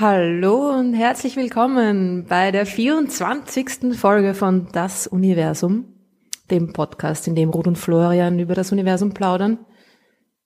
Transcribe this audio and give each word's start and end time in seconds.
Hallo 0.00 0.70
und 0.70 0.94
herzlich 0.94 1.36
willkommen 1.36 2.26
bei 2.28 2.50
der 2.50 2.66
24. 2.66 3.94
Folge 3.96 4.34
von 4.34 4.68
Das 4.72 5.06
Universum, 5.06 5.84
dem 6.50 6.72
Podcast, 6.72 7.28
in 7.28 7.34
dem 7.34 7.50
Ruth 7.50 7.66
und 7.66 7.78
Florian 7.78 8.38
über 8.38 8.54
das 8.54 8.72
Universum 8.72 9.14
plaudern. 9.14 9.58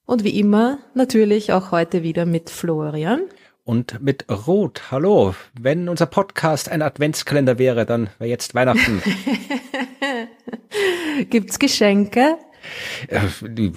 Und 0.04 0.24
wie 0.24 0.38
immer 0.38 0.78
natürlich 0.94 1.52
auch 1.52 1.70
heute 1.70 2.02
wieder 2.02 2.26
mit 2.26 2.50
Florian. 2.50 3.22
Und 3.68 4.00
mit 4.00 4.24
Ruth. 4.30 4.90
Hallo. 4.90 5.34
Wenn 5.52 5.90
unser 5.90 6.06
Podcast 6.06 6.70
ein 6.70 6.80
Adventskalender 6.80 7.58
wäre, 7.58 7.84
dann 7.84 8.08
wäre 8.18 8.30
jetzt 8.30 8.54
Weihnachten. 8.54 9.02
Gibt's 11.28 11.58
Geschenke? 11.58 12.38
Äh, 13.08 13.20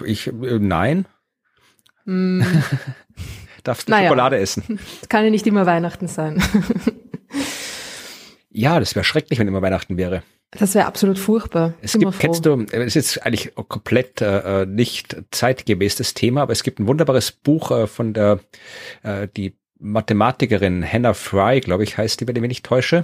ich, 0.05 0.27
äh, 0.27 0.59
nein. 0.59 1.07
Mm. 2.05 2.41
darfst 3.65 3.89
du 3.89 3.91
naja, 3.91 4.07
Schokolade 4.07 4.37
essen. 4.37 4.79
Das 5.01 5.09
kann 5.09 5.25
ja 5.25 5.29
nicht 5.29 5.45
immer 5.45 5.65
Weihnachten 5.65 6.07
sein. 6.07 6.41
ja, 8.49 8.79
das 8.79 8.95
wäre 8.95 9.03
schrecklich, 9.03 9.39
wenn 9.39 9.49
immer 9.49 9.61
Weihnachten 9.61 9.97
wäre. 9.97 10.23
Das 10.51 10.73
wäre 10.73 10.85
absolut 10.85 11.19
furchtbar. 11.19 11.73
Es 11.81 11.99
gibt, 11.99 12.17
kennst 12.17 12.45
du, 12.45 12.65
es 12.71 12.95
ist 12.95 12.95
jetzt 12.95 13.25
eigentlich 13.25 13.53
komplett 13.55 14.21
äh, 14.21 14.65
nicht 14.65 15.17
zeitgemäß 15.31 15.95
das 15.97 16.13
Thema, 16.13 16.43
aber 16.43 16.53
es 16.53 16.63
gibt 16.63 16.79
ein 16.79 16.87
wunderbares 16.87 17.33
Buch 17.33 17.71
äh, 17.71 17.87
von 17.87 18.13
der, 18.13 18.39
äh, 19.03 19.27
die 19.35 19.60
Mathematikerin 19.81 20.85
Hannah 20.85 21.15
Fry, 21.15 21.59
glaube 21.59 21.83
ich, 21.83 21.97
heißt 21.97 22.21
die, 22.21 22.27
wenn 22.27 22.35
ich 22.35 22.41
mich 22.41 22.49
nicht 22.49 22.65
täusche. 22.65 23.03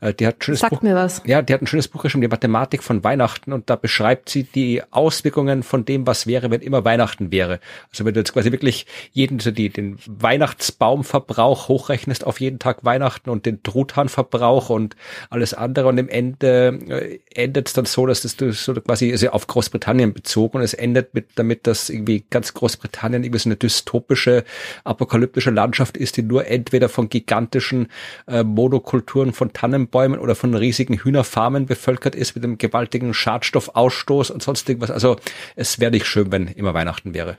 Äh, 0.00 0.14
die 0.14 0.26
hat 0.26 0.38
ein 0.38 0.42
schönes 0.42 0.60
Sagt 0.60 0.70
Buch, 0.70 0.82
mir 0.82 0.94
was. 0.94 1.22
Ja, 1.24 1.42
die 1.42 1.52
hat 1.54 1.62
ein 1.62 1.66
schönes 1.66 1.88
Buch 1.88 2.02
geschrieben, 2.02 2.22
die 2.22 2.28
Mathematik 2.28 2.82
von 2.82 3.02
Weihnachten 3.02 3.52
und 3.52 3.70
da 3.70 3.76
beschreibt 3.76 4.28
sie 4.28 4.44
die 4.44 4.82
Auswirkungen 4.90 5.62
von 5.62 5.84
dem, 5.84 6.06
was 6.06 6.26
wäre, 6.26 6.50
wenn 6.50 6.60
immer 6.60 6.84
Weihnachten 6.84 7.32
wäre. 7.32 7.60
Also 7.90 8.04
wenn 8.04 8.14
du 8.14 8.20
jetzt 8.20 8.32
quasi 8.32 8.52
wirklich 8.52 8.86
jeden, 9.12 9.40
so 9.40 9.50
die, 9.50 9.70
den 9.70 9.98
Weihnachtsbaumverbrauch 10.06 11.68
hochrechnest 11.68 12.26
auf 12.26 12.40
jeden 12.40 12.58
Tag 12.58 12.84
Weihnachten 12.84 13.30
und 13.30 13.46
den 13.46 13.62
Truthahnverbrauch 13.62 14.68
und 14.68 14.96
alles 15.30 15.54
andere 15.54 15.88
und 15.88 15.98
im 15.98 16.08
Ende 16.08 16.78
äh, 16.88 17.18
endet 17.34 17.68
es 17.68 17.72
dann 17.72 17.86
so, 17.86 18.06
dass 18.06 18.22
das 18.22 18.36
so 18.36 18.74
quasi 18.74 19.12
also 19.12 19.30
auf 19.30 19.46
Großbritannien 19.46 20.12
bezogen 20.12 20.58
und 20.58 20.62
es 20.62 20.74
endet 20.74 21.14
mit 21.14 21.30
damit, 21.36 21.66
dass 21.66 21.88
irgendwie 21.88 22.24
ganz 22.28 22.52
Großbritannien 22.52 23.24
irgendwie 23.24 23.40
so 23.40 23.48
eine 23.48 23.56
dystopische, 23.56 24.44
apokalyptische 24.84 25.50
Landschaft 25.50 25.96
ist, 25.96 26.18
die 26.18 26.22
nur 26.22 26.46
entweder 26.46 26.88
von 26.88 27.08
gigantischen 27.08 27.88
äh, 28.26 28.42
Monokulturen 28.42 29.32
von 29.32 29.52
Tannen 29.52 29.85
Bäumen 29.88 30.20
oder 30.20 30.34
von 30.34 30.54
riesigen 30.54 30.98
Hühnerfarmen 30.98 31.66
bevölkert 31.66 32.14
ist 32.14 32.34
mit 32.34 32.44
einem 32.44 32.58
gewaltigen 32.58 33.14
Schadstoffausstoß 33.14 34.30
und 34.30 34.42
sonst 34.42 34.68
irgendwas. 34.68 34.90
Also 34.90 35.16
es 35.54 35.80
wäre 35.80 35.90
nicht 35.90 36.06
schön, 36.06 36.32
wenn 36.32 36.48
immer 36.48 36.74
Weihnachten 36.74 37.14
wäre. 37.14 37.38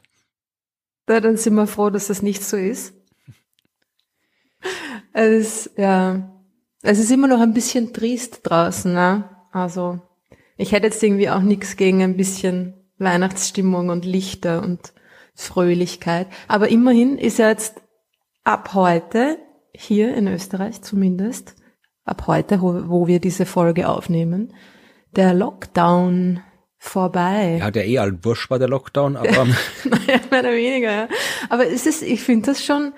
Ja, 1.09 1.19
dann 1.21 1.37
sind 1.37 1.55
wir 1.55 1.67
froh, 1.67 1.89
dass 1.89 2.07
das 2.07 2.21
nicht 2.21 2.43
so 2.43 2.57
ist. 2.57 2.93
Es 5.13 5.67
ist, 5.67 5.77
ja, 5.77 6.29
es 6.81 6.99
ist 6.99 7.11
immer 7.11 7.27
noch 7.27 7.39
ein 7.39 7.53
bisschen 7.53 7.93
trist 7.93 8.41
draußen, 8.43 8.93
ne? 8.93 9.29
Also, 9.51 9.99
ich 10.57 10.71
hätte 10.71 10.87
jetzt 10.87 11.01
irgendwie 11.01 11.29
auch 11.29 11.41
nichts 11.41 11.77
gegen 11.77 12.03
ein 12.03 12.17
bisschen 12.17 12.73
Weihnachtsstimmung 12.97 13.89
und 13.89 14.05
Lichter 14.05 14.61
und 14.61 14.93
Fröhlichkeit. 15.33 16.27
Aber 16.47 16.69
immerhin 16.69 17.17
ist 17.17 17.39
ja 17.39 17.49
jetzt 17.49 17.81
ab 18.43 18.73
heute, 18.73 19.37
hier 19.73 20.15
in 20.15 20.27
Österreich 20.27 20.81
zumindest, 20.81 21.55
ab 22.07 22.23
heute, 22.27 22.61
wo 22.61 23.07
wir 23.07 23.19
diese 23.19 23.45
Folge 23.45 23.89
aufnehmen, 23.89 24.53
der 25.15 25.33
Lockdown 25.33 26.41
vorbei. 26.77 27.57
Ja, 27.59 27.71
der 27.71 27.87
eh 27.87 27.97
allen 27.99 28.19
Bursch 28.19 28.49
war 28.49 28.59
der 28.59 28.69
Lockdown, 28.69 29.17
aber. 29.17 29.27
naja, 29.29 30.19
mehr 30.31 30.39
oder 30.39 30.51
weniger, 30.53 30.91
ja. 30.91 31.07
Aber 31.49 31.67
es 31.67 31.85
ist, 31.85 32.03
ich 32.03 32.21
finde 32.21 32.47
das 32.47 32.63
schon 32.63 32.93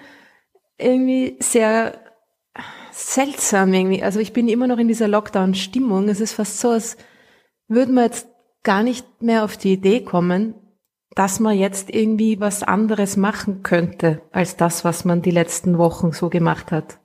irgendwie 0.78 1.38
sehr 1.39 2.00
seltsam 2.91 3.73
irgendwie. 3.73 4.03
Also 4.03 4.19
ich 4.19 4.33
bin 4.33 4.47
immer 4.47 4.67
noch 4.67 4.78
in 4.78 4.88
dieser 4.88 5.07
Lockdown-Stimmung. 5.07 6.09
Es 6.09 6.19
ist 6.19 6.33
fast 6.33 6.59
so, 6.59 6.72
als 6.72 6.97
würde 7.67 7.91
man 7.91 8.06
jetzt 8.06 8.28
gar 8.63 8.83
nicht 8.83 9.22
mehr 9.22 9.44
auf 9.44 9.57
die 9.57 9.73
Idee 9.73 10.03
kommen, 10.03 10.53
dass 11.16 11.39
man 11.39 11.57
jetzt 11.57 11.89
irgendwie 11.89 12.39
was 12.39 12.63
anderes 12.63 13.17
machen 13.17 13.63
könnte, 13.63 14.22
als 14.31 14.57
das, 14.57 14.85
was 14.85 15.06
man 15.06 15.22
die 15.22 15.31
letzten 15.31 15.78
Wochen 15.78 16.12
so 16.12 16.29
gemacht 16.29 16.72
hat. 16.72 17.00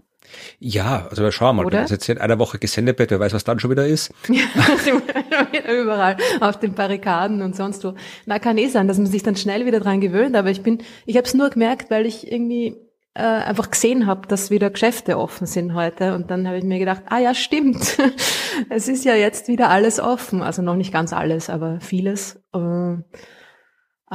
Ja, 0.58 1.06
also 1.10 1.30
schauen 1.30 1.56
wir 1.56 1.62
mal, 1.62 1.66
Oder? 1.66 1.78
wenn 1.78 1.84
das 1.84 1.90
jetzt 1.90 2.08
in 2.08 2.18
einer 2.18 2.38
Woche 2.38 2.58
gesendet 2.58 2.98
wird, 2.98 3.10
wer 3.10 3.20
weiß, 3.20 3.34
was 3.34 3.44
dann 3.44 3.58
schon 3.60 3.70
wieder 3.70 3.86
ist. 3.86 4.12
Ja, 4.28 4.44
überall, 5.82 6.16
auf 6.40 6.58
den 6.58 6.74
Barrikaden 6.74 7.42
und 7.42 7.54
sonst 7.56 7.84
wo. 7.84 7.94
Na, 8.26 8.38
kann 8.38 8.58
eh 8.58 8.68
sein, 8.68 8.88
dass 8.88 8.98
man 8.98 9.06
sich 9.06 9.22
dann 9.22 9.36
schnell 9.36 9.66
wieder 9.66 9.80
dran 9.80 10.00
gewöhnt, 10.00 10.36
aber 10.36 10.50
ich 10.50 10.62
bin, 10.62 10.78
ich 11.06 11.16
habe 11.16 11.26
es 11.26 11.34
nur 11.34 11.50
gemerkt, 11.50 11.90
weil 11.90 12.06
ich 12.06 12.30
irgendwie 12.30 12.76
äh, 13.14 13.22
einfach 13.22 13.70
gesehen 13.70 14.06
habe, 14.06 14.26
dass 14.26 14.50
wieder 14.50 14.70
Geschäfte 14.70 15.18
offen 15.18 15.46
sind 15.46 15.74
heute 15.74 16.14
und 16.14 16.30
dann 16.30 16.46
habe 16.46 16.58
ich 16.58 16.64
mir 16.64 16.78
gedacht, 16.78 17.02
ah 17.06 17.18
ja, 17.18 17.34
stimmt, 17.34 17.96
es 18.70 18.88
ist 18.88 19.04
ja 19.04 19.14
jetzt 19.14 19.48
wieder 19.48 19.70
alles 19.70 20.00
offen, 20.00 20.42
also 20.42 20.62
noch 20.62 20.76
nicht 20.76 20.92
ganz 20.92 21.12
alles, 21.12 21.48
aber 21.48 21.80
vieles. 21.80 22.40
Äh, 22.52 22.96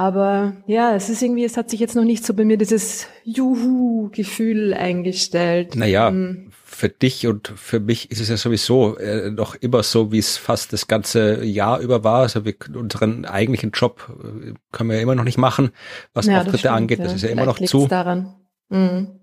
aber 0.00 0.54
ja, 0.66 0.94
es 0.94 1.10
ist 1.10 1.20
irgendwie, 1.20 1.44
es 1.44 1.58
hat 1.58 1.68
sich 1.68 1.78
jetzt 1.78 1.94
noch 1.94 2.04
nicht 2.04 2.24
so 2.24 2.32
bei 2.32 2.46
mir 2.46 2.56
dieses 2.56 3.06
Juhu-Gefühl 3.24 4.72
eingestellt. 4.72 5.76
Naja, 5.76 6.08
ähm, 6.08 6.50
für 6.64 6.88
dich 6.88 7.26
und 7.26 7.52
für 7.54 7.80
mich 7.80 8.10
ist 8.10 8.18
es 8.18 8.30
ja 8.30 8.38
sowieso 8.38 8.96
äh, 8.96 9.30
noch 9.30 9.56
immer 9.56 9.82
so, 9.82 10.10
wie 10.10 10.18
es 10.18 10.38
fast 10.38 10.72
das 10.72 10.88
ganze 10.88 11.44
Jahr 11.44 11.80
über 11.80 12.02
war. 12.02 12.22
Also 12.22 12.46
wir, 12.46 12.54
unseren 12.74 13.26
eigentlichen 13.26 13.72
Job 13.72 14.10
äh, 14.24 14.54
können 14.72 14.88
wir 14.88 14.96
ja 14.96 15.02
immer 15.02 15.16
noch 15.16 15.24
nicht 15.24 15.36
machen, 15.36 15.68
was 16.14 16.24
ja, 16.24 16.38
Auftritte 16.38 16.52
das 16.52 16.60
stimmt, 16.60 16.74
angeht. 16.76 17.00
Das 17.00 17.12
ist 17.12 17.20
ja 17.20 17.28
immer 17.28 17.44
noch 17.44 17.58
zu. 17.58 17.86
Daran. 17.86 18.36
Mhm. 18.70 19.20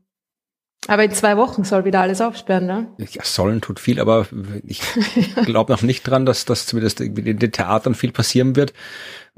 Aber 0.85 1.03
in 1.03 1.11
zwei 1.11 1.37
Wochen 1.37 1.63
soll 1.63 1.85
wieder 1.85 2.01
alles 2.01 2.21
aufsperren, 2.21 2.67
ne? 2.67 2.93
Ja, 2.99 3.23
sollen 3.23 3.61
tut 3.61 3.79
viel, 3.79 3.99
aber 3.99 4.27
ich 4.63 4.81
glaube 5.45 5.73
noch 5.73 5.81
nicht 5.81 6.03
dran, 6.03 6.27
dass 6.27 6.45
das 6.45 6.67
zumindest 6.67 7.01
in 7.01 7.39
den 7.39 7.51
Theatern 7.51 7.95
viel 7.95 8.11
passieren 8.11 8.55
wird. 8.55 8.73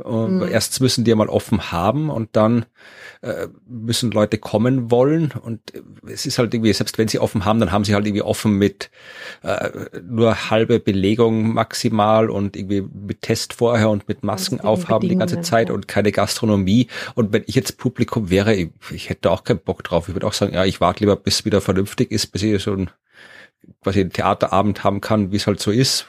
Mhm. 0.05 0.47
Erst 0.49 0.79
müssen 0.81 1.03
die 1.03 1.09
ja 1.09 1.15
mal 1.15 1.29
offen 1.29 1.71
haben 1.71 2.09
und 2.09 2.29
dann 2.33 2.65
äh, 3.21 3.47
müssen 3.67 4.11
Leute 4.11 4.37
kommen 4.37 4.91
wollen. 4.91 5.31
Und 5.41 5.59
es 6.07 6.25
ist 6.25 6.39
halt 6.39 6.53
irgendwie, 6.53 6.73
selbst 6.73 6.97
wenn 6.97 7.07
sie 7.07 7.19
offen 7.19 7.45
haben, 7.45 7.59
dann 7.59 7.71
haben 7.71 7.83
sie 7.83 7.93
halt 7.93 8.05
irgendwie 8.05 8.21
offen 8.21 8.53
mit 8.53 8.89
äh, 9.43 9.69
nur 10.01 10.49
halbe 10.49 10.79
Belegung 10.79 11.53
maximal 11.53 12.29
und 12.29 12.55
irgendwie 12.55 12.81
mit 12.81 13.21
Test 13.21 13.53
vorher 13.53 13.89
und 13.89 14.07
mit 14.07 14.23
Masken 14.23 14.61
aufhaben 14.61 15.09
die 15.09 15.17
ganze 15.17 15.41
Zeit 15.41 15.69
und 15.69 15.87
keine 15.87 16.11
Gastronomie. 16.11 16.87
Und 17.15 17.33
wenn 17.33 17.43
ich 17.47 17.55
jetzt 17.55 17.77
Publikum 17.77 18.29
wäre, 18.29 18.55
ich, 18.55 18.69
ich 18.91 19.09
hätte 19.09 19.31
auch 19.31 19.43
keinen 19.43 19.59
Bock 19.59 19.83
drauf. 19.83 20.07
Ich 20.07 20.15
würde 20.15 20.27
auch 20.27 20.33
sagen, 20.33 20.53
ja, 20.53 20.65
ich 20.65 20.79
warte 20.81 21.01
lieber, 21.01 21.15
bis 21.15 21.45
wieder 21.45 21.61
vernünftig 21.61 22.11
ist, 22.11 22.27
bis 22.27 22.43
ich 22.43 22.63
so 22.63 22.73
ein 22.73 22.89
quasi 23.83 24.01
einen 24.01 24.11
Theaterabend 24.11 24.83
haben 24.83 25.01
kann, 25.01 25.31
wie 25.31 25.37
es 25.37 25.47
halt 25.47 25.59
so 25.59 25.71
ist, 25.71 26.07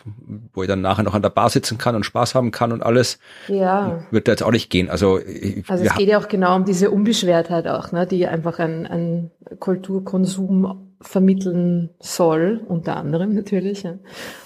wo 0.53 0.63
ich 0.63 0.69
dann 0.69 0.81
nachher 0.81 1.03
noch 1.03 1.15
an 1.15 1.23
der 1.23 1.31
Bar 1.31 1.51
sitzen 1.51 1.79
kann 1.79 1.95
und 1.95 2.05
Spaß 2.05 2.35
haben 2.35 2.51
kann 2.51 2.73
und 2.73 2.83
alles. 2.83 3.19
Ja. 3.49 4.05
Wird 4.11 4.29
da 4.29 4.33
jetzt 4.33 4.43
auch 4.43 4.51
nicht 4.51 4.71
gehen. 4.71 4.91
Also, 4.91 5.19
ich, 5.19 5.69
also 5.69 5.85
es 5.85 5.95
geht 5.95 6.09
ja 6.09 6.19
auch 6.19 6.29
genau 6.29 6.57
um 6.57 6.65
diese 6.65 6.91
Unbeschwertheit 6.91 7.67
auch, 7.67 7.93
ne, 7.93 8.07
die 8.07 8.27
einfach 8.27 8.59
ein, 8.59 8.87
ein 8.87 9.31
Kulturkonsum 9.59 10.89
vermitteln 11.03 11.91
soll, 11.99 12.61
unter 12.69 12.97
anderem 12.97 13.35
natürlich. 13.35 13.85
Ja. 13.85 13.95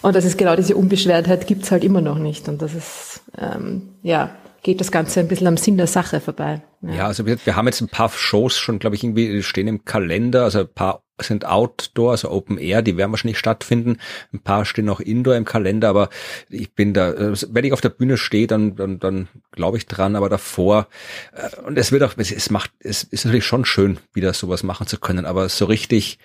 Und 0.02 0.14
das 0.14 0.24
ist 0.24 0.38
genau 0.38 0.54
diese 0.54 0.76
Unbeschwertheit 0.76 1.46
gibt's 1.46 1.70
halt 1.70 1.82
immer 1.82 2.00
noch 2.00 2.18
nicht. 2.18 2.48
Und 2.48 2.62
das 2.62 2.74
ist, 2.74 3.22
ähm, 3.36 3.94
ja, 4.02 4.30
geht 4.64 4.80
das 4.80 4.90
Ganze 4.90 5.20
ein 5.20 5.28
bisschen 5.28 5.46
am 5.46 5.56
Sinn 5.56 5.76
der 5.76 5.86
Sache 5.86 6.20
vorbei. 6.20 6.62
Ja, 6.82 6.94
ja 6.94 7.06
also 7.06 7.26
wir, 7.26 7.36
wir 7.44 7.54
haben 7.54 7.66
jetzt 7.66 7.80
ein 7.80 7.88
paar 7.88 8.08
Shows 8.08 8.58
schon, 8.58 8.80
glaube 8.80 8.96
ich, 8.96 9.04
irgendwie 9.04 9.42
stehen 9.44 9.68
im 9.68 9.84
Kalender, 9.84 10.42
also 10.42 10.60
ein 10.60 10.68
paar 10.74 11.04
sind 11.22 11.46
Outdoor, 11.46 12.10
also 12.12 12.30
Open 12.30 12.58
Air, 12.58 12.82
die 12.82 12.96
werden 12.96 13.12
wahrscheinlich 13.12 13.38
stattfinden. 13.38 13.98
Ein 14.32 14.40
paar 14.40 14.64
stehen 14.64 14.86
noch 14.86 14.98
Indoor 14.98 15.36
im 15.36 15.44
Kalender, 15.44 15.88
aber 15.88 16.08
ich 16.48 16.74
bin 16.74 16.92
da, 16.92 17.12
äh, 17.12 17.36
wenn 17.50 17.64
ich 17.64 17.72
auf 17.72 17.80
der 17.80 17.90
Bühne 17.90 18.16
stehe, 18.16 18.48
dann, 18.48 18.74
dann, 18.74 18.98
dann 18.98 19.28
glaube 19.52 19.76
ich 19.76 19.86
dran, 19.86 20.16
aber 20.16 20.28
davor, 20.28 20.88
äh, 21.32 21.60
und 21.60 21.78
es 21.78 21.92
wird 21.92 22.02
auch, 22.02 22.14
es 22.16 22.50
macht, 22.50 22.72
es 22.80 23.04
ist 23.04 23.24
natürlich 23.24 23.44
schon 23.44 23.64
schön, 23.64 23.98
wieder 24.12 24.32
sowas 24.32 24.64
machen 24.64 24.88
zu 24.88 24.98
können, 24.98 25.24
aber 25.24 25.48
so 25.48 25.66
richtig, 25.66 26.18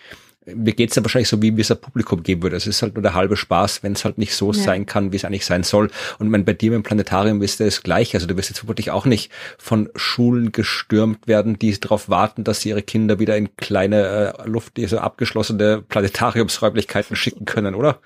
mir 0.56 0.74
geht's 0.74 0.96
ja 0.96 1.04
wahrscheinlich 1.04 1.30
so, 1.30 1.42
wie 1.42 1.60
es 1.60 1.72
ein 1.72 1.80
Publikum 1.80 2.24
geben 2.24 2.44
würde. 2.44 2.56
Es 2.56 2.68
ist 2.68 2.82
halt 2.82 2.96
nur 2.96 3.04
der 3.04 3.14
halbe 3.14 3.38
Spaß, 3.38 3.84
wenn 3.84 3.94
es 3.94 4.06
halt 4.06 4.18
nicht 4.18 4.34
so 4.34 4.52
ja. 4.52 4.62
sein 4.62 4.86
kann, 4.86 5.12
wie 5.12 5.16
es 5.16 5.26
eigentlich 5.26 5.46
sein 5.46 5.64
soll. 5.64 5.90
Und 6.20 6.30
mein, 6.30 6.46
bei 6.46 6.54
dir 6.54 6.74
im 6.74 6.84
Planetarium 6.84 7.42
ist 7.42 7.60
das 7.60 7.84
gleich. 7.84 8.14
Also 8.14 8.28
du 8.28 8.36
wirst 8.38 8.50
jetzt 8.50 8.60
vermutlich 8.60 8.92
auch 8.92 9.06
nicht 9.06 9.32
von 9.58 9.90
Schulen 9.96 10.52
gestürmt 10.52 11.28
werden, 11.28 11.60
die 11.60 11.80
darauf 11.80 12.10
warten, 12.10 12.44
dass 12.44 12.62
sie 12.62 12.70
ihre 12.70 12.82
Kinder 12.82 13.20
wieder 13.20 13.38
in 13.38 13.56
kleine, 13.56 14.36
äh, 14.38 14.48
Luft, 14.48 14.78
diese 14.78 15.02
abgeschlossene 15.02 15.84
Planetariumsräumlichkeiten 15.88 17.16
schicken 17.16 17.46
können, 17.46 17.76
oder? 17.76 18.00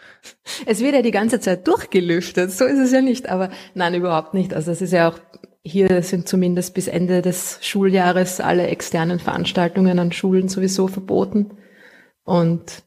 Es 0.65 0.81
wird 0.81 0.93
ja 0.93 1.01
die 1.01 1.11
ganze 1.11 1.39
Zeit 1.39 1.67
durchgelüftet. 1.67 2.51
So 2.51 2.65
ist 2.65 2.79
es 2.79 2.91
ja 2.91 3.01
nicht. 3.01 3.29
Aber 3.29 3.49
nein, 3.73 3.93
überhaupt 3.93 4.33
nicht. 4.33 4.53
Also 4.53 4.71
es 4.71 4.81
ist 4.81 4.93
ja 4.93 5.09
auch 5.09 5.19
hier 5.65 6.03
sind 6.03 6.27
zumindest 6.27 6.73
bis 6.73 6.87
Ende 6.87 7.21
des 7.21 7.57
Schuljahres 7.61 8.41
alle 8.41 8.67
externen 8.67 9.19
Veranstaltungen 9.19 9.97
an 9.97 10.11
Schulen 10.11 10.49
sowieso 10.49 10.87
verboten. 10.87 11.51
Und 12.23 12.83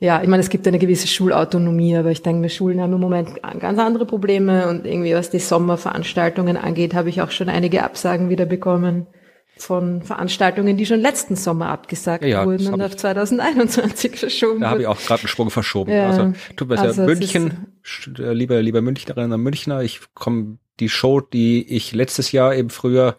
ja, 0.00 0.22
ich 0.22 0.28
meine, 0.28 0.40
es 0.40 0.48
gibt 0.48 0.66
eine 0.68 0.78
gewisse 0.78 1.08
Schulautonomie, 1.08 1.96
aber 1.96 2.10
ich 2.10 2.22
denke, 2.22 2.42
wir 2.42 2.48
Schulen 2.50 2.80
haben 2.80 2.92
im 2.92 3.00
Moment 3.00 3.42
ganz 3.58 3.78
andere 3.78 4.06
Probleme 4.06 4.68
und 4.68 4.86
irgendwie 4.86 5.14
was 5.14 5.30
die 5.30 5.40
Sommerveranstaltungen 5.40 6.56
angeht, 6.56 6.94
habe 6.94 7.08
ich 7.08 7.20
auch 7.20 7.32
schon 7.32 7.48
einige 7.48 7.82
Absagen 7.82 8.30
wieder 8.30 8.46
bekommen 8.46 9.08
von 9.56 10.02
Veranstaltungen, 10.02 10.76
die 10.76 10.86
schon 10.86 11.00
letzten 11.00 11.34
Sommer 11.34 11.68
abgesagt 11.70 12.24
ja, 12.24 12.46
wurden 12.46 12.72
und 12.72 12.80
auf 12.80 12.96
2021 12.96 14.16
verschoben. 14.16 14.60
Da 14.60 14.70
habe 14.70 14.82
ich 14.82 14.86
auch 14.86 15.00
gerade 15.00 15.22
einen 15.22 15.28
Sprung 15.28 15.50
verschoben. 15.50 15.90
Ja, 15.90 16.10
also 16.10 16.32
tut 16.54 16.68
mir 16.68 16.78
also 16.78 17.02
München, 17.02 17.80
äh, 18.18 18.32
lieber 18.32 18.62
lieber 18.62 18.82
Münchnerinnen 18.82 19.32
und 19.32 19.42
Münchner, 19.42 19.82
ich 19.82 20.00
komme 20.14 20.58
die 20.80 20.88
Show, 20.88 21.20
die 21.20 21.66
ich 21.74 21.92
letztes 21.92 22.32
Jahr 22.32 22.54
eben 22.54 22.70
früher 22.70 23.16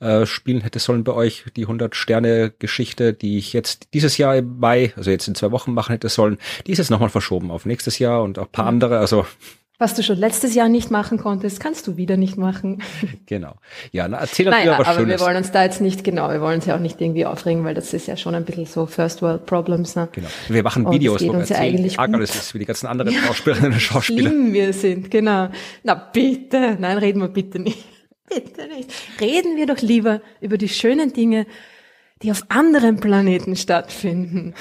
äh, 0.00 0.26
spielen 0.26 0.60
hätte 0.60 0.78
sollen 0.78 1.04
bei 1.04 1.12
euch, 1.12 1.44
die 1.56 1.62
100 1.62 1.94
Sterne 1.94 2.52
Geschichte, 2.58 3.12
die 3.12 3.38
ich 3.38 3.52
jetzt 3.52 3.88
dieses 3.94 4.18
Jahr 4.18 4.36
im 4.36 4.58
Mai, 4.58 4.92
also 4.96 5.10
jetzt 5.10 5.28
in 5.28 5.34
zwei 5.34 5.50
Wochen 5.50 5.74
machen 5.74 5.92
hätte 5.92 6.08
sollen, 6.08 6.38
die 6.66 6.72
ist 6.72 6.78
jetzt 6.78 6.90
nochmal 6.90 7.10
verschoben 7.10 7.50
auf 7.50 7.66
nächstes 7.66 7.98
Jahr 7.98 8.22
und 8.22 8.38
auch 8.38 8.50
paar 8.50 8.64
mhm. 8.64 8.70
andere. 8.70 8.98
Also 8.98 9.26
was 9.80 9.94
du 9.94 10.02
schon 10.02 10.18
letztes 10.18 10.54
Jahr 10.54 10.68
nicht 10.68 10.90
machen 10.90 11.18
konntest, 11.18 11.58
kannst 11.58 11.86
du 11.86 11.96
wieder 11.96 12.16
nicht 12.16 12.36
machen. 12.36 12.82
Genau. 13.26 13.54
Ja, 13.92 14.08
na, 14.08 14.18
erzähl 14.18 14.48
uns 14.48 14.56
naja, 14.56 14.74
aber 14.74 14.92
Schönes. 14.92 15.20
wir 15.20 15.26
wollen 15.26 15.36
uns 15.36 15.52
da 15.52 15.62
jetzt 15.62 15.80
nicht, 15.80 16.02
genau, 16.02 16.30
wir 16.30 16.40
wollen 16.40 16.56
uns 16.56 16.66
ja 16.66 16.74
auch 16.74 16.80
nicht 16.80 17.00
irgendwie 17.00 17.24
aufregen, 17.24 17.64
weil 17.64 17.74
das 17.74 17.92
ist 17.92 18.08
ja 18.08 18.16
schon 18.16 18.34
ein 18.34 18.44
bisschen 18.44 18.66
so 18.66 18.86
First 18.86 19.22
World 19.22 19.46
Problems. 19.46 19.94
Ne? 19.94 20.08
Genau. 20.10 20.26
Wir 20.48 20.62
machen 20.64 20.84
Und 20.84 20.94
Videos, 20.94 21.22
wo 21.22 21.32
wir 21.32 21.38
erzählen, 21.38 21.60
ja 21.60 21.68
eigentlich 21.68 21.98
Ärger, 21.98 22.18
das 22.18 22.34
ist 22.34 22.54
wie 22.54 22.58
die 22.58 22.64
ganzen 22.64 22.86
anderen 22.88 23.12
ja, 23.12 23.20
Schauspielerinnen 23.20 23.72
und 23.72 23.80
Schauspieler. 23.80 24.30
Schlimm 24.30 24.52
wir 24.52 24.72
sind, 24.72 25.10
genau. 25.10 25.48
Na 25.84 25.94
bitte, 25.94 26.76
nein, 26.80 26.98
reden 26.98 27.20
wir 27.20 27.28
bitte 27.28 27.58
nicht. 27.60 27.84
Bitte 28.28 28.68
nicht. 28.68 28.92
Reden 29.20 29.56
wir 29.56 29.66
doch 29.66 29.80
lieber 29.80 30.20
über 30.40 30.56
die 30.56 30.68
schönen 30.68 31.12
Dinge, 31.12 31.46
die 32.22 32.30
auf 32.30 32.44
anderen 32.48 33.00
Planeten 33.00 33.56
stattfinden. 33.56 34.54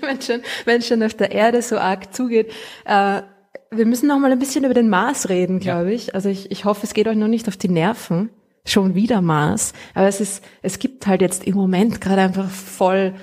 wenn 0.00 0.20
schon, 0.22 0.42
wenn 0.64 0.82
schon 0.82 1.02
auf 1.02 1.14
der 1.14 1.32
Erde 1.32 1.60
so 1.62 1.76
arg 1.76 2.14
zugeht, 2.14 2.50
äh, 2.84 3.22
wir 3.70 3.86
müssen 3.86 4.08
noch 4.08 4.18
mal 4.18 4.32
ein 4.32 4.38
bisschen 4.38 4.64
über 4.64 4.74
den 4.74 4.88
Mars 4.88 5.28
reden, 5.28 5.60
glaube 5.60 5.90
ja. 5.90 5.96
ich. 5.96 6.14
Also 6.14 6.28
ich, 6.28 6.50
ich 6.50 6.64
hoffe, 6.64 6.80
es 6.84 6.94
geht 6.94 7.08
euch 7.08 7.16
noch 7.16 7.28
nicht 7.28 7.48
auf 7.48 7.56
die 7.56 7.68
Nerven. 7.68 8.30
Schon 8.64 8.94
wieder 8.94 9.20
Mars. 9.22 9.72
Aber 9.94 10.08
es 10.08 10.20
ist, 10.20 10.44
es 10.62 10.78
gibt 10.78 11.06
halt 11.06 11.22
jetzt 11.22 11.44
im 11.44 11.54
Moment 11.54 12.00
gerade 12.00 12.22
einfach 12.22 12.50
voll 12.50 13.14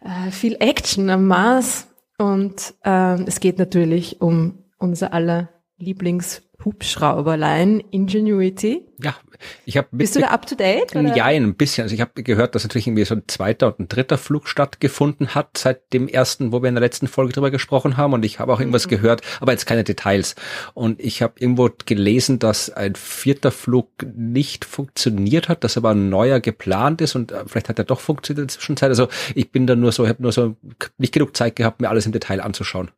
äh, 0.00 0.30
viel 0.30 0.56
Action 0.60 1.10
am 1.10 1.26
Mars. 1.26 1.88
Und 2.18 2.74
äh, 2.84 3.20
es 3.22 3.40
geht 3.40 3.58
natürlich 3.58 4.20
um 4.20 4.58
unser 4.78 5.12
aller 5.12 5.48
Lieblingshubschrauberlein 5.78 7.80
Ingenuity. 7.90 8.86
Ja, 9.02 9.16
ich 9.64 9.76
habe 9.76 9.88
Bist 9.92 10.16
du 10.16 10.20
da 10.20 10.28
up 10.28 10.46
to 10.46 10.54
date? 10.54 10.94
Oder? 10.94 11.14
Ja, 11.16 11.24
ein 11.26 11.54
bisschen. 11.54 11.82
Also 11.82 11.94
ich 11.94 12.00
habe 12.00 12.22
gehört, 12.22 12.54
dass 12.54 12.64
natürlich 12.64 12.86
irgendwie 12.86 13.04
so 13.04 13.14
ein 13.14 13.24
zweiter 13.26 13.68
und 13.68 13.80
ein 13.80 13.88
dritter 13.88 14.18
Flug 14.18 14.48
stattgefunden 14.48 15.34
hat 15.34 15.58
seit 15.58 15.92
dem 15.92 16.08
ersten, 16.08 16.52
wo 16.52 16.62
wir 16.62 16.68
in 16.68 16.74
der 16.74 16.82
letzten 16.82 17.08
Folge 17.08 17.32
drüber 17.32 17.50
gesprochen 17.50 17.96
haben. 17.96 18.12
Und 18.12 18.24
ich 18.24 18.38
habe 18.38 18.52
auch 18.52 18.60
irgendwas 18.60 18.86
mhm. 18.86 18.90
gehört, 18.90 19.22
aber 19.40 19.52
jetzt 19.52 19.66
keine 19.66 19.84
Details. 19.84 20.34
Und 20.74 21.00
ich 21.00 21.22
habe 21.22 21.34
irgendwo 21.38 21.70
gelesen, 21.86 22.38
dass 22.38 22.70
ein 22.70 22.94
vierter 22.94 23.50
Flug 23.50 23.88
nicht 24.14 24.64
funktioniert 24.64 25.48
hat, 25.48 25.64
dass 25.64 25.76
aber 25.76 25.90
ein 25.90 26.08
neuer 26.08 26.40
geplant 26.40 27.00
ist 27.00 27.14
und 27.14 27.32
äh, 27.32 27.44
vielleicht 27.46 27.68
hat 27.68 27.78
er 27.78 27.84
doch 27.84 28.00
funktioniert 28.00 28.42
in 28.42 28.46
der 28.46 28.54
Zwischenzeit. 28.54 28.88
Also 28.88 29.08
ich 29.34 29.50
bin 29.50 29.66
da 29.66 29.74
nur 29.76 29.92
so, 29.92 30.04
ich 30.04 30.10
habe 30.10 30.22
nur 30.22 30.32
so 30.32 30.56
nicht 30.98 31.12
genug 31.12 31.36
Zeit 31.36 31.56
gehabt, 31.56 31.80
mir 31.80 31.88
alles 31.88 32.06
im 32.06 32.12
Detail 32.12 32.40
anzuschauen. 32.40 32.90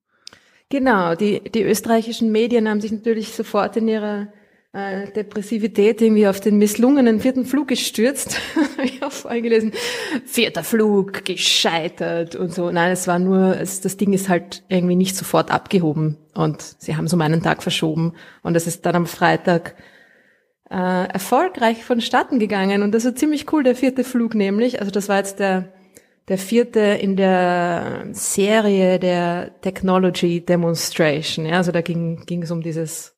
Genau, 0.70 1.14
die, 1.14 1.40
die 1.40 1.62
österreichischen 1.62 2.32
Medien 2.32 2.68
haben 2.68 2.80
sich 2.80 2.90
natürlich 2.90 3.32
sofort 3.34 3.76
in 3.76 3.88
ihrer 3.88 4.28
äh, 4.74 5.10
Depressivität 5.12 6.02
irgendwie 6.02 6.26
auf 6.26 6.40
den 6.40 6.58
misslungenen 6.58 7.20
vierten 7.20 7.46
Flug 7.46 7.68
gestürzt. 7.68 8.40
Habe 8.76 8.86
ich 8.86 9.02
auch 9.02 9.12
vorgelesen. 9.12 9.72
Vierter 10.26 10.64
Flug, 10.64 11.24
gescheitert 11.24 12.34
und 12.34 12.52
so. 12.52 12.70
Nein, 12.70 12.90
es 12.90 13.06
war 13.06 13.18
nur, 13.18 13.56
es, 13.58 13.80
das 13.80 13.96
Ding 13.96 14.12
ist 14.12 14.28
halt 14.28 14.64
irgendwie 14.68 14.96
nicht 14.96 15.16
sofort 15.16 15.50
abgehoben 15.50 16.18
und 16.34 16.60
sie 16.60 16.96
haben 16.96 17.04
es 17.04 17.14
um 17.14 17.20
einen 17.20 17.42
Tag 17.42 17.62
verschoben 17.62 18.14
und 18.42 18.56
es 18.56 18.66
ist 18.66 18.84
dann 18.84 18.96
am 18.96 19.06
Freitag 19.06 19.76
äh, 20.68 21.08
erfolgreich 21.08 21.84
vonstatten 21.84 22.40
gegangen 22.40 22.82
und 22.82 22.92
das 22.92 23.04
ist 23.04 23.18
ziemlich 23.18 23.52
cool, 23.52 23.62
der 23.62 23.76
vierte 23.76 24.02
Flug 24.02 24.34
nämlich. 24.34 24.80
Also 24.80 24.90
das 24.90 25.08
war 25.08 25.18
jetzt 25.18 25.38
der 25.38 25.72
der 26.28 26.38
vierte 26.38 26.80
in 26.80 27.16
der 27.16 28.06
Serie 28.12 28.98
der 28.98 29.60
Technology 29.60 30.40
Demonstration. 30.40 31.44
Ja, 31.44 31.58
also 31.58 31.70
da 31.70 31.82
ging, 31.82 32.24
ging 32.24 32.42
es 32.42 32.50
um 32.50 32.62
dieses 32.62 33.13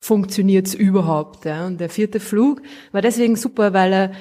funktioniert's 0.00 0.74
überhaupt. 0.74 1.44
Ja. 1.44 1.66
Und 1.66 1.80
der 1.80 1.90
vierte 1.90 2.20
Flug 2.20 2.62
war 2.92 3.02
deswegen 3.02 3.36
super, 3.36 3.72
weil 3.72 3.92
er 3.92 4.12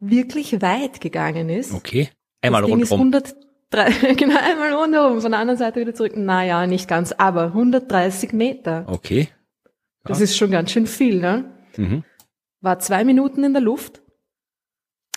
wirklich 0.00 0.60
weit 0.60 1.00
gegangen 1.00 1.48
ist. 1.48 1.72
Okay. 1.72 2.10
Einmal 2.42 2.64
rundherum. 2.64 3.10
genau, 4.16 4.38
einmal 4.40 4.72
rundherum, 4.72 5.20
von 5.20 5.30
der 5.30 5.40
anderen 5.40 5.58
Seite 5.58 5.80
wieder 5.80 5.94
zurück. 5.94 6.16
Naja, 6.16 6.66
nicht 6.66 6.88
ganz, 6.88 7.12
aber 7.12 7.46
130 7.46 8.32
Meter. 8.32 8.84
Okay. 8.88 9.28
Ja. 9.62 9.70
Das 10.06 10.20
ist 10.20 10.36
schon 10.36 10.50
ganz 10.50 10.72
schön 10.72 10.86
viel, 10.86 11.20
ne? 11.20 11.52
Mhm. 11.76 12.02
War 12.60 12.78
zwei 12.80 13.04
Minuten 13.04 13.44
in 13.44 13.52
der 13.52 13.62
Luft 13.62 14.02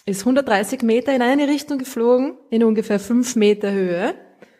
ist 0.05 0.21
130 0.21 0.81
Meter 0.81 1.15
in 1.15 1.21
eine 1.21 1.47
Richtung 1.47 1.77
geflogen, 1.77 2.37
in 2.49 2.63
ungefähr 2.63 2.99
fünf 2.99 3.35
Meter 3.35 3.71
Höhe 3.71 4.15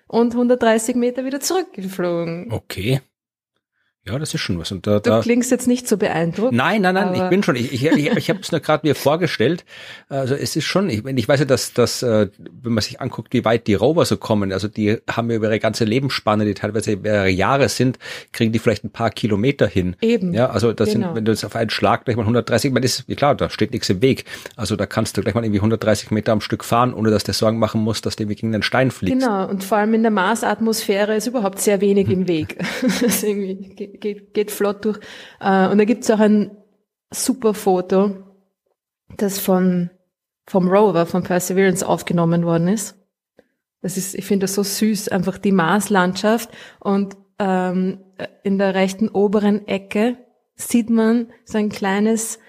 und 0.07 0.33
130 0.33 0.95
Meter 0.95 1.25
wieder 1.25 1.39
zurückgeflogen. 1.39 2.51
Okay. 2.51 3.01
Ja, 4.05 4.19
das 4.19 4.33
ist 4.33 4.41
schon 4.41 4.59
was. 4.59 4.69
Und 4.73 4.85
da, 4.85 4.99
du 4.99 5.09
da, 5.09 5.21
klingst 5.21 5.49
jetzt 5.49 5.65
nicht 5.65 5.87
so 5.87 5.95
beeindruckt. 5.95 6.51
Nein, 6.51 6.81
nein, 6.81 6.93
nein, 6.93 7.15
ich 7.15 7.29
bin 7.29 7.41
schon. 7.41 7.55
Ich, 7.55 7.71
ich, 7.71 7.85
ich, 7.85 8.07
ich 8.11 8.29
habe 8.29 8.41
es 8.41 8.51
nur 8.51 8.59
gerade 8.59 8.85
mir 8.85 8.95
vorgestellt. 8.95 9.63
Also 10.09 10.35
es 10.35 10.57
ist 10.57 10.65
schon, 10.65 10.89
ich, 10.89 11.05
ich 11.05 11.27
weiß 11.27 11.39
ja, 11.39 11.45
dass, 11.45 11.71
dass 11.71 12.03
äh, 12.03 12.27
wenn 12.37 12.73
man 12.73 12.81
sich 12.81 12.99
anguckt, 12.99 13.33
wie 13.33 13.45
weit 13.45 13.65
die 13.65 13.75
Rover 13.75 14.03
so 14.03 14.17
kommen, 14.17 14.51
also 14.51 14.67
die 14.67 14.97
haben 15.09 15.29
ja 15.29 15.37
über 15.37 15.47
ihre 15.47 15.59
ganze 15.59 15.85
Lebensspanne, 15.85 16.43
die 16.43 16.53
teilweise 16.53 16.97
mehrere 16.97 17.29
Jahre 17.29 17.69
sind, 17.69 17.97
kriegen 18.33 18.51
die 18.51 18.59
vielleicht 18.59 18.83
ein 18.83 18.89
paar 18.89 19.09
Kilometer 19.09 19.67
hin. 19.67 19.95
Eben. 20.01 20.33
Ja, 20.33 20.49
also 20.49 20.73
das 20.73 20.91
genau. 20.91 21.07
sind, 21.07 21.15
wenn 21.15 21.23
du 21.23 21.31
jetzt 21.31 21.45
auf 21.45 21.55
einen 21.55 21.69
Schlag 21.69 22.03
gleich 22.03 22.17
mal 22.17 22.23
130, 22.23 22.73
man 22.73 22.83
ist, 22.83 23.07
klar, 23.15 23.35
da 23.35 23.49
steht 23.49 23.71
nichts 23.71 23.89
im 23.89 24.01
Weg. 24.01 24.25
Also 24.57 24.75
da 24.75 24.85
kannst 24.85 25.15
du 25.15 25.21
gleich 25.21 25.33
mal 25.33 25.45
irgendwie 25.45 25.59
130 25.59 26.11
Meter 26.11 26.33
am 26.33 26.41
Stück 26.41 26.65
fahren, 26.65 26.93
ohne 26.93 27.09
dass 27.09 27.23
du 27.23 27.31
Sorgen 27.31 27.57
machen 27.57 27.81
musst, 27.81 28.05
dass 28.05 28.17
du 28.17 28.25
gegen 28.25 28.53
einen 28.53 28.63
Stein 28.63 28.91
fliegst. 28.91 29.17
Genau, 29.17 29.47
und 29.47 29.63
vor 29.63 29.77
allem 29.77 29.93
in 29.93 30.01
der 30.01 30.11
Marsatmosphäre 30.11 31.15
ist 31.15 31.27
überhaupt 31.27 31.59
sehr 31.59 31.79
wenig 31.79 32.07
hm. 32.07 32.13
im 32.13 32.27
Weg. 32.27 32.57
geht, 33.99 34.33
geht 34.33 34.51
flott 34.51 34.85
durch. 34.85 34.99
Äh, 35.39 35.67
und 35.67 35.77
da 35.77 35.85
gibt's 35.85 36.09
auch 36.09 36.19
ein 36.19 36.51
super 37.11 37.53
Foto, 37.53 38.15
das 39.17 39.39
von 39.39 39.89
vom 40.45 40.67
Rover, 40.67 41.05
von 41.05 41.23
Perseverance 41.23 41.87
aufgenommen 41.87 42.45
worden 42.45 42.67
ist. 42.67 42.95
Das 43.81 43.97
ist, 43.97 44.15
ich 44.15 44.25
finde 44.25 44.45
das 44.45 44.55
so 44.55 44.63
süß, 44.63 45.09
einfach 45.09 45.37
die 45.37 45.51
Marslandschaft 45.51 46.49
und 46.79 47.17
ähm, 47.39 47.99
in 48.43 48.57
der 48.57 48.75
rechten 48.75 49.09
oberen 49.09 49.67
Ecke 49.67 50.17
sieht 50.55 50.89
man 50.89 51.27
so 51.45 51.57
ein 51.57 51.69
kleines 51.69 52.39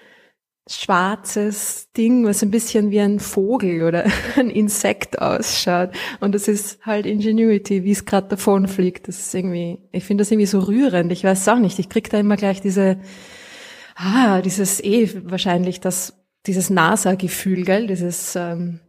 schwarzes 0.67 1.93
Ding, 1.93 2.25
was 2.25 2.43
ein 2.43 2.51
bisschen 2.51 2.91
wie 2.91 3.01
ein 3.01 3.21
Vogel 3.21 3.83
oder 3.83 4.05
ein 4.37 4.49
Insekt 4.49 5.21
ausschaut. 5.21 5.91
Und 6.21 6.35
das 6.35 6.49
ist 6.49 6.85
halt 6.87 7.07
Ingenuity, 7.07 7.85
wie 7.85 7.93
es 7.93 8.07
gerade 8.07 8.29
davon 8.29 8.67
fliegt. 8.67 9.09
Das 9.09 9.19
ist 9.19 9.35
irgendwie, 9.35 9.79
ich 9.93 10.05
finde 10.05 10.23
das 10.23 10.31
irgendwie 10.31 10.47
so 10.47 10.61
rührend. 10.61 11.13
Ich 11.13 11.25
weiß 11.25 11.47
auch 11.49 11.59
nicht. 11.59 11.79
Ich 11.79 11.89
krieg 11.89 12.09
da 12.09 12.19
immer 12.19 12.37
gleich 12.37 12.63
diese, 12.63 12.99
ah, 13.95 14.41
dieses 14.41 14.83
eh 14.83 15.11
wahrscheinlich 15.25 15.81
das, 15.81 16.15
dieses 16.47 16.71
NASA-Gefühl, 16.71 17.65
gell? 17.65 17.87
Dieses 17.87 18.35
ähm, 18.35 18.81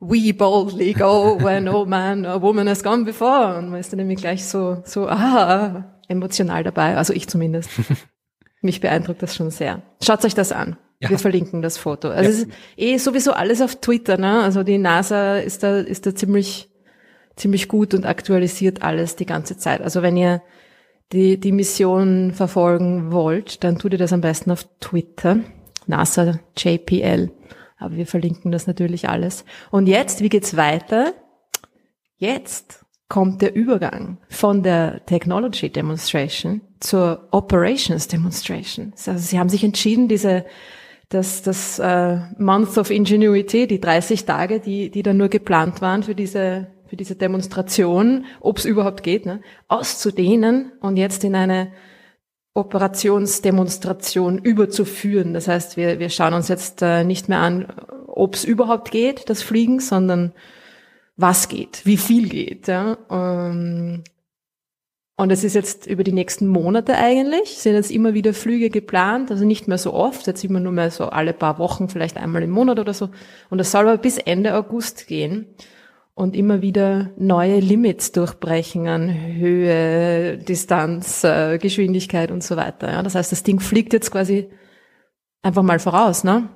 We 0.00 0.34
boldly 0.34 0.92
go 0.92 1.38
when 1.40 1.64
no 1.64 1.84
man 1.86 2.26
or 2.26 2.42
woman 2.42 2.68
has 2.68 2.82
gone 2.82 3.04
before. 3.04 3.56
Und 3.58 3.70
man 3.70 3.78
ist 3.78 3.92
dann 3.92 3.98
nämlich 3.98 4.18
gleich 4.18 4.44
so, 4.44 4.82
so, 4.84 5.08
ah, 5.08 5.84
emotional 6.08 6.64
dabei. 6.64 6.96
Also 6.96 7.12
ich 7.12 7.28
zumindest. 7.28 7.70
Mich 8.60 8.80
beeindruckt 8.80 9.22
das 9.22 9.36
schon 9.36 9.50
sehr. 9.50 9.82
Schaut 10.02 10.24
euch 10.24 10.34
das 10.34 10.50
an. 10.50 10.76
Ja. 11.00 11.10
Wir 11.10 11.18
verlinken 11.18 11.60
das 11.62 11.76
Foto. 11.76 12.08
Also 12.08 12.22
ja. 12.22 12.28
es 12.30 12.38
ist 12.42 12.50
eh 12.76 12.96
sowieso 12.98 13.32
alles 13.32 13.60
auf 13.60 13.76
Twitter, 13.76 14.16
ne? 14.16 14.42
Also 14.42 14.62
die 14.62 14.78
NASA 14.78 15.38
ist 15.38 15.62
da, 15.62 15.78
ist 15.78 16.06
da 16.06 16.14
ziemlich, 16.14 16.70
ziemlich 17.36 17.68
gut 17.68 17.92
und 17.92 18.06
aktualisiert 18.06 18.82
alles 18.82 19.16
die 19.16 19.26
ganze 19.26 19.58
Zeit. 19.58 19.82
Also 19.82 20.02
wenn 20.02 20.16
ihr 20.16 20.42
die, 21.12 21.38
die 21.38 21.52
Mission 21.52 22.32
verfolgen 22.32 23.12
wollt, 23.12 23.62
dann 23.62 23.78
tut 23.78 23.92
ihr 23.92 23.98
das 23.98 24.12
am 24.12 24.22
besten 24.22 24.50
auf 24.50 24.66
Twitter. 24.80 25.40
NASA 25.86 26.40
JPL. 26.56 27.30
Aber 27.78 27.96
wir 27.96 28.06
verlinken 28.06 28.50
das 28.50 28.66
natürlich 28.66 29.08
alles. 29.08 29.44
Und 29.70 29.86
jetzt, 29.86 30.22
wie 30.22 30.30
geht's 30.30 30.56
weiter? 30.56 31.12
Jetzt 32.16 32.84
kommt 33.08 33.42
der 33.42 33.54
Übergang 33.54 34.18
von 34.28 34.62
der 34.62 35.04
Technology 35.06 35.70
Demonstration 35.70 36.62
zur 36.80 37.28
Operations 37.30 38.08
Demonstration. 38.08 38.92
Also 39.06 39.18
sie 39.18 39.38
haben 39.38 39.48
sich 39.48 39.62
entschieden, 39.62 40.08
diese 40.08 40.44
das, 41.08 41.42
das 41.42 41.78
äh, 41.78 42.18
Month 42.38 42.78
of 42.78 42.90
Ingenuity, 42.90 43.66
die 43.66 43.80
30 43.80 44.24
Tage, 44.24 44.60
die, 44.60 44.90
die 44.90 45.02
dann 45.02 45.16
nur 45.16 45.28
geplant 45.28 45.80
waren 45.80 46.02
für 46.02 46.14
diese, 46.14 46.68
für 46.86 46.96
diese 46.96 47.14
Demonstration, 47.14 48.24
ob 48.40 48.58
es 48.58 48.64
überhaupt 48.64 49.02
geht, 49.02 49.26
ne, 49.26 49.40
auszudehnen 49.68 50.72
und 50.80 50.96
jetzt 50.96 51.22
in 51.24 51.34
eine 51.34 51.72
Operationsdemonstration 52.54 54.38
überzuführen. 54.38 55.34
Das 55.34 55.46
heißt, 55.46 55.76
wir, 55.76 55.98
wir 55.98 56.08
schauen 56.08 56.34
uns 56.34 56.48
jetzt 56.48 56.82
äh, 56.82 57.04
nicht 57.04 57.28
mehr 57.28 57.38
an, 57.38 57.72
ob 58.06 58.34
es 58.34 58.44
überhaupt 58.44 58.90
geht, 58.90 59.28
das 59.28 59.42
Fliegen, 59.42 59.78
sondern 59.78 60.32
was 61.16 61.48
geht, 61.48 61.84
wie 61.84 61.98
viel 61.98 62.28
geht. 62.28 62.66
Ja? 62.66 62.96
Ähm, 63.10 64.02
und 65.16 65.32
es 65.32 65.44
ist 65.44 65.54
jetzt 65.54 65.86
über 65.86 66.04
die 66.04 66.12
nächsten 66.12 66.46
Monate 66.46 66.94
eigentlich, 66.94 67.56
sind 67.56 67.74
jetzt 67.74 67.90
immer 67.90 68.12
wieder 68.12 68.34
Flüge 68.34 68.68
geplant, 68.68 69.30
also 69.30 69.46
nicht 69.46 69.66
mehr 69.66 69.78
so 69.78 69.94
oft, 69.94 70.26
jetzt 70.26 70.44
immer 70.44 70.60
nur 70.60 70.72
mehr 70.72 70.90
so 70.90 71.06
alle 71.06 71.32
paar 71.32 71.58
Wochen, 71.58 71.88
vielleicht 71.88 72.18
einmal 72.18 72.42
im 72.42 72.50
Monat 72.50 72.78
oder 72.78 72.92
so. 72.92 73.08
Und 73.48 73.56
das 73.56 73.72
soll 73.72 73.88
aber 73.88 73.96
bis 73.96 74.18
Ende 74.18 74.54
August 74.54 75.06
gehen 75.06 75.46
und 76.14 76.36
immer 76.36 76.60
wieder 76.60 77.12
neue 77.16 77.60
Limits 77.60 78.12
durchbrechen 78.12 78.88
an 78.88 79.08
Höhe, 79.08 80.36
Distanz, 80.36 81.24
äh, 81.24 81.56
Geschwindigkeit 81.56 82.30
und 82.30 82.44
so 82.44 82.56
weiter. 82.56 82.92
Ja, 82.92 83.02
das 83.02 83.14
heißt, 83.14 83.32
das 83.32 83.42
Ding 83.42 83.58
fliegt 83.58 83.94
jetzt 83.94 84.10
quasi 84.10 84.50
einfach 85.40 85.62
mal 85.62 85.78
voraus, 85.78 86.24
ne? 86.24 86.50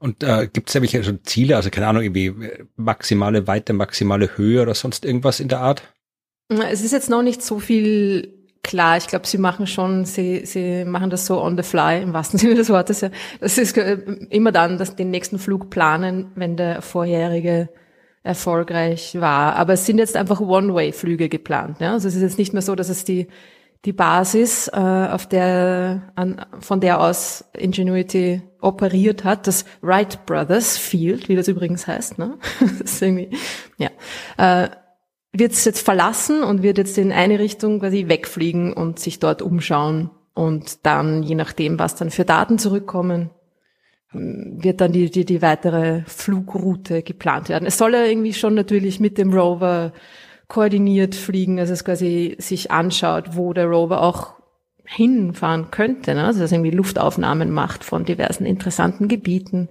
Und 0.00 0.24
äh, 0.24 0.48
gibt 0.52 0.68
es 0.68 0.74
nämlich 0.74 0.92
schon 1.04 1.22
Ziele, 1.24 1.54
also 1.56 1.70
keine 1.70 1.86
Ahnung, 1.86 2.02
irgendwie 2.02 2.34
maximale 2.74 3.46
Weite, 3.46 3.72
maximale 3.72 4.36
Höhe 4.36 4.62
oder 4.62 4.74
sonst 4.74 5.04
irgendwas 5.04 5.38
in 5.38 5.48
der 5.48 5.60
Art? 5.60 5.82
Es 6.50 6.82
ist 6.82 6.92
jetzt 6.92 7.10
noch 7.10 7.22
nicht 7.22 7.42
so 7.42 7.60
viel 7.60 8.40
klar. 8.62 8.96
Ich 8.96 9.06
glaube, 9.06 9.26
sie 9.26 9.38
machen 9.38 9.66
schon, 9.66 10.04
sie, 10.04 10.44
sie 10.44 10.84
machen 10.84 11.10
das 11.10 11.26
so 11.26 11.42
on 11.42 11.56
the 11.56 11.62
fly, 11.62 12.02
im 12.02 12.12
wahrsten 12.12 12.38
Sinne 12.40 12.54
des 12.54 12.70
Wortes. 12.70 13.00
Ja. 13.00 13.10
Das 13.40 13.58
ist 13.58 13.76
äh, 13.78 13.98
immer 14.30 14.52
dann, 14.52 14.78
dass 14.78 14.96
den 14.96 15.10
nächsten 15.10 15.38
Flug 15.38 15.70
planen, 15.70 16.32
wenn 16.34 16.56
der 16.56 16.82
vorherige 16.82 17.68
erfolgreich 18.22 19.18
war. 19.18 19.56
Aber 19.56 19.74
es 19.74 19.86
sind 19.86 19.98
jetzt 19.98 20.16
einfach 20.16 20.40
One-Way-Flüge 20.40 21.28
geplant. 21.28 21.80
Ja? 21.80 21.92
Also 21.92 22.08
es 22.08 22.16
ist 22.16 22.22
jetzt 22.22 22.38
nicht 22.38 22.52
mehr 22.52 22.62
so, 22.62 22.74
dass 22.74 22.90
es 22.90 23.04
die, 23.04 23.28
die 23.86 23.94
Basis, 23.94 24.68
äh, 24.68 24.76
auf 24.76 25.26
der, 25.26 26.12
an, 26.16 26.44
von 26.58 26.80
der 26.80 27.00
aus 27.00 27.46
Ingenuity 27.56 28.42
operiert 28.60 29.24
hat, 29.24 29.46
das 29.46 29.64
Wright 29.80 30.26
Brothers 30.26 30.76
Field, 30.76 31.30
wie 31.30 31.36
das 31.36 31.48
übrigens 31.48 31.86
heißt. 31.86 32.18
Ne? 32.18 32.36
das 32.60 32.92
ist 32.92 33.02
irgendwie, 33.02 33.30
ja. 33.78 33.88
Äh, 34.36 34.68
wird 35.32 35.52
es 35.52 35.64
jetzt 35.64 35.84
verlassen 35.84 36.42
und 36.42 36.62
wird 36.62 36.78
jetzt 36.78 36.98
in 36.98 37.12
eine 37.12 37.38
Richtung 37.38 37.80
quasi 37.80 38.08
wegfliegen 38.08 38.72
und 38.72 38.98
sich 38.98 39.18
dort 39.18 39.42
umschauen 39.42 40.10
und 40.34 40.86
dann, 40.86 41.22
je 41.22 41.34
nachdem, 41.34 41.78
was 41.78 41.94
dann 41.94 42.10
für 42.10 42.24
Daten 42.24 42.58
zurückkommen, 42.58 43.30
wird 44.12 44.80
dann 44.80 44.92
die, 44.92 45.10
die, 45.10 45.24
die 45.24 45.42
weitere 45.42 46.02
Flugroute 46.06 47.02
geplant 47.02 47.48
werden. 47.48 47.66
Es 47.66 47.78
soll 47.78 47.94
ja 47.94 48.04
irgendwie 48.04 48.32
schon 48.32 48.54
natürlich 48.54 48.98
mit 48.98 49.18
dem 49.18 49.32
Rover 49.32 49.92
koordiniert 50.48 51.14
fliegen, 51.14 51.60
also 51.60 51.72
es 51.72 51.84
quasi 51.84 52.36
sich 52.38 52.72
anschaut, 52.72 53.36
wo 53.36 53.52
der 53.52 53.66
Rover 53.66 54.02
auch 54.02 54.34
hinfahren 54.84 55.70
könnte, 55.70 56.14
ne? 56.14 56.24
also 56.24 56.40
dass 56.40 56.50
irgendwie 56.50 56.72
Luftaufnahmen 56.72 57.52
macht 57.52 57.84
von 57.84 58.04
diversen 58.04 58.44
interessanten 58.44 59.06
Gebieten 59.06 59.68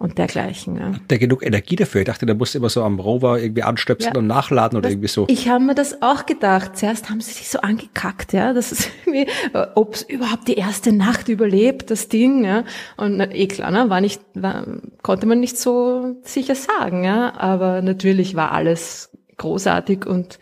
und 0.00 0.16
dergleichen. 0.16 0.76
Ja. 0.76 0.94
Hat 0.94 1.10
der 1.10 1.18
genug 1.18 1.44
Energie 1.44 1.76
dafür? 1.76 2.00
Ich 2.00 2.06
dachte, 2.06 2.24
der 2.24 2.34
muss 2.34 2.54
immer 2.54 2.70
so 2.70 2.82
am 2.82 2.98
Rover 2.98 3.38
irgendwie 3.38 3.62
anstöpseln 3.62 4.14
ja. 4.14 4.18
und 4.18 4.26
nachladen 4.26 4.78
oder 4.78 4.84
das, 4.84 4.92
irgendwie 4.92 5.08
so. 5.08 5.26
Ich 5.28 5.46
habe 5.50 5.62
mir 5.62 5.74
das 5.74 6.00
auch 6.00 6.24
gedacht. 6.24 6.78
Zuerst 6.78 7.10
haben 7.10 7.20
sie 7.20 7.32
sich 7.32 7.50
so 7.50 7.60
angekackt, 7.60 8.32
ja, 8.32 8.54
das 8.54 8.72
ist 8.72 8.90
irgendwie, 9.04 9.30
ob 9.74 9.94
es 9.94 10.02
überhaupt 10.02 10.48
die 10.48 10.54
erste 10.54 10.90
Nacht 10.92 11.28
überlebt, 11.28 11.90
das 11.90 12.08
Ding, 12.08 12.46
ja. 12.46 12.64
Und 12.96 13.18
na, 13.18 13.30
eh 13.30 13.46
klar, 13.46 13.70
ne, 13.70 13.90
war 13.90 14.00
nicht, 14.00 14.22
war, 14.32 14.66
konnte 15.02 15.26
man 15.26 15.38
nicht 15.38 15.58
so 15.58 16.16
sicher 16.22 16.54
sagen, 16.54 17.04
ja. 17.04 17.34
Aber 17.36 17.82
natürlich 17.82 18.34
war 18.34 18.52
alles 18.52 19.10
großartig 19.36 20.06
und 20.06 20.38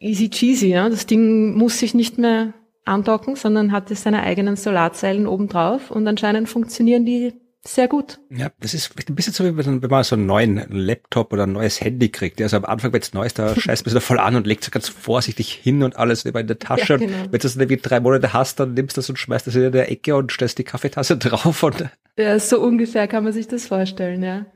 easy 0.00 0.30
cheesy, 0.30 0.68
ja. 0.68 0.88
Das 0.88 1.04
Ding 1.04 1.54
muss 1.58 1.78
sich 1.78 1.92
nicht 1.92 2.16
mehr 2.16 2.54
andocken, 2.86 3.36
sondern 3.36 3.70
hatte 3.70 3.94
seine 3.94 4.22
eigenen 4.22 4.56
Solarzellen 4.56 5.26
obendrauf 5.26 5.90
und 5.90 6.08
anscheinend 6.08 6.48
funktionieren 6.48 7.04
die 7.04 7.34
sehr 7.64 7.88
gut. 7.88 8.20
Ja, 8.30 8.50
das 8.60 8.72
ist 8.72 8.94
ein 9.08 9.14
bisschen 9.14 9.32
so, 9.32 9.44
wie 9.44 9.56
wenn 9.56 9.80
man 9.80 10.04
so 10.04 10.14
einen 10.14 10.26
neuen 10.26 10.64
Laptop 10.70 11.32
oder 11.32 11.42
ein 11.44 11.52
neues 11.52 11.80
Handy 11.80 12.08
kriegt. 12.08 12.40
Also 12.40 12.56
am 12.56 12.64
Anfang, 12.64 12.92
wenn 12.92 13.02
es 13.02 13.12
neu 13.12 13.26
ist, 13.26 13.38
da 13.38 13.54
scheißt 13.60 13.84
man 13.84 13.94
da 13.94 14.00
voll 14.00 14.18
an 14.18 14.36
und 14.36 14.46
legt 14.46 14.62
es 14.62 14.70
ganz 14.70 14.88
vorsichtig 14.88 15.52
hin 15.52 15.82
und 15.82 15.96
alles 15.96 16.24
immer 16.24 16.40
in 16.40 16.46
der 16.46 16.58
Tasche. 16.58 16.94
Ja, 16.94 16.98
genau. 16.98 17.24
Wenn 17.30 17.40
du 17.40 17.46
es 17.46 17.58
dann 17.58 17.68
wie 17.68 17.76
drei 17.76 18.00
Monate 18.00 18.32
hast, 18.32 18.60
dann 18.60 18.74
nimmst 18.74 18.96
du 18.96 19.00
das 19.00 19.10
und 19.10 19.18
schmeißt 19.18 19.46
das 19.46 19.56
in 19.56 19.72
der 19.72 19.90
Ecke 19.90 20.16
und 20.16 20.30
stellst 20.32 20.58
die 20.58 20.64
Kaffeetasse 20.64 21.16
drauf. 21.18 21.62
Und 21.62 21.88
ja, 22.16 22.38
so 22.38 22.60
ungefähr 22.60 23.08
kann 23.08 23.24
man 23.24 23.32
sich 23.32 23.48
das 23.48 23.66
vorstellen, 23.66 24.22
ja. 24.22 24.46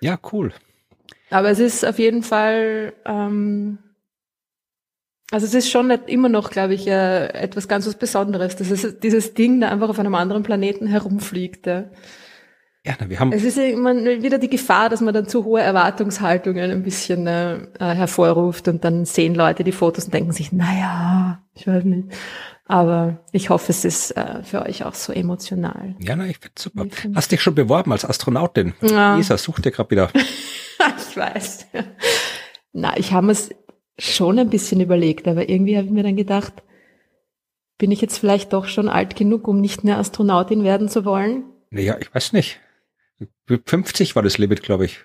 Ja, 0.00 0.18
cool. 0.32 0.52
Aber 1.30 1.50
es 1.50 1.60
ist 1.60 1.84
auf 1.84 1.98
jeden 1.98 2.22
Fall, 2.22 2.92
ähm, 3.06 3.78
also 5.32 5.46
es 5.46 5.54
ist 5.54 5.70
schon 5.70 5.90
immer 5.90 6.28
noch, 6.28 6.50
glaube 6.50 6.74
ich, 6.74 6.86
äh, 6.86 7.26
etwas 7.28 7.66
ganz 7.66 7.86
was 7.86 7.94
Besonderes, 7.94 8.54
dass 8.56 8.70
es 8.70 9.00
dieses 9.00 9.34
Ding 9.34 9.60
da 9.60 9.70
einfach 9.70 9.88
auf 9.88 9.98
einem 9.98 10.14
anderen 10.14 10.42
Planeten 10.42 10.86
herumfliegt. 10.86 11.66
Ja. 11.66 11.84
Ja, 12.84 12.94
na, 12.98 13.08
wir 13.08 13.20
haben. 13.20 13.32
Es 13.32 13.44
ist 13.44 13.58
immer 13.58 13.94
wieder 13.94 14.38
die 14.38 14.50
Gefahr, 14.50 14.88
dass 14.88 15.00
man 15.00 15.14
dann 15.14 15.28
zu 15.28 15.44
hohe 15.44 15.60
Erwartungshaltungen 15.60 16.70
ein 16.70 16.82
bisschen 16.82 17.28
äh, 17.28 17.54
äh, 17.54 17.68
hervorruft 17.78 18.66
und 18.66 18.84
dann 18.84 19.04
sehen 19.04 19.36
Leute 19.36 19.62
die 19.62 19.72
Fotos 19.72 20.06
und 20.06 20.14
denken 20.14 20.32
sich, 20.32 20.52
naja, 20.52 21.42
ich 21.54 21.66
weiß 21.66 21.84
nicht. 21.84 22.08
Aber 22.66 23.18
ich 23.30 23.50
hoffe, 23.50 23.70
es 23.70 23.84
ist 23.84 24.16
äh, 24.16 24.42
für 24.42 24.62
euch 24.62 24.84
auch 24.84 24.94
so 24.94 25.12
emotional. 25.12 25.94
Ja, 26.00 26.16
na, 26.16 26.26
ich 26.26 26.38
find's 26.38 26.62
super. 26.62 26.86
Hast 27.14 27.30
dich 27.30 27.40
schon 27.40 27.54
beworben 27.54 27.92
als 27.92 28.04
Astronautin? 28.04 28.74
Ja. 28.80 29.16
Isa 29.16 29.38
sucht 29.38 29.64
dir 29.64 29.70
gerade 29.70 29.90
wieder. 29.90 30.10
ich 31.10 31.16
weiß. 31.16 31.66
Na, 32.72 32.96
ich 32.96 33.12
habe 33.12 33.30
es 33.30 33.50
schon 33.98 34.38
ein 34.38 34.50
bisschen 34.50 34.80
überlegt, 34.80 35.28
aber 35.28 35.48
irgendwie 35.48 35.76
habe 35.76 35.86
ich 35.86 35.92
mir 35.92 36.02
dann 36.02 36.16
gedacht, 36.16 36.62
bin 37.78 37.90
ich 37.90 38.00
jetzt 38.00 38.18
vielleicht 38.18 38.52
doch 38.52 38.66
schon 38.66 38.88
alt 38.88 39.16
genug, 39.16 39.48
um 39.48 39.60
nicht 39.60 39.84
mehr 39.84 39.98
Astronautin 39.98 40.64
werden 40.64 40.88
zu 40.88 41.04
wollen? 41.04 41.44
Naja, 41.70 41.96
ich 42.00 42.14
weiß 42.14 42.32
nicht. 42.32 42.60
50 43.66 44.14
war 44.14 44.22
das 44.22 44.38
Limit, 44.38 44.62
glaube 44.62 44.84
ich. 44.84 45.00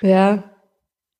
Ja. 0.00 0.50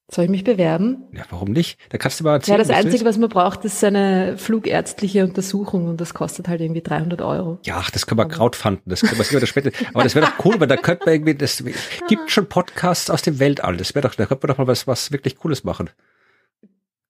Soll 0.08 0.26
ich 0.26 0.30
mich 0.30 0.44
bewerben? 0.44 1.08
Ja, 1.12 1.24
warum 1.30 1.50
nicht? 1.50 1.80
Da 1.88 1.98
kannst 1.98 2.20
du 2.20 2.24
mal 2.24 2.34
erzählen. 2.34 2.58
Ja, 2.58 2.64
das 2.64 2.70
Einzige, 2.70 3.04
was 3.04 3.18
man 3.18 3.28
braucht, 3.28 3.64
ist 3.64 3.82
eine 3.82 4.38
flugärztliche 4.38 5.24
Untersuchung 5.24 5.88
und 5.88 6.00
das 6.00 6.14
kostet 6.14 6.46
halt 6.46 6.60
irgendwie 6.60 6.82
300 6.82 7.22
Euro. 7.22 7.58
Ja, 7.64 7.84
das 7.92 8.06
kann 8.06 8.16
man 8.16 8.28
crowdfunden, 8.28 8.84
das 8.86 9.00
kann 9.00 9.16
man 9.18 9.26
sich 9.26 9.48
später. 9.48 9.72
Aber 9.94 10.04
das 10.04 10.14
wäre 10.14 10.26
doch 10.26 10.44
cool, 10.44 10.60
weil 10.60 10.68
da 10.68 10.76
könnte 10.76 11.06
man 11.06 11.14
irgendwie, 11.14 11.34
das 11.34 11.62
gibt 12.08 12.30
schon 12.30 12.48
Podcasts 12.48 13.10
aus 13.10 13.22
dem 13.22 13.40
Weltall. 13.40 13.76
Das 13.76 13.96
wäre 13.96 14.06
doch, 14.06 14.14
da 14.14 14.26
könnte 14.26 14.46
man 14.46 14.54
doch 14.54 14.58
mal 14.58 14.68
was, 14.68 14.86
was 14.86 15.10
wirklich 15.10 15.36
Cooles 15.36 15.64
machen. 15.64 15.90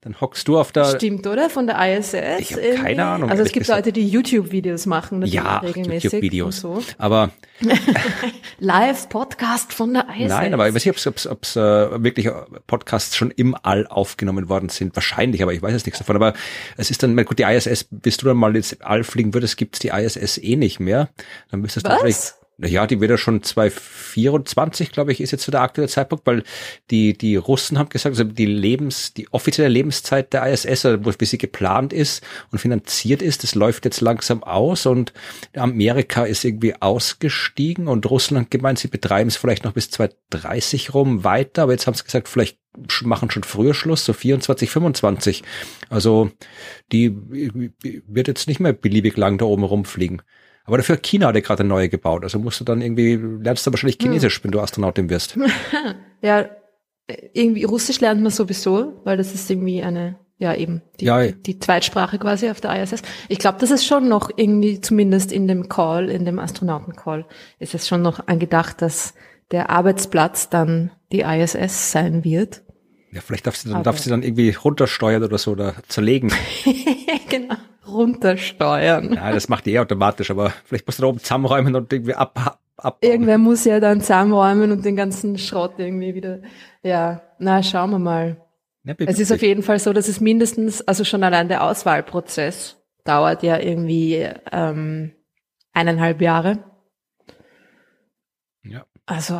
Dann 0.06 0.20
hockst 0.20 0.46
du 0.46 0.56
auf 0.56 0.70
der. 0.70 0.84
Stimmt, 0.84 1.26
oder? 1.26 1.50
Von 1.50 1.66
der 1.66 1.98
ISS. 1.98 2.14
Ich 2.38 2.52
habe 2.52 2.74
keine 2.76 3.04
Ahnung. 3.04 3.28
Also 3.28 3.42
es 3.42 3.50
gibt 3.50 3.64
gesagt. 3.64 3.86
Leute, 3.86 3.92
die 3.92 4.08
YouTube-Videos 4.08 4.86
machen. 4.86 5.26
Ja, 5.26 5.60
YouTube-Videos. 5.64 6.60
So. 6.60 6.80
Aber 6.96 7.30
Live-Podcast 8.60 9.72
von 9.72 9.94
der 9.94 10.06
ISS. 10.16 10.28
Nein, 10.28 10.54
aber 10.54 10.68
ich 10.68 10.74
weiß 10.76 10.86
nicht, 10.86 11.26
ob 11.26 11.42
es 11.42 11.56
äh, 11.56 11.60
wirklich 12.04 12.28
Podcasts 12.68 13.16
schon 13.16 13.32
im 13.32 13.56
All 13.60 13.88
aufgenommen 13.88 14.48
worden 14.48 14.68
sind. 14.68 14.94
Wahrscheinlich, 14.94 15.42
aber 15.42 15.52
ich 15.52 15.60
weiß 15.60 15.72
jetzt 15.72 15.86
nichts 15.86 15.98
davon. 15.98 16.14
Aber 16.14 16.34
es 16.76 16.92
ist 16.92 17.02
dann, 17.02 17.16
gut, 17.24 17.40
die 17.40 17.42
ISS, 17.42 17.88
bis 17.90 18.16
du 18.16 18.26
dann 18.26 18.36
mal 18.36 18.54
ins 18.54 18.80
All 18.82 19.02
fliegen 19.02 19.34
würdest, 19.34 19.56
gibt's 19.56 19.80
die 19.80 19.88
ISS 19.88 20.38
eh 20.38 20.54
nicht 20.54 20.78
mehr. 20.78 21.08
Dann 21.50 21.62
müsstest 21.62 21.84
du 21.84 21.98
vielleicht 21.98 22.36
ja, 22.58 22.86
die 22.86 23.00
wird 23.00 23.10
ja 23.10 23.18
schon 23.18 23.42
2024, 23.42 24.90
glaube 24.90 25.12
ich, 25.12 25.20
ist 25.20 25.30
jetzt 25.30 25.44
so 25.44 25.52
der 25.52 25.60
aktuelle 25.60 25.90
Zeitpunkt, 25.90 26.26
weil 26.26 26.42
die, 26.90 27.16
die 27.16 27.36
Russen 27.36 27.78
haben 27.78 27.90
gesagt, 27.90 28.18
also 28.18 28.24
die 28.24 28.46
Lebens, 28.46 29.12
die 29.12 29.30
offizielle 29.30 29.68
Lebenszeit 29.68 30.32
der 30.32 30.46
ISS, 30.46 30.86
also 30.86 30.98
bis 30.98 31.30
sie 31.30 31.38
geplant 31.38 31.92
ist 31.92 32.24
und 32.50 32.58
finanziert 32.58 33.20
ist, 33.20 33.42
das 33.42 33.54
läuft 33.54 33.84
jetzt 33.84 34.00
langsam 34.00 34.42
aus 34.42 34.86
und 34.86 35.12
Amerika 35.54 36.24
ist 36.24 36.44
irgendwie 36.44 36.74
ausgestiegen 36.80 37.88
und 37.88 38.08
Russland 38.08 38.50
gemeint, 38.50 38.78
sie 38.78 38.88
betreiben 38.88 39.28
es 39.28 39.36
vielleicht 39.36 39.64
noch 39.64 39.72
bis 39.72 39.90
2030 39.90 40.94
rum 40.94 41.24
weiter, 41.24 41.64
aber 41.64 41.72
jetzt 41.72 41.86
haben 41.86 41.94
sie 41.94 42.04
gesagt, 42.04 42.26
vielleicht 42.26 42.58
machen 43.02 43.30
schon 43.30 43.42
früher 43.42 43.74
Schluss, 43.74 44.04
so 44.04 44.12
24, 44.12 44.70
25. 44.70 45.42
Also 45.88 46.30
die 46.92 47.14
wird 48.06 48.28
jetzt 48.28 48.48
nicht 48.48 48.60
mehr 48.60 48.72
beliebig 48.72 49.16
lang 49.16 49.38
da 49.38 49.46
oben 49.46 49.64
rumfliegen. 49.64 50.22
Aber 50.66 50.76
dafür 50.76 50.96
China 50.96 51.28
hat 51.28 51.36
ja 51.36 51.40
gerade 51.40 51.60
eine 51.60 51.68
neue 51.68 51.88
gebaut. 51.88 52.24
Also 52.24 52.38
musst 52.38 52.60
du 52.60 52.64
dann 52.64 52.82
irgendwie, 52.82 53.14
lernst 53.16 53.66
du 53.66 53.72
wahrscheinlich 53.72 53.96
hm. 53.96 54.02
Chinesisch, 54.02 54.36
hm. 54.36 54.44
wenn 54.44 54.50
du 54.52 54.60
Astronautin 54.60 55.08
wirst. 55.08 55.38
ja, 56.22 56.48
irgendwie 57.32 57.64
Russisch 57.64 58.00
lernt 58.00 58.20
man 58.20 58.32
sowieso, 58.32 59.00
weil 59.04 59.16
das 59.16 59.32
ist 59.32 59.48
irgendwie 59.48 59.82
eine, 59.82 60.18
ja 60.38 60.54
eben, 60.54 60.82
die, 60.98 61.04
ja, 61.04 61.26
die 61.28 61.58
Zweitsprache 61.60 62.18
quasi 62.18 62.50
auf 62.50 62.60
der 62.60 62.82
ISS. 62.82 63.02
Ich 63.28 63.38
glaube, 63.38 63.58
das 63.60 63.70
ist 63.70 63.86
schon 63.86 64.08
noch 64.08 64.30
irgendwie, 64.34 64.80
zumindest 64.80 65.30
in 65.30 65.46
dem 65.46 65.68
Call, 65.68 66.10
in 66.10 66.24
dem 66.24 66.40
Astronauten-Call, 66.40 67.26
ist 67.60 67.74
es 67.74 67.86
schon 67.86 68.02
noch 68.02 68.26
angedacht, 68.26 68.82
dass 68.82 69.14
der 69.52 69.70
Arbeitsplatz 69.70 70.50
dann 70.50 70.90
die 71.12 71.20
ISS 71.20 71.92
sein 71.92 72.24
wird. 72.24 72.62
Ja, 73.12 73.20
vielleicht 73.20 73.46
darf 73.46 73.56
sie 73.56 73.70
dann, 73.70 73.84
darf 73.84 74.00
sie 74.00 74.10
dann 74.10 74.24
irgendwie 74.24 74.50
runtersteuern 74.50 75.22
oder 75.22 75.38
so 75.38 75.52
oder 75.52 75.76
zerlegen. 75.86 76.32
genau 77.28 77.54
runtersteuern. 77.88 79.14
Ja, 79.14 79.32
das 79.32 79.48
macht 79.48 79.66
die 79.66 79.74
eh 79.74 79.78
automatisch, 79.78 80.30
aber 80.30 80.50
vielleicht 80.64 80.86
musst 80.86 80.98
du 80.98 81.02
da 81.02 81.08
oben 81.08 81.18
zusammenräumen 81.18 81.74
und 81.74 81.92
irgendwie 81.92 82.14
ab, 82.14 82.58
ab 82.76 82.98
Irgendwer 83.00 83.38
muss 83.38 83.64
ja 83.64 83.80
dann 83.80 84.00
zusammenräumen 84.00 84.72
und 84.72 84.84
den 84.84 84.96
ganzen 84.96 85.38
Schrott 85.38 85.74
irgendwie 85.78 86.14
wieder, 86.14 86.40
ja, 86.82 87.22
na, 87.38 87.62
schauen 87.62 87.90
wir 87.90 87.98
mal. 87.98 88.42
Ja, 88.84 88.94
es 88.98 89.18
ist 89.18 89.32
auf 89.32 89.42
jeden 89.42 89.62
Fall 89.62 89.78
so, 89.78 89.92
dass 89.92 90.08
es 90.08 90.20
mindestens, 90.20 90.80
also 90.82 91.04
schon 91.04 91.24
allein 91.24 91.48
der 91.48 91.64
Auswahlprozess 91.64 92.76
dauert 93.04 93.42
ja 93.42 93.58
irgendwie 93.58 94.28
ähm, 94.52 95.12
eineinhalb 95.72 96.20
Jahre. 96.20 96.58
Ja. 98.62 98.84
Also 99.06 99.36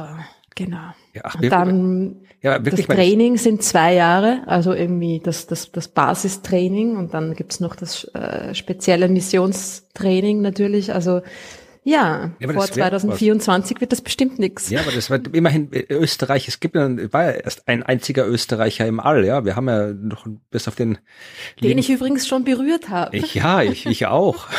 Genau. 0.57 0.93
Ja, 1.17 1.23
ach, 1.25 1.35
Und 1.37 1.51
dann 1.51 2.17
ja, 2.43 2.59
das 2.59 2.67
wirklich 2.67 2.89
mal- 2.89 2.95
Training 2.95 3.39
sind 3.39 3.63
zwei 3.63 3.95
Jahre, 3.95 4.43
also 4.47 4.73
irgendwie 4.75 5.21
das, 5.25 5.47
das, 5.47 5.73
das 5.73 5.89
Basistraining 5.89 6.97
und 6.97 7.15
dann 7.15 7.35
gibt's 7.35 7.59
noch 7.59 7.75
das 7.75 8.05
äh, 8.15 8.55
spezielle 8.55 9.09
Missionstraining 9.09 10.43
natürlich. 10.43 10.93
Also 10.93 11.23
ja, 11.85 12.33
Ja, 12.41 12.49
vor 12.53 12.67
das 12.67 12.77
wär 12.77 12.91
2024 12.91 13.81
wird 13.81 13.93
das 13.93 14.01
bestimmt 14.01 14.41
nix. 14.41 14.71
Ja, 14.71 14.81
aber 14.81 14.91
das 14.93 15.09
war 15.09 15.21
immerhin 15.33 15.73
äh, 15.73 15.85
Österreich. 15.89 16.49
Es 16.49 16.59
gibt 16.61 16.75
ja, 16.75 16.89
war 17.13 17.25
ja 17.27 17.31
erst 17.31 17.69
ein 17.69 17.85
einziger 17.85 18.27
Österreicher 18.27 18.87
im 18.87 18.99
All. 19.01 19.25
Ja, 19.25 19.45
wir 19.45 19.55
haben 19.57 19.69
ja 19.69 19.93
noch 19.93 20.27
bis 20.51 20.67
auf 20.69 20.75
den. 20.75 20.99
Den 21.63 21.79
ich 21.79 21.89
übrigens 21.89 22.27
schon 22.27 22.43
berührt 22.45 22.89
habe. 22.89 23.17
ich 23.17 23.35
ja, 23.37 23.63
ich, 23.63 23.87
ich 23.87 24.07
auch. 24.07 24.49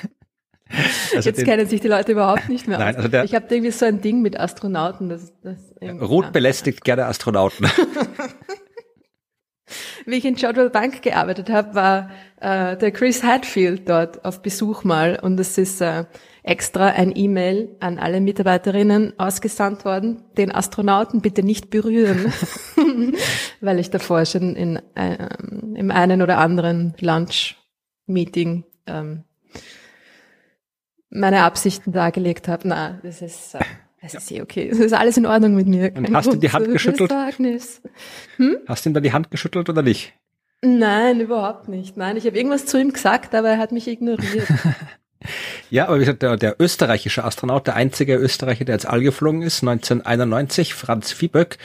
also 1.14 1.28
Jetzt 1.28 1.38
den, 1.38 1.44
kennen 1.46 1.66
sich 1.66 1.80
die 1.80 1.88
Leute 1.88 2.12
überhaupt 2.12 2.48
nicht 2.48 2.68
mehr 2.68 2.78
Nein, 2.78 2.90
aus. 2.90 2.96
also 2.96 3.08
der- 3.08 3.24
ich 3.24 3.34
habe 3.34 3.46
irgendwie 3.50 3.70
so 3.72 3.86
ein 3.86 4.00
Ding 4.00 4.22
mit 4.22 4.38
Astronauten. 4.38 5.08
Das, 5.08 5.32
das 5.42 5.56
Rot 6.00 6.26
ja. 6.26 6.30
belästigt 6.30 6.84
gerne 6.84 7.06
Astronauten. 7.06 7.66
Wie 10.06 10.14
ich 10.14 10.24
in 10.24 10.36
Jodrell 10.36 10.70
Bank 10.70 11.02
gearbeitet 11.02 11.50
habe, 11.50 11.74
war 11.74 12.10
äh, 12.40 12.76
der 12.78 12.90
Chris 12.92 13.22
Hadfield 13.22 13.88
dort 13.88 14.24
auf 14.24 14.40
Besuch 14.40 14.82
mal 14.82 15.18
und 15.20 15.38
es 15.38 15.58
ist 15.58 15.82
äh, 15.82 16.04
extra 16.42 16.86
ein 16.86 17.12
E-Mail 17.14 17.76
an 17.80 17.98
alle 17.98 18.22
Mitarbeiterinnen 18.22 19.12
ausgesandt 19.18 19.84
worden, 19.84 20.22
den 20.38 20.54
Astronauten 20.54 21.20
bitte 21.20 21.42
nicht 21.42 21.68
berühren, 21.68 22.32
weil 23.60 23.78
ich 23.78 23.90
davor 23.90 24.24
schon 24.24 24.56
in 24.56 24.80
ähm, 24.96 25.74
im 25.76 25.90
einen 25.90 26.22
oder 26.22 26.38
anderen 26.38 26.94
Lunch-Meeting 26.98 28.64
ähm, 28.86 29.24
meine 31.10 31.42
Absichten 31.42 31.92
dargelegt 31.92 32.48
habe. 32.48 32.68
Na, 32.68 32.98
das 33.02 33.22
ist 33.22 33.54
äh, 33.54 33.60
das 34.00 34.14
ist 34.14 34.30
eh 34.30 34.42
okay. 34.42 34.68
Es 34.68 34.78
ist 34.78 34.92
alles 34.92 35.16
in 35.16 35.26
Ordnung 35.26 35.54
mit 35.54 35.66
mir. 35.66 35.92
Und 35.94 36.14
hast 36.14 36.32
du 36.32 36.36
die 36.36 36.52
Hand 36.52 36.70
geschüttelt? 36.70 37.08
Besorgnis. 37.08 37.82
Hast 38.66 38.84
du 38.84 38.90
ihm 38.90 38.94
da 38.94 39.00
die 39.00 39.12
Hand 39.12 39.30
geschüttelt 39.30 39.68
oder 39.68 39.82
nicht? 39.82 40.14
Nein, 40.62 41.20
überhaupt 41.20 41.68
nicht. 41.68 41.96
Nein, 41.96 42.16
ich 42.16 42.26
habe 42.26 42.36
irgendwas 42.36 42.66
zu 42.66 42.80
ihm 42.80 42.92
gesagt, 42.92 43.34
aber 43.34 43.50
er 43.50 43.58
hat 43.58 43.72
mich 43.72 43.88
ignoriert. 43.88 44.48
Ja, 45.70 45.86
aber 45.88 45.96
wie 45.96 46.00
gesagt, 46.00 46.22
der, 46.22 46.36
der 46.38 46.56
österreichische 46.58 47.24
Astronaut, 47.24 47.66
der 47.66 47.74
einzige 47.76 48.14
Österreicher, 48.16 48.64
der 48.64 48.76
ins 48.76 48.86
All 48.86 49.02
geflogen 49.02 49.42
ist, 49.42 49.62
1991, 49.62 50.72
Franz 50.72 51.12
Vieböck, 51.12 51.58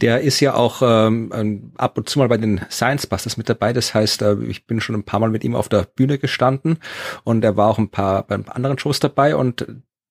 der 0.00 0.22
ist 0.22 0.40
ja 0.40 0.54
auch 0.54 0.82
ähm, 0.82 1.30
ähm, 1.32 1.72
ab 1.76 1.96
und 1.96 2.08
zu 2.08 2.18
mal 2.18 2.28
bei 2.28 2.38
den 2.38 2.60
Science 2.70 3.06
Busters 3.06 3.36
mit 3.36 3.48
dabei. 3.48 3.72
Das 3.72 3.94
heißt, 3.94 4.22
äh, 4.22 4.36
ich 4.48 4.66
bin 4.66 4.80
schon 4.80 4.96
ein 4.96 5.04
paar 5.04 5.20
Mal 5.20 5.30
mit 5.30 5.44
ihm 5.44 5.54
auf 5.54 5.68
der 5.68 5.82
Bühne 5.94 6.18
gestanden 6.18 6.78
und 7.22 7.44
er 7.44 7.56
war 7.56 7.68
auch 7.68 7.78
ein 7.78 7.88
paar 7.88 8.24
bei 8.24 8.34
anderen 8.48 8.78
Shows 8.78 8.98
dabei 8.98 9.36
und 9.36 9.64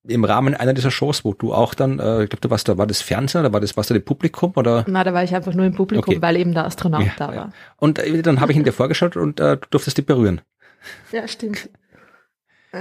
im 0.08 0.24
Rahmen 0.24 0.54
einer 0.54 0.74
dieser 0.74 0.92
Shows, 0.92 1.25
wo 1.25 1.34
du 1.34 1.54
auch 1.54 1.74
dann, 1.74 2.00
äh, 2.00 2.24
ich 2.24 2.30
glaube, 2.30 2.42
du 2.42 2.50
warst 2.51 2.70
da, 2.70 2.77
war 2.77 2.88
das 2.88 3.01
Fernsehen 3.01 3.42
oder 3.42 3.51
war 3.51 3.60
das, 3.60 3.75
warst 3.75 3.89
du 3.89 3.96
dem 3.96 4.06
Publikum 4.06 4.54
oder? 4.56 4.86
Na, 4.88 5.04
da 5.04 5.13
war 5.13 5.24
ich 5.24 5.36
einfach 5.36 5.54
nur 5.54 5.65
im 5.65 5.74
Publikum, 5.74 6.13
Okay. 6.13 6.22
weil 6.22 6.38
eben 6.38 6.54
der 6.54 6.65
Astronaut 6.65 7.01
Ja, 7.01 7.12
da 7.18 7.32
ja. 7.32 7.36
war. 7.38 7.54
Und 7.77 8.00
äh, 8.00 8.22
dann 8.22 8.39
habe 8.39 8.51
ich 8.54 8.58
ihn 8.58 8.63
dir 8.63 8.72
vorgestellt 8.72 9.18
und 9.18 9.39
äh, 9.42 9.58
du 9.58 9.68
durftest 9.72 9.98
dich 9.98 10.06
berühren. 10.06 10.39
Ja, 11.12 11.27
stimmt. 11.27 11.70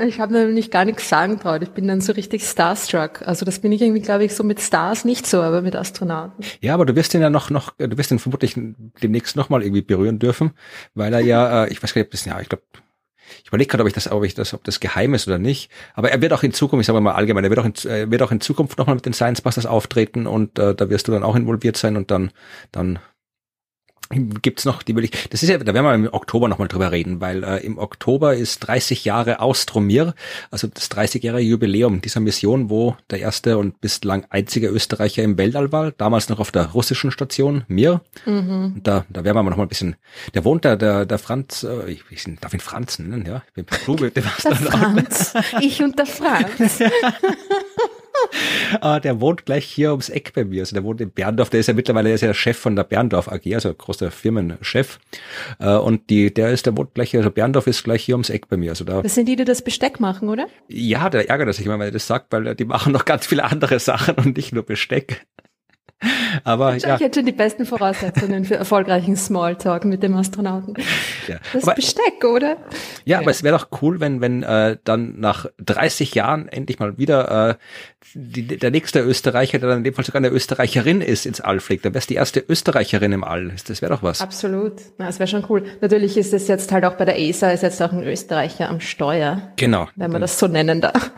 Ich 0.02 0.20
habe 0.20 0.32
nämlich 0.32 0.70
gar 0.70 0.84
nichts 0.84 1.08
sagen 1.08 1.38
traut. 1.38 1.62
Ich 1.62 1.70
bin 1.70 1.86
dann 1.86 2.00
so 2.00 2.12
richtig 2.12 2.42
starstruck. 2.44 3.22
Also 3.26 3.44
das 3.44 3.58
bin 3.58 3.72
ich 3.72 3.82
irgendwie, 3.82 4.02
glaube 4.02 4.24
ich, 4.24 4.34
so 4.34 4.42
mit 4.42 4.60
Stars 4.60 5.04
nicht 5.04 5.26
so, 5.26 5.42
aber 5.42 5.62
mit 5.62 5.76
Astronauten. 5.76 6.44
Ja, 6.60 6.74
aber 6.74 6.86
du 6.86 6.96
wirst 6.96 7.14
ihn 7.14 7.20
ja 7.20 7.30
noch, 7.30 7.50
noch, 7.50 7.74
du 7.76 7.96
wirst 7.96 8.10
ihn 8.10 8.18
vermutlich 8.18 8.54
demnächst 9.02 9.36
nochmal 9.36 9.62
irgendwie 9.62 9.82
berühren 9.82 10.18
dürfen, 10.18 10.52
weil 10.94 11.12
er 11.12 11.20
ja, 11.20 11.64
äh, 11.64 11.72
ich 11.72 11.82
weiß 11.82 11.94
gar 11.94 12.00
nicht, 12.00 12.08
ob 12.08 12.12
das, 12.12 12.24
ja, 12.24 12.40
ich 12.40 12.48
glaube, 12.48 12.62
ich 13.42 13.48
überlege 13.48 13.68
gerade, 13.68 13.82
ob 13.82 13.88
ich 13.88 13.94
das, 13.94 14.10
ob 14.10 14.24
ich 14.24 14.34
das, 14.34 14.54
ob 14.54 14.64
das 14.64 14.80
geheim 14.80 15.14
ist 15.14 15.26
oder 15.26 15.38
nicht. 15.38 15.70
Aber 15.94 16.10
er 16.10 16.20
wird 16.20 16.32
auch 16.32 16.42
in 16.42 16.52
Zukunft, 16.52 16.82
ich 16.82 16.86
sage 16.86 17.00
mal 17.00 17.12
allgemein, 17.12 17.44
er 17.44 17.50
wird 17.50 17.60
auch 17.60 17.64
in, 17.64 17.74
er 17.84 18.10
wird 18.10 18.22
auch 18.22 18.32
in 18.32 18.40
Zukunft 18.40 18.78
nochmal 18.78 18.96
mit 18.96 19.06
den 19.06 19.12
Science 19.12 19.40
Busters 19.40 19.66
auftreten 19.66 20.26
und 20.26 20.58
äh, 20.58 20.74
da 20.74 20.90
wirst 20.90 21.08
du 21.08 21.12
dann 21.12 21.22
auch 21.22 21.36
involviert 21.36 21.76
sein 21.76 21.96
und 21.96 22.10
dann, 22.10 22.30
dann 22.72 22.98
gibt's 24.10 24.64
noch 24.64 24.82
die 24.82 24.92
Möglichkeit, 24.92 25.32
das 25.32 25.42
ist 25.42 25.48
ja, 25.48 25.58
da 25.58 25.72
werden 25.72 25.84
wir 25.84 25.94
im 25.94 26.12
Oktober 26.12 26.48
nochmal 26.48 26.68
drüber 26.68 26.92
reden, 26.92 27.20
weil 27.20 27.42
äh, 27.42 27.58
im 27.64 27.78
Oktober 27.78 28.34
ist 28.34 28.60
30 28.60 29.04
Jahre 29.04 29.40
Austromir, 29.40 30.14
also 30.50 30.66
das 30.68 30.90
30-jährige 30.90 31.48
Jubiläum 31.48 32.00
dieser 32.00 32.20
Mission, 32.20 32.70
wo 32.70 32.96
der 33.10 33.20
erste 33.20 33.58
und 33.58 33.80
bislang 33.80 34.26
einzige 34.30 34.68
Österreicher 34.68 35.22
im 35.22 35.38
Weltall 35.38 35.72
war, 35.72 35.92
damals 35.92 36.28
noch 36.28 36.38
auf 36.38 36.52
der 36.52 36.66
russischen 36.66 37.10
Station 37.10 37.64
Mir. 37.68 38.02
Mhm. 38.26 38.80
Da, 38.82 39.04
da 39.08 39.24
werden 39.24 39.36
wir 39.36 39.42
noch 39.42 39.56
mal 39.56 39.64
ein 39.64 39.68
bisschen, 39.68 39.96
der 40.34 40.44
wohnt 40.44 40.64
da, 40.64 40.76
der, 40.76 41.06
der 41.06 41.18
Franz, 41.18 41.62
äh, 41.62 41.90
ich, 41.90 42.04
ich 42.10 42.24
darf 42.40 42.54
ihn 42.54 42.60
Franz 42.60 42.98
nennen, 42.98 43.24
ja, 43.26 43.42
ich 43.48 43.64
bin 43.64 43.66
mit 44.00 44.16
dem 44.16 44.24
Der 44.24 44.56
Franz. 44.56 45.34
Ich 45.60 45.82
und 45.82 45.98
der 45.98 46.06
Franz. 46.06 46.78
Ah, 48.80 49.00
der 49.00 49.20
wohnt 49.20 49.46
gleich 49.46 49.64
hier 49.64 49.90
ums 49.90 50.08
Eck 50.08 50.32
bei 50.34 50.44
mir. 50.44 50.62
Also 50.62 50.74
der 50.74 50.84
wohnt 50.84 51.00
in 51.00 51.10
Berndorf, 51.10 51.50
der 51.50 51.60
ist 51.60 51.66
ja 51.66 51.74
mittlerweile 51.74 52.08
der 52.08 52.14
ist 52.16 52.20
ja 52.22 52.28
der 52.28 52.34
Chef 52.34 52.56
von 52.58 52.74
der 52.76 52.84
Berndorf 52.84 53.28
AG, 53.28 53.54
also 53.54 53.72
großer 53.72 54.10
Firmenchef. 54.10 54.98
Äh, 55.58 55.74
Und 55.76 56.10
die, 56.10 56.32
der 56.32 56.50
ist, 56.50 56.66
der 56.66 56.76
wohnt 56.76 56.94
gleich, 56.94 57.16
also 57.16 57.30
Berndorf 57.30 57.66
ist 57.66 57.84
gleich 57.84 58.04
hier 58.04 58.14
ums 58.14 58.30
Eck 58.30 58.48
bei 58.48 58.56
mir. 58.56 58.70
Also 58.70 58.84
da, 58.84 59.02
Das 59.02 59.14
sind 59.14 59.26
die, 59.28 59.36
die 59.36 59.44
das 59.44 59.62
Besteck 59.62 60.00
machen, 60.00 60.28
oder? 60.28 60.46
ja, 60.68 61.10
der 61.10 61.28
ärgert 61.28 61.54
sich 61.54 61.66
immer, 61.66 61.78
wenn 61.78 61.86
er 61.88 61.92
das 61.92 62.06
sagt, 62.06 62.32
weil 62.32 62.54
die 62.54 62.64
machen 62.64 62.92
noch 62.92 63.04
ganz 63.04 63.26
viele 63.26 63.44
andere 63.44 63.78
Sachen 63.78 64.14
und 64.16 64.36
nicht 64.36 64.52
nur 64.52 64.64
Besteck. 64.64 65.26
Aber 66.44 66.78
Schau, 66.80 66.88
ja, 66.88 66.94
Ich 66.96 67.00
hätte 67.00 67.20
schon 67.20 67.26
die 67.26 67.32
besten 67.32 67.66
Voraussetzungen 67.66 68.44
für 68.44 68.56
erfolgreichen 68.56 69.16
Smalltalk 69.16 69.84
mit 69.84 70.02
dem 70.02 70.14
Astronauten. 70.16 70.74
ja. 71.28 71.36
Das 71.52 71.64
Aber, 71.64 71.74
Besteck, 71.74 72.24
oder? 72.24 72.56
ja, 73.04 73.18
aber 73.20 73.30
es 73.30 73.42
wäre 73.42 73.56
doch 73.58 73.68
cool, 73.82 74.00
wenn, 74.00 74.20
wenn 74.20 74.42
äh, 74.42 74.76
dann 74.84 75.18
nach 75.20 75.46
30 75.58 76.14
Jahren 76.14 76.48
endlich 76.48 76.78
mal 76.78 76.98
wieder 76.98 77.50
äh, 77.50 77.54
die, 78.14 78.46
der 78.46 78.70
nächste 78.70 79.00
Österreicher, 79.00 79.58
der 79.58 79.68
dann 79.70 79.78
in 79.78 79.84
dem 79.84 79.94
Fall 79.94 80.04
sogar 80.04 80.20
eine 80.20 80.28
Österreicherin 80.28 81.00
ist, 81.00 81.26
ins 81.26 81.40
All 81.40 81.60
fliegt. 81.60 81.84
Dann 81.84 81.94
wär's 81.94 82.06
die 82.06 82.14
erste 82.14 82.40
Österreicherin 82.40 83.12
im 83.12 83.24
All. 83.24 83.52
Das 83.66 83.82
wäre 83.82 83.92
doch 83.92 84.02
was. 84.02 84.20
Absolut. 84.20 84.74
Na, 84.98 85.06
das 85.06 85.18
wäre 85.18 85.28
schon 85.28 85.44
cool. 85.48 85.64
Natürlich 85.80 86.16
ist 86.16 86.32
es 86.32 86.46
jetzt 86.48 86.70
halt 86.72 86.84
auch 86.84 86.94
bei 86.94 87.04
der 87.04 87.18
ESA, 87.18 87.50
ist 87.50 87.62
jetzt 87.62 87.82
auch 87.82 87.92
ein 87.92 88.04
Österreicher 88.04 88.68
am 88.68 88.80
Steuer, 88.80 89.52
Genau. 89.56 89.88
wenn 89.96 90.10
man 90.10 90.20
das 90.20 90.38
so 90.38 90.46
nennen 90.46 90.80
darf. 90.80 91.10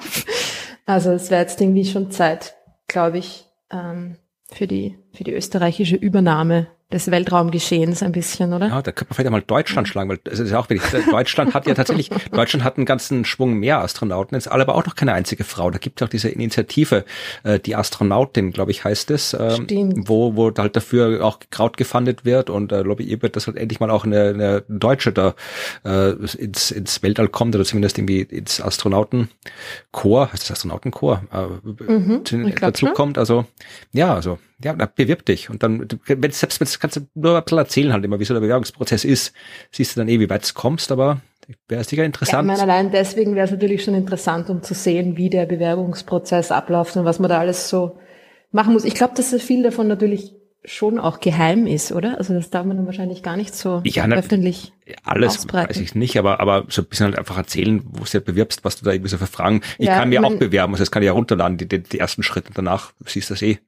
Also 0.86 1.10
es 1.12 1.30
wäre 1.30 1.42
jetzt 1.42 1.60
irgendwie 1.60 1.84
schon 1.84 2.10
Zeit, 2.10 2.54
glaube 2.86 3.18
ich, 3.18 3.44
ähm, 3.72 4.16
für 4.56 4.66
die, 4.66 4.96
für 5.16 5.24
die 5.24 5.32
österreichische 5.32 5.96
Übernahme 5.96 6.66
des 6.92 7.10
Weltraumgeschehens 7.10 8.04
ein 8.04 8.12
bisschen, 8.12 8.52
oder? 8.52 8.68
Ja, 8.68 8.80
da 8.80 8.92
könnte 8.92 9.06
man 9.10 9.14
vielleicht 9.16 9.26
einmal 9.26 9.42
Deutschland 9.42 9.88
schlagen, 9.88 10.08
weil 10.08 10.20
es 10.22 10.38
ist 10.38 10.52
ja 10.52 10.60
auch 10.60 10.70
wirklich, 10.70 10.88
Deutschland 11.10 11.52
hat 11.52 11.66
ja 11.66 11.74
tatsächlich, 11.74 12.10
Deutschland 12.30 12.62
hat 12.62 12.76
einen 12.76 12.86
ganzen 12.86 13.24
Schwung 13.24 13.54
mehr 13.54 13.80
Astronauten, 13.80 14.36
jetzt 14.36 14.48
alle 14.48 14.62
aber 14.62 14.76
auch 14.76 14.86
noch 14.86 14.94
keine 14.94 15.12
einzige 15.12 15.42
Frau. 15.42 15.72
Da 15.72 15.78
gibt 15.78 16.00
es 16.00 16.06
auch 16.06 16.08
diese 16.08 16.28
Initiative, 16.28 17.04
äh, 17.42 17.58
die 17.58 17.74
Astronautin, 17.74 18.52
glaube 18.52 18.70
ich, 18.70 18.84
heißt 18.84 19.10
es, 19.10 19.36
Stimmt. 19.54 20.08
wo, 20.08 20.36
wo 20.36 20.52
halt 20.56 20.76
dafür 20.76 21.24
auch 21.24 21.40
Kraut 21.50 21.76
gefundet 21.76 22.24
wird 22.24 22.50
und 22.50 22.70
äh, 22.70 22.82
lobbyiert 22.82 23.20
wird, 23.22 23.34
dass 23.34 23.48
halt 23.48 23.56
endlich 23.56 23.80
mal 23.80 23.90
auch 23.90 24.04
eine, 24.04 24.28
eine 24.28 24.64
Deutsche 24.68 25.12
da 25.12 25.34
äh, 25.84 26.10
ins, 26.10 26.70
ins 26.70 27.02
Weltall 27.02 27.26
kommt 27.26 27.56
oder 27.56 27.64
zumindest 27.64 27.98
irgendwie 27.98 28.20
ins 28.20 28.60
Astronautenchor, 28.60 30.32
heißt 30.32 30.44
das 30.44 30.52
Astronautenchor, 30.52 31.22
äh, 31.32 31.46
Mhm, 31.86 32.54
dazu 32.60 32.86
kommt. 32.86 33.18
Also 33.18 33.44
ja, 33.92 34.14
also 34.14 34.38
ja, 34.62 34.72
da 34.74 34.86
bewirb 34.86 35.24
dich 35.26 35.50
und 35.50 35.62
dann 35.62 35.86
wenn, 36.06 36.30
selbst 36.30 36.60
wenn 36.60 36.68
kannst 36.80 36.96
du 36.96 37.00
nur 37.14 37.36
ein 37.36 37.44
bisschen 37.44 37.58
erzählen 37.58 37.92
halt 37.92 38.04
immer, 38.04 38.18
wie 38.20 38.24
so 38.24 38.34
der 38.34 38.40
Bewerbungsprozess 38.40 39.04
ist, 39.04 39.32
siehst 39.70 39.96
du 39.96 40.00
dann 40.00 40.08
eh, 40.08 40.18
wie 40.20 40.30
weit 40.30 40.48
du 40.48 40.54
kommst, 40.54 40.90
aber 40.90 41.20
wäre 41.68 41.84
sicher 41.84 42.02
Ja, 42.02 42.04
ich 42.04 42.06
interessant. 42.06 42.46
meine, 42.46 42.62
allein 42.62 42.90
deswegen 42.90 43.34
wäre 43.34 43.44
es 43.46 43.50
natürlich 43.52 43.84
schon 43.84 43.94
interessant, 43.94 44.50
um 44.50 44.62
zu 44.62 44.74
sehen, 44.74 45.16
wie 45.16 45.30
der 45.30 45.46
Bewerbungsprozess 45.46 46.50
abläuft 46.50 46.96
und 46.96 47.04
was 47.04 47.18
man 47.18 47.28
da 47.28 47.38
alles 47.38 47.68
so 47.68 47.98
machen 48.50 48.72
muss. 48.72 48.84
Ich 48.84 48.94
glaube, 48.94 49.14
dass 49.14 49.34
viel 49.42 49.62
davon 49.62 49.86
natürlich 49.88 50.34
schon 50.64 50.98
auch 50.98 51.20
geheim 51.20 51.66
ist, 51.66 51.92
oder? 51.92 52.18
Also 52.18 52.34
das 52.34 52.50
darf 52.50 52.66
man 52.66 52.76
dann 52.76 52.86
wahrscheinlich 52.86 53.22
gar 53.22 53.36
nicht 53.36 53.54
so 53.54 53.82
Ja, 53.84 54.06
na- 54.06 54.16
öffentlich. 54.16 54.72
Alles 55.04 55.38
ausbreiten. 55.38 55.70
weiß 55.70 55.80
ich 55.80 55.94
nicht, 55.94 56.18
aber, 56.18 56.40
aber 56.40 56.64
so 56.68 56.82
ein 56.82 56.86
bisschen 56.86 57.06
halt 57.06 57.18
einfach 57.18 57.36
erzählen, 57.36 57.82
wo 57.84 58.04
du 58.04 58.10
dich 58.10 58.24
bewirbst, 58.24 58.64
was 58.64 58.76
du 58.78 58.84
da 58.84 58.92
irgendwie 58.92 59.10
so 59.10 59.18
für 59.18 59.26
Fragen. 59.26 59.60
Ich 59.78 59.86
Ja, 59.86 59.96
kann 59.98 60.08
mir 60.08 60.24
auch 60.24 60.34
bewerben, 60.34 60.72
also 60.74 60.82
das 60.82 60.90
kann 60.90 61.02
ich 61.02 61.06
ja 61.06 61.12
runterladen, 61.12 61.56
die, 61.58 61.68
die, 61.68 61.82
die 61.82 61.98
ersten 62.00 62.22
Schritte 62.24 62.50
danach 62.54 62.92
siehst 63.04 63.30
du 63.30 63.34
das 63.34 63.42
eh. 63.42 63.58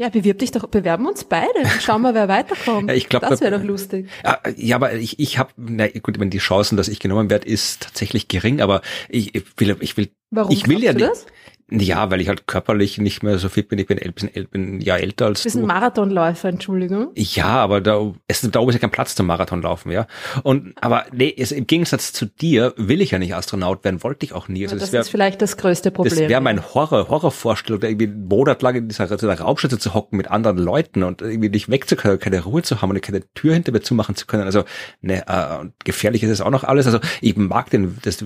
Ja, 0.00 0.10
bewirb 0.10 0.38
dich 0.38 0.52
doch, 0.52 0.64
bewerben 0.68 1.06
uns 1.06 1.24
beide. 1.24 1.48
Schauen 1.80 2.02
wir, 2.02 2.14
wer 2.14 2.28
weiterkommt. 2.28 2.88
Ja, 2.88 2.94
ich 2.94 3.08
glaub, 3.08 3.22
das 3.22 3.40
wäre 3.40 3.58
doch 3.58 3.64
lustig. 3.64 4.08
Ja, 4.24 4.38
ja, 4.56 4.76
aber 4.76 4.94
ich, 4.94 5.18
ich 5.18 5.38
habe, 5.38 5.50
na 5.56 5.88
gut, 5.88 6.14
ich 6.14 6.18
meine, 6.20 6.30
die 6.30 6.38
Chancen, 6.38 6.76
dass 6.76 6.86
ich 6.86 7.00
genommen 7.00 7.30
werde, 7.30 7.48
ist 7.48 7.82
tatsächlich 7.82 8.28
gering, 8.28 8.60
aber 8.60 8.80
ich, 9.08 9.34
ich 9.34 9.44
will, 9.56 9.76
ich 9.80 9.96
will, 9.96 10.08
Warum 10.30 10.52
ich 10.52 10.68
will 10.68 10.84
ja 10.84 10.92
nicht, 10.92 11.04
das? 11.04 11.26
Ja, 11.70 12.10
weil 12.10 12.20
ich 12.20 12.28
halt 12.28 12.46
körperlich 12.46 12.96
nicht 12.98 13.22
mehr 13.22 13.38
so 13.38 13.48
fit 13.48 13.68
bin, 13.68 13.78
ich 13.78 13.86
bin, 13.86 13.98
el- 13.98 14.12
bin, 14.12 14.34
el- 14.34 14.46
bin 14.46 14.76
ein 14.76 14.80
Jahr 14.80 15.00
älter 15.00 15.26
als 15.26 15.40
Du 15.42 15.44
bist 15.44 15.56
ein 15.56 15.66
Marathonläufer, 15.66 16.48
Entschuldigung. 16.48 17.10
Ja, 17.14 17.46
aber 17.46 17.80
da, 17.80 18.12
es, 18.26 18.40
da 18.40 18.60
oben 18.60 18.70
ist 18.70 18.74
ja 18.76 18.80
kein 18.80 18.90
Platz 18.90 19.14
zum 19.14 19.26
Marathon 19.26 19.60
laufen, 19.60 19.90
ja. 19.90 20.06
Und, 20.44 20.72
aber 20.80 21.04
nee, 21.12 21.34
es, 21.36 21.52
im 21.52 21.66
Gegensatz 21.66 22.12
zu 22.12 22.24
dir 22.26 22.72
will 22.76 23.02
ich 23.02 23.10
ja 23.10 23.18
nicht 23.18 23.34
Astronaut 23.34 23.84
werden, 23.84 24.02
wollte 24.02 24.24
ich 24.24 24.32
auch 24.32 24.48
nie. 24.48 24.64
Also 24.64 24.76
das 24.76 24.84
das 24.84 24.92
wäre 24.92 25.00
ist 25.02 25.10
vielleicht 25.10 25.42
das 25.42 25.56
größte 25.58 25.90
Problem. 25.90 26.10
das 26.10 26.18
wäre 26.20 26.32
ja. 26.32 26.40
mein 26.40 26.62
Horror, 26.74 27.08
Horrorvorstellung, 27.08 27.80
da 27.80 27.88
irgendwie 27.88 28.06
einen 28.06 28.28
Monat 28.28 28.62
lang 28.62 28.74
in 28.74 28.88
dieser, 28.88 29.06
dieser 29.06 29.38
Raumstätte 29.38 29.78
zu 29.78 29.92
hocken 29.92 30.16
mit 30.16 30.28
anderen 30.30 30.58
Leuten 30.58 31.02
und 31.02 31.20
irgendwie 31.20 31.50
nicht 31.50 31.68
wegzukommen, 31.70 32.18
keine 32.18 32.44
Ruhe 32.44 32.62
zu 32.62 32.80
haben 32.80 32.90
und 32.90 33.02
keine 33.02 33.22
Tür 33.34 33.52
hinter 33.54 33.72
mir 33.72 33.80
zumachen 33.82 34.14
zu 34.16 34.26
können. 34.26 34.44
Also 34.44 34.64
ne, 35.02 35.24
äh, 35.26 35.66
gefährlich 35.84 36.22
ist 36.22 36.30
es 36.30 36.40
auch 36.40 36.50
noch 36.50 36.64
alles. 36.64 36.86
Also 36.86 37.00
ich 37.20 37.36
mag 37.36 37.68
den 37.70 37.98
das 38.02 38.24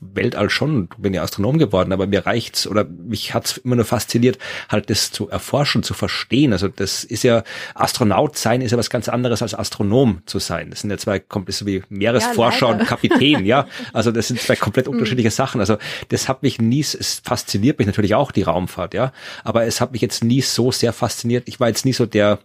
Weltall 0.00 0.50
schon, 0.50 0.88
bin 0.98 1.14
ja 1.14 1.22
Astronom 1.22 1.58
geworden, 1.58 1.92
aber 1.92 2.06
mir 2.06 2.26
oder 2.66 2.84
mich 2.84 3.34
hat's 3.34 3.58
immer 3.58 3.76
nur 3.76 3.84
fasziniert, 3.84 4.38
halt 4.68 4.90
das 4.90 5.12
zu 5.12 5.28
erforschen, 5.28 5.82
zu 5.82 5.94
verstehen. 5.94 6.52
Also 6.52 6.68
das 6.68 7.04
ist 7.04 7.22
ja, 7.24 7.44
Astronaut 7.74 8.36
sein 8.36 8.60
ist 8.60 8.72
ja 8.72 8.78
was 8.78 8.90
ganz 8.90 9.08
anderes 9.08 9.42
als 9.42 9.54
Astronom 9.54 10.22
zu 10.26 10.38
sein. 10.38 10.70
Das 10.70 10.80
sind 10.80 10.90
ja 10.90 10.98
zwei 10.98 11.18
komplett 11.18 11.56
so 11.56 11.66
wie 11.66 11.82
Meeresforscher 11.88 12.68
ja, 12.68 12.72
und 12.74 12.86
Kapitän, 12.86 13.44
ja. 13.44 13.66
Also 13.92 14.12
das 14.12 14.28
sind 14.28 14.40
zwei 14.40 14.56
komplett 14.56 14.86
hm. 14.86 14.94
unterschiedliche 14.94 15.30
Sachen. 15.30 15.60
Also 15.60 15.78
das 16.08 16.28
hat 16.28 16.42
mich 16.42 16.60
nie, 16.60 16.80
es 16.80 17.20
fasziniert 17.24 17.78
mich 17.78 17.86
natürlich 17.86 18.14
auch 18.14 18.32
die 18.32 18.42
Raumfahrt, 18.42 18.94
ja. 18.94 19.12
Aber 19.44 19.64
es 19.64 19.80
hat 19.80 19.92
mich 19.92 20.02
jetzt 20.02 20.24
nie 20.24 20.40
so 20.40 20.72
sehr 20.72 20.92
fasziniert. 20.92 21.44
Ich 21.46 21.60
war 21.60 21.68
jetzt 21.68 21.84
nie 21.84 21.92
so 21.92 22.06
der, 22.06 22.38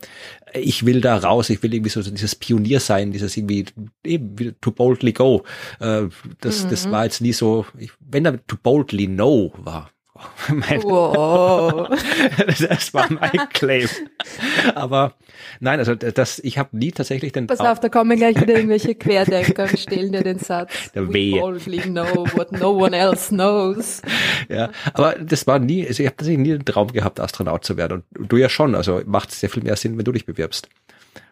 ich 0.53 0.85
will 0.85 1.01
da 1.01 1.17
raus, 1.17 1.49
ich 1.49 1.63
will 1.63 1.73
irgendwie 1.73 1.89
so 1.89 2.01
dieses 2.01 2.35
Pionier 2.35 2.79
sein, 2.79 3.11
dieses 3.11 3.35
irgendwie 3.37 3.65
eben 4.03 4.55
to 4.61 4.71
boldly 4.71 5.13
go. 5.13 5.43
Äh, 5.79 6.03
das, 6.41 6.65
mhm. 6.65 6.69
das 6.69 6.91
war 6.91 7.05
jetzt 7.05 7.21
nie 7.21 7.33
so, 7.33 7.65
wenn 7.99 8.23
da 8.23 8.31
to 8.31 8.57
boldly 8.61 9.07
no 9.07 9.53
war, 9.57 9.89
mein 10.49 10.83
wow. 10.83 11.89
das 12.69 12.93
war 12.93 13.11
mein 13.11 13.49
Claim. 13.53 13.87
Aber 14.75 15.15
nein, 15.59 15.79
also 15.79 15.95
das, 15.95 16.39
ich 16.39 16.57
habe 16.57 16.77
nie 16.77 16.91
tatsächlich 16.91 17.31
den. 17.31 17.47
Pass 17.47 17.59
auf, 17.59 17.79
da 17.79 17.89
kommen 17.89 18.17
gleich 18.17 18.39
wieder 18.39 18.55
irgendwelche 18.55 18.95
Querdenker 18.95 19.63
und 19.63 19.79
stellen 19.79 20.11
dir 20.11 20.23
den 20.23 20.39
Satz. 20.39 20.91
Der 20.93 21.07
We 21.07 21.39
boldly 21.39 21.81
know 21.81 22.25
what 22.35 22.51
no 22.51 22.71
one 22.71 22.95
else 22.95 23.29
knows. 23.29 24.01
Ja, 24.49 24.69
aber 24.93 25.15
das 25.15 25.47
war 25.47 25.59
nie, 25.59 25.87
also 25.87 26.01
ich 26.03 26.07
habe 26.07 26.17
tatsächlich 26.17 26.45
nie 26.45 26.51
den 26.51 26.65
Traum 26.65 26.91
gehabt, 26.91 27.19
Astronaut 27.19 27.65
zu 27.65 27.77
werden. 27.77 28.03
Und 28.17 28.31
du 28.31 28.37
ja 28.37 28.49
schon, 28.49 28.75
also 28.75 29.01
macht 29.05 29.31
sehr 29.31 29.49
viel 29.49 29.63
mehr 29.63 29.75
Sinn, 29.75 29.97
wenn 29.97 30.05
du 30.05 30.11
dich 30.11 30.25
bewirbst. 30.25 30.69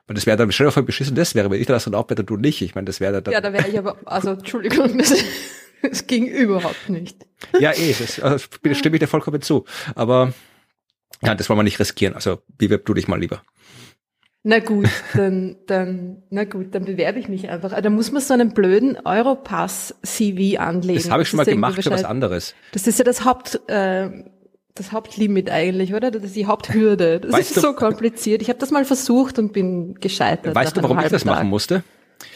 Und 0.08 0.18
das 0.18 0.26
wäre 0.26 0.36
dann 0.36 0.52
schon 0.52 0.72
voll 0.72 0.84
beschissen, 0.84 1.16
das 1.16 1.36
wäre, 1.36 1.50
wenn 1.50 1.62
ich 1.62 1.68
der 1.68 1.78
Astronaut 1.78 2.10
wäre, 2.10 2.24
du 2.24 2.36
nicht. 2.36 2.62
Ich 2.62 2.76
meine, 2.76 2.86
das 2.86 3.00
wäre 3.00 3.22
dann. 3.22 3.34
Ja, 3.34 3.40
da 3.40 3.54
wäre 3.54 3.68
ich 3.68 3.78
aber, 3.78 3.96
also 4.06 4.32
Entschuldigung, 4.32 4.98
das, 4.98 5.14
das 5.90 6.08
ging 6.08 6.28
überhaupt 6.28 6.90
nicht. 6.90 7.26
Ja, 7.60 7.72
eh, 7.72 7.96
das, 7.98 8.20
also, 8.20 8.46
stimme 8.74 8.96
ich 8.96 9.00
dir 9.00 9.08
vollkommen 9.08 9.42
zu. 9.42 9.66
Aber 9.96 10.34
ja, 11.24 11.36
das 11.36 11.50
wollen 11.50 11.60
wir 11.60 11.64
nicht 11.64 11.80
riskieren. 11.80 12.16
Also 12.16 12.40
bewirb 12.58 12.86
du 12.86 12.94
dich 12.94 13.08
mal 13.08 13.20
lieber. 13.20 13.42
Na 14.44 14.58
gut, 14.58 14.90
dann, 15.14 15.58
dann, 15.68 16.24
na 16.32 16.46
gut, 16.46 16.74
dann 16.74 16.86
bewerbe 16.86 17.20
ich 17.20 17.28
mich 17.28 17.48
einfach. 17.50 17.80
Da 17.80 17.90
muss 17.92 18.12
man 18.12 18.24
so 18.24 18.34
einen 18.34 18.54
blöden 18.54 18.98
Europass-CV 19.06 20.60
anlegen. 20.60 21.00
Das 21.00 21.12
habe 21.12 21.22
ich 21.22 21.30
schon 21.30 21.38
mal 21.38 21.46
gemacht 21.46 21.84
für 21.84 21.92
was 21.92 22.04
anderes. 22.04 22.56
Das 22.72 22.88
ist 22.88 22.98
ja 22.98 23.06
das 23.06 23.24
Haupt, 23.24 23.62
äh, 23.68 24.10
das 24.74 24.92
Hauptlimit 24.92 25.52
eigentlich, 25.52 25.94
oder? 25.94 26.10
Das 26.10 26.24
ist 26.24 26.36
die 26.36 26.48
Haupthürde. 26.48 27.20
Das 27.20 27.32
weißt 27.32 27.52
ist 27.52 27.58
du, 27.58 27.62
so 27.62 27.74
kompliziert. 27.74 28.42
Ich 28.42 28.50
habe 28.50 28.58
das 28.58 28.72
mal 28.72 28.84
versucht 28.84 29.38
und 29.38 29.54
bin 29.54 29.94
gescheitert. 29.96 30.56
Weißt 30.56 30.76
du, 30.76 30.82
warum 30.82 30.98
ich 31.00 31.10
das 31.10 31.24
Tag. 31.24 31.36
machen 31.36 31.48
musste? 31.48 31.84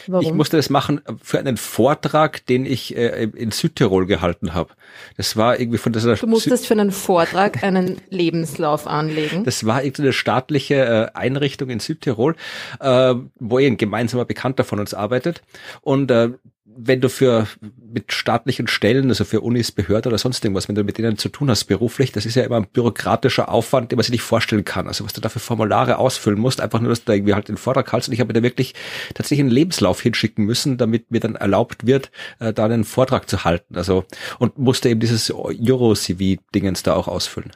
Warum? 0.06 0.24
Ich 0.24 0.32
musste 0.32 0.56
das 0.56 0.70
machen 0.70 1.00
für 1.22 1.38
einen 1.38 1.56
Vortrag, 1.56 2.44
den 2.46 2.66
ich 2.66 2.96
äh, 2.96 3.24
in 3.24 3.50
Südtirol 3.50 4.06
gehalten 4.06 4.54
habe. 4.54 4.70
Das 5.16 5.36
war 5.36 5.58
irgendwie 5.58 5.78
von 5.78 5.92
dieser. 5.92 6.16
Du 6.16 6.26
musstest 6.26 6.64
Sü 6.64 6.68
für 6.68 6.74
einen 6.74 6.92
Vortrag 6.92 7.62
einen 7.62 8.00
Lebenslauf 8.10 8.86
anlegen. 8.86 9.44
Das 9.44 9.66
war 9.66 9.82
irgendeine 9.82 10.12
staatliche 10.12 10.74
äh, 10.74 11.18
Einrichtung 11.18 11.70
in 11.70 11.80
Südtirol, 11.80 12.36
äh, 12.80 13.14
wo 13.38 13.58
ein 13.58 13.76
gemeinsamer 13.76 14.24
Bekannter 14.24 14.64
von 14.64 14.80
uns 14.80 14.94
arbeitet. 14.94 15.42
Und 15.82 16.10
äh, 16.10 16.30
wenn 16.78 17.00
du 17.00 17.08
für 17.08 17.46
mit 17.80 18.12
staatlichen 18.12 18.66
Stellen, 18.66 19.08
also 19.08 19.24
für 19.24 19.40
Unis, 19.40 19.72
Behörden 19.72 20.10
oder 20.10 20.18
sonst 20.18 20.44
irgendwas, 20.44 20.68
wenn 20.68 20.74
du 20.74 20.84
mit 20.84 20.98
denen 20.98 21.16
zu 21.16 21.28
tun 21.28 21.48
hast 21.48 21.64
beruflich, 21.64 22.12
das 22.12 22.26
ist 22.26 22.34
ja 22.34 22.44
immer 22.44 22.56
ein 22.56 22.66
bürokratischer 22.70 23.48
Aufwand, 23.48 23.90
den 23.90 23.96
man 23.96 24.02
sich 24.02 24.12
nicht 24.12 24.22
vorstellen 24.22 24.64
kann. 24.64 24.86
Also 24.86 25.04
was 25.04 25.12
du 25.12 25.20
da 25.20 25.28
für 25.28 25.38
Formulare 25.38 25.98
ausfüllen 25.98 26.38
musst, 26.38 26.60
einfach 26.60 26.80
nur, 26.80 26.90
dass 26.90 27.00
du 27.00 27.06
da 27.06 27.14
irgendwie 27.14 27.34
halt 27.34 27.48
den 27.48 27.56
Vortrag 27.56 27.92
hältst. 27.92 28.08
Und 28.08 28.14
ich 28.14 28.20
habe 28.20 28.32
da 28.32 28.42
wirklich 28.42 28.74
tatsächlich 29.14 29.40
einen 29.40 29.50
Lebenslauf 29.50 30.00
hinschicken 30.00 30.44
müssen, 30.44 30.76
damit 30.76 31.10
mir 31.10 31.20
dann 31.20 31.36
erlaubt 31.36 31.86
wird, 31.86 32.10
äh, 32.40 32.52
da 32.52 32.64
einen 32.66 32.84
Vortrag 32.84 33.28
zu 33.28 33.44
halten. 33.44 33.76
Also 33.76 34.04
und 34.38 34.58
musste 34.58 34.88
eben 34.90 35.00
dieses 35.00 35.30
Euro-CV-Dingens 35.30 36.82
da 36.82 36.94
auch 36.94 37.08
ausfüllen. 37.08 37.52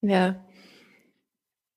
Ja, 0.00 0.36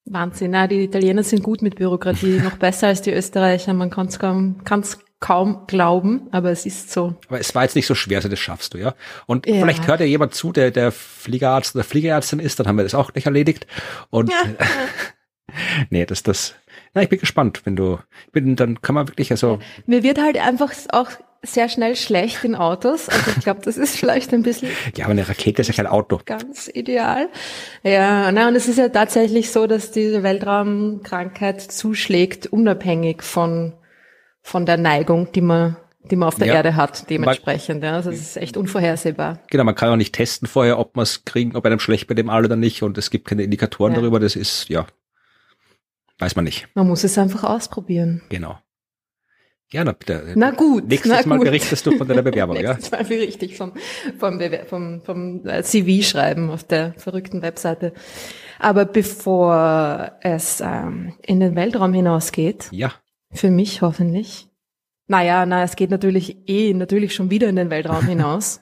Wahnsinn. 0.06 0.52
Na, 0.52 0.68
die 0.68 0.84
Italiener 0.84 1.24
sind 1.24 1.44
gut 1.44 1.62
mit 1.62 1.76
Bürokratie, 1.76 2.40
noch 2.44 2.58
besser 2.58 2.88
als 2.88 3.02
die 3.02 3.12
Österreicher. 3.12 3.74
Man 3.74 3.90
kann 3.90 4.08
es 4.08 4.18
kaum, 4.18 4.64
kann's 4.64 4.98
kaum 5.20 5.66
glauben, 5.68 6.28
aber 6.32 6.52
es 6.52 6.66
ist 6.66 6.92
so. 6.92 7.16
Aber 7.28 7.40
es 7.40 7.54
war 7.54 7.64
jetzt 7.64 7.76
nicht 7.76 7.88
so 7.88 7.96
schwer, 7.96 8.18
also 8.18 8.30
das 8.30 8.40
schaffst 8.40 8.74
du, 8.74 8.78
ja. 8.78 8.96
Und 9.26 9.46
ja. 9.48 9.56
vielleicht 9.56 9.88
hört 9.88 10.00
ja 10.00 10.06
jemand 10.06 10.34
zu, 10.34 10.52
der 10.52 10.72
der 10.72 10.92
Fliegerarzt 10.92 11.76
oder 11.76 11.84
Fliegerärztin 11.84 12.40
ist, 12.40 12.60
dann 12.60 12.68
haben 12.68 12.78
wir 12.78 12.84
das 12.84 12.96
auch 12.96 13.12
gleich 13.12 13.26
erledigt. 13.26 13.68
Und 14.10 14.30
ja. 14.30 14.66
nee, 15.90 16.06
das, 16.06 16.24
das, 16.24 16.56
na, 16.94 17.02
ich 17.02 17.10
bin 17.10 17.20
gespannt, 17.20 17.62
wenn 17.66 17.76
du, 17.76 18.00
bin, 18.32 18.56
dann 18.56 18.82
kann 18.82 18.96
man 18.96 19.08
wirklich, 19.08 19.32
also. 19.32 19.60
Mir 19.86 20.04
wird 20.04 20.20
halt 20.20 20.38
einfach 20.38 20.72
auch 20.92 21.10
sehr 21.42 21.70
schnell 21.70 21.96
schlecht 21.96 22.44
in 22.44 22.56
Autos. 22.56 23.08
Also 23.10 23.32
ich 23.32 23.44
glaube, 23.44 23.62
das 23.64 23.78
ist 23.78 23.96
vielleicht 23.96 24.34
ein 24.34 24.44
bisschen. 24.44 24.72
Ja, 24.96 25.06
aber 25.06 25.12
eine 25.12 25.28
Rakete 25.28 25.62
ist 25.62 25.70
ja 25.70 25.74
kein 25.74 25.88
Auto. 25.88 26.20
Ganz 26.26 26.70
ideal. 26.74 27.30
Ja, 27.84 28.32
na, 28.32 28.50
und 28.50 28.56
es 28.56 28.68
ist 28.68 28.78
ja 28.78 28.90
tatsächlich 28.90 29.52
so, 29.52 29.66
dass 29.66 29.92
diese 29.92 30.24
Weltraumkrankheit 30.24 31.62
zuschlägt, 31.62 32.48
unabhängig 32.48 33.24
von 33.24 33.74
von 34.50 34.66
der 34.66 34.78
Neigung, 34.78 35.32
die 35.32 35.42
man 35.42 35.78
die 36.10 36.16
man 36.16 36.30
auf 36.30 36.36
der 36.36 36.48
ja. 36.48 36.56
Erde 36.56 36.76
hat, 36.76 37.10
dementsprechend. 37.10 37.84
Ja. 37.84 37.94
Also 37.94 38.10
es 38.10 38.22
ist 38.22 38.38
echt 38.38 38.56
unvorhersehbar. 38.58 39.40
Genau, 39.52 39.66
man 39.66 39.76
kann 39.76 39.90
auch 39.90 39.98
nicht 39.98 40.16
testen 40.16 40.48
vorher, 40.48 40.80
ob 40.80 40.96
man 40.96 41.04
es 41.04 41.26
kriegen, 41.26 41.56
ob 41.56 41.66
einem 41.66 41.80
schlecht 41.80 42.08
bei 42.08 42.16
dem 42.16 42.30
All 42.30 42.46
oder 42.46 42.56
nicht. 42.56 42.82
Und 42.82 42.98
es 42.98 43.12
gibt 43.12 43.28
keine 43.28 43.44
Indikatoren 43.44 43.94
ja. 43.94 44.00
darüber. 44.00 44.20
Das 44.20 44.36
ist, 44.36 44.70
ja, 44.70 44.88
weiß 46.18 46.36
man 46.36 46.46
nicht. 46.46 46.68
Man 46.74 46.88
muss 46.88 47.04
es 47.04 47.18
einfach 47.18 47.44
ausprobieren. 47.44 48.24
Genau. 48.30 48.58
Ja, 49.72 49.84
na 49.84 49.92
bitte. 49.92 50.34
Na 50.36 50.52
gut. 50.52 50.88
Nächstes 50.88 51.12
na 51.12 51.28
Mal 51.28 51.38
gut. 51.38 51.46
berichtest 51.46 51.86
du 51.86 51.92
von 51.92 52.08
deiner 52.08 52.22
Bewerbung, 52.24 52.56
ja? 52.56 52.74
Nächstes 52.74 52.92
Mal 52.92 53.04
berichte 53.04 53.46
ich 53.46 53.58
vom, 53.58 53.74
vom, 54.18 54.42
vom, 54.68 55.02
vom 55.02 55.46
äh, 55.46 55.62
CV 55.64 56.04
schreiben 56.04 56.50
auf 56.50 56.64
der 56.64 56.94
verrückten 56.94 57.42
Webseite. 57.42 57.94
Aber 58.58 58.86
bevor 58.86 60.14
es 60.22 60.62
ähm, 60.62 61.14
in 61.22 61.40
den 61.40 61.56
Weltraum 61.56 61.94
hinausgeht, 61.94 62.70
ja. 62.72 62.94
Für 63.32 63.52
mich 63.52 63.82
hoffentlich. 63.82 64.48
Naja, 65.08 65.46
na, 65.46 65.64
es 65.64 65.76
geht 65.76 65.90
natürlich 65.90 66.38
eh 66.48 66.74
natürlich 66.74 67.16
schon 67.16 67.30
wieder 67.30 67.50
in 67.50 67.56
den 67.56 67.70
Weltraum 67.70 68.06
hinaus. 68.08 68.62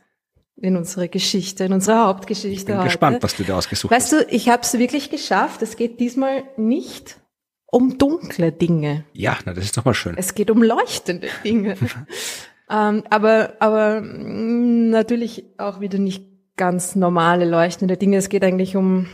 in 0.56 0.75
unsere 0.75 1.08
Geschichte, 1.08 1.65
in 1.65 1.73
unsere 1.73 2.06
Hauptgeschichte. 2.06 2.62
Ich 2.62 2.65
bin 2.65 2.77
heute. 2.77 2.86
gespannt, 2.86 3.21
was 3.21 3.36
du 3.36 3.43
da 3.43 3.58
ausgesucht 3.58 3.91
weißt 3.91 4.13
hast. 4.13 4.19
Weißt 4.19 4.32
du, 4.32 4.36
ich 4.36 4.49
habe 4.49 4.63
es 4.63 4.73
wirklich 4.77 5.10
geschafft. 5.10 5.62
Es 5.62 5.75
geht 5.75 5.99
diesmal 5.99 6.43
nicht 6.58 7.19
um 7.67 7.97
dunkle 7.97 8.51
Dinge. 8.51 9.03
Ja, 9.13 9.38
na, 9.45 9.53
das 9.53 9.65
ist 9.65 9.77
doch 9.77 9.86
mal 9.86 9.93
schön. 9.93 10.15
Es 10.17 10.34
geht 10.34 10.49
um 10.49 10.63
leuchtende 10.63 11.27
Dinge. 11.43 11.75
ähm, 12.69 13.03
aber, 13.10 13.53
aber 13.60 14.01
mm, 14.01 14.89
natürlich 14.89 15.45
auch 15.58 15.80
wieder 15.80 15.99
nicht 15.99 16.25
ganz 16.56 16.95
normale 16.95 17.45
leuchtende 17.45 17.97
Dinge. 17.97 18.17
Es 18.17 18.30
geht 18.30 18.43
eigentlich 18.43 18.75
um, 18.75 19.08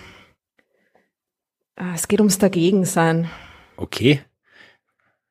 äh, 1.75 1.93
es 1.93 2.07
geht 2.07 2.19
ums 2.19 2.37
Dagegensein. 2.37 3.29
Okay. 3.75 4.21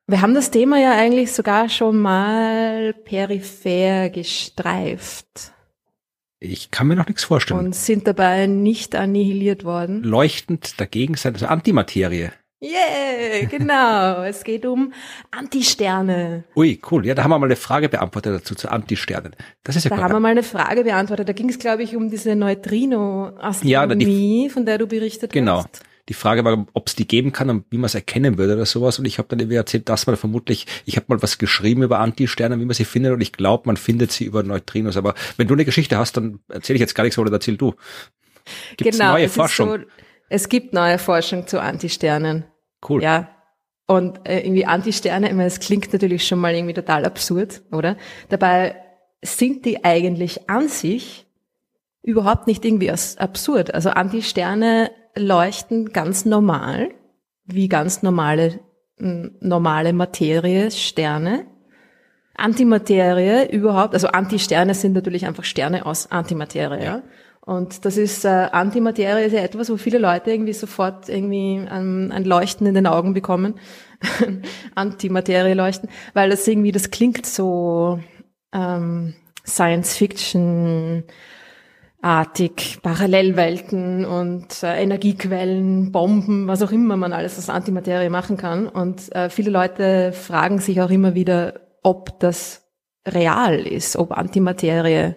Wir 0.07 0.21
haben 0.21 0.33
das 0.33 0.51
Thema 0.51 0.79
ja 0.79 0.91
eigentlich 0.91 1.31
sogar 1.31 1.69
schon 1.69 1.97
mal 1.97 2.93
peripher 2.93 4.09
gestreift. 4.09 5.53
Ich 6.39 6.71
kann 6.71 6.87
mir 6.87 6.97
noch 6.97 7.07
nichts 7.07 7.23
vorstellen. 7.23 7.59
Und 7.59 7.73
sind 7.73 8.05
dabei 8.05 8.47
nicht 8.47 8.95
annihiliert 8.95 9.63
worden. 9.63 10.03
Leuchtend 10.03 10.81
dagegen 10.81 11.15
sein, 11.15 11.33
also 11.33 11.45
Antimaterie. 11.45 12.31
Yeah, 12.61 13.45
genau. 13.49 14.23
es 14.23 14.43
geht 14.43 14.65
um 14.65 14.93
Antisterne. 15.31 16.43
Ui, 16.55 16.81
cool. 16.91 17.05
Ja, 17.05 17.15
da 17.15 17.23
haben 17.23 17.31
wir 17.31 17.39
mal 17.39 17.47
eine 17.47 17.55
Frage 17.55 17.87
beantwortet 17.87 18.35
dazu 18.35 18.55
zu 18.55 18.69
Antisternen. 18.69 19.33
Das 19.63 19.77
ist 19.77 19.85
ja 19.85 19.89
Da 19.89 20.01
haben 20.01 20.13
wir 20.13 20.19
mal 20.19 20.29
eine 20.29 20.43
Frage 20.43 20.83
beantwortet. 20.83 21.29
Da 21.29 21.33
ging 21.33 21.49
es, 21.49 21.59
glaube 21.59 21.83
ich, 21.83 21.95
um 21.95 22.09
diese 22.09 22.35
Neutrino-Astronomie, 22.35 24.47
ja, 24.47 24.49
von 24.49 24.65
der 24.65 24.77
du 24.77 24.87
berichtet 24.87 25.31
genau. 25.31 25.59
hast. 25.59 25.79
Genau. 25.79 25.92
Die 26.09 26.13
Frage 26.13 26.43
war, 26.43 26.65
ob 26.73 26.87
es 26.87 26.95
die 26.95 27.07
geben 27.07 27.31
kann 27.31 27.49
und 27.49 27.65
wie 27.69 27.77
man 27.77 27.85
es 27.85 27.95
erkennen 27.95 28.37
würde 28.37 28.55
oder 28.55 28.65
sowas. 28.65 28.99
Und 28.99 29.05
ich 29.05 29.19
habe 29.19 29.29
dann 29.29 29.39
irgendwie 29.39 29.55
erzählt, 29.55 29.87
dass 29.87 30.05
man 30.05 30.17
vermutlich, 30.17 30.67
ich 30.85 30.97
habe 30.97 31.05
mal 31.07 31.21
was 31.21 31.37
geschrieben 31.37 31.81
über 31.81 31.99
Antisterne, 31.99 32.59
wie 32.59 32.65
man 32.65 32.73
sie 32.73 32.83
findet 32.83 33.13
und 33.13 33.21
ich 33.21 33.31
glaube, 33.31 33.63
man 33.67 33.77
findet 33.77 34.11
sie 34.11 34.25
über 34.25 34.43
Neutrinos. 34.43 34.97
Aber 34.97 35.15
wenn 35.37 35.47
du 35.47 35.53
eine 35.53 35.63
Geschichte 35.63 35.97
hast, 35.97 36.17
dann 36.17 36.39
erzähle 36.49 36.75
ich 36.75 36.81
jetzt 36.81 36.95
gar 36.95 37.05
nichts 37.05 37.17
oder 37.17 37.31
erzähl 37.31 37.55
du. 37.55 37.73
Gibt's 38.75 38.97
genau, 38.97 39.13
neue 39.13 39.29
Forschung? 39.29 39.69
So, 39.69 39.77
es 40.29 40.49
gibt 40.49 40.73
neue 40.73 40.97
Forschung 40.97 41.47
zu 41.47 41.61
Antisternen. 41.61 42.45
Cool. 42.87 43.01
Ja. 43.01 43.29
Und 43.85 44.27
äh, 44.27 44.39
irgendwie 44.39 44.65
Antisterne, 44.65 45.27
ich 45.27 45.33
meine, 45.33 45.47
es 45.47 45.59
klingt 45.59 45.91
natürlich 45.93 46.27
schon 46.27 46.39
mal 46.39 46.53
irgendwie 46.53 46.73
total 46.73 47.05
absurd, 47.05 47.61
oder? 47.71 47.97
Dabei 48.29 48.75
sind 49.21 49.65
die 49.65 49.85
eigentlich 49.85 50.49
an 50.49 50.67
sich 50.67 51.25
überhaupt 52.01 52.47
nicht 52.47 52.65
irgendwie 52.65 52.91
absurd. 52.91 53.73
Also 53.73 53.89
Antisterne 53.91 54.91
leuchten 55.15 55.93
ganz 55.93 56.25
normal, 56.25 56.89
wie 57.45 57.67
ganz 57.67 58.03
normale, 58.03 58.59
normale 58.97 59.93
Materie, 59.93 60.71
Sterne. 60.71 61.45
Antimaterie 62.35 63.51
überhaupt, 63.51 63.93
also 63.93 64.07
Antisterne 64.07 64.73
sind 64.73 64.93
natürlich 64.93 65.27
einfach 65.27 65.43
Sterne 65.43 65.85
aus 65.85 66.11
Antimaterie. 66.11 66.83
Ja. 66.83 67.03
Und 67.41 67.85
das 67.85 67.97
ist, 67.97 68.25
äh, 68.25 68.47
Antimaterie 68.51 69.25
ist 69.25 69.33
ja 69.33 69.41
etwas, 69.41 69.69
wo 69.69 69.77
viele 69.77 69.99
Leute 69.99 70.31
irgendwie 70.31 70.53
sofort 70.53 71.09
irgendwie 71.09 71.67
ein, 71.69 72.11
ein 72.11 72.23
Leuchten 72.23 72.65
in 72.65 72.73
den 72.73 72.87
Augen 72.87 73.13
bekommen. 73.13 73.55
Antimaterie 74.75 75.53
leuchten, 75.53 75.89
weil 76.13 76.29
das 76.29 76.47
irgendwie, 76.47 76.71
das 76.71 76.89
klingt 76.89 77.25
so, 77.25 77.99
ähm, 78.53 79.13
Science-Fiction 79.45 81.03
artig, 82.03 82.79
Parallelwelten 82.81 84.03
und 84.05 84.61
äh, 84.61 84.81
Energiequellen, 84.81 85.91
Bomben, 85.91 86.47
was 86.47 86.61
auch 86.61 86.71
immer 86.71 86.95
man 86.97 87.13
alles 87.13 87.37
aus 87.37 87.49
Antimaterie 87.49 88.09
machen 88.09 88.35
kann. 88.35 88.67
Und 88.67 89.15
äh, 89.15 89.29
viele 89.29 89.51
Leute 89.51 90.11
fragen 90.11 90.59
sich 90.59 90.81
auch 90.81 90.89
immer 90.89 91.15
wieder, 91.15 91.61
ob 91.81 92.19
das 92.19 92.67
real 93.07 93.65
ist, 93.65 93.95
ob 93.95 94.11
Antimaterie 94.11 95.15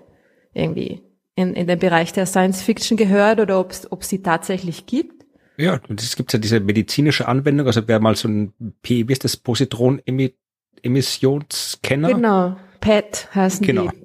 irgendwie 0.54 1.02
in, 1.34 1.54
in 1.54 1.66
den 1.66 1.80
Bereich 1.80 2.12
der 2.12 2.26
Science 2.26 2.62
Fiction 2.62 2.96
gehört 2.96 3.40
oder 3.40 3.58
ob 3.58 3.72
es 3.72 3.88
sie 4.08 4.22
tatsächlich 4.22 4.86
gibt. 4.86 5.26
Ja, 5.56 5.80
und 5.88 6.00
es 6.00 6.14
gibt 6.16 6.32
ja 6.32 6.38
diese 6.38 6.60
medizinische 6.60 7.26
Anwendung, 7.26 7.66
also 7.66 7.88
wer 7.88 7.98
mal 7.98 8.14
so 8.14 8.28
ein 8.28 8.52
P, 8.82 9.08
wie 9.08 9.12
ist 9.12 9.24
das, 9.24 9.36
Positron-Emissionsscanner? 9.38 12.12
Genau, 12.12 12.54
PET 12.80 13.28
heißen 13.34 13.66
genau. 13.66 13.90
die. 13.90 13.96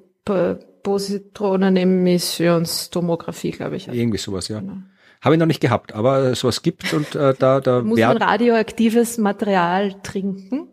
Positronenemissionstomographie, 0.82 3.52
glaube 3.52 3.76
ich. 3.76 3.88
Irgendwie 3.88 4.18
sowas, 4.18 4.48
ja. 4.48 4.60
Genau. 4.60 4.74
Habe 5.20 5.36
ich 5.36 5.38
noch 5.38 5.46
nicht 5.46 5.60
gehabt, 5.60 5.94
aber 5.94 6.34
sowas 6.34 6.62
gibt 6.62 6.92
und 6.92 7.14
äh, 7.14 7.32
da, 7.38 7.60
da 7.60 7.82
muss 7.82 8.00
man 8.00 8.16
radioaktives 8.16 9.18
Material 9.18 9.94
trinken. 10.02 10.66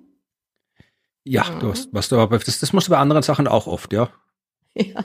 Ja, 1.23 1.45
ja. 1.47 1.59
du 1.59 1.69
hast, 1.69 1.89
was 1.91 2.09
du 2.09 2.17
aber 2.17 2.39
das, 2.39 2.57
das 2.59 2.73
musst 2.73 2.87
du 2.87 2.91
bei 2.91 2.97
anderen 2.97 3.21
Sachen 3.21 3.47
auch 3.47 3.67
oft, 3.67 3.93
ja. 3.93 4.09
Ja. 4.75 5.03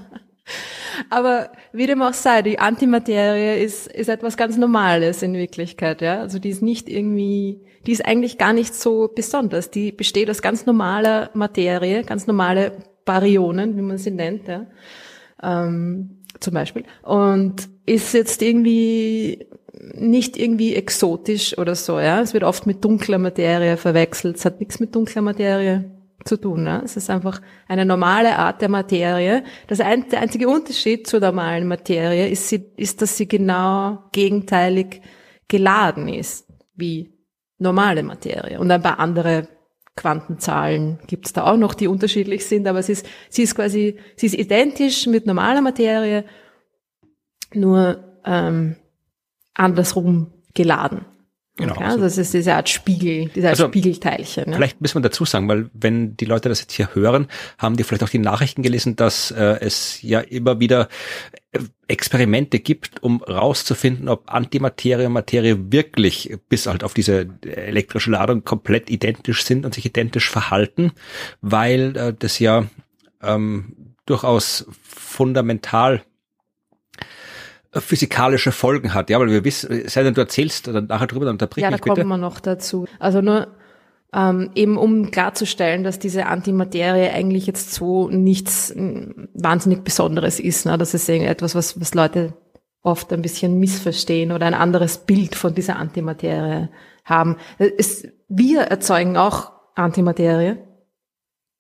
Aber 1.10 1.50
wie 1.72 1.86
dem 1.86 2.02
auch 2.02 2.12
sei, 2.12 2.42
die 2.42 2.58
Antimaterie 2.58 3.62
ist, 3.62 3.86
ist 3.88 4.08
etwas 4.08 4.36
ganz 4.36 4.56
Normales 4.56 5.22
in 5.22 5.34
Wirklichkeit, 5.34 6.02
ja. 6.02 6.20
Also 6.20 6.38
die 6.38 6.50
ist 6.50 6.62
nicht 6.62 6.88
irgendwie, 6.88 7.60
die 7.86 7.92
ist 7.92 8.04
eigentlich 8.04 8.38
gar 8.38 8.52
nicht 8.52 8.74
so 8.74 9.10
besonders. 9.14 9.70
Die 9.70 9.92
besteht 9.92 10.30
aus 10.30 10.42
ganz 10.42 10.66
normaler 10.66 11.30
Materie, 11.34 12.04
ganz 12.04 12.26
normale 12.26 12.84
Baryonen, 13.04 13.76
wie 13.76 13.82
man 13.82 13.98
sie 13.98 14.10
nennt, 14.10 14.48
ja. 14.48 14.66
Ähm, 15.42 16.22
zum 16.40 16.54
Beispiel. 16.54 16.84
Und 17.02 17.68
ist 17.86 18.14
jetzt 18.14 18.42
irgendwie 18.42 19.46
nicht 19.94 20.36
irgendwie 20.36 20.74
exotisch 20.74 21.58
oder 21.58 21.74
so, 21.74 21.98
ja. 21.98 22.20
Es 22.20 22.34
wird 22.34 22.44
oft 22.44 22.66
mit 22.66 22.84
dunkler 22.84 23.18
Materie 23.18 23.76
verwechselt. 23.76 24.36
Es 24.36 24.44
hat 24.44 24.60
nichts 24.60 24.80
mit 24.80 24.94
dunkler 24.94 25.22
Materie 25.22 25.90
zu 26.24 26.36
tun. 26.36 26.64
Ne? 26.64 26.82
Es 26.84 26.96
ist 26.96 27.10
einfach 27.10 27.40
eine 27.68 27.84
normale 27.84 28.38
Art 28.38 28.62
der 28.62 28.68
Materie. 28.68 29.44
Das 29.66 29.80
ein, 29.80 30.08
der 30.08 30.20
einzige 30.20 30.48
Unterschied 30.48 31.06
zur 31.06 31.20
normalen 31.20 31.68
Materie 31.68 32.28
ist, 32.28 32.48
sie, 32.48 32.64
ist, 32.76 33.02
dass 33.02 33.16
sie 33.16 33.28
genau 33.28 34.04
gegenteilig 34.12 35.02
geladen 35.48 36.08
ist, 36.08 36.48
wie 36.74 37.12
normale 37.58 38.02
Materie. 38.02 38.58
Und 38.58 38.70
ein 38.70 38.82
paar 38.82 38.98
andere 38.98 39.48
Quantenzahlen 39.96 40.98
gibt 41.07 41.26
es 41.26 41.33
da 41.33 41.44
auch 41.44 41.57
noch, 41.57 41.74
die 41.74 41.87
unterschiedlich 41.87 42.46
sind, 42.46 42.66
aber 42.66 42.83
sie 42.83 42.92
ist, 42.92 43.07
sie 43.28 43.42
ist 43.42 43.54
quasi, 43.54 43.98
sie 44.16 44.26
ist 44.26 44.35
identisch 44.35 45.07
mit 45.07 45.26
normaler 45.26 45.61
Materie, 45.61 46.24
nur 47.52 48.20
ähm, 48.24 48.76
andersrum 49.54 50.33
geladen. 50.52 51.07
Genau. 51.56 51.74
Okay, 51.74 51.84
also 51.84 52.00
das 52.00 52.18
ist 52.18 52.34
diese 52.34 52.52
Art 52.54 52.68
Spiegel, 52.68 53.30
diese 53.32 53.46
Art 53.46 53.52
also, 53.52 53.68
Spiegelteilchen. 53.68 54.50
Ne? 54.50 54.56
Vielleicht 54.56 54.80
müssen 54.80 54.96
wir 54.96 55.02
dazu 55.02 55.24
sagen, 55.24 55.48
weil 55.48 55.70
wenn 55.72 56.16
die 56.16 56.24
Leute 56.24 56.48
das 56.48 56.60
jetzt 56.60 56.72
hier 56.72 56.96
hören, 56.96 57.28
haben 57.58 57.76
die 57.76 57.84
vielleicht 57.84 58.02
auch 58.02 58.08
die 58.08 58.18
Nachrichten 58.18 58.62
gelesen, 58.62 58.96
dass 58.96 59.30
äh, 59.30 59.58
es 59.60 60.02
ja 60.02 60.18
immer 60.18 60.58
wieder 60.58 60.88
äh, 61.52 61.60
Experimente 61.86 62.58
gibt, 62.58 63.04
um 63.04 63.22
rauszufinden, 63.22 64.08
ob 64.08 64.32
Antimaterie 64.32 65.06
und 65.06 65.12
Materie 65.12 65.70
wirklich 65.70 66.36
bis 66.48 66.66
halt 66.66 66.82
auf 66.82 66.92
diese 66.92 67.28
elektrische 67.42 68.10
Ladung 68.10 68.42
komplett 68.42 68.90
identisch 68.90 69.44
sind 69.44 69.64
und 69.64 69.74
sich 69.74 69.86
identisch 69.86 70.28
verhalten, 70.28 70.90
weil 71.40 71.96
äh, 71.96 72.14
das 72.18 72.40
ja 72.40 72.64
ähm, 73.22 73.94
durchaus 74.06 74.66
fundamental 74.82 76.02
physikalische 77.80 78.52
Folgen 78.52 78.94
hat. 78.94 79.10
Ja, 79.10 79.20
weil 79.20 79.30
wir 79.30 79.44
wissen, 79.44 79.88
sei 79.88 80.02
denn 80.02 80.14
du 80.14 80.20
erzählst 80.20 80.68
dann 80.68 80.87
nachher 80.87 81.06
drüber, 81.06 81.24
dann 81.24 81.34
unterbrich 81.34 81.62
ja, 81.62 81.70
mich 81.70 81.80
bitte. 81.80 81.90
Ja, 81.90 81.94
da 81.94 82.02
kommen 82.02 82.20
wir 82.20 82.26
noch 82.26 82.40
dazu. 82.40 82.87
Also 82.98 83.20
nur 83.20 83.48
ähm, 84.12 84.50
eben 84.54 84.76
um 84.76 85.10
klarzustellen, 85.10 85.82
dass 85.82 85.98
diese 85.98 86.26
Antimaterie 86.26 87.10
eigentlich 87.10 87.46
jetzt 87.46 87.72
so 87.74 88.08
nichts 88.08 88.72
wahnsinnig 88.76 89.82
Besonderes 89.82 90.38
ist. 90.38 90.66
Ne? 90.66 90.78
Das 90.78 90.94
ist 90.94 91.08
etwas, 91.08 91.54
was, 91.54 91.80
was 91.80 91.94
Leute 91.94 92.34
oft 92.82 93.12
ein 93.12 93.22
bisschen 93.22 93.58
missverstehen 93.58 94.30
oder 94.30 94.46
ein 94.46 94.54
anderes 94.54 94.98
Bild 94.98 95.34
von 95.34 95.54
dieser 95.54 95.76
Antimaterie 95.76 96.68
haben. 97.04 97.37
Es, 97.58 98.06
wir 98.28 98.62
erzeugen 98.62 99.16
auch 99.16 99.52
Antimaterie. 99.74 100.58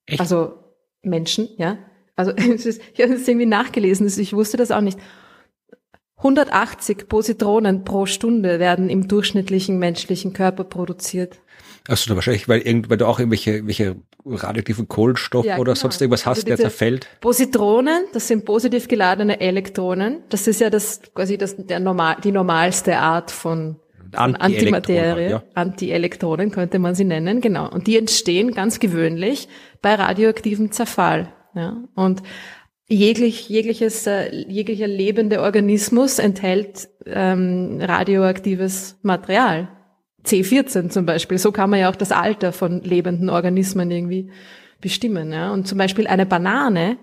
Echt? 0.06 0.20
Also 0.20 0.54
Menschen, 1.02 1.48
ja. 1.56 1.78
Also 2.14 2.32
ich 2.36 3.00
habe 3.00 3.14
es 3.14 3.26
irgendwie 3.26 3.46
nachgelesen, 3.46 4.06
ich 4.06 4.32
wusste 4.32 4.56
das 4.56 4.70
auch 4.70 4.80
nicht. 4.80 4.98
180 6.16 7.08
Positronen 7.08 7.84
pro 7.84 8.06
Stunde 8.06 8.58
werden 8.58 8.88
im 8.88 9.08
durchschnittlichen 9.08 9.78
menschlichen 9.78 10.32
Körper 10.32 10.64
produziert. 10.64 11.40
Achso, 11.88 12.14
wahrscheinlich, 12.14 12.48
weil, 12.48 12.60
irgend, 12.60 12.88
weil 12.88 12.96
du 12.96 13.06
auch 13.06 13.18
irgendwelche, 13.18 13.52
irgendwelche 13.52 13.96
radioaktiven 14.24 14.88
Kohlenstoff 14.88 15.44
ja, 15.44 15.56
oder 15.56 15.72
genau. 15.72 15.82
sonst 15.82 16.00
irgendwas 16.00 16.24
hast, 16.24 16.38
also 16.38 16.46
der 16.46 16.56
zerfällt. 16.56 17.08
Positronen, 17.20 18.06
das 18.14 18.28
sind 18.28 18.46
positiv 18.46 18.88
geladene 18.88 19.40
Elektronen. 19.40 20.22
Das 20.30 20.46
ist 20.46 20.60
ja 20.60 20.70
das 20.70 21.02
quasi 21.14 21.36
das, 21.36 21.56
der 21.58 21.80
normal, 21.80 22.16
die 22.24 22.32
normalste 22.32 22.96
Art 22.96 23.30
von, 23.30 23.76
von 24.14 24.36
Antimaterie. 24.36 25.30
Ja. 25.30 25.42
Antielektronen 25.52 26.50
könnte 26.50 26.78
man 26.78 26.94
sie 26.94 27.04
nennen, 27.04 27.42
genau. 27.42 27.68
Und 27.68 27.86
die 27.86 27.98
entstehen 27.98 28.52
ganz 28.52 28.80
gewöhnlich 28.80 29.48
bei 29.82 29.94
radioaktivem 29.94 30.72
Zerfall. 30.72 31.34
Ja. 31.54 31.76
Und 31.94 32.22
jeglich, 32.88 33.48
jegliches, 33.48 34.06
äh, 34.06 34.34
jeglicher 34.48 34.86
lebende 34.86 35.40
Organismus 35.40 36.18
enthält 36.18 36.88
ähm, 37.06 37.78
radioaktives 37.80 38.98
Material. 39.02 39.68
C14 40.24 40.88
zum 40.88 41.06
Beispiel. 41.06 41.38
So 41.38 41.52
kann 41.52 41.70
man 41.70 41.80
ja 41.80 41.90
auch 41.90 41.96
das 41.96 42.12
Alter 42.12 42.52
von 42.52 42.80
lebenden 42.82 43.28
Organismen 43.28 43.90
irgendwie 43.90 44.30
bestimmen. 44.80 45.32
Ja? 45.32 45.52
Und 45.52 45.66
zum 45.66 45.78
Beispiel 45.78 46.06
eine 46.06 46.26
Banane 46.26 46.98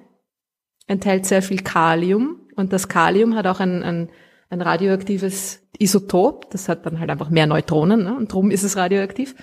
enthält 0.88 1.26
sehr 1.26 1.42
viel 1.42 1.62
Kalium 1.62 2.40
und 2.56 2.74
das 2.74 2.88
Kalium 2.88 3.36
hat 3.36 3.48
auch 3.48 3.60
ein, 3.60 3.84
ein, 3.84 4.10
ein 4.50 4.62
radioaktives 4.62 5.62
Isotop. 5.78 6.50
Das 6.52 6.68
hat 6.68 6.86
dann 6.86 7.00
halt 7.00 7.10
einfach 7.10 7.30
mehr 7.30 7.48
Neutronen 7.48 8.04
ne? 8.04 8.16
und 8.16 8.32
darum 8.32 8.52
ist 8.52 8.64
es 8.64 8.76
radioaktiv. 8.76 9.36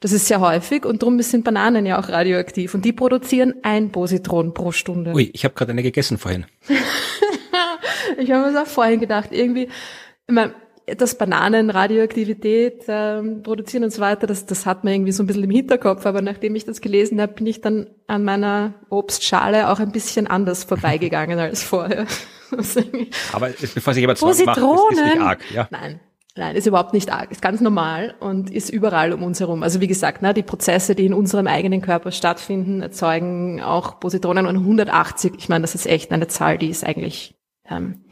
Das 0.00 0.12
ist 0.12 0.26
sehr 0.26 0.40
häufig 0.40 0.84
und 0.84 1.02
darum 1.02 1.20
sind 1.22 1.44
Bananen 1.44 1.84
ja 1.84 1.98
auch 1.98 2.08
radioaktiv 2.08 2.74
und 2.74 2.84
die 2.84 2.92
produzieren 2.92 3.54
ein 3.62 3.90
Positron 3.90 4.54
pro 4.54 4.72
Stunde. 4.72 5.12
Ui, 5.12 5.30
ich 5.32 5.44
habe 5.44 5.54
gerade 5.54 5.72
eine 5.72 5.82
gegessen 5.82 6.18
vorhin. 6.18 6.46
ich 8.18 8.30
habe 8.30 8.50
mir 8.50 8.62
auch 8.62 8.66
vorhin 8.66 9.00
gedacht, 9.00 9.30
irgendwie, 9.32 9.64
ich 9.64 10.34
meine, 10.34 10.54
dass 10.96 11.16
Bananen 11.16 11.70
Radioaktivität 11.70 12.84
ähm, 12.88 13.42
produzieren 13.42 13.84
und 13.84 13.90
so 13.90 14.00
weiter, 14.00 14.26
das, 14.26 14.46
das 14.46 14.66
hat 14.66 14.84
man 14.84 14.94
irgendwie 14.94 15.12
so 15.12 15.22
ein 15.22 15.26
bisschen 15.26 15.44
im 15.44 15.50
Hinterkopf, 15.50 16.06
aber 16.06 16.22
nachdem 16.22 16.54
ich 16.54 16.64
das 16.64 16.80
gelesen 16.80 17.20
habe, 17.20 17.34
bin 17.34 17.46
ich 17.46 17.60
dann 17.60 17.88
an 18.06 18.24
meiner 18.24 18.74
Obstschale 18.88 19.70
auch 19.70 19.80
ein 19.80 19.92
bisschen 19.92 20.26
anders 20.26 20.64
vorbeigegangen 20.64 21.38
als 21.38 21.62
vorher. 21.62 22.06
aber 23.32 23.50
bevor 23.74 23.92
sich 23.92 24.00
jemand 24.00 24.18
Sorgen 24.18 24.44
macht, 24.46 24.58
ist, 24.58 24.98
ist 24.98 25.04
nicht 25.04 25.20
arg. 25.20 25.44
Ja. 25.52 25.68
Nein, 25.70 26.00
Nein, 26.38 26.54
ist 26.54 26.68
überhaupt 26.68 26.92
nicht 26.92 27.10
arg, 27.10 27.32
ist 27.32 27.42
ganz 27.42 27.60
normal 27.60 28.14
und 28.20 28.48
ist 28.48 28.70
überall 28.70 29.12
um 29.12 29.24
uns 29.24 29.40
herum. 29.40 29.64
Also 29.64 29.80
wie 29.80 29.88
gesagt, 29.88 30.22
ne, 30.22 30.32
die 30.32 30.44
Prozesse, 30.44 30.94
die 30.94 31.04
in 31.04 31.12
unserem 31.12 31.48
eigenen 31.48 31.82
Körper 31.82 32.12
stattfinden, 32.12 32.80
erzeugen 32.80 33.60
auch 33.60 33.98
Positronen 33.98 34.46
und 34.46 34.56
180. 34.56 35.32
Ich 35.36 35.48
meine, 35.48 35.62
das 35.62 35.74
ist 35.74 35.86
echt 35.86 36.12
eine 36.12 36.28
Zahl, 36.28 36.56
die 36.56 36.68
ist 36.68 36.86
eigentlich 36.86 37.34
ähm, 37.68 38.04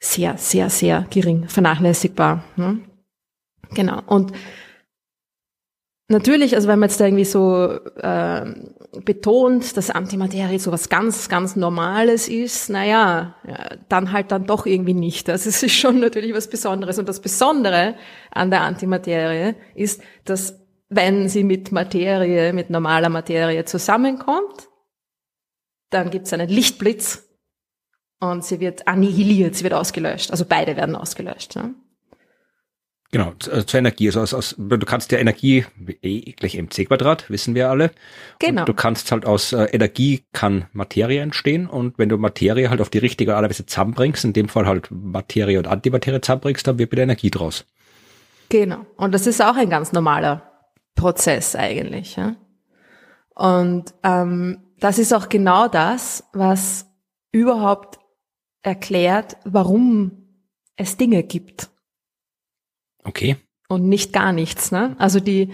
sehr, 0.00 0.36
sehr, 0.38 0.70
sehr 0.70 1.06
gering, 1.08 1.46
vernachlässigbar. 1.46 2.42
Ne? 2.56 2.80
Genau. 3.70 4.02
Und 4.06 4.32
Natürlich, 6.08 6.54
also 6.54 6.68
wenn 6.68 6.78
man 6.78 6.88
jetzt 6.88 7.00
da 7.00 7.06
irgendwie 7.06 7.24
so 7.24 7.80
äh, 7.96 8.54
betont, 9.04 9.76
dass 9.76 9.90
Antimaterie 9.90 10.58
so 10.58 10.72
was 10.72 10.88
ganz, 10.88 11.28
ganz 11.28 11.56
Normales 11.56 12.28
ist, 12.28 12.70
naja, 12.70 13.36
ja, 13.46 13.76
dann 13.88 14.12
halt 14.12 14.32
dann 14.32 14.46
doch 14.46 14.66
irgendwie 14.66 14.94
nicht. 14.94 15.28
Das 15.28 15.46
ist 15.46 15.68
schon 15.70 16.00
natürlich 16.00 16.34
was 16.34 16.48
Besonderes. 16.48 16.98
Und 16.98 17.08
das 17.08 17.20
Besondere 17.20 17.96
an 18.30 18.50
der 18.50 18.62
Antimaterie 18.62 19.54
ist, 19.74 20.02
dass 20.24 20.60
wenn 20.88 21.28
sie 21.28 21.44
mit 21.44 21.72
Materie, 21.72 22.52
mit 22.52 22.70
normaler 22.70 23.08
Materie 23.08 23.64
zusammenkommt, 23.64 24.68
dann 25.90 26.10
gibt 26.10 26.26
es 26.26 26.32
einen 26.32 26.48
Lichtblitz 26.48 27.28
und 28.20 28.44
sie 28.44 28.60
wird 28.60 28.88
annihiliert, 28.88 29.54
sie 29.54 29.64
wird 29.64 29.74
ausgelöscht. 29.74 30.30
Also 30.30 30.44
beide 30.44 30.76
werden 30.76 30.96
ausgelöscht. 30.96 31.54
Ja? 31.54 31.70
Genau, 33.12 33.32
äh, 33.50 33.64
zur 33.64 33.78
Energie. 33.78 34.08
Also 34.08 34.20
aus, 34.20 34.34
aus, 34.34 34.54
du 34.58 34.78
kannst 34.78 35.12
ja 35.12 35.18
Energie, 35.18 35.64
E 36.02 36.32
gleich 36.32 36.56
mc 36.56 36.86
Quadrat, 36.86 37.30
wissen 37.30 37.54
wir 37.54 37.70
alle. 37.70 37.90
Genau. 38.38 38.62
Und 38.62 38.68
du 38.68 38.74
kannst 38.74 39.12
halt 39.12 39.24
aus 39.24 39.52
äh, 39.52 39.64
Energie 39.64 40.24
kann 40.32 40.66
Materie 40.72 41.20
entstehen 41.20 41.66
und 41.68 41.98
wenn 41.98 42.08
du 42.08 42.18
Materie 42.18 42.68
halt 42.68 42.80
auf 42.80 42.90
die 42.90 42.98
richtige 42.98 43.36
Art 43.36 43.44
und 43.44 43.50
Weise 43.50 43.66
zusammenbringst, 43.66 44.24
in 44.24 44.32
dem 44.32 44.48
Fall 44.48 44.66
halt 44.66 44.90
Materie 44.90 45.58
und 45.58 45.66
Antimaterie 45.66 46.20
zusammenbringst, 46.20 46.66
dann 46.66 46.78
wird 46.78 46.92
wieder 46.92 47.04
Energie 47.04 47.30
draus. 47.30 47.64
Genau. 48.48 48.86
Und 48.96 49.12
das 49.12 49.26
ist 49.26 49.42
auch 49.42 49.56
ein 49.56 49.70
ganz 49.70 49.92
normaler 49.92 50.42
Prozess 50.94 51.54
eigentlich. 51.54 52.16
Ja? 52.16 52.36
Und 53.34 53.94
ähm, 54.02 54.62
das 54.80 54.98
ist 54.98 55.14
auch 55.14 55.28
genau 55.28 55.68
das, 55.68 56.24
was 56.32 56.86
überhaupt 57.32 57.98
erklärt, 58.62 59.36
warum 59.44 60.26
es 60.76 60.96
Dinge 60.96 61.22
gibt. 61.22 61.70
Okay. 63.06 63.36
Und 63.68 63.88
nicht 63.88 64.12
gar 64.12 64.32
nichts. 64.32 64.72
Ne? 64.72 64.94
Also 64.98 65.20
die, 65.20 65.52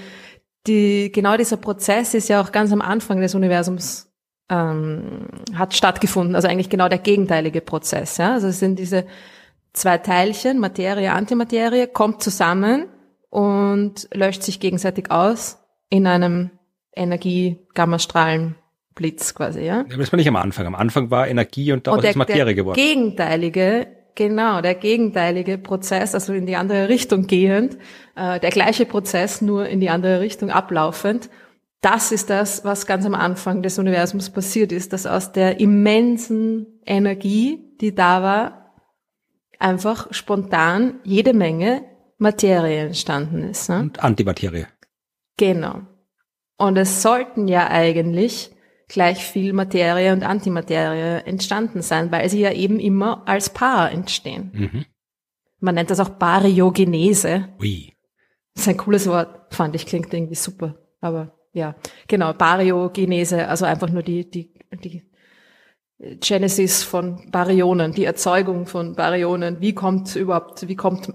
die, 0.67 1.13
genau 1.13 1.37
dieser 1.37 1.57
Prozess 1.57 2.15
ist 2.15 2.29
ja 2.29 2.43
auch 2.43 2.51
ganz 2.53 2.73
am 2.73 2.83
Anfang 2.83 3.21
des 3.21 3.35
Universums 3.35 4.13
ähm, 4.49 5.29
hat 5.55 5.75
stattgefunden. 5.75 6.35
Also 6.35 6.49
eigentlich 6.49 6.71
genau 6.71 6.89
der 6.89 6.99
gegenteilige 6.99 7.61
Prozess. 7.61 8.17
Ja? 8.19 8.35
Also 8.35 8.49
es 8.49 8.59
sind 8.59 8.79
diese 8.79 9.07
zwei 9.73 9.99
Teilchen, 9.99 10.59
Materie, 10.59 11.13
Antimaterie, 11.13 11.87
kommt 11.87 12.21
zusammen 12.23 12.87
und 13.31 14.09
löscht 14.13 14.43
sich 14.43 14.61
gegenseitig 14.61 15.11
aus 15.11 15.59
in 15.89 16.07
einem 16.07 16.51
Energie-Gammastrahlen-Blitz 16.95 19.35
quasi, 19.35 19.63
ja. 19.63 19.85
Das 19.85 20.13
war 20.13 20.19
nicht 20.19 20.29
am 20.29 20.37
Anfang. 20.37 20.67
Am 20.67 20.75
Anfang 20.75 21.11
war 21.11 21.27
Energie 21.27 21.73
und 21.73 21.87
daraus 21.87 22.05
ist 22.05 22.17
Materie 22.17 22.45
der 22.45 22.53
geworden. 22.55 22.77
gegenteilige, 22.77 23.87
genau, 24.15 24.61
der 24.61 24.75
gegenteilige 24.75 25.59
Prozess, 25.59 26.15
also 26.15 26.33
in 26.33 26.47
die 26.47 26.57
andere 26.57 26.89
Richtung 26.89 27.27
gehend, 27.27 27.79
äh, 28.17 28.41
der 28.41 28.51
gleiche 28.51 28.87
Prozess, 28.87 29.43
nur 29.43 29.69
in 29.69 29.81
die 29.81 29.91
andere 29.91 30.21
Richtung 30.21 30.51
ablaufend. 30.51 31.31
Das 31.81 32.13
ist 32.13 32.31
das, 32.31 32.65
was 32.65 32.87
ganz 32.87 33.05
am 33.05 33.15
Anfang 33.15 33.63
des 33.63 33.79
Universums 33.79 34.31
passiert 34.31 34.71
ist, 34.71 34.93
dass 34.93 35.07
aus 35.07 35.33
der 35.33 35.59
immensen 35.59 36.67
Energie, 36.87 37.77
die 37.81 37.95
da 37.95 38.23
war, 38.23 38.75
einfach 39.59 40.13
spontan 40.13 41.01
jede 41.05 41.35
Menge 41.35 41.85
Materie 42.19 42.87
entstanden 42.87 43.43
ist. 43.43 43.69
Ne? 43.69 43.81
Und 43.81 44.03
Antimaterie. 44.03 44.67
Genau. 45.37 45.83
Und 46.57 46.77
es 46.77 47.03
sollten 47.03 47.49
ja 47.49 47.69
eigentlich 47.69 48.55
gleich 48.93 49.25
viel 49.25 49.55
Materie 49.55 50.13
und 50.13 50.23
Antimaterie 50.23 51.23
entstanden 51.25 51.81
sein, 51.81 52.13
weil 52.13 52.29
sie 52.29 52.41
ja 52.41 52.53
eben 52.53 52.79
immer 52.79 53.27
als 53.27 53.51
Paar 53.51 53.91
entstehen. 53.91 54.51
Mhm. 54.53 54.85
Man 55.61 55.77
nennt 55.77 55.91
das 55.91 56.01
auch 56.01 56.11
Baryogenese. 56.11 57.49
Ui. 57.59 57.95
Das 58.55 58.65
ist 58.65 58.69
ein 58.69 58.77
cooles 58.77 59.07
Wort, 59.07 59.55
fand 59.55 59.75
ich, 59.75 59.87
klingt 59.87 60.13
irgendwie 60.13 60.35
super. 60.35 60.75
Aber 61.01 61.33
ja, 61.55 61.75
genau, 62.07 62.35
Baryogenese, 62.35 63.49
also 63.49 63.65
einfach 63.65 63.89
nur 63.89 64.03
die, 64.03 64.29
die, 64.29 64.53
die 64.85 65.03
Genesis 66.21 66.83
von 66.83 67.31
Baryonen, 67.31 67.93
die 67.93 68.05
Erzeugung 68.05 68.67
von 68.67 68.95
Baryonen, 68.95 69.61
wie 69.61 69.73
kommt 69.73 70.15
überhaupt, 70.17 70.69
wie 70.69 70.77
kommt 70.77 71.15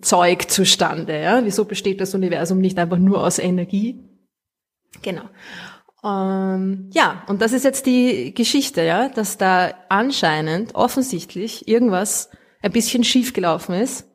Zeug 0.00 0.48
zustande, 0.48 1.20
ja? 1.20 1.44
Wieso 1.44 1.64
besteht 1.64 2.00
das 2.00 2.14
Universum 2.14 2.58
nicht 2.58 2.78
einfach 2.78 2.98
nur 2.98 3.24
aus 3.24 3.38
Energie? 3.40 3.98
Genau. 5.02 5.24
Ähm, 6.06 6.90
ja, 6.92 7.24
und 7.26 7.42
das 7.42 7.52
ist 7.52 7.64
jetzt 7.64 7.86
die 7.86 8.32
Geschichte, 8.32 8.82
ja, 8.82 9.08
dass 9.08 9.38
da 9.38 9.74
anscheinend 9.88 10.74
offensichtlich 10.74 11.66
irgendwas 11.66 12.30
ein 12.62 12.70
bisschen 12.70 13.02
schiefgelaufen 13.02 13.74
ist, 13.74 14.06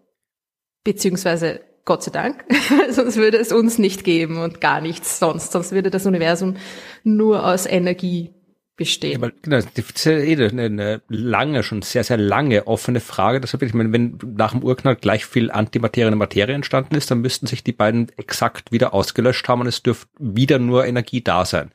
beziehungsweise 0.83 1.61
Gott 1.83 2.03
sei 2.03 2.11
Dank, 2.11 2.45
sonst 2.91 3.17
würde 3.17 3.37
es 3.37 3.51
uns 3.51 3.77
nicht 3.77 4.03
geben 4.03 4.41
und 4.41 4.61
gar 4.61 4.79
nichts 4.79 5.19
sonst, 5.19 5.51
sonst 5.51 5.73
würde 5.73 5.89
das 5.89 6.05
Universum 6.05 6.55
nur 7.03 7.45
aus 7.45 7.65
Energie 7.65 8.33
bestehen. 8.81 9.23
Aber 9.23 9.31
genau, 9.41 9.57
das 9.57 9.65
ist 9.75 10.05
ja 10.05 10.13
eh 10.13 10.33
eine, 10.33 10.63
eine 10.63 11.01
lange, 11.07 11.63
schon 11.63 11.81
sehr, 11.81 12.03
sehr 12.03 12.17
lange 12.17 12.67
offene 12.67 12.99
Frage. 12.99 13.39
Deshalb, 13.39 13.63
ich 13.63 13.73
meine, 13.73 13.93
wenn 13.93 14.17
nach 14.35 14.51
dem 14.51 14.63
Urknall 14.63 14.95
gleich 14.95 15.25
viel 15.25 15.51
Antimaterie 15.51 16.11
und 16.11 16.17
Materie 16.17 16.55
entstanden 16.55 16.95
ist, 16.95 17.11
dann 17.11 17.21
müssten 17.21 17.47
sich 17.47 17.63
die 17.63 17.71
beiden 17.71 18.11
exakt 18.17 18.71
wieder 18.71 18.93
ausgelöscht 18.93 19.47
haben 19.47 19.61
und 19.61 19.67
es 19.67 19.83
dürfte 19.83 20.07
wieder 20.19 20.59
nur 20.59 20.85
Energie 20.85 21.21
da 21.21 21.45
sein. 21.45 21.71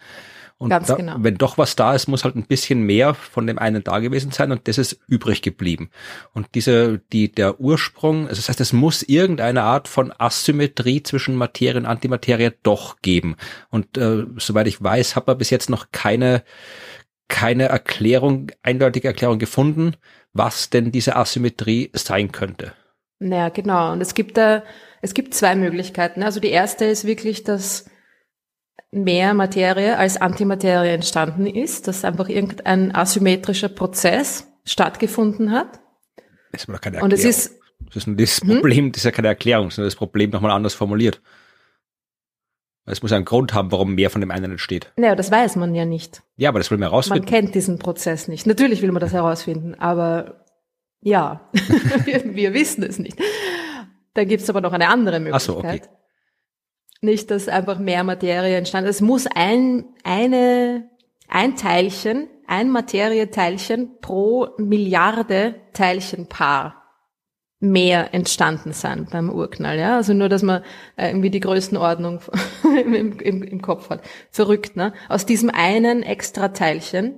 Und 0.59 0.71
Ganz 0.71 0.87
da, 0.87 0.95
genau. 0.95 1.17
wenn 1.19 1.37
doch 1.37 1.59
was 1.59 1.77
da 1.77 1.95
ist, 1.95 2.09
muss 2.09 2.25
halt 2.25 2.35
ein 2.35 2.47
bisschen 2.47 2.81
mehr 2.81 3.13
von 3.13 3.47
dem 3.47 3.59
einen 3.59 3.85
da 3.85 3.99
gewesen 3.99 4.31
sein 4.31 4.53
und 4.53 4.67
das 4.69 4.79
ist 4.79 4.99
übrig 5.07 5.43
geblieben. 5.43 5.91
Und 6.33 6.49
diese, 6.55 6.99
die, 7.13 7.31
der 7.31 7.61
Ursprung, 7.61 8.23
also 8.23 8.37
das 8.37 8.49
heißt, 8.49 8.63
es 8.63 8.73
muss 8.73 9.03
irgendeine 9.03 9.65
Art 9.65 9.87
von 9.87 10.15
Asymmetrie 10.17 11.03
zwischen 11.03 11.37
Materie 11.37 11.79
und 11.79 11.85
Antimaterie 11.85 12.53
doch 12.63 13.03
geben. 13.03 13.37
Und 13.69 13.99
äh, 13.99 14.25
soweit 14.39 14.67
ich 14.67 14.83
weiß, 14.83 15.15
hat 15.15 15.27
man 15.27 15.37
bis 15.37 15.51
jetzt 15.51 15.69
noch 15.69 15.89
keine, 15.93 16.43
keine 17.29 17.65
Erklärung, 17.65 18.51
eindeutige 18.63 19.09
Erklärung 19.09 19.39
gefunden, 19.39 19.97
was 20.33 20.71
denn 20.71 20.91
diese 20.91 21.17
Asymmetrie 21.17 21.91
sein 21.93 22.33
könnte. 22.33 22.73
Naja, 23.19 23.51
genau. 23.51 23.93
Und 23.93 24.01
es 24.01 24.15
gibt 24.15 24.39
da, 24.39 24.63
es 25.03 25.13
gibt 25.13 25.35
zwei 25.35 25.55
Möglichkeiten. 25.55 26.23
Also 26.23 26.41
die 26.41 26.49
erste 26.49 26.87
ist 26.87 27.05
wirklich, 27.05 27.45
dass 27.45 27.91
mehr 29.05 29.35
Materie 29.35 29.97
als 29.99 30.17
Antimaterie 30.21 30.91
entstanden 30.91 31.47
ist, 31.47 31.89
dass 31.89 32.05
einfach 32.05 32.29
irgendein 32.29 32.95
asymmetrischer 32.95 33.69
Prozess 33.69 34.47
stattgefunden 34.65 35.53
hat. 35.53 35.81
Das 36.53 36.63
ist 36.63 36.69
aber 36.69 36.79
keine 36.79 37.03
Und 37.03 37.13
Erklärung. 37.13 37.31
es 37.31 37.47
ist, 37.49 37.61
das 37.87 37.97
ist 37.97 38.07
nur 38.07 38.17
das 38.17 38.41
Problem, 38.41 38.93
das 38.93 39.01
ist 39.01 39.05
ja 39.05 39.11
keine 39.11 39.29
Erklärung, 39.29 39.71
sondern 39.71 39.87
das 39.89 39.97
Problem 39.97 40.31
nochmal 40.31 40.51
anders 40.53 40.75
formuliert. 40.75 41.21
Es 42.89 43.03
muss 43.03 43.11
einen 43.13 43.25
Grund 43.25 43.53
haben, 43.53 43.73
warum 43.73 43.95
mehr 43.97 44.11
von 44.11 44.21
dem 44.21 44.31
einen 44.31 44.53
entsteht. 44.53 44.93
naja, 44.97 45.17
das 45.17 45.31
weiß 45.33 45.57
man 45.57 45.75
ja 45.75 45.85
nicht. 45.85 46.23
Ja, 46.37 46.51
aber 46.51 46.61
das 46.61 46.71
will 46.71 46.79
man 46.79 46.87
Man 46.87 46.91
herausfinden. 46.93 47.27
kennt 47.27 47.55
diesen 47.57 47.79
Prozess 47.81 48.29
nicht. 48.29 48.47
Natürlich 48.47 48.81
will 48.81 48.93
man 48.93 49.01
das 49.01 49.13
herausfinden, 49.13 49.75
aber 49.75 50.45
ja, 51.03 51.49
wir, 52.05 52.23
wir 52.37 52.55
wissen 52.55 52.85
es 52.85 52.99
nicht. 53.01 53.19
Da 54.15 54.25
gibt's 54.25 54.49
aber 54.49 54.61
noch 54.61 54.73
eine 54.73 54.89
andere 54.89 55.17
Ach 55.33 55.41
so, 55.41 55.55
Möglichkeit. 55.57 55.89
okay. 55.89 55.97
Nicht, 57.07 57.31
dass 57.31 57.49
einfach 57.49 57.79
mehr 57.79 58.03
Materie 58.03 58.57
entstanden 58.57 58.91
ist. 58.91 58.97
Es 58.97 59.03
muss 59.03 59.27
ein, 59.33 59.85
eine, 60.03 60.91
ein 61.29 61.57
Teilchen, 61.57 62.29
ein 62.49 62.69
Materieteilchen 62.71 64.01
pro 64.01 64.49
Milliarde 64.59 65.55
Teilchenpaar 65.73 66.83
mehr 67.61 68.13
entstanden 68.13 68.73
sein 68.73 69.07
beim 69.11 69.31
Urknall. 69.31 69.79
Ja? 69.79 69.97
Also 69.97 70.15
nur, 70.15 70.29
dass 70.29 70.43
man 70.43 70.63
äh, 70.97 71.09
irgendwie 71.09 71.31
die 71.31 71.41
Größenordnung 71.41 72.21
im, 72.85 73.19
im, 73.21 73.43
im 73.43 73.63
Kopf 73.63 73.89
hat. 73.89 74.03
Verrückt, 74.31 74.77
ne? 74.77 74.93
Aus 75.09 75.27
diesem 75.27 75.51
einen 75.51 76.03
extra 76.03 76.49
Teilchen 76.49 77.15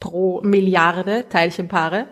pro 0.00 0.40
Milliarde 0.42 1.26
Teilchenpaare 1.28 2.06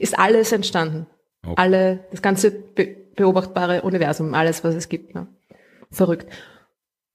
ist 0.00 0.18
alles 0.18 0.52
entstanden. 0.52 1.06
Okay. 1.44 1.54
Alle, 1.56 2.04
das 2.10 2.20
ganze 2.20 2.50
be 2.50 3.06
beobachtbare 3.16 3.80
Universum, 3.80 4.34
alles, 4.34 4.62
was 4.62 4.74
es 4.74 4.90
gibt. 4.90 5.14
Ne? 5.14 5.26
Verrückt. 5.96 6.30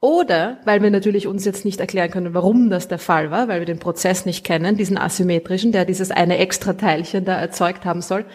Oder, 0.01 0.59
weil 0.65 0.81
wir 0.81 0.89
natürlich 0.89 1.27
uns 1.27 1.45
jetzt 1.45 1.63
nicht 1.63 1.79
erklären 1.79 2.09
können, 2.09 2.33
warum 2.33 2.71
das 2.71 2.87
der 2.87 2.97
Fall 2.97 3.29
war, 3.29 3.47
weil 3.47 3.59
wir 3.59 3.67
den 3.67 3.77
Prozess 3.77 4.25
nicht 4.25 4.43
kennen, 4.43 4.75
diesen 4.75 4.97
asymmetrischen, 4.97 5.71
der 5.71 5.85
dieses 5.85 6.09
eine 6.09 6.39
extra 6.39 6.73
Teilchen 6.73 7.23
da 7.23 7.39
erzeugt 7.39 7.85
haben 7.85 8.01
soll, 8.01 8.25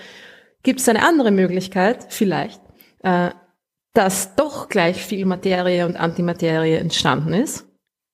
gibt 0.63 0.79
es 0.79 0.89
eine 0.89 1.05
andere 1.05 1.33
Möglichkeit, 1.33 2.07
vielleicht, 2.09 2.61
äh, 3.03 3.31
dass 3.95 4.37
doch 4.37 4.69
gleich 4.69 5.05
viel 5.05 5.27
Materie 5.27 5.85
und 5.85 5.97
Antimaterie 5.97 6.77
entstanden 6.77 7.35
ist, 7.35 7.67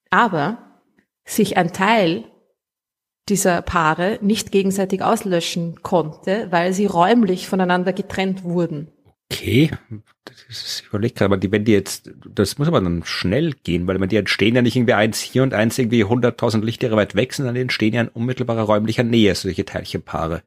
aber 0.08 0.80
sich 1.26 1.58
ein 1.58 1.74
Teil 1.74 2.24
dieser 3.28 3.60
Paare 3.60 4.18
nicht 4.22 4.50
gegenseitig 4.50 5.02
auslöschen 5.02 5.82
konnte, 5.82 6.46
weil 6.50 6.72
sie 6.72 6.86
räumlich 6.86 7.48
voneinander 7.48 7.92
getrennt 7.92 8.44
wurden. 8.44 8.90
Okay, 9.30 9.70
ich 10.52 10.86
überlege 10.88 11.14
gerade, 11.14 11.26
aber 11.26 11.36
die, 11.36 11.50
wenn 11.50 11.64
die 11.64 11.72
jetzt, 11.72 12.10
das 12.34 12.58
muss 12.58 12.68
aber 12.68 12.80
dann 12.80 13.02
schnell 13.04 13.52
gehen, 13.64 13.86
weil 13.86 13.98
die 14.08 14.16
entstehen 14.16 14.54
ja 14.54 14.62
nicht 14.62 14.76
irgendwie 14.76 14.92
eins 14.94 15.20
hier 15.20 15.42
und 15.42 15.54
eins 15.54 15.78
irgendwie 15.78 16.04
100.000 16.04 16.62
Lichtjahre 16.62 16.96
weit 16.96 17.14
weg, 17.14 17.32
sondern 17.32 17.54
die 17.54 17.60
entstehen 17.62 17.94
ja 17.94 18.02
in 18.02 18.08
unmittelbarer 18.08 18.62
räumlicher 18.62 19.02
Nähe, 19.02 19.34
solche 19.34 19.64
Teilchenpaare. 19.64 20.42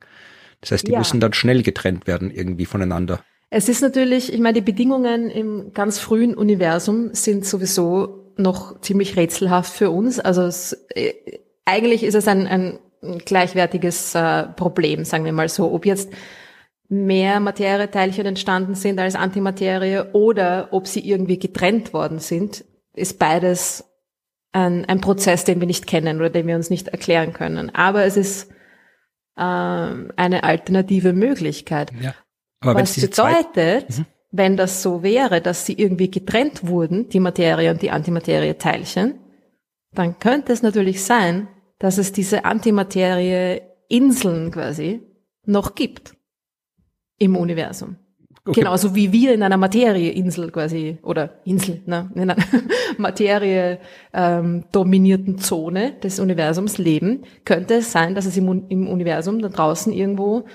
Das 0.62 0.72
heißt, 0.72 0.88
die 0.88 0.91
Ja. 0.91 1.00
müssen 1.00 1.20
dann 1.20 1.34
schnell 1.34 1.63
getrennt 1.63 2.08
werden 2.08 2.32
irgendwie 2.32 2.65
voneinander. 2.65 3.24
Es 3.50 3.70
ist 3.70 3.82
natürlich, 3.82 4.34
ich 4.34 4.39
meine, 4.39 4.56
die 4.56 4.62
Bedingungen 4.62 5.30
im 5.30 5.72
ganz 5.74 6.00
frühen 6.00 6.36
Universum 6.36 7.13
sind 7.13 7.46
sowieso 7.46 8.34
noch 8.38 8.82
ziemlich 8.82 9.15
rätselhaft 9.15 9.74
für 9.74 9.91
uns. 9.91 10.20
Also 10.20 10.41
es, 10.44 10.74
äh, 10.89 11.13
eigentlich 11.63 12.04
ist 12.04 12.15
es 12.15 12.28
ein, 12.28 12.48
ein 12.48 12.80
gleichwertiges 13.26 14.15
äh, 14.15 14.44
Problem, 14.56 15.06
sagen 15.06 15.26
wir 15.26 15.32
mal 15.34 15.48
so. 15.50 15.72
Ob 15.72 15.86
jetzt 15.86 16.12
mehr 16.88 17.39
Materieteilchen 17.39 18.26
entstanden 18.26 18.76
sind 18.76 19.00
als 19.00 19.15
Antimaterie 19.15 20.04
oder 20.13 20.69
ob 20.71 20.88
sie 20.88 21.08
irgendwie 21.08 21.40
getrennt 21.40 21.94
worden 21.94 22.19
sind, 22.19 22.63
ist 22.94 23.19
beides 23.19 23.83
ein, 24.52 24.86
ein 24.86 25.02
Prozess, 25.02 25.44
den 25.44 25.60
wir 25.60 25.67
nicht 25.67 25.88
kennen 25.88 26.17
oder 26.17 26.29
den 26.29 26.48
wir 26.48 26.56
uns 26.56 26.69
nicht 26.69 26.90
erklären 26.90 27.33
können. 27.33 27.73
Aber 27.73 28.06
es 28.06 28.17
ist 28.17 28.50
ähm, 29.38 30.12
eine 30.15 30.44
alternative 30.44 31.13
Möglichkeit. 31.13 31.92
Ja. 32.00 32.13
Aber 32.62 32.75
wenn 32.75 32.83
es 32.83 33.02
Was 33.02 33.10
bedeutet, 33.10 33.98
Mhm. 33.98 34.06
wenn 34.31 34.58
das 34.58 34.81
so 34.81 35.04
wäre, 35.04 35.42
dass 35.42 35.65
sie 35.65 35.73
irgendwie 35.73 36.10
getrennt 36.10 36.67
wurden, 36.67 37.10
die 37.10 37.19
Materie 37.19 37.69
und 37.71 37.81
die 37.81 37.92
Antimaterie-Teilchen, 37.92 39.19
dann 39.94 40.19
könnte 40.19 40.54
es 40.54 40.62
natürlich 40.62 41.04
sein, 41.04 41.48
dass 41.79 41.98
es 41.98 42.13
diese 42.13 42.46
Antimaterie-Inseln 42.46 44.52
quasi 44.52 45.02
noch 45.46 45.75
gibt 45.75 46.15
im 47.18 47.36
Universum. 47.36 47.98
Okay. 48.48 48.60
Genauso 48.62 48.94
wie 48.94 49.12
wir 49.12 49.34
in 49.34 49.42
einer 49.42 49.58
Materieinsel 49.58 50.52
quasi, 50.52 51.00
oder 51.02 51.40
Insel, 51.46 51.82
ne, 51.88 52.12
in 52.13 52.22
einer 52.22 52.36
Materie 53.00 53.80
ähm, 54.13 54.66
dominierten 54.72 55.40
Zone 55.40 55.94
des 56.04 56.20
Universums 56.20 56.78
leben, 56.78 57.24
könnte 57.44 57.76
es 57.76 57.92
sein, 57.92 58.13
dass 58.13 58.28
es 58.28 58.38
im, 58.38 58.68
im 58.70 58.88
Universum 58.88 59.42
da 59.42 59.50
draußen 59.50 59.92
irgendwo 59.92 60.46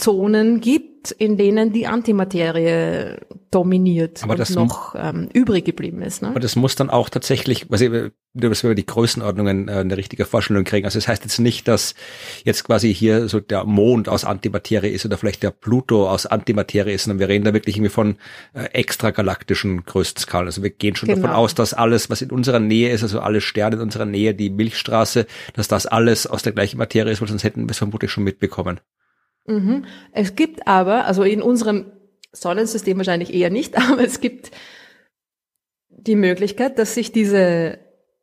Zonen 0.00 0.60
gibt, 0.60 1.10
in 1.10 1.36
denen 1.36 1.72
die 1.72 1.86
Antimaterie 1.86 3.18
dominiert 3.50 4.22
aber 4.22 4.32
und 4.32 4.38
das 4.38 4.50
noch 4.50 4.94
ähm, 4.96 5.28
übrig 5.32 5.64
geblieben 5.64 6.02
ist. 6.02 6.22
Ne? 6.22 6.28
Aber 6.28 6.40
das 6.40 6.54
muss 6.56 6.76
dann 6.76 6.88
auch 6.88 7.08
tatsächlich, 7.08 7.66
was 7.68 7.80
ich, 7.80 7.90
dass 8.32 8.62
wir 8.62 8.74
die 8.74 8.86
Größenordnungen 8.86 9.68
äh, 9.68 9.72
eine 9.72 9.96
richtige 9.96 10.24
Vorstellung 10.24 10.64
kriegen. 10.64 10.84
Also 10.84 10.98
das 10.98 11.08
heißt 11.08 11.24
jetzt 11.24 11.40
nicht, 11.40 11.66
dass 11.66 11.94
jetzt 12.44 12.64
quasi 12.64 12.94
hier 12.94 13.28
so 13.28 13.40
der 13.40 13.64
Mond 13.64 14.08
aus 14.08 14.24
Antimaterie 14.24 14.90
ist 14.90 15.04
oder 15.04 15.18
vielleicht 15.18 15.42
der 15.42 15.50
Pluto 15.50 16.08
aus 16.08 16.26
Antimaterie 16.26 16.92
ist, 16.92 17.04
sondern 17.04 17.18
wir 17.18 17.28
reden 17.28 17.44
da 17.44 17.52
wirklich 17.52 17.76
irgendwie 17.76 17.90
von 17.90 18.16
äh, 18.54 18.64
extragalaktischen 18.72 19.84
Größenskalen. 19.84 20.46
Also 20.46 20.62
wir 20.62 20.70
gehen 20.70 20.94
schon 20.94 21.08
genau. 21.08 21.22
davon 21.22 21.36
aus, 21.36 21.54
dass 21.54 21.74
alles, 21.74 22.08
was 22.08 22.22
in 22.22 22.30
unserer 22.30 22.60
Nähe 22.60 22.90
ist, 22.90 23.02
also 23.02 23.20
alle 23.20 23.40
Sterne 23.40 23.76
in 23.76 23.82
unserer 23.82 24.06
Nähe, 24.06 24.34
die 24.34 24.50
Milchstraße, 24.50 25.26
dass 25.54 25.66
das 25.66 25.86
alles 25.86 26.26
aus 26.26 26.42
der 26.42 26.52
gleichen 26.52 26.78
Materie 26.78 27.12
ist, 27.12 27.20
weil 27.20 27.28
sonst 27.28 27.42
hätten 27.42 27.66
wir 27.66 27.72
es 27.72 27.78
vermutlich 27.78 28.12
schon 28.12 28.24
mitbekommen. 28.24 28.80
Mhm. 29.50 29.84
Es 30.12 30.36
gibt 30.36 30.66
aber, 30.66 31.06
also 31.06 31.22
in 31.24 31.42
unserem 31.42 31.92
Sonnensystem 32.32 32.96
wahrscheinlich 32.96 33.34
eher 33.34 33.50
nicht, 33.50 33.76
aber 33.90 34.04
es 34.04 34.20
gibt 34.20 34.50
die 35.88 36.16
Möglichkeit, 36.16 36.78
dass 36.78 36.94
sich 36.94 37.12
diese 37.12 37.78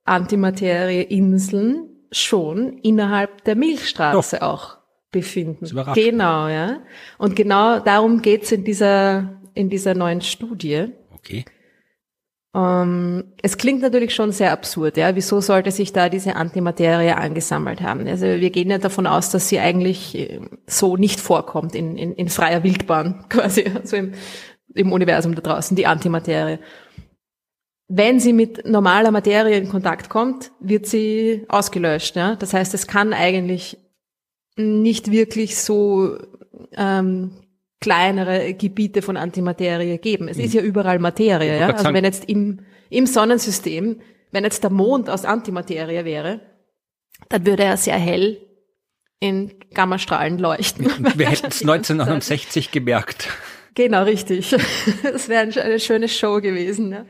Antimaterieinseln 0.05 1.89
schon 2.11 2.78
innerhalb 2.80 3.43
der 3.43 3.55
Milchstraße 3.55 4.38
Doch. 4.38 4.47
auch 4.47 4.78
befinden. 5.11 5.65
Genau, 5.93 6.47
ja. 6.47 6.82
Und 7.17 7.36
genau 7.36 7.80
darum 7.80 8.21
geht's 8.21 8.51
in 8.51 8.63
dieser, 8.63 9.41
in 9.53 9.69
dieser 9.69 9.93
neuen 9.93 10.21
Studie. 10.21 10.88
Okay. 11.13 11.45
Ähm, 12.58 13.36
es 13.43 13.58
klingt 13.58 13.82
natürlich 13.82 14.16
schon 14.16 14.32
sehr 14.32 14.51
absurd, 14.51 14.97
ja. 14.97 15.16
Wieso 15.16 15.41
sollte 15.41 15.70
sich 15.70 15.93
da 15.93 16.10
diese 16.10 16.36
Antimaterie 16.36 17.16
angesammelt 17.16 17.82
haben? 17.82 18.08
Also 18.08 18.26
wir 18.26 18.49
gehen 18.49 18.72
ja 18.72 18.80
davon 18.80 19.05
aus, 19.05 19.30
dass 19.30 19.47
sie 19.47 19.60
eigentlich 19.60 20.18
äh, 20.18 20.39
so 20.66 20.97
nicht 20.97 21.20
vorkommt 21.20 21.76
in, 21.76 21.97
in, 21.97 22.14
in 22.14 22.30
freier 22.30 22.64
Wildbahn, 22.64 23.26
quasi, 23.30 23.66
also 23.76 23.97
im, 23.97 24.14
im 24.74 24.91
Universum 24.91 25.36
da 25.36 25.41
draußen, 25.41 25.78
die 25.78 25.86
Antimaterie. 25.86 26.58
Wenn 27.89 28.20
sie 28.20 28.34
mit 28.34 28.68
normaler 28.68 29.12
Materie 29.12 29.58
in 29.58 29.70
Kontakt 29.70 30.10
kommt, 30.10 30.51
wird 30.60 30.88
sie 30.88 31.45
ausgelöscht, 31.49 32.16
ja. 32.16 32.36
Das 32.38 32.53
heißt, 32.53 32.74
es 32.74 32.88
kann 32.88 33.14
eigentlich 33.14 33.78
nicht 34.55 35.12
wirklich 35.12 35.58
so 35.58 36.18
ähm, 36.76 37.34
kleinere 37.80 38.53
Gebiete 38.53 39.01
von 39.01 39.17
Antimaterie 39.17 39.97
geben. 39.99 40.28
Es 40.28 40.38
ist 40.38 40.53
ja 40.53 40.61
überall 40.61 40.99
Materie. 40.99 41.59
Ja? 41.59 41.69
Also 41.69 41.93
wenn 41.93 42.03
jetzt 42.03 42.25
im, 42.25 42.61
im 42.89 43.05
Sonnensystem, 43.05 44.01
wenn 44.32 44.43
jetzt 44.43 44.63
der 44.63 44.71
Mond 44.71 45.09
aus 45.09 45.25
Antimaterie 45.25 46.03
wäre, 46.05 46.41
dann 47.30 47.45
würde 47.45 47.63
er 47.63 47.78
sehr 47.78 47.97
hell 47.97 48.41
in 49.19 49.53
Gammastrahlen 49.73 50.38
leuchten. 50.38 50.86
Wir 51.15 51.30
hätten 51.30 51.47
es 51.47 51.61
1969 51.61 52.71
gemerkt. 52.71 53.30
Genau, 53.75 54.03
richtig. 54.03 54.55
Das 55.03 55.30
wäre 55.30 55.41
eine 55.61 55.80
schöne 55.80 56.09
Show 56.09 56.41
gewesen. 56.41 56.91
Ja. 56.91 57.05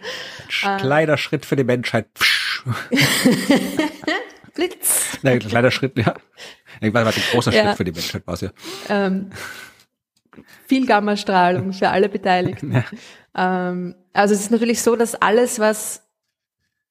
Ein 0.63 0.79
kleiner 0.79 1.17
Schritt 1.17 1.45
für 1.45 1.55
die 1.55 1.63
Menschheit. 1.63 2.07
Blitz. 4.53 5.17
Nein, 5.21 5.39
kleiner 5.39 5.71
Schritt, 5.71 5.97
ja. 5.97 6.15
Weiß, 6.81 7.15
ein 7.15 7.23
großer 7.31 7.53
ja. 7.53 7.63
Schritt 7.63 7.77
für 7.77 7.83
die 7.85 7.91
Menschheit 7.91 8.27
war 8.27 8.33
es 8.33 8.41
ja. 8.41 8.49
Ähm, 8.89 9.29
viel 10.67 10.85
Gammastrahlung 10.85 11.73
für 11.73 11.89
alle 11.89 12.09
Beteiligten. 12.09 12.83
Ja. 13.37 13.69
Ähm, 13.69 13.93
also 14.13 14.33
es 14.33 14.39
ist 14.41 14.51
natürlich 14.51 14.81
so, 14.81 14.95
dass 14.95 15.13
alles, 15.13 15.59
was, 15.59 16.09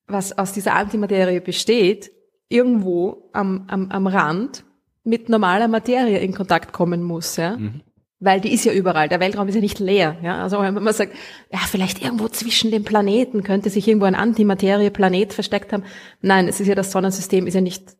was 0.07 0.39
aus 0.39 0.53
dieser 0.53 0.75
Antimaterie 0.75 1.41
besteht, 1.41 2.13
irgendwo 2.49 3.29
am, 3.33 3.65
am, 3.69 3.91
am 3.91 4.07
Rand 4.07 4.65
mit 5.03 5.29
normaler 5.29 5.67
Materie 5.67 6.19
in 6.19 6.33
Kontakt 6.35 6.73
kommen 6.73 7.03
muss, 7.03 7.37
ja. 7.37 7.57
Mhm. 7.57 7.81
Weil 8.19 8.41
die 8.41 8.53
ist 8.53 8.65
ja 8.65 8.73
überall. 8.73 9.09
Der 9.11 9.21
Weltraum 9.21 9.47
ist 9.47 9.57
ja 9.57 9.61
nicht 9.61 9.79
leer. 9.79 10.17
Ja? 10.23 10.43
Also 10.43 10.59
wenn 10.61 10.73
man 10.73 10.95
sagt, 10.95 11.13
ja, 11.53 11.59
vielleicht 11.59 12.03
irgendwo 12.03 12.29
zwischen 12.29 12.71
den 12.71 12.83
Planeten 12.83 13.43
könnte 13.43 13.69
sich 13.69 13.87
irgendwo 13.87 14.07
ein 14.07 14.15
Antimaterie-Planet 14.15 15.35
versteckt 15.35 15.73
haben. 15.73 15.85
Nein, 16.23 16.49
es 16.49 16.59
ist 16.59 16.67
ja 16.67 16.75
das 16.75 16.93
Sonnensystem 16.93 17.47
ist 17.47 17.55
ja 17.55 17.61
nicht 17.61 17.95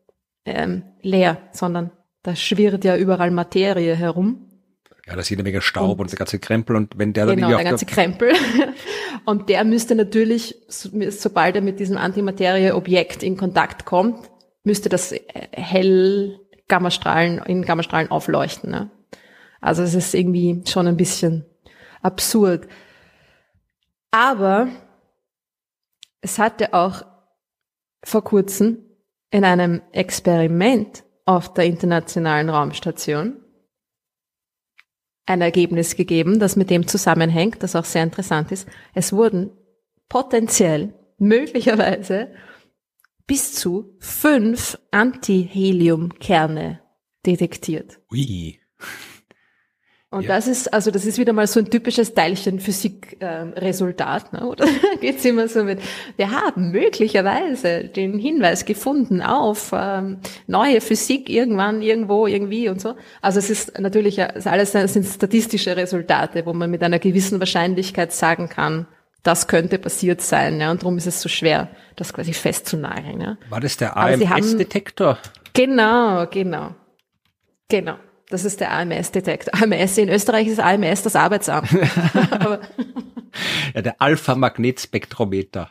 ähm, 0.45 0.83
leer, 1.01 1.37
sondern 1.51 1.91
da 2.23 2.35
schwirrt 2.35 2.83
ja 2.83 2.97
überall 2.97 3.29
Materie 3.29 3.95
herum. 3.95 4.46
Ja, 5.07 5.13
da 5.13 5.21
ist 5.21 5.29
jede 5.29 5.43
Menge 5.43 5.61
Staub 5.61 5.99
und, 5.99 6.01
und 6.01 6.11
der 6.11 6.17
ganze 6.17 6.37
Krempel 6.37 6.75
und 6.75 6.97
wenn 6.97 7.13
der 7.13 7.27
dann 7.27 7.37
genau, 7.37 7.55
der 7.55 7.63
ganze 7.63 7.85
Krempel. 7.85 8.33
und 9.25 9.47
der 9.47 9.63
müsste 9.63 9.95
natürlich, 9.95 10.55
sobald 10.67 11.55
er 11.55 11.61
mit 11.61 11.79
diesem 11.79 11.97
Antimaterie-Objekt 11.97 13.23
in 13.23 13.37
Kontakt 13.37 13.85
kommt, 13.85 14.29
müsste 14.63 14.89
das 14.89 15.13
äh, 15.13 15.21
hell 15.51 16.39
Gammastrahlen, 16.67 17.39
in 17.45 17.63
Gammastrahlen 17.63 18.11
aufleuchten. 18.11 18.69
Ne? 18.69 18.91
Also 19.61 19.81
es 19.81 19.93
ist 19.93 20.13
irgendwie 20.13 20.63
schon 20.67 20.87
ein 20.87 20.97
bisschen 20.97 21.45
absurd. 22.01 22.67
Aber 24.11 24.67
es 26.19 26.37
hatte 26.37 26.73
auch 26.73 27.03
vor 28.03 28.25
kurzem 28.25 28.79
in 29.31 29.45
einem 29.45 29.81
Experiment 29.93 31.05
auf 31.25 31.53
der 31.53 31.65
Internationalen 31.65 32.49
Raumstation 32.49 33.37
ein 35.27 35.41
Ergebnis 35.41 35.95
gegeben, 35.95 36.39
das 36.39 36.55
mit 36.55 36.71
dem 36.71 36.87
zusammenhängt, 36.87 37.61
das 37.61 37.75
auch 37.75 37.85
sehr 37.85 38.03
interessant 38.03 38.51
ist. 38.51 38.67
Es 38.95 39.13
wurden 39.13 39.51
potenziell, 40.09 40.93
möglicherweise, 41.19 42.31
bis 43.27 43.53
zu 43.53 43.97
fünf 43.99 44.79
Antiheliumkerne 44.91 46.79
detektiert. 47.25 47.99
Ui. 48.11 48.59
Und 50.09 50.23
ja. 50.23 50.35
das 50.35 50.47
ist, 50.47 50.73
also 50.73 50.89
das 50.89 51.05
ist 51.05 51.17
wieder 51.17 51.33
mal 51.33 51.47
so 51.47 51.59
ein 51.59 51.69
typisches 51.69 52.13
Teilchen-Physik-Resultat, 52.13 54.31
ne? 54.31 54.47
oder 54.47 54.65
geht's 55.01 55.25
immer 55.25 55.49
so 55.49 55.65
mit, 55.65 55.81
wir 56.15 56.31
haben 56.31 56.71
möglicherweise 56.71 57.83
den 57.83 58.17
Hinweis 58.17 58.63
gefunden 58.63 59.21
auf 59.21 59.71
ähm, 59.73 60.19
neue 60.47 60.79
Physik 60.79 61.29
irgendwann, 61.29 61.81
irgendwo, 61.81 62.25
irgendwie 62.25 62.69
und 62.69 62.79
so. 62.79 62.95
Also 63.21 63.39
es 63.39 63.49
ist 63.49 63.77
natürlich, 63.79 64.17
es 64.17 64.47
alles 64.47 64.71
das 64.71 64.93
sind 64.93 65.05
statistische 65.05 65.75
Resultate, 65.75 66.45
wo 66.45 66.53
man 66.53 66.71
mit 66.71 66.83
einer 66.83 66.99
gewissen 66.99 67.39
Wahrscheinlichkeit 67.39 68.13
sagen 68.13 68.47
kann, 68.47 68.87
das 69.23 69.49
könnte 69.49 69.77
passiert 69.77 70.21
sein, 70.21 70.61
ja, 70.61 70.71
und 70.71 70.83
darum 70.83 70.97
ist 70.97 71.07
es 71.07 71.21
so 71.21 71.27
schwer, 71.27 71.67
das 71.97 72.13
quasi 72.13 72.31
festzunageln. 72.31 73.19
Ja. 73.19 73.37
War 73.49 73.59
das 73.59 73.75
der 73.75 73.97
AMS-Detektor? 73.97 75.17
Genau, 75.51 76.25
genau, 76.27 76.75
genau. 77.67 77.97
Das 78.29 78.43
ist 78.43 78.59
der 78.59 78.73
AMS-Detektor. 78.73 79.53
AMS 79.61 79.97
in 79.97 80.09
Österreich 80.09 80.47
ist 80.47 80.59
AMS 80.59 81.03
das 81.03 81.15
Arbeitsamt. 81.15 81.71
ja, 83.73 83.81
der 83.81 84.01
Alpha-Magnetspektrometer. 84.01 85.69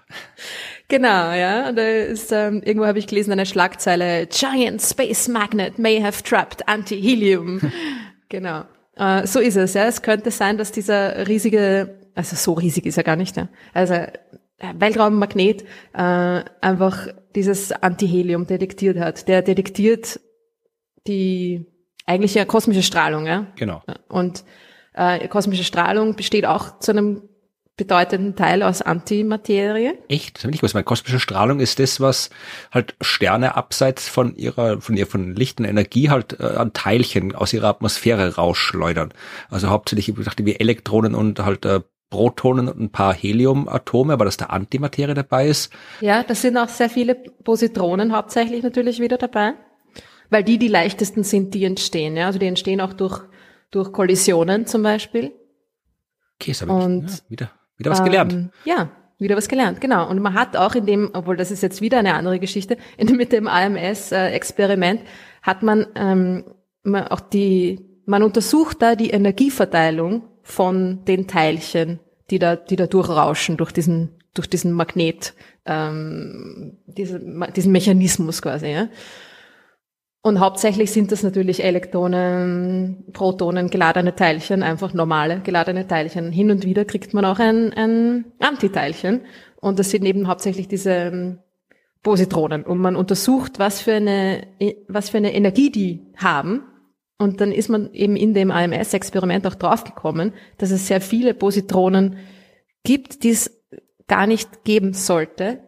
Genau, 0.88 1.32
ja. 1.32 1.70
Da 1.72 1.86
ist, 1.86 2.32
ähm, 2.32 2.62
irgendwo 2.64 2.86
habe 2.86 2.98
ich 2.98 3.06
gelesen 3.06 3.32
eine 3.32 3.44
Schlagzeile, 3.44 4.26
Giant 4.26 4.80
Space 4.80 5.28
Magnet 5.28 5.78
may 5.78 6.00
have 6.00 6.22
trapped 6.22 6.66
Anti-Helium. 6.66 7.60
genau. 8.30 8.64
Äh, 8.96 9.26
so 9.26 9.38
ist 9.38 9.56
es, 9.56 9.74
ja. 9.74 9.84
Es 9.84 10.00
könnte 10.00 10.30
sein, 10.30 10.56
dass 10.56 10.72
dieser 10.72 11.28
riesige, 11.28 11.98
also 12.14 12.36
so 12.36 12.54
riesig 12.54 12.86
ist 12.86 12.96
er 12.96 13.04
gar 13.04 13.16
nicht, 13.16 13.36
ja. 13.36 13.48
Also 13.74 13.94
äh, 13.94 14.08
Weltraummagnet 14.78 15.64
äh, 15.92 16.42
einfach 16.62 17.08
dieses 17.34 17.72
Anti-Helium 17.72 18.46
detektiert 18.46 18.98
hat. 18.98 19.28
Der 19.28 19.42
detektiert 19.42 20.20
die 21.06 21.66
eigentlich 22.06 22.34
ja 22.34 22.44
kosmische 22.44 22.82
Strahlung, 22.82 23.26
ja. 23.26 23.46
Genau. 23.56 23.82
Und 24.08 24.44
äh, 24.94 25.28
kosmische 25.28 25.64
Strahlung 25.64 26.16
besteht 26.16 26.46
auch 26.46 26.78
zu 26.78 26.92
einem 26.92 27.22
bedeutenden 27.76 28.36
Teil 28.36 28.62
aus 28.62 28.80
Antimaterie. 28.80 29.92
Echt? 30.08 30.42
Das 30.42 30.44
ich 30.50 30.60
gewusst, 30.60 30.74
weil 30.74 30.82
kosmische 30.82 31.20
Strahlung 31.20 31.60
ist 31.60 31.78
das, 31.78 32.00
was 32.00 32.30
halt 32.72 32.94
Sterne 33.02 33.54
abseits 33.54 34.08
von 34.08 34.34
ihrer, 34.34 34.80
von 34.80 34.96
ihr, 34.96 35.06
von 35.06 35.34
lichten 35.34 35.64
Energie 35.64 36.08
halt 36.08 36.40
äh, 36.40 36.44
an 36.44 36.72
Teilchen 36.72 37.34
aus 37.34 37.52
ihrer 37.52 37.68
Atmosphäre 37.68 38.36
rausschleudern. 38.36 39.12
Also 39.50 39.68
hauptsächlich, 39.68 40.08
ich 40.16 40.24
dachte, 40.24 40.46
wie 40.46 40.56
Elektronen 40.56 41.14
und 41.14 41.40
halt 41.40 41.66
äh, 41.66 41.80
Protonen 42.08 42.68
und 42.68 42.80
ein 42.80 42.90
paar 42.90 43.12
Heliumatome, 43.12 44.12
aber 44.12 44.24
dass 44.24 44.38
da 44.38 44.46
Antimaterie 44.46 45.12
dabei 45.12 45.48
ist. 45.48 45.70
Ja, 46.00 46.22
das 46.22 46.40
sind 46.40 46.56
auch 46.56 46.68
sehr 46.68 46.88
viele 46.88 47.14
Positronen 47.14 48.16
hauptsächlich 48.16 48.62
natürlich 48.62 49.00
wieder 49.00 49.18
dabei 49.18 49.54
weil 50.30 50.44
die 50.44 50.58
die 50.58 50.68
leichtesten 50.68 51.24
sind, 51.24 51.54
die 51.54 51.64
entstehen. 51.64 52.16
Ja? 52.16 52.26
Also 52.26 52.38
die 52.38 52.46
entstehen 52.46 52.80
auch 52.80 52.92
durch, 52.92 53.20
durch 53.70 53.92
Kollisionen 53.92 54.66
zum 54.66 54.82
Beispiel. 54.82 55.32
Okay, 56.40 56.50
ist 56.50 56.62
aber 56.62 56.74
Und, 56.74 57.10
ja, 57.10 57.18
wieder, 57.28 57.50
wieder 57.78 57.90
was 57.90 58.04
gelernt. 58.04 58.32
Ähm, 58.32 58.50
ja, 58.64 58.90
wieder 59.18 59.36
was 59.36 59.48
gelernt, 59.48 59.80
genau. 59.80 60.08
Und 60.08 60.20
man 60.20 60.34
hat 60.34 60.56
auch 60.56 60.74
in 60.74 60.86
dem, 60.86 61.10
obwohl 61.14 61.36
das 61.36 61.50
ist 61.50 61.62
jetzt 61.62 61.80
wieder 61.80 61.98
eine 61.98 62.14
andere 62.14 62.38
Geschichte, 62.38 62.76
in, 62.96 63.16
mit 63.16 63.32
dem 63.32 63.48
AMS-Experiment 63.48 65.00
hat 65.42 65.62
man 65.62 65.86
ähm, 65.94 66.44
auch 66.84 67.20
die, 67.20 67.80
man 68.04 68.22
untersucht 68.22 68.82
da 68.82 68.94
die 68.94 69.10
Energieverteilung 69.10 70.28
von 70.42 71.04
den 71.06 71.26
Teilchen, 71.26 71.98
die 72.30 72.38
da, 72.38 72.56
die 72.56 72.76
da 72.76 72.86
durchrauschen 72.86 73.56
durch 73.56 73.72
diesen, 73.72 74.10
durch 74.34 74.48
diesen 74.48 74.72
Magnet, 74.72 75.34
ähm, 75.64 76.78
diesen, 76.86 77.44
diesen 77.54 77.72
Mechanismus 77.72 78.42
quasi. 78.42 78.68
Ja. 78.68 78.88
Und 80.26 80.40
hauptsächlich 80.40 80.90
sind 80.90 81.12
das 81.12 81.22
natürlich 81.22 81.62
Elektronen, 81.62 83.04
Protonen, 83.12 83.70
geladene 83.70 84.16
Teilchen, 84.16 84.64
einfach 84.64 84.92
normale 84.92 85.38
geladene 85.38 85.86
Teilchen. 85.86 86.32
Hin 86.32 86.50
und 86.50 86.64
wieder 86.64 86.84
kriegt 86.84 87.14
man 87.14 87.24
auch 87.24 87.38
ein, 87.38 87.72
ein 87.74 88.24
Antiteilchen. 88.40 89.20
Und 89.60 89.78
das 89.78 89.92
sind 89.92 90.04
eben 90.04 90.26
hauptsächlich 90.26 90.66
diese 90.66 90.90
ähm, 90.90 91.38
Positronen. 92.02 92.64
Und 92.64 92.78
man 92.78 92.96
untersucht, 92.96 93.60
was 93.60 93.80
für 93.80 93.92
eine, 93.92 94.48
was 94.88 95.10
für 95.10 95.18
eine 95.18 95.32
Energie 95.32 95.70
die 95.70 96.02
haben. 96.16 96.64
Und 97.18 97.40
dann 97.40 97.52
ist 97.52 97.68
man 97.68 97.94
eben 97.94 98.16
in 98.16 98.34
dem 98.34 98.50
AMS-Experiment 98.50 99.46
auch 99.46 99.54
draufgekommen, 99.54 100.32
dass 100.58 100.72
es 100.72 100.88
sehr 100.88 101.00
viele 101.00 101.34
Positronen 101.34 102.16
gibt, 102.82 103.22
die 103.22 103.30
es 103.30 103.62
gar 104.08 104.26
nicht 104.26 104.64
geben 104.64 104.92
sollte, 104.92 105.60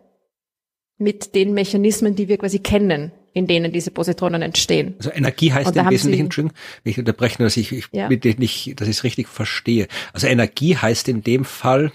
mit 0.97 1.37
den 1.37 1.55
Mechanismen, 1.55 2.17
die 2.17 2.27
wir 2.27 2.39
quasi 2.39 2.59
kennen 2.59 3.13
in 3.33 3.47
denen 3.47 3.73
diese 3.73 3.91
Positronen 3.91 4.43
entstehen. 4.43 4.95
Also 4.99 5.11
Energie 5.11 5.53
heißt 5.53 5.77
im 5.77 5.91
Wesentlichen, 5.91 6.27
Entschuldigung, 6.27 6.57
wenn 6.83 6.91
ich 6.91 6.99
unterbreche, 6.99 7.39
dass 7.43 7.57
ich, 7.57 7.73
ich 7.73 7.87
ja. 7.93 8.09
nicht, 8.09 8.81
dass 8.81 8.89
ich 8.89 8.97
es 8.97 9.05
richtig 9.05 9.29
verstehe. 9.29 9.89
Also 10.13 10.27
Energie 10.27 10.77
heißt 10.77 11.09
in 11.09 11.23
dem 11.23 11.45
Fall, 11.45 11.93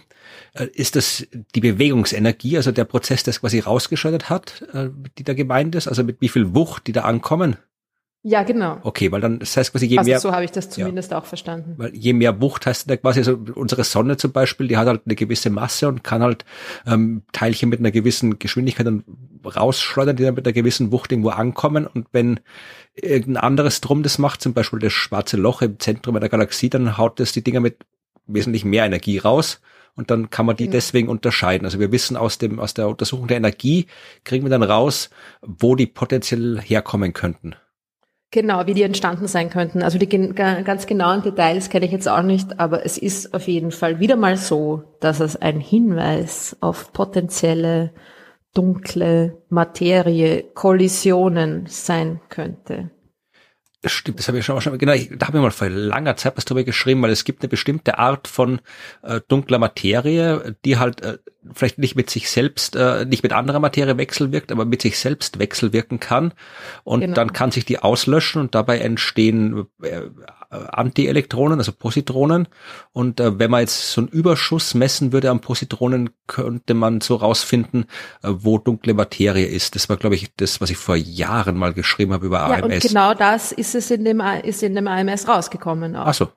äh, 0.54 0.68
ist 0.74 0.96
das 0.96 1.28
die 1.56 1.62
Bewegungsenergie, 1.62 2.58
also 2.58 2.72
der 2.72 2.86
Prozess, 2.86 3.24
der 3.24 3.32
es 3.32 3.42
quasi 3.42 3.60
rausgeschaltet 3.60 4.30
hat, 4.30 4.64
äh, 4.74 4.90
die 5.18 5.24
da 5.24 5.34
gemeint 5.34 5.76
ist, 5.76 5.88
also 5.88 6.04
mit 6.04 6.22
wie 6.22 6.30
viel 6.30 6.54
Wucht 6.54 6.88
die 6.88 6.92
da 6.92 7.02
ankommen? 7.02 7.58
Ja, 8.26 8.44
genau. 8.44 8.78
Okay, 8.84 9.12
weil 9.12 9.20
dann, 9.20 9.40
das 9.40 9.58
heißt 9.58 9.74
quasi 9.74 9.86
je 9.86 9.98
also 9.98 10.10
mehr. 10.10 10.20
so 10.22 10.32
habe 10.32 10.46
ich 10.46 10.52
das 10.52 10.70
zumindest 10.70 11.12
ja, 11.12 11.18
auch 11.18 11.26
verstanden. 11.26 11.74
Weil 11.76 11.94
je 11.94 12.14
mehr 12.14 12.40
Wucht 12.40 12.66
heißt 12.66 12.90
da 12.90 12.96
quasi, 12.96 13.20
also 13.20 13.38
unsere 13.54 13.84
Sonne 13.84 14.16
zum 14.16 14.32
Beispiel, 14.32 14.70
die 14.70 14.78
hat 14.78 14.88
halt 14.88 15.02
eine 15.06 15.16
gewisse 15.16 15.50
Masse 15.50 15.90
und 15.90 16.06
kann 16.06 16.24
halt 16.24 16.46
ähm, 16.88 17.24
Teilchen 17.34 17.68
mit 17.68 17.80
einer 17.80 17.92
gewissen 17.92 18.40
Geschwindigkeit 18.40 18.88
dann 18.88 19.04
rausschleudern, 19.46 20.16
die 20.16 20.24
dann 20.24 20.36
mit 20.36 20.48
einer 20.48 20.54
gewissen 20.54 20.94
Wucht 20.94 21.12
irgendwo 21.12 21.32
ankommen. 21.32 21.86
Und 21.86 22.08
wenn 22.14 22.40
irgendein 22.96 23.44
anderes 23.44 23.82
Drum 23.82 24.04
das 24.04 24.18
macht, 24.20 24.42
zum 24.42 24.54
Beispiel 24.54 24.80
das 24.80 24.94
schwarze 24.94 25.36
Loch 25.36 25.62
im 25.62 25.78
Zentrum 25.80 26.16
einer 26.16 26.30
Galaxie, 26.30 26.70
dann 26.70 26.98
haut 26.98 27.20
das 27.20 27.34
die 27.34 27.44
Dinger 27.44 27.60
mit 27.60 27.80
wesentlich 28.26 28.64
mehr 28.64 28.86
Energie 28.86 29.18
raus 29.18 29.60
und 29.96 30.12
dann 30.12 30.30
kann 30.30 30.46
man 30.46 30.56
die 30.56 30.64
genau. 30.64 30.74
deswegen 30.74 31.10
unterscheiden. 31.10 31.66
Also 31.66 31.78
wir 31.80 31.92
wissen 31.92 32.16
aus 32.16 32.38
dem 32.38 32.60
aus 32.60 32.74
der 32.74 32.88
Untersuchung 32.88 33.28
der 33.28 33.38
Energie 33.38 33.88
kriegen 34.24 34.46
wir 34.46 34.50
dann 34.50 34.64
raus, 34.64 35.10
wo 35.42 35.76
die 35.76 35.88
potenziell 35.88 36.62
herkommen 36.62 37.12
könnten. 37.12 37.56
Genau, 38.34 38.66
wie 38.66 38.74
die 38.74 38.82
entstanden 38.82 39.28
sein 39.28 39.52
könnten. 39.52 39.84
Also 39.84 40.00
die 40.00 40.10
ganz 40.10 40.88
genauen 40.88 41.22
Details 41.22 41.70
kenne 41.70 41.86
ich 41.86 41.92
jetzt 41.92 42.10
auch 42.10 42.24
nicht, 42.24 42.60
aber 42.60 42.84
es 42.84 42.98
ist 42.98 43.32
auf 43.32 43.48
jeden 43.48 43.70
Fall 43.70 44.00
wieder 44.00 44.16
mal 44.16 44.38
so, 44.38 44.82
dass 45.02 45.20
es 45.20 45.40
ein 45.40 45.60
Hinweis 45.60 46.58
auf 46.60 46.92
potenzielle 46.94 47.92
dunkle 48.56 49.38
Materie, 49.50 50.46
Kollisionen 50.56 51.68
sein 51.68 52.22
könnte. 52.30 52.90
Stimmt, 53.86 54.20
das 54.20 54.28
habe 54.28 54.40
ich 54.40 54.46
schon, 54.46 54.62
schon 54.62 54.78
genau, 54.78 54.94
ich, 54.94 55.10
da 55.18 55.28
habe 55.28 55.38
ich 55.38 55.44
mal 55.44 55.52
vor 55.52 55.70
langer 55.70 56.16
Zeit 56.16 56.38
was 56.38 56.46
drüber 56.46 56.64
geschrieben, 56.64 57.02
weil 57.02 57.12
es 57.12 57.26
gibt 57.26 57.42
eine 57.42 57.50
bestimmte 57.50 58.00
Art 58.00 58.28
von 58.28 58.62
äh, 59.02 59.20
dunkler 59.28 59.60
Materie, 59.60 60.56
die 60.64 60.78
halt 60.78 61.02
äh, 61.02 61.18
vielleicht 61.54 61.80
nicht 61.80 61.96
mit 61.96 62.10
sich 62.10 62.30
selbst, 62.30 62.76
äh, 62.76 63.06
nicht 63.06 63.24
mit 63.24 63.34
anderer 63.34 63.60
Materie 63.60 63.98
wechselwirkt, 63.98 64.52
aber 64.52 64.66
mit 64.66 64.82
sich 64.82 64.98
selbst 64.98 65.40
wechselwirken 65.40 66.00
kann. 66.00 66.34
Und 66.84 67.02
genau. 67.02 67.14
dann 67.14 67.34
kann 67.34 67.52
sich 67.52 67.66
die 67.66 67.80
auslöschen 67.80 68.42
und 68.42 68.56
dabei 68.56 68.80
entstehen 68.80 69.66
äh, 69.82 70.04
Antielektronen, 70.72 71.60
also 71.60 71.72
Positronen. 71.72 72.48
Und 72.92 73.20
äh, 73.20 73.40
wenn 73.40 73.52
man 73.52 73.62
jetzt 73.62 73.92
so 73.92 74.02
einen 74.02 74.08
Überschuss 74.08 74.74
messen 74.74 75.12
würde 75.12 75.32
an 75.32 75.42
Positronen, 75.42 76.12
könnte 76.28 76.74
man 76.74 77.02
so 77.02 77.16
rausfinden, 77.16 77.86
äh, 78.22 78.30
wo 78.32 78.58
dunkle 78.58 78.94
Materie 78.94 79.46
ist. 79.46 79.76
Das 79.76 79.90
war, 79.90 79.98
glaube 79.98 80.16
ich, 80.16 80.36
das, 80.36 80.62
was 80.62 80.70
ich 80.70 80.78
vor 80.78 80.96
Jahren 80.96 81.58
mal 81.58 81.74
geschrieben 81.74 82.14
habe 82.14 82.26
über 82.26 82.40
ja, 82.40 82.64
AMS. 82.64 82.76
Und 82.76 82.82
genau 82.82 83.14
das 83.14 83.52
ist 83.52 83.76
es 83.76 83.92
in 83.92 84.06
dem, 84.06 84.22
ist 84.44 84.64
in 84.64 84.76
dem 84.76 84.88
AMS 84.88 85.28
rausgekommen. 85.28 85.96
Auch. 85.96 86.08
Ach 86.08 86.14
so. 86.14 86.30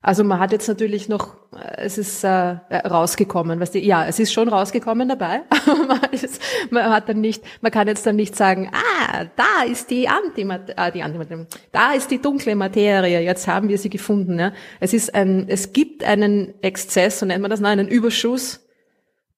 Also 0.00 0.22
man 0.22 0.38
hat 0.38 0.52
jetzt 0.52 0.68
natürlich 0.68 1.08
noch, 1.08 1.34
äh, 1.52 1.78
es 1.78 1.98
ist 1.98 2.22
äh, 2.22 2.28
rausgekommen, 2.28 3.58
was 3.58 3.72
die, 3.72 3.84
ja, 3.84 4.06
es 4.06 4.20
ist 4.20 4.32
schon 4.32 4.48
rausgekommen 4.48 5.08
dabei. 5.08 5.42
man, 5.88 6.00
ist, 6.12 6.40
man 6.70 6.90
hat 6.90 7.08
dann 7.08 7.20
nicht, 7.20 7.42
man 7.62 7.72
kann 7.72 7.88
jetzt 7.88 8.06
dann 8.06 8.14
nicht 8.14 8.36
sagen, 8.36 8.70
ah, 8.72 9.26
da 9.34 9.64
ist 9.68 9.90
die 9.90 10.08
Antimaterie, 10.08 10.74
ah, 10.76 10.90
die 10.92 11.02
Antimaterie, 11.02 11.46
da 11.72 11.94
ist 11.94 12.12
die 12.12 12.22
dunkle 12.22 12.54
Materie, 12.54 13.20
jetzt 13.20 13.48
haben 13.48 13.68
wir 13.68 13.78
sie 13.78 13.90
gefunden. 13.90 14.38
Ja. 14.38 14.52
Es 14.78 14.92
ist 14.92 15.14
ein, 15.16 15.46
es 15.48 15.72
gibt 15.72 16.04
einen 16.04 16.54
Exzess, 16.62 17.18
so 17.18 17.26
nennt 17.26 17.42
man 17.42 17.50
das, 17.50 17.60
nein, 17.60 17.80
einen 17.80 17.88
Überschuss 17.88 18.64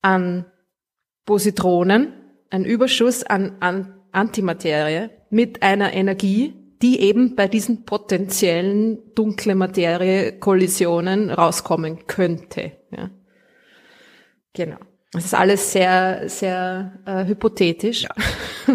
an 0.02 0.44
Positronen, 1.24 2.12
einen 2.50 2.66
Überschuss 2.66 3.22
an, 3.22 3.56
an 3.60 3.94
Antimaterie 4.12 5.08
mit 5.30 5.62
einer 5.62 5.94
Energie, 5.94 6.59
die 6.82 7.00
eben 7.00 7.36
bei 7.36 7.48
diesen 7.48 7.84
potenziellen 7.84 9.14
dunkle 9.14 9.54
Materie-Kollisionen 9.54 11.30
rauskommen 11.30 12.06
könnte. 12.06 12.72
Ja. 12.90 13.10
Genau. 14.54 14.78
Das 15.12 15.24
ist 15.24 15.34
alles 15.34 15.72
sehr, 15.72 16.28
sehr 16.28 16.92
äh, 17.04 17.24
hypothetisch. 17.26 18.02
Ja. 18.02 18.10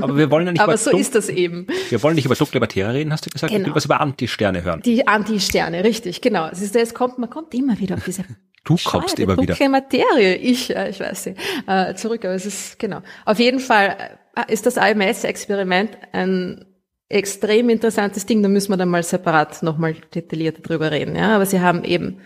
Aber 0.01 0.17
wir 0.17 0.29
wollen 0.29 0.45
ja 0.45 0.51
nicht 0.53 0.61
Aber 0.61 0.77
so 0.77 0.91
ist 0.91 1.15
das 1.15 1.29
eben. 1.29 1.65
Wir 1.89 2.03
wollen 2.03 2.15
nicht 2.15 2.25
über 2.25 2.35
dunkle 2.35 2.59
Materie 2.59 2.93
reden, 2.93 3.13
hast 3.13 3.25
du 3.25 3.29
gesagt? 3.29 3.51
Genau. 3.51 3.61
Ich 3.61 3.67
will 3.67 3.75
was 3.75 3.85
über 3.85 4.01
Antisterne 4.01 4.63
hören. 4.63 4.81
Die 4.83 5.07
Antisterne, 5.07 5.83
richtig, 5.83 6.21
genau. 6.21 6.47
Es 6.51 6.61
ist, 6.61 6.75
es 6.75 6.93
kommt, 6.93 7.19
man 7.19 7.29
kommt 7.29 7.53
immer 7.53 7.79
wieder 7.79 7.95
auf 7.95 8.03
diese 8.03 8.25
Du 8.65 8.75
kommst 8.83 9.17
immer 9.19 9.35
dunkle 9.35 9.55
wieder. 9.55 9.69
Materie. 9.69 10.35
Ich, 10.35 10.75
äh, 10.75 10.89
ich 10.89 10.99
weiß 10.99 11.27
nicht. 11.27 11.39
Äh, 11.67 11.95
zurück, 11.95 12.25
aber 12.25 12.33
es 12.33 12.45
ist, 12.45 12.79
genau. 12.79 13.01
Auf 13.23 13.39
jeden 13.39 13.59
Fall 13.59 14.17
äh, 14.35 14.51
ist 14.51 14.65
das 14.65 14.77
AMS-Experiment 14.77 15.91
ein 16.11 16.65
extrem 17.09 17.69
interessantes 17.69 18.25
Ding, 18.25 18.41
da 18.41 18.49
müssen 18.49 18.71
wir 18.71 18.77
dann 18.77 18.89
mal 18.89 19.03
separat 19.03 19.61
nochmal 19.63 19.95
detaillierter 20.13 20.61
drüber 20.61 20.91
reden. 20.91 21.15
Ja, 21.15 21.35
aber 21.35 21.45
sie 21.45 21.61
haben 21.61 21.83
eben, 21.83 22.19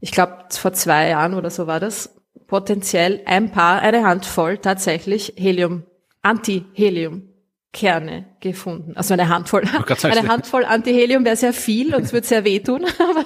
ich 0.00 0.12
glaube 0.12 0.44
vor 0.50 0.72
zwei 0.72 1.08
Jahren 1.08 1.34
oder 1.34 1.50
so 1.50 1.66
war 1.66 1.80
das, 1.80 2.16
potenziell 2.46 3.22
ein 3.26 3.50
paar, 3.50 3.80
eine 3.82 4.04
Handvoll 4.04 4.58
tatsächlich 4.58 5.34
Helium, 5.36 5.84
Anti-Helium. 6.22 7.30
Kerne 7.72 8.26
gefunden. 8.40 8.96
Also 8.96 9.14
eine 9.14 9.28
Handvoll. 9.28 9.62
Eine 10.02 10.26
Handvoll 10.26 10.64
Antihelium 10.64 11.24
wäre 11.24 11.36
sehr 11.36 11.52
viel 11.52 11.94
und 11.94 12.02
es 12.02 12.12
wird 12.12 12.24
sehr 12.24 12.44
wehtun. 12.44 12.84
Aber 12.98 13.24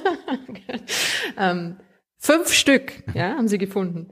ähm, 1.38 1.78
fünf 2.18 2.52
Stück 2.52 2.92
ja, 3.14 3.36
haben 3.36 3.48
sie 3.48 3.56
gefunden. 3.56 4.10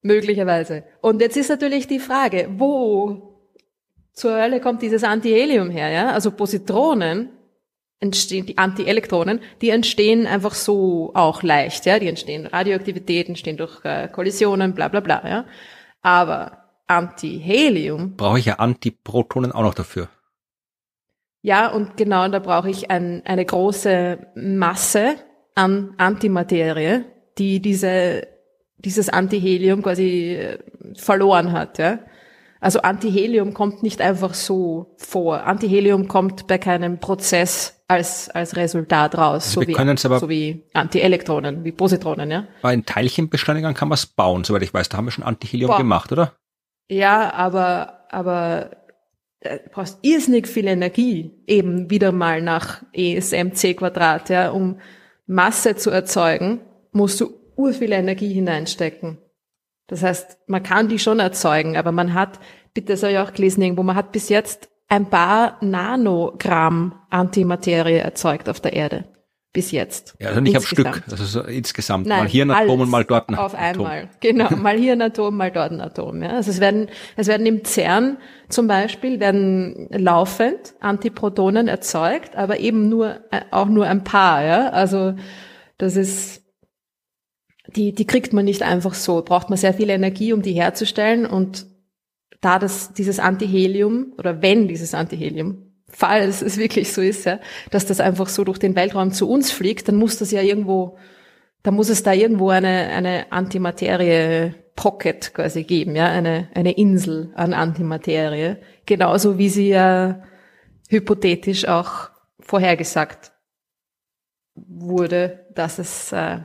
Möglicherweise. 0.00 0.84
Und 1.02 1.20
jetzt 1.20 1.36
ist 1.36 1.50
natürlich 1.50 1.86
die 1.86 1.98
Frage, 1.98 2.48
wo 2.56 3.27
zur 4.18 4.34
Hölle 4.34 4.60
kommt 4.60 4.82
dieses 4.82 5.04
Antihelium 5.04 5.70
her, 5.70 5.88
ja? 5.90 6.10
Also 6.10 6.30
Positronen 6.32 7.30
entstehen, 8.00 8.46
die 8.46 8.58
Antielektronen, 8.58 9.40
die 9.62 9.70
entstehen 9.70 10.26
einfach 10.26 10.54
so 10.54 11.12
auch 11.14 11.42
leicht, 11.42 11.86
ja? 11.86 11.98
Die 11.98 12.08
entstehen 12.08 12.46
Radioaktivität, 12.46 13.28
entstehen 13.28 13.56
durch 13.56 13.84
äh, 13.84 14.08
Kollisionen, 14.08 14.74
bla 14.74 14.88
bla 14.88 15.00
bla, 15.00 15.26
ja? 15.26 15.44
Aber 16.02 16.64
Antihelium. 16.86 18.16
Brauche 18.16 18.38
ich 18.38 18.46
ja 18.46 18.54
Antiprotonen 18.54 19.52
auch 19.52 19.62
noch 19.62 19.74
dafür. 19.74 20.08
Ja, 21.42 21.68
und 21.68 21.96
genau, 21.96 22.26
da 22.28 22.40
brauche 22.40 22.68
ich 22.68 22.90
ein, 22.90 23.22
eine 23.24 23.44
große 23.44 24.18
Masse 24.34 25.14
an 25.54 25.94
Antimaterie, 25.96 27.04
die 27.38 27.60
diese, 27.60 28.26
dieses 28.78 29.08
Antihelium 29.08 29.82
quasi 29.82 30.34
äh, 30.34 30.58
verloren 30.94 31.52
hat, 31.52 31.78
ja? 31.78 32.00
Also 32.60 32.80
Antihelium 32.82 33.54
kommt 33.54 33.82
nicht 33.82 34.00
einfach 34.00 34.34
so 34.34 34.94
vor. 34.96 35.44
Antihelium 35.44 36.08
kommt 36.08 36.46
bei 36.46 36.58
keinem 36.58 36.98
Prozess 36.98 37.78
als, 37.88 38.28
als 38.30 38.56
Resultat 38.56 39.16
raus, 39.16 39.46
also 39.46 39.62
so, 39.62 39.66
wie, 39.66 39.76
aber 39.76 40.18
so 40.18 40.28
wie 40.28 40.64
Antielektronen, 40.74 41.64
wie 41.64 41.72
Positronen, 41.72 42.30
ja. 42.30 42.46
Bei 42.60 42.72
den 42.76 42.84
Teilchenbeschleunigern 42.84 43.74
kann 43.74 43.88
man 43.88 43.94
es 43.94 44.06
bauen, 44.06 44.44
soweit 44.44 44.62
ich 44.62 44.74
weiß. 44.74 44.90
Da 44.90 44.98
haben 44.98 45.06
wir 45.06 45.12
schon 45.12 45.24
Antihelium 45.24 45.68
Boah. 45.68 45.78
gemacht, 45.78 46.12
oder? 46.12 46.34
Ja, 46.90 47.32
aber, 47.32 48.00
aber 48.10 48.70
äh, 49.40 49.58
du 49.58 49.70
brauchst 49.70 49.98
irrsinnig 50.02 50.46
viel 50.48 50.66
Energie, 50.66 51.30
eben 51.46 51.90
wieder 51.90 52.12
mal 52.12 52.42
nach 52.42 52.82
ESMC 52.92 53.76
Quadrat, 53.76 54.28
ja, 54.28 54.50
um 54.50 54.80
Masse 55.26 55.76
zu 55.76 55.90
erzeugen, 55.90 56.60
musst 56.92 57.20
du 57.20 57.32
ur 57.56 57.72
viel 57.72 57.92
Energie 57.92 58.32
hineinstecken. 58.32 59.18
Das 59.88 60.02
heißt, 60.02 60.38
man 60.46 60.62
kann 60.62 60.88
die 60.88 60.98
schon 60.98 61.18
erzeugen, 61.18 61.76
aber 61.76 61.92
man 61.92 62.14
hat, 62.14 62.38
bitte 62.74 62.96
soll 62.96 63.10
ich 63.10 63.18
auch 63.18 63.32
gelesen 63.32 63.62
irgendwo, 63.62 63.82
man 63.82 63.96
hat 63.96 64.12
bis 64.12 64.28
jetzt 64.28 64.68
ein 64.88 65.10
paar 65.10 65.56
Nanogramm 65.60 66.94
Antimaterie 67.10 67.96
erzeugt 67.96 68.48
auf 68.48 68.60
der 68.60 68.74
Erde. 68.74 69.04
Bis 69.54 69.70
jetzt. 69.70 70.14
Ja, 70.20 70.28
also 70.28 70.40
nicht 70.40 70.54
insgesamt. 70.54 70.86
am 70.86 70.92
Stück, 70.94 71.10
also 71.10 71.24
so 71.24 71.40
insgesamt. 71.42 72.06
Nein, 72.06 72.18
mal 72.18 72.28
hier 72.28 72.44
ein 72.44 72.50
Atom 72.50 72.82
und 72.82 72.90
mal 72.90 73.04
dort 73.04 73.30
ein 73.30 73.34
Atom. 73.34 73.46
Auf 73.46 73.54
einmal. 73.54 74.10
Genau, 74.20 74.50
mal 74.56 74.76
hier 74.76 74.92
ein 74.92 75.00
Atom, 75.00 75.36
mal 75.36 75.50
dort 75.50 75.72
ein 75.72 75.80
Atom. 75.80 76.22
Ja. 76.22 76.30
Also 76.32 76.50
es 76.50 76.60
werden, 76.60 76.88
es 77.16 77.28
werden 77.28 77.46
im 77.46 77.64
CERN 77.64 78.18
zum 78.50 78.66
Beispiel, 78.66 79.20
werden 79.20 79.88
laufend 79.90 80.74
Antiprotonen 80.80 81.66
erzeugt, 81.66 82.36
aber 82.36 82.60
eben 82.60 82.90
nur, 82.90 83.20
äh, 83.30 83.40
auch 83.50 83.68
nur 83.68 83.86
ein 83.86 84.04
paar. 84.04 84.44
Ja. 84.44 84.68
Also 84.68 85.14
das 85.78 85.96
ist 85.96 86.37
die, 87.76 87.94
die 87.94 88.06
kriegt 88.06 88.32
man 88.32 88.44
nicht 88.44 88.62
einfach 88.62 88.94
so. 88.94 89.22
Braucht 89.22 89.50
man 89.50 89.58
sehr 89.58 89.74
viel 89.74 89.90
Energie, 89.90 90.32
um 90.32 90.42
die 90.42 90.52
herzustellen. 90.52 91.26
Und 91.26 91.66
da 92.40 92.58
das, 92.58 92.92
dieses 92.92 93.18
Antihelium, 93.18 94.12
oder 94.16 94.42
wenn 94.42 94.68
dieses 94.68 94.94
Antihelium, 94.94 95.72
falls 95.88 96.42
es 96.42 96.56
wirklich 96.58 96.92
so 96.92 97.02
ist, 97.02 97.24
ja, 97.26 97.40
dass 97.70 97.86
das 97.86 98.00
einfach 98.00 98.28
so 98.28 98.44
durch 98.44 98.58
den 98.58 98.76
Weltraum 98.76 99.12
zu 99.12 99.28
uns 99.28 99.50
fliegt, 99.50 99.88
dann 99.88 99.96
muss 99.96 100.18
das 100.18 100.30
ja 100.30 100.40
irgendwo, 100.40 100.98
da 101.62 101.70
muss 101.70 101.88
es 101.88 102.02
da 102.02 102.12
irgendwo 102.12 102.50
eine, 102.50 102.68
eine 102.68 103.30
Antimaterie 103.32 104.54
Pocket 104.76 105.34
quasi 105.34 105.64
geben, 105.64 105.96
ja, 105.96 106.06
eine, 106.06 106.48
eine 106.54 106.72
Insel 106.72 107.32
an 107.34 107.52
Antimaterie. 107.52 108.58
Genauso 108.86 109.36
wie 109.36 109.48
sie 109.48 109.70
ja 109.70 110.22
hypothetisch 110.88 111.66
auch 111.66 112.10
vorhergesagt 112.38 113.32
wurde, 114.54 115.46
dass 115.54 115.78
es 115.80 116.12
äh, 116.12 116.38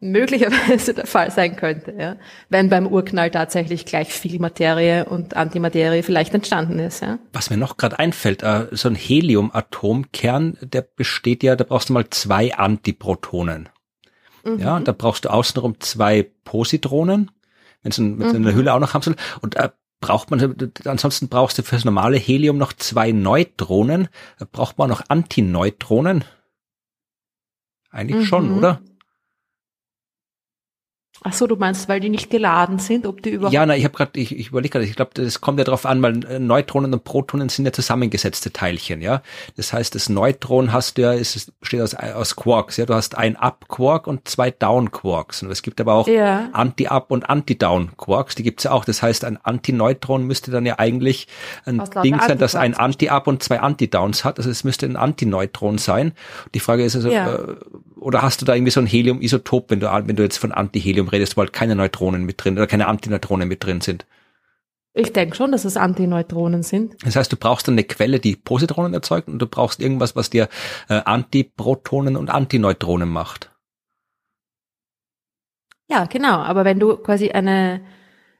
möglicherweise 0.00 0.94
der 0.94 1.06
Fall 1.06 1.30
sein 1.30 1.56
könnte, 1.56 1.94
ja, 1.96 2.16
wenn 2.48 2.70
beim 2.70 2.86
Urknall 2.86 3.30
tatsächlich 3.30 3.84
gleich 3.84 4.12
viel 4.12 4.40
Materie 4.40 5.04
und 5.04 5.36
Antimaterie 5.36 6.02
vielleicht 6.02 6.34
entstanden 6.34 6.78
ist. 6.78 7.02
Ja. 7.02 7.18
Was 7.32 7.50
mir 7.50 7.58
noch 7.58 7.76
gerade 7.76 7.98
einfällt, 7.98 8.42
äh, 8.42 8.68
so 8.72 8.88
ein 8.88 8.94
Heliumatomkern, 8.94 10.56
der 10.62 10.82
besteht 10.82 11.42
ja, 11.42 11.54
da 11.54 11.64
brauchst 11.64 11.90
du 11.90 11.92
mal 11.92 12.08
zwei 12.08 12.54
Antiprotonen. 12.54 13.68
Mhm. 14.44 14.58
Ja, 14.58 14.76
und 14.76 14.88
da 14.88 14.92
brauchst 14.92 15.26
du 15.26 15.28
außenrum 15.28 15.80
zwei 15.80 16.30
Positronen, 16.44 17.30
wenn 17.82 17.92
es 17.92 17.98
in, 17.98 18.16
mhm. 18.16 18.34
in 18.34 18.42
der 18.42 18.54
Hülle 18.54 18.72
auch 18.72 18.80
noch 18.80 18.94
haben 18.94 19.02
soll. 19.02 19.16
Und 19.42 19.56
äh, 19.56 19.68
braucht 20.00 20.30
man, 20.30 20.70
ansonsten 20.86 21.28
brauchst 21.28 21.58
du 21.58 21.62
fürs 21.62 21.84
normale 21.84 22.16
Helium 22.16 22.56
noch 22.56 22.72
zwei 22.72 23.12
Neutronen. 23.12 24.08
Braucht 24.50 24.78
man 24.78 24.88
noch 24.88 25.02
Antineutronen? 25.08 26.24
Eigentlich 27.90 28.22
mhm. 28.22 28.24
schon, 28.24 28.56
oder? 28.56 28.80
Ach 31.22 31.34
so, 31.34 31.46
du 31.46 31.56
meinst, 31.56 31.86
weil 31.88 32.00
die 32.00 32.08
nicht 32.08 32.30
geladen 32.30 32.78
sind, 32.78 33.06
ob 33.06 33.22
die 33.22 33.30
überhaupt. 33.30 33.52
Ja, 33.52 33.66
na, 33.66 33.76
ich 33.76 33.84
habe 33.84 33.94
gerade, 33.94 34.18
ich, 34.18 34.34
ich 34.34 34.48
überlege 34.48 34.72
gerade, 34.72 34.86
ich 34.86 34.96
glaube, 34.96 35.10
das 35.12 35.42
kommt 35.42 35.58
ja 35.58 35.64
darauf 35.64 35.84
an, 35.84 36.00
weil 36.00 36.24
äh, 36.24 36.38
Neutronen 36.38 36.94
und 36.94 37.04
Protonen 37.04 37.50
sind 37.50 37.66
ja 37.66 37.72
zusammengesetzte 37.72 38.52
Teilchen, 38.52 39.02
ja. 39.02 39.20
Das 39.56 39.74
heißt, 39.74 39.94
das 39.94 40.08
Neutron 40.08 40.72
hast 40.72 40.96
du 40.96 41.02
ja, 41.02 41.12
ist, 41.12 41.52
besteht 41.60 41.82
aus, 41.82 41.94
aus 41.94 42.36
Quarks, 42.36 42.78
ja. 42.78 42.86
Du 42.86 42.94
hast 42.94 43.18
ein 43.18 43.36
Up-Quark 43.36 44.06
und 44.06 44.28
zwei 44.28 44.50
Down-Quarks. 44.50 45.42
Und 45.42 45.50
es 45.50 45.60
gibt 45.60 45.80
aber 45.82 45.92
auch 45.92 46.08
ja. 46.08 46.48
Anti-Up 46.52 47.10
und 47.10 47.28
Anti-Down-Quarks, 47.28 48.34
die 48.36 48.42
gibt's 48.42 48.64
ja 48.64 48.72
auch. 48.72 48.86
Das 48.86 49.02
heißt, 49.02 49.26
ein 49.26 49.36
Antineutron 49.42 50.26
müsste 50.26 50.50
dann 50.50 50.64
ja 50.64 50.78
eigentlich 50.78 51.28
ein 51.66 51.82
Ding 52.02 52.18
sein, 52.18 52.38
das 52.38 52.54
ein 52.54 52.72
Anti-Up 52.72 53.26
und 53.26 53.42
zwei 53.42 53.60
Anti-Downs 53.60 54.24
hat. 54.24 54.38
Also 54.38 54.48
es 54.48 54.64
müsste 54.64 54.86
ein 54.86 54.96
Antineutron 54.96 55.76
sein. 55.76 56.12
Die 56.54 56.60
Frage 56.60 56.82
ist 56.82 56.96
also, 56.96 57.10
ja. 57.10 57.34
äh, 57.34 57.56
oder 58.00 58.22
hast 58.22 58.40
du 58.40 58.44
da 58.44 58.54
irgendwie 58.54 58.70
so 58.70 58.80
ein 58.80 58.86
Helium-Isotop, 58.86 59.70
wenn 59.70 59.80
du, 59.80 59.86
wenn 59.86 60.16
du 60.16 60.22
jetzt 60.22 60.38
von 60.38 60.52
Antihelium 60.52 61.08
redest, 61.08 61.36
weil 61.36 61.48
keine 61.48 61.76
Neutronen 61.76 62.24
mit 62.24 62.42
drin 62.42 62.54
oder 62.56 62.66
keine 62.66 62.88
Antineutronen 62.88 63.48
mit 63.48 63.64
drin 63.64 63.80
sind? 63.80 64.06
Ich 64.92 65.12
denke 65.12 65.36
schon, 65.36 65.52
dass 65.52 65.64
es 65.64 65.76
Antineutronen 65.76 66.62
sind. 66.62 66.96
Das 67.04 67.14
heißt, 67.14 67.30
du 67.30 67.36
brauchst 67.36 67.68
eine 67.68 67.84
Quelle, 67.84 68.18
die 68.18 68.34
Positronen 68.34 68.92
erzeugt 68.92 69.28
und 69.28 69.38
du 69.38 69.46
brauchst 69.46 69.80
irgendwas, 69.80 70.16
was 70.16 70.30
dir 70.30 70.48
äh, 70.88 71.00
Antiprotonen 71.04 72.16
und 72.16 72.28
Antineutronen 72.28 73.08
macht. 73.08 73.50
Ja, 75.88 76.06
genau. 76.06 76.38
Aber 76.38 76.64
wenn 76.64 76.80
du 76.80 76.96
quasi 76.96 77.30
eine, 77.30 77.82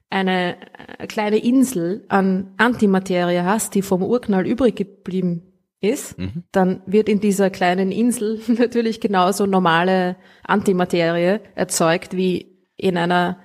eine 0.08 0.56
äh, 0.98 1.06
kleine 1.06 1.38
Insel 1.38 2.04
an 2.08 2.52
Antimaterie 2.56 3.44
hast, 3.44 3.74
die 3.76 3.82
vom 3.82 4.02
Urknall 4.02 4.46
übrig 4.46 4.74
geblieben 4.74 5.49
ist, 5.80 6.18
mhm. 6.18 6.44
dann 6.52 6.82
wird 6.86 7.08
in 7.08 7.20
dieser 7.20 7.50
kleinen 7.50 7.90
Insel 7.90 8.40
natürlich 8.46 9.00
genauso 9.00 9.46
normale 9.46 10.16
Antimaterie 10.44 11.40
erzeugt, 11.54 12.16
wie 12.16 12.58
in 12.76 12.96
einer 12.96 13.38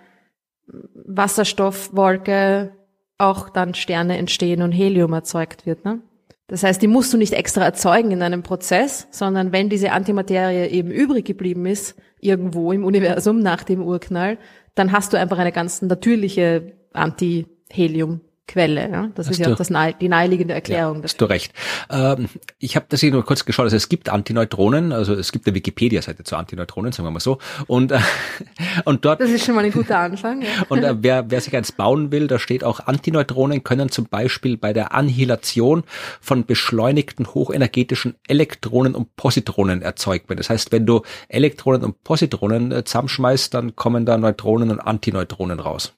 Wasserstoffwolke 0.67 2.71
auch 3.17 3.49
dann 3.49 3.73
Sterne 3.73 4.17
entstehen 4.17 4.61
und 4.61 4.71
Helium 4.71 5.13
erzeugt 5.13 5.65
wird. 5.65 5.85
Ne? 5.85 6.01
Das 6.47 6.63
heißt, 6.63 6.81
die 6.81 6.87
musst 6.87 7.13
du 7.13 7.17
nicht 7.17 7.33
extra 7.33 7.63
erzeugen 7.63 8.11
in 8.11 8.21
einem 8.21 8.43
Prozess, 8.43 9.07
sondern 9.11 9.51
wenn 9.51 9.69
diese 9.69 9.91
Antimaterie 9.91 10.67
eben 10.67 10.91
übrig 10.91 11.25
geblieben 11.25 11.65
ist, 11.65 11.95
irgendwo 12.19 12.71
im 12.71 12.83
Universum 12.83 13.39
nach 13.39 13.63
dem 13.63 13.81
Urknall, 13.81 14.37
dann 14.73 14.91
hast 14.91 15.13
du 15.13 15.17
einfach 15.17 15.37
eine 15.37 15.51
ganz 15.51 15.81
natürliche 15.81 16.73
Anti-Helium 16.93 18.21
Quelle. 18.47 18.89
Ja? 18.91 19.09
Das 19.15 19.25
hast 19.25 19.39
ist 19.39 19.45
ja 19.45 19.51
auch 19.51 19.57
das 19.57 19.71
nahe, 19.71 19.95
die 19.99 20.07
naheliegende 20.07 20.53
Erklärung. 20.53 20.97
Ja, 20.97 21.03
hast 21.03 21.19
du 21.19 21.25
recht. 21.25 21.51
Ähm, 21.89 22.29
ich 22.59 22.75
habe 22.75 22.85
das 22.89 22.99
hier 22.99 23.11
nur 23.11 23.25
kurz 23.25 23.43
geschaut. 23.43 23.63
Also 23.63 23.75
es 23.75 23.89
gibt 23.89 24.07
Antineutronen, 24.07 24.91
also 24.91 25.15
es 25.15 25.31
gibt 25.31 25.47
eine 25.47 25.55
Wikipedia-Seite 25.55 26.23
zu 26.23 26.35
Antineutronen, 26.35 26.91
sagen 26.91 27.07
wir 27.07 27.11
mal 27.11 27.19
so. 27.19 27.39
Und, 27.65 27.91
äh, 27.91 27.99
und 28.85 29.03
dort. 29.03 29.19
Das 29.19 29.31
ist 29.31 29.45
schon 29.45 29.55
mal 29.55 29.65
ein 29.65 29.71
guter 29.71 29.97
Anfang. 29.97 30.43
Ja. 30.43 30.49
und 30.69 30.83
äh, 30.83 30.95
wer, 31.01 31.31
wer 31.31 31.41
sich 31.41 31.55
eins 31.55 31.71
bauen 31.71 32.11
will, 32.11 32.27
da 32.27 32.37
steht 32.37 32.63
auch 32.63 32.81
Antineutronen 32.81 33.63
können 33.63 33.89
zum 33.89 34.05
Beispiel 34.05 34.57
bei 34.57 34.73
der 34.73 34.93
Annihilation 34.93 35.83
von 36.21 36.45
beschleunigten 36.45 37.33
hochenergetischen 37.33 38.15
Elektronen 38.27 38.93
und 38.93 39.15
Positronen 39.15 39.81
erzeugt 39.81 40.29
werden. 40.29 40.37
Das 40.37 40.51
heißt, 40.51 40.71
wenn 40.71 40.85
du 40.85 41.01
Elektronen 41.29 41.83
und 41.83 42.03
Positronen 42.03 42.71
äh, 42.71 42.83
zusammenschmeißt, 42.83 43.55
dann 43.55 43.75
kommen 43.75 44.05
da 44.05 44.17
Neutronen 44.19 44.69
und 44.69 44.79
Antineutronen 44.79 45.59
raus. 45.59 45.93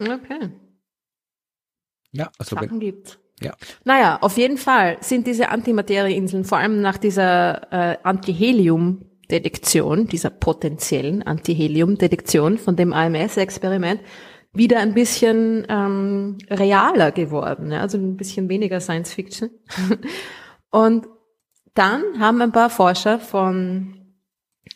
Okay. 0.00 0.50
Ja, 2.12 2.30
also 2.38 2.56
Sachen 2.56 2.80
gibt. 2.80 3.18
Ja. 3.40 3.54
Naja, 3.84 4.18
auf 4.20 4.36
jeden 4.36 4.58
Fall 4.58 4.98
sind 5.00 5.26
diese 5.26 5.48
Antimaterieinseln, 5.48 6.44
vor 6.44 6.58
allem 6.58 6.82
nach 6.82 6.98
dieser 6.98 7.72
äh, 7.72 7.96
Antihelium-Detektion, 8.02 10.08
dieser 10.08 10.28
potenziellen 10.30 11.22
Antihelium-Detektion 11.22 12.58
von 12.58 12.76
dem 12.76 12.92
AMS-Experiment, 12.92 14.02
wieder 14.52 14.80
ein 14.80 14.94
bisschen 14.94 15.64
ähm, 15.68 16.38
realer 16.50 17.12
geworden, 17.12 17.70
ja? 17.70 17.80
also 17.80 17.98
ein 17.98 18.16
bisschen 18.16 18.48
weniger 18.48 18.80
Science 18.80 19.14
Fiction. 19.14 19.50
Und 20.70 21.06
dann 21.74 22.02
haben 22.18 22.42
ein 22.42 22.52
paar 22.52 22.70
Forscher 22.70 23.20
von 23.20 24.16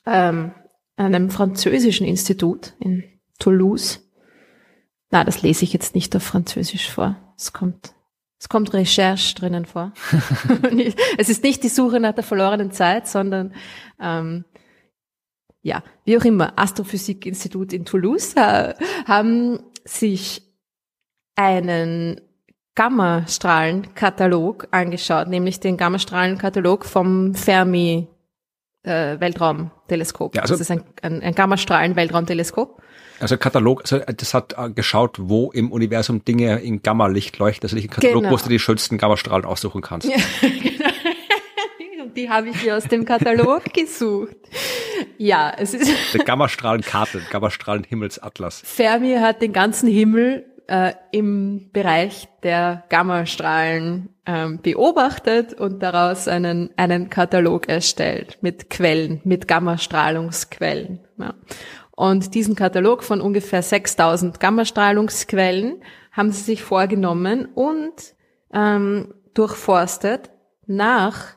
ähm, 0.06 0.52
einem 0.96 1.30
französischen 1.30 2.06
Institut 2.06 2.74
in 2.78 3.04
Toulouse, 3.38 4.03
na, 5.10 5.24
das 5.24 5.42
lese 5.42 5.64
ich 5.64 5.72
jetzt 5.72 5.94
nicht 5.94 6.14
auf 6.16 6.22
Französisch 6.22 6.90
vor, 6.90 7.16
es 7.36 7.52
kommt, 7.52 7.94
es 8.38 8.48
kommt 8.48 8.72
Recherche 8.72 9.34
drinnen 9.34 9.64
vor. 9.64 9.92
es 11.18 11.28
ist 11.28 11.42
nicht 11.42 11.62
die 11.62 11.68
Suche 11.68 12.00
nach 12.00 12.14
der 12.14 12.24
verlorenen 12.24 12.72
Zeit, 12.72 13.06
sondern 13.06 13.54
ähm, 14.00 14.44
ja, 15.62 15.82
wie 16.04 16.18
auch 16.18 16.24
immer, 16.24 16.52
Astrophysikinstitut 16.58 17.72
in 17.72 17.86
Toulouse 17.86 18.34
äh, 18.34 18.74
haben 19.06 19.60
sich 19.84 20.42
einen 21.36 22.20
Gammastrahlenkatalog 22.74 24.68
angeschaut, 24.72 25.28
nämlich 25.28 25.60
den 25.60 25.76
Gammastrahlenkatalog 25.76 26.84
vom 26.84 27.34
Fermi 27.34 28.08
äh, 28.82 29.18
Weltraumteleskop. 29.20 30.34
Ja, 30.34 30.42
also 30.42 30.54
das 30.54 30.60
ist 30.60 30.70
ein, 30.70 30.84
ein, 31.02 31.22
ein 31.22 31.34
Gammastrahlen-Weltraumteleskop. 31.34 32.82
Also 33.20 33.36
Katalog, 33.36 33.82
also 33.82 33.98
das 33.98 34.34
hat 34.34 34.54
äh, 34.58 34.70
geschaut, 34.70 35.16
wo 35.20 35.50
im 35.52 35.70
Universum 35.72 36.24
Dinge 36.24 36.60
in 36.60 36.82
Gamma-Licht 36.82 37.38
leuchten. 37.38 37.64
Also 37.64 37.76
nicht 37.76 37.86
ein 37.86 37.90
Katalog, 37.90 38.22
genau. 38.22 38.34
wo 38.34 38.42
du 38.42 38.48
die 38.48 38.58
schönsten 38.58 38.98
Gammastrahlen 38.98 39.44
aussuchen 39.44 39.82
kannst. 39.82 40.08
Ja, 40.08 40.16
genau. 40.40 40.90
Die 42.16 42.30
habe 42.30 42.48
ich 42.48 42.60
hier 42.60 42.76
aus 42.76 42.84
dem 42.84 43.04
Katalog 43.04 43.64
gesucht. 43.72 44.36
Ja, 45.18 45.52
es 45.56 45.74
ist. 45.74 45.90
Der 46.14 46.24
Gammastrahlenkarte, 46.24 47.22
Gammastrahlen-Himmelsatlas. 47.30 48.62
Fermi 48.64 49.14
hat 49.14 49.42
den 49.42 49.52
ganzen 49.52 49.88
Himmel 49.88 50.44
äh, 50.66 50.92
im 51.10 51.70
Bereich 51.72 52.28
der 52.42 52.84
Gammastrahlen 52.88 54.10
ähm, 54.26 54.60
beobachtet 54.62 55.54
und 55.54 55.82
daraus 55.82 56.28
einen, 56.28 56.70
einen 56.76 57.10
Katalog 57.10 57.68
erstellt 57.68 58.38
mit 58.40 58.70
Quellen, 58.70 59.20
mit 59.24 59.46
Gammastrahlungsquellen. 59.48 61.00
Ja. 61.18 61.34
Und 61.96 62.34
diesen 62.34 62.56
Katalog 62.56 63.04
von 63.04 63.20
ungefähr 63.20 63.62
6000 63.62 64.40
Gammastrahlungsquellen 64.40 65.82
haben 66.10 66.32
sie 66.32 66.42
sich 66.42 66.62
vorgenommen 66.62 67.46
und 67.54 68.14
ähm, 68.52 69.14
durchforstet 69.34 70.30
nach 70.66 71.36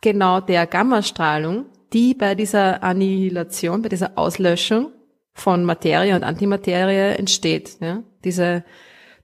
genau 0.00 0.40
der 0.40 0.66
Gammastrahlung, 0.66 1.66
die 1.92 2.14
bei 2.14 2.34
dieser 2.34 2.82
Annihilation, 2.82 3.82
bei 3.82 3.88
dieser 3.88 4.16
Auslöschung 4.16 4.92
von 5.32 5.64
Materie 5.64 6.14
und 6.14 6.24
Antimaterie 6.24 7.16
entsteht. 7.16 7.78
Ja? 7.80 8.02
Diese 8.24 8.64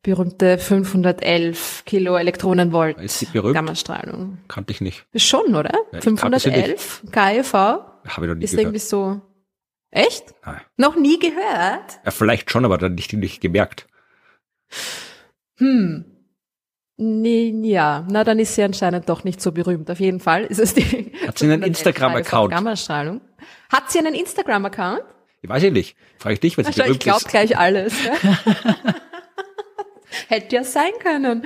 berühmte 0.02 0.58
511 0.58 1.84
Kilo 1.86 2.16
Elektronenvolt 2.16 2.98
ist 3.00 3.20
sie 3.20 3.26
berühmt? 3.26 3.54
Gammastrahlung. 3.54 4.38
Kannte 4.48 4.72
ich 4.72 4.80
nicht. 4.80 5.06
Schon, 5.14 5.54
oder? 5.54 5.72
Ja, 5.92 6.00
511 6.00 7.04
KEV. 7.10 7.52
Habe 7.54 7.86
ich 8.04 8.18
noch 8.18 8.34
nie 8.34 8.44
ist 8.44 8.50
gehört. 8.50 8.64
irgendwie 8.64 8.78
so 8.78 9.20
Echt? 9.94 10.34
Nein. 10.44 10.60
Noch 10.76 10.96
nie 10.96 11.20
gehört? 11.20 12.00
Ja, 12.04 12.10
vielleicht 12.10 12.50
schon, 12.50 12.64
aber 12.64 12.78
dann 12.78 12.96
nicht, 12.96 13.12
nicht 13.12 13.40
gemerkt. 13.40 13.86
Hm. 15.58 16.04
Nee, 16.96 17.52
ja, 17.62 18.04
na 18.10 18.24
dann 18.24 18.40
ist 18.40 18.56
sie 18.56 18.62
anscheinend 18.64 19.08
doch 19.08 19.22
nicht 19.22 19.40
so 19.40 19.52
berühmt. 19.52 19.88
Auf 19.90 20.00
jeden 20.00 20.18
Fall 20.18 20.44
ist 20.44 20.58
es 20.58 20.74
die. 20.74 21.12
Hat 21.26 21.38
sie 21.38 21.50
einen 21.50 21.62
Instagram-Account? 21.64 22.52
Hat 22.54 23.90
sie 23.90 24.00
einen 24.00 24.14
Instagram-Account? 24.14 25.02
Ich 25.42 25.48
weiß 25.48 25.62
ich 25.62 25.72
nicht. 25.72 25.96
Frage 26.18 26.34
ich 26.34 26.40
dich, 26.40 26.56
wenn 26.58 26.64
sie 26.64 26.82
Ich 26.82 26.98
glaube 26.98 27.24
gleich 27.28 27.56
alles. 27.56 27.94
Ja? 28.04 28.94
Hätte 30.28 30.56
ja 30.56 30.64
sein 30.64 30.92
können. 31.02 31.44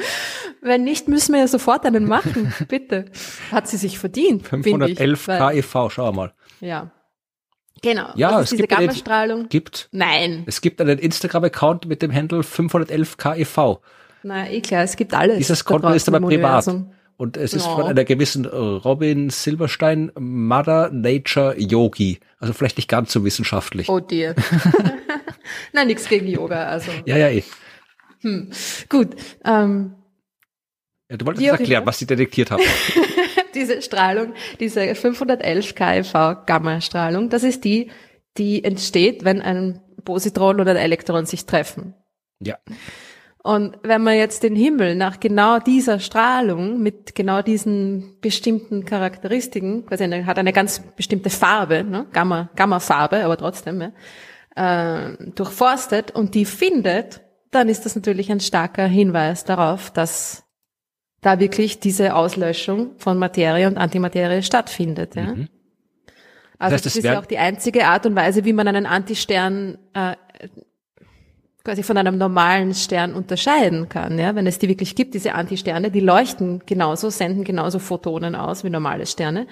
Wenn 0.60 0.84
nicht, 0.84 1.08
müssen 1.08 1.32
wir 1.32 1.40
ja 1.40 1.48
sofort 1.48 1.86
einen 1.86 2.04
machen. 2.04 2.52
Bitte. 2.68 3.06
Hat 3.50 3.66
sie 3.66 3.78
sich 3.78 3.98
verdient. 3.98 4.46
511 4.46 5.26
KEV, 5.26 5.90
schau 5.90 6.12
mal. 6.12 6.34
Ja. 6.60 6.90
Genau. 7.82 8.08
Ja, 8.16 8.40
es 8.40 8.50
diese 8.50 8.62
gibt, 8.62 8.72
einen, 8.72 8.86
Gammastrahlung. 8.88 9.48
gibt, 9.48 9.88
Nein. 9.92 10.44
es 10.46 10.60
gibt 10.60 10.80
einen 10.80 10.98
Instagram-Account 10.98 11.86
mit 11.86 12.02
dem 12.02 12.12
Handle 12.12 12.42
511 12.42 13.16
KEV. 13.16 13.78
Na, 14.22 14.48
eh 14.50 14.60
klar, 14.60 14.82
es 14.82 14.96
gibt 14.96 15.14
alles. 15.14 15.38
Dieses 15.38 15.64
Konto 15.64 15.88
ist 15.90 16.08
aber 16.08 16.18
privat. 16.20 16.66
Universum. 16.66 16.92
Und 17.16 17.36
es 17.36 17.52
ist 17.52 17.66
Ja. 17.66 17.74
von 17.74 17.84
einer 17.86 18.04
gewissen 18.04 18.46
Robin 18.46 19.30
Silberstein, 19.30 20.12
Mother 20.18 20.90
Nature 20.92 21.54
Yogi. 21.58 22.20
Also 22.38 22.52
vielleicht 22.52 22.76
nicht 22.76 22.88
ganz 22.88 23.12
so 23.12 23.24
wissenschaftlich. 23.24 23.88
Oh 23.88 23.98
dear. 24.00 24.34
Na, 25.72 25.84
nichts 25.84 26.08
gegen 26.08 26.26
Yoga, 26.28 26.66
also. 26.66 26.90
Ja, 27.06 27.16
ja, 27.16 27.28
eh. 27.28 27.42
Gut. 28.88 29.16
Ähm, 29.44 29.94
Ja, 31.10 31.16
du 31.16 31.26
wolltest 31.26 31.46
erklären, 31.46 31.86
was 31.86 31.98
sie 31.98 32.06
detektiert 32.06 32.50
haben. 32.50 32.62
diese 33.54 33.82
Strahlung, 33.82 34.34
diese 34.60 34.94
511 34.94 35.74
KeV 35.74 36.44
Gammastrahlung, 36.46 37.28
das 37.28 37.42
ist 37.42 37.64
die, 37.64 37.90
die 38.36 38.64
entsteht, 38.64 39.24
wenn 39.24 39.42
ein 39.42 39.80
Positron 40.04 40.60
oder 40.60 40.72
ein 40.72 40.76
Elektron 40.76 41.26
sich 41.26 41.46
treffen. 41.46 41.94
ja. 42.40 42.56
Und 43.44 43.78
wenn 43.82 44.02
man 44.02 44.16
jetzt 44.16 44.42
den 44.42 44.56
Himmel 44.56 44.94
nach 44.94 45.20
genau 45.20 45.58
dieser 45.58 46.00
Strahlung 46.00 46.82
mit 46.82 47.14
genau 47.14 47.40
diesen 47.40 48.20
bestimmten 48.20 48.84
Charakteristiken, 48.84 49.86
quasi 49.86 50.04
eine, 50.04 50.26
hat 50.26 50.38
eine 50.38 50.52
ganz 50.52 50.80
bestimmte 50.96 51.30
Farbe, 51.30 51.84
ne? 51.84 52.06
Gamma, 52.12 52.50
Gamma-Farbe, 52.56 53.24
aber 53.24 53.36
trotzdem, 53.36 53.80
ja, 53.80 53.92
äh, 54.56 55.16
durchforstet 55.34 56.10
und 56.10 56.34
die 56.34 56.44
findet, 56.44 57.22
dann 57.50 57.68
ist 57.68 57.86
das 57.86 57.94
natürlich 57.94 58.30
ein 58.30 58.40
starker 58.40 58.86
Hinweis 58.86 59.44
darauf, 59.44 59.90
dass 59.90 60.44
da 61.20 61.40
wirklich 61.40 61.80
diese 61.80 62.14
Auslöschung 62.14 62.92
von 62.98 63.18
Materie 63.18 63.66
und 63.66 63.76
Antimaterie 63.76 64.42
stattfindet. 64.42 65.16
Ja? 65.16 65.34
Mhm. 65.34 65.48
Also 66.58 66.74
heißt, 66.74 66.86
das, 66.86 66.96
ist 66.96 67.04
ja 67.04 67.18
auch 67.18 67.26
die 67.26 67.38
einzige 67.38 67.86
Art 67.86 68.06
und 68.06 68.16
Weise, 68.16 68.44
wie 68.44 68.52
man 68.52 68.68
einen 68.68 68.86
Antistern 68.86 69.78
äh, 69.94 70.16
quasi 71.64 71.82
von 71.82 71.96
einem 71.96 72.18
normalen 72.18 72.74
Stern 72.74 73.14
unterscheiden 73.14 73.88
kann. 73.88 74.18
Ja? 74.18 74.34
Wenn 74.34 74.46
es 74.46 74.58
die 74.58 74.68
wirklich 74.68 74.94
gibt, 74.94 75.14
diese 75.14 75.34
Antisterne, 75.34 75.90
die 75.90 76.00
leuchten 76.00 76.62
genauso, 76.66 77.10
senden 77.10 77.44
genauso 77.44 77.78
Photonen 77.78 78.34
aus 78.34 78.64
wie 78.64 78.70
normale 78.70 79.06
Sterne. 79.06 79.46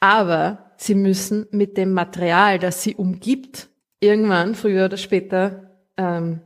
Aber 0.00 0.72
sie 0.76 0.96
müssen 0.96 1.46
mit 1.52 1.76
dem 1.76 1.92
Material, 1.92 2.58
das 2.58 2.82
sie 2.82 2.96
umgibt, 2.96 3.68
irgendwann 4.00 4.56
früher 4.56 4.86
oder 4.86 4.96
später 4.96 5.70
ähm, 5.96 6.40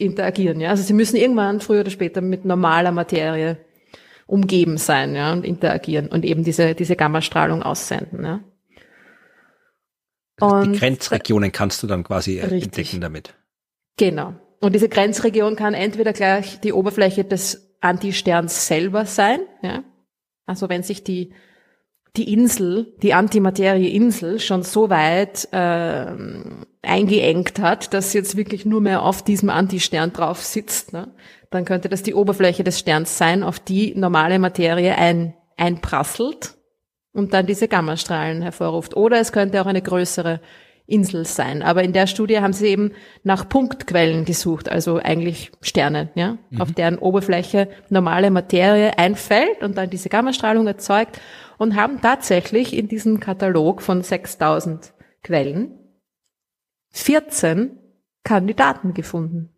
interagieren. 0.00 0.60
Ja? 0.60 0.70
Also 0.70 0.82
sie 0.82 0.92
müssen 0.92 1.16
irgendwann 1.16 1.60
früher 1.60 1.80
oder 1.80 1.90
später 1.90 2.20
mit 2.20 2.44
normaler 2.44 2.92
Materie 2.92 3.58
umgeben 4.26 4.76
sein 4.76 5.14
ja, 5.14 5.32
und 5.32 5.44
interagieren 5.44 6.08
und 6.08 6.24
eben 6.24 6.44
diese, 6.44 6.74
diese 6.74 6.96
Gammastrahlung 6.96 7.62
aussenden. 7.62 8.24
Ja? 8.24 8.40
Also 10.40 10.62
die 10.62 10.68
Und- 10.70 10.78
Grenzregionen 10.78 11.52
kannst 11.52 11.82
du 11.82 11.86
dann 11.86 12.04
quasi 12.04 12.40
Richtig. 12.40 12.64
entdecken 12.64 13.00
damit. 13.00 13.34
Genau. 13.96 14.34
Und 14.60 14.74
diese 14.74 14.88
Grenzregion 14.88 15.56
kann 15.56 15.74
entweder 15.74 16.12
gleich 16.12 16.60
die 16.60 16.72
Oberfläche 16.72 17.24
des 17.24 17.76
Antisterns 17.80 18.66
selber 18.66 19.06
sein, 19.06 19.40
ja. 19.62 19.84
Also 20.46 20.68
wenn 20.68 20.82
sich 20.82 21.04
die, 21.04 21.32
die 22.16 22.32
Insel, 22.32 22.96
die 23.02 23.14
Antimaterie-Insel 23.14 24.40
schon 24.40 24.62
so 24.62 24.90
weit 24.90 25.48
ähm, 25.52 26.64
eingeengt 26.82 27.58
hat, 27.58 27.92
dass 27.92 28.12
sie 28.12 28.18
jetzt 28.18 28.36
wirklich 28.36 28.64
nur 28.64 28.80
mehr 28.80 29.02
auf 29.02 29.22
diesem 29.22 29.50
Antistern 29.50 30.12
drauf 30.12 30.42
sitzt, 30.42 30.92
ne? 30.92 31.12
dann 31.50 31.64
könnte 31.64 31.88
das 31.88 32.02
die 32.02 32.14
Oberfläche 32.14 32.64
des 32.64 32.78
Sterns 32.78 33.18
sein, 33.18 33.42
auf 33.42 33.58
die 33.58 33.94
normale 33.94 34.38
Materie 34.38 34.96
ein, 34.96 35.34
einprasselt 35.56 36.56
und 37.12 37.32
dann 37.32 37.46
diese 37.46 37.68
Gammastrahlen 37.68 38.42
hervorruft. 38.42 38.96
Oder 38.96 39.18
es 39.18 39.32
könnte 39.32 39.60
auch 39.60 39.66
eine 39.66 39.82
größere 39.82 40.40
Insel 40.86 41.26
sein. 41.26 41.62
Aber 41.62 41.82
in 41.82 41.92
der 41.92 42.06
Studie 42.06 42.40
haben 42.40 42.54
sie 42.54 42.68
eben 42.68 42.92
nach 43.22 43.48
Punktquellen 43.48 44.24
gesucht, 44.24 44.70
also 44.70 44.96
eigentlich 44.96 45.52
Sterne, 45.60 46.10
ja, 46.14 46.38
auf 46.58 46.72
deren 46.72 46.98
Oberfläche 46.98 47.68
normale 47.90 48.30
Materie 48.30 48.96
einfällt 48.96 49.62
und 49.62 49.76
dann 49.76 49.90
diese 49.90 50.08
Gammastrahlung 50.08 50.66
erzeugt 50.66 51.20
und 51.58 51.76
haben 51.76 52.00
tatsächlich 52.00 52.74
in 52.74 52.88
diesem 52.88 53.20
Katalog 53.20 53.82
von 53.82 54.02
6000 54.02 54.94
Quellen 55.22 55.77
14 57.02 57.70
Kandidaten 58.24 58.94
gefunden. 58.94 59.50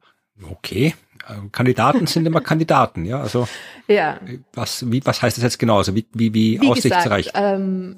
Okay. 0.51 0.95
Äh, 1.29 1.49
Kandidaten 1.53 2.07
sind 2.07 2.27
immer 2.27 2.41
Kandidaten, 2.41 3.05
ja. 3.05 3.21
Also 3.21 3.49
Ja, 3.89 4.21
was, 4.53 4.91
wie, 4.91 5.05
was 5.05 5.21
heißt 5.21 5.37
das 5.37 5.45
jetzt 5.45 5.59
genau? 5.59 5.79
Also 5.79 5.95
wie, 5.95 6.07
wie, 6.13 6.33
wie, 6.33 6.61
wie 6.61 6.69
aussichtsreich? 6.69 7.27
gesagt, 7.27 7.45
ähm, 7.45 7.97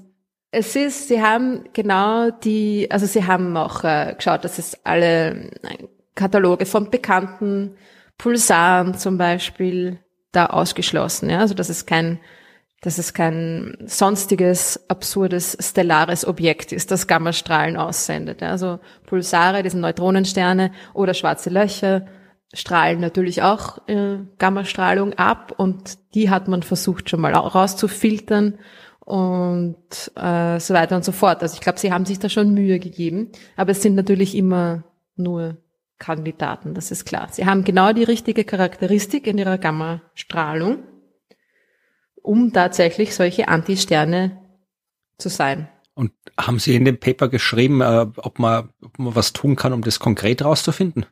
es 0.50 0.74
ist, 0.76 1.08
sie 1.08 1.20
haben 1.20 1.64
genau 1.72 2.30
die, 2.30 2.90
also 2.90 3.06
sie 3.06 3.26
haben 3.26 3.56
auch 3.56 3.84
äh, 3.84 4.14
geschaut, 4.16 4.44
dass 4.44 4.58
es 4.58 4.78
alle 4.84 5.50
äh, 5.62 5.86
Kataloge 6.14 6.66
von 6.66 6.90
bekannten 6.90 7.76
Pulsaren 8.18 8.94
zum 8.94 9.18
Beispiel 9.18 9.98
da 10.30 10.46
ausgeschlossen, 10.46 11.28
ja, 11.28 11.40
also 11.40 11.54
dass 11.54 11.68
es 11.68 11.84
kein, 11.84 12.20
dass 12.82 12.98
es 12.98 13.14
kein 13.14 13.76
sonstiges 13.86 14.88
absurdes 14.90 15.56
stellares 15.60 16.26
Objekt 16.26 16.72
ist, 16.72 16.90
das 16.90 17.06
Gammastrahlen 17.06 17.76
aussendet. 17.76 18.42
Also 18.42 18.80
Pulsare, 19.06 19.62
das 19.62 19.72
sind 19.72 19.80
Neutronensterne 19.80 20.72
oder 20.92 21.14
schwarze 21.14 21.48
Löcher, 21.48 22.06
strahlen 22.52 23.00
natürlich 23.00 23.42
auch 23.42 23.86
äh, 23.86 24.18
Gammastrahlung 24.38 25.14
ab 25.14 25.54
und 25.56 25.96
die 26.14 26.28
hat 26.28 26.48
man 26.48 26.64
versucht 26.64 27.08
schon 27.08 27.20
mal 27.20 27.32
rauszufiltern 27.32 28.58
und 28.98 29.76
äh, 30.16 30.58
so 30.58 30.74
weiter 30.74 30.96
und 30.96 31.04
so 31.04 31.12
fort. 31.12 31.40
Also 31.42 31.54
ich 31.54 31.60
glaube, 31.60 31.78
sie 31.78 31.92
haben 31.92 32.04
sich 32.04 32.18
da 32.18 32.28
schon 32.28 32.52
Mühe 32.52 32.80
gegeben, 32.80 33.30
aber 33.56 33.70
es 33.70 33.80
sind 33.80 33.94
natürlich 33.94 34.34
immer 34.34 34.82
nur 35.14 35.56
Kandidaten, 35.98 36.74
das 36.74 36.90
ist 36.90 37.04
klar. 37.04 37.28
Sie 37.30 37.46
haben 37.46 37.62
genau 37.62 37.92
die 37.92 38.02
richtige 38.02 38.42
Charakteristik 38.42 39.28
in 39.28 39.38
ihrer 39.38 39.56
Gammastrahlung, 39.56 40.78
um 42.22 42.52
tatsächlich 42.52 43.14
solche 43.14 43.48
Antisterne 43.48 44.38
zu 45.18 45.28
sein. 45.28 45.68
Und 45.94 46.12
haben 46.38 46.58
Sie 46.58 46.74
in 46.74 46.84
dem 46.84 46.98
Paper 46.98 47.28
geschrieben, 47.28 47.80
äh, 47.80 48.06
ob, 48.16 48.38
man, 48.38 48.70
ob 48.82 48.98
man 48.98 49.14
was 49.14 49.32
tun 49.32 49.56
kann, 49.56 49.72
um 49.72 49.82
das 49.82 50.00
konkret 50.00 50.42
rauszufinden? 50.42 51.06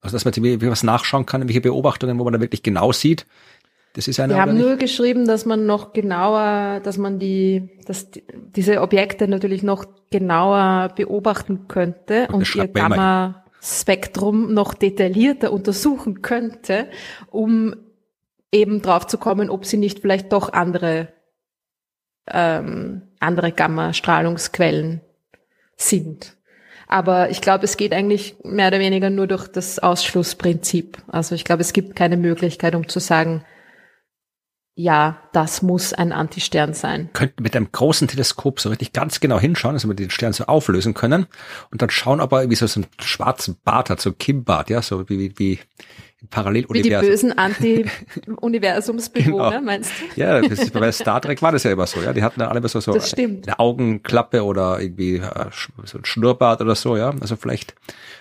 Also 0.00 0.16
dass 0.16 0.24
man 0.26 0.60
was 0.60 0.82
nachschauen 0.82 1.24
kann, 1.24 1.48
welche 1.48 1.62
Beobachtungen, 1.62 2.18
wo 2.18 2.24
man 2.24 2.34
da 2.34 2.40
wirklich 2.40 2.62
genau 2.62 2.92
sieht. 2.92 3.26
Das 3.94 4.08
ist 4.08 4.20
eine 4.20 4.34
Wir 4.34 4.42
haben 4.42 4.54
nicht? 4.54 4.66
nur 4.66 4.76
geschrieben, 4.76 5.26
dass 5.26 5.46
man 5.46 5.66
noch 5.66 5.92
genauer, 5.92 6.80
dass 6.80 6.98
man 6.98 7.18
die, 7.18 7.70
dass 7.86 8.10
die, 8.10 8.24
diese 8.54 8.82
Objekte 8.82 9.28
natürlich 9.28 9.62
noch 9.62 9.86
genauer 10.10 10.90
beobachten 10.94 11.68
könnte 11.68 12.26
das 12.26 12.34
und 12.34 12.54
ihr 12.54 12.68
Gamma-Spektrum 12.68 14.52
noch 14.52 14.74
detaillierter 14.74 15.52
untersuchen 15.52 16.22
könnte, 16.22 16.88
um 17.30 17.74
eben 18.54 18.80
drauf 18.80 19.06
zu 19.06 19.18
kommen, 19.18 19.50
ob 19.50 19.66
sie 19.66 19.76
nicht 19.76 19.98
vielleicht 19.98 20.32
doch 20.32 20.52
andere, 20.52 21.08
ähm, 22.28 23.02
andere 23.18 23.52
Gamma-Strahlungsquellen 23.52 25.00
sind. 25.76 26.36
Aber 26.86 27.30
ich 27.30 27.40
glaube, 27.40 27.64
es 27.64 27.76
geht 27.76 27.92
eigentlich 27.92 28.36
mehr 28.44 28.68
oder 28.68 28.78
weniger 28.78 29.10
nur 29.10 29.26
durch 29.26 29.48
das 29.48 29.80
Ausschlussprinzip. 29.80 31.02
Also 31.08 31.34
ich 31.34 31.44
glaube, 31.44 31.62
es 31.62 31.72
gibt 31.72 31.96
keine 31.96 32.16
Möglichkeit, 32.16 32.74
um 32.74 32.88
zu 32.88 33.00
sagen, 33.00 33.44
ja, 34.76 35.22
das 35.32 35.62
muss 35.62 35.92
ein 35.92 36.12
Antistern 36.12 36.74
sein. 36.74 37.08
könnten 37.12 37.42
mit 37.42 37.54
einem 37.56 37.70
großen 37.70 38.08
Teleskop 38.08 38.58
so 38.58 38.70
richtig 38.70 38.92
ganz 38.92 39.20
genau 39.20 39.38
hinschauen, 39.38 39.74
dass 39.74 39.86
wir 39.86 39.94
den 39.94 40.10
Stern 40.10 40.32
so 40.32 40.44
auflösen 40.44 40.94
können 40.94 41.26
und 41.70 41.80
dann 41.80 41.90
schauen, 41.90 42.20
ob 42.20 42.32
er 42.32 42.40
irgendwie 42.42 42.56
so, 42.56 42.66
so 42.66 42.80
einen 42.80 42.90
schwarzen 43.00 43.56
Bart 43.64 43.88
hat, 43.88 44.00
so 44.00 44.10
ein 44.10 44.18
Kimbart, 44.18 44.70
ja, 44.70 44.82
so 44.82 45.08
wie, 45.08 45.18
wie, 45.18 45.38
wie 45.38 45.58
im 46.24 46.28
Wie 46.74 46.82
die 46.82 46.90
Paralleluniversum. 46.90 47.08
bösen 47.08 47.38
Anti-Universumsbewohner, 47.38 49.50
Genau. 49.50 49.62
meinst 49.62 49.92
du? 50.00 50.20
Ja, 50.20 50.40
das 50.40 50.58
ist, 50.58 50.72
bei 50.72 50.90
Star 50.92 51.20
Trek 51.20 51.42
war 51.42 51.52
das 51.52 51.64
ja 51.64 51.72
immer 51.72 51.86
so, 51.86 52.00
ja. 52.00 52.12
Die 52.12 52.22
hatten 52.22 52.40
dann 52.40 52.48
alle 52.48 52.58
immer 52.58 52.68
so, 52.68 52.80
so 52.80 52.92
eine 52.92 53.58
Augenklappe 53.58 54.44
oder 54.44 54.80
irgendwie 54.80 55.16
äh, 55.16 55.46
so 55.84 55.98
ein 55.98 56.04
Schnurrbart 56.04 56.60
oder 56.60 56.74
so, 56.74 56.96
ja. 56.96 57.14
Also 57.20 57.36
vielleicht 57.36 57.74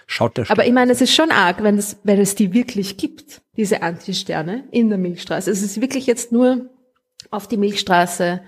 schaut 0.07 0.37
der 0.37 0.49
Aber 0.49 0.65
ich 0.65 0.73
meine, 0.73 0.91
es 0.91 1.01
ist 1.01 1.13
schon 1.15 1.31
arg, 1.31 1.63
wenn 1.63 1.77
es, 1.77 1.97
wenn 2.03 2.19
es 2.19 2.35
die 2.35 2.53
wirklich 2.53 2.97
gibt, 2.97 3.41
diese 3.57 3.81
Antisterne 3.81 4.65
in 4.71 4.89
der 4.89 4.97
Milchstraße. 4.97 5.49
Es 5.51 5.61
ist 5.63 5.81
wirklich 5.81 6.07
jetzt 6.07 6.31
nur 6.31 6.69
auf 7.31 7.47
die 7.47 7.57
Milchstraße 7.57 8.41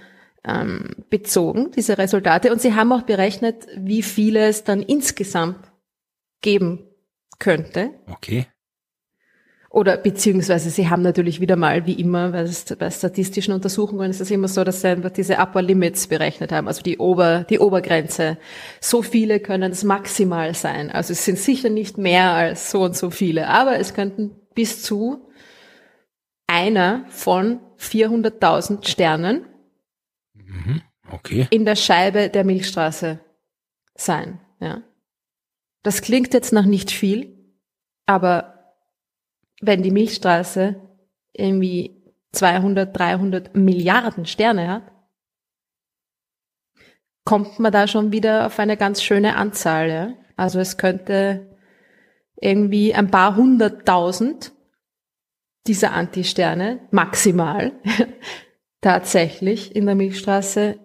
ähm, 0.43 0.95
bezogen, 1.09 1.71
diese 1.71 1.97
Resultate. 1.97 2.51
Und 2.51 2.61
sie 2.61 2.73
haben 2.73 2.91
auch 2.91 3.03
berechnet, 3.03 3.67
wie 3.77 4.03
viele 4.03 4.47
es 4.47 4.63
dann 4.63 4.81
insgesamt 4.81 5.71
geben 6.41 6.87
könnte. 7.39 7.91
Okay. 8.11 8.47
Oder 9.75 9.97
beziehungsweise 9.97 10.69
sie 10.69 10.89
haben 10.89 11.01
natürlich 11.01 11.41
wieder 11.41 11.57
mal, 11.57 11.85
wie 11.85 11.99
immer, 11.99 12.31
bei, 12.31 12.49
bei 12.79 12.89
statistischen 12.89 13.53
Untersuchungen 13.53 14.09
ist 14.09 14.21
es 14.21 14.31
immer 14.31 14.47
so, 14.47 14.63
dass 14.63 14.79
sie 14.79 14.87
einfach 14.87 15.11
diese 15.11 15.35
Upper 15.35 15.61
Limits 15.61 16.07
berechnet 16.07 16.53
haben, 16.53 16.69
also 16.69 16.81
die, 16.81 16.97
Ober, 16.97 17.45
die 17.49 17.59
Obergrenze. 17.59 18.37
So 18.79 19.01
viele 19.01 19.41
können 19.41 19.73
es 19.73 19.83
maximal 19.83 20.55
sein. 20.55 20.89
Also 20.89 21.11
es 21.11 21.25
sind 21.25 21.37
sicher 21.37 21.67
nicht 21.67 21.97
mehr 21.97 22.31
als 22.31 22.71
so 22.71 22.83
und 22.83 22.95
so 22.95 23.09
viele, 23.09 23.49
aber 23.49 23.77
es 23.77 23.93
könnten 23.93 24.31
bis 24.53 24.81
zu 24.81 25.27
einer 26.47 27.03
von 27.09 27.59
400.000 27.77 28.87
Sternen 28.87 29.45
Mhm. 30.33 30.83
Okay. 31.11 31.47
in 31.49 31.65
der 31.65 31.75
Scheibe 31.75 32.29
der 32.29 32.45
Milchstraße 32.45 33.19
sein. 33.93 34.39
Ja. 34.61 34.83
Das 35.83 36.01
klingt 36.01 36.33
jetzt 36.33 36.53
noch 36.53 36.65
nicht 36.65 36.91
viel, 36.91 37.53
aber 38.05 38.54
wenn 39.65 39.83
die 39.83 39.91
Milchstraße 39.91 40.75
irgendwie 41.33 42.03
200, 42.31 42.97
300 42.97 43.55
Milliarden 43.55 44.25
Sterne 44.25 44.67
hat, 44.67 44.91
kommt 47.23 47.59
man 47.59 47.71
da 47.71 47.87
schon 47.87 48.11
wieder 48.11 48.45
auf 48.45 48.59
eine 48.59 48.77
ganz 48.77 49.01
schöne 49.01 49.35
Anzahl. 49.35 49.89
Ja? 49.89 50.13
Also 50.37 50.59
es 50.59 50.77
könnte 50.77 51.57
irgendwie 52.39 52.93
ein 52.93 53.09
paar 53.09 53.35
hunderttausend 53.35 54.53
dieser 55.67 55.93
Antisterne 55.93 56.87
maximal 56.91 57.71
tatsächlich 58.81 59.75
in 59.75 59.85
der 59.85 59.95
Milchstraße 59.95 60.79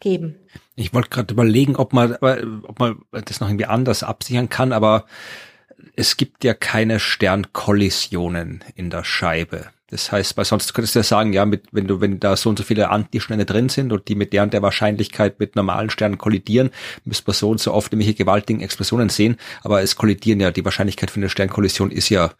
geben. 0.00 0.36
Ich 0.74 0.92
wollte 0.92 1.08
gerade 1.08 1.32
überlegen, 1.32 1.76
ob 1.76 1.92
man, 1.92 2.16
ob 2.16 2.78
man 2.78 3.02
das 3.10 3.40
noch 3.40 3.48
irgendwie 3.48 3.66
anders 3.66 4.02
absichern 4.02 4.50
kann, 4.50 4.72
aber 4.72 5.06
es 5.96 6.16
gibt 6.16 6.44
ja 6.44 6.54
keine 6.54 7.00
Sternkollisionen 7.00 8.64
in 8.74 8.90
der 8.90 9.04
Scheibe. 9.04 9.70
Das 9.92 10.10
heißt, 10.10 10.38
weil 10.38 10.46
sonst 10.46 10.72
könntest 10.72 10.94
du 10.94 11.00
ja 11.00 11.02
sagen, 11.02 11.34
ja, 11.34 11.44
mit, 11.44 11.64
wenn 11.70 11.86
du, 11.86 12.00
wenn 12.00 12.18
da 12.18 12.34
so 12.34 12.48
und 12.48 12.58
so 12.58 12.64
viele 12.64 12.88
Antisterne 12.88 13.44
drin 13.44 13.68
sind 13.68 13.92
und 13.92 14.08
die 14.08 14.14
mit 14.14 14.32
deren 14.32 14.48
der 14.48 14.62
Wahrscheinlichkeit 14.62 15.38
mit 15.38 15.54
normalen 15.54 15.90
Sternen 15.90 16.16
kollidieren, 16.16 16.70
müsste 17.04 17.24
man 17.26 17.34
so 17.34 17.50
und 17.50 17.60
so 17.60 17.74
oft 17.74 17.92
nämlich 17.92 18.16
gewaltigen 18.16 18.62
Explosionen 18.62 19.10
sehen. 19.10 19.36
Aber 19.62 19.82
es 19.82 19.96
kollidieren 19.96 20.40
ja, 20.40 20.50
die 20.50 20.64
Wahrscheinlichkeit 20.64 21.10
für 21.10 21.20
eine 21.20 21.28
Sternkollision 21.28 21.90
ist 21.90 22.08
ja, 22.08 22.32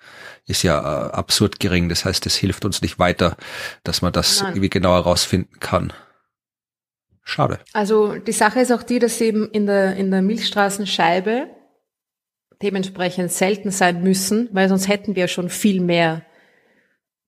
ist 0.46 0.62
ja 0.62 0.78
äh, 0.80 1.10
absurd 1.12 1.60
gering. 1.60 1.90
Das 1.90 2.06
heißt, 2.06 2.24
es 2.24 2.36
hilft 2.36 2.64
uns 2.64 2.80
nicht 2.80 2.98
weiter, 2.98 3.36
dass 3.84 4.00
man 4.00 4.14
das 4.14 4.40
Nein. 4.40 4.52
irgendwie 4.52 4.70
genauer 4.70 5.04
herausfinden 5.04 5.60
kann. 5.60 5.92
Schade. 7.22 7.58
Also 7.74 8.14
die 8.14 8.32
Sache 8.32 8.60
ist 8.60 8.72
auch 8.72 8.82
die, 8.82 8.98
dass 8.98 9.20
eben 9.20 9.50
in 9.50 9.66
der, 9.66 9.94
in 9.96 10.10
der 10.10 10.22
Milchstraßenscheibe 10.22 11.48
dementsprechend 12.62 13.32
selten 13.32 13.70
sein 13.70 14.02
müssen, 14.02 14.48
weil 14.52 14.68
sonst 14.68 14.88
hätten 14.88 15.16
wir 15.16 15.28
schon 15.28 15.48
viel 15.48 15.80
mehr 15.80 16.22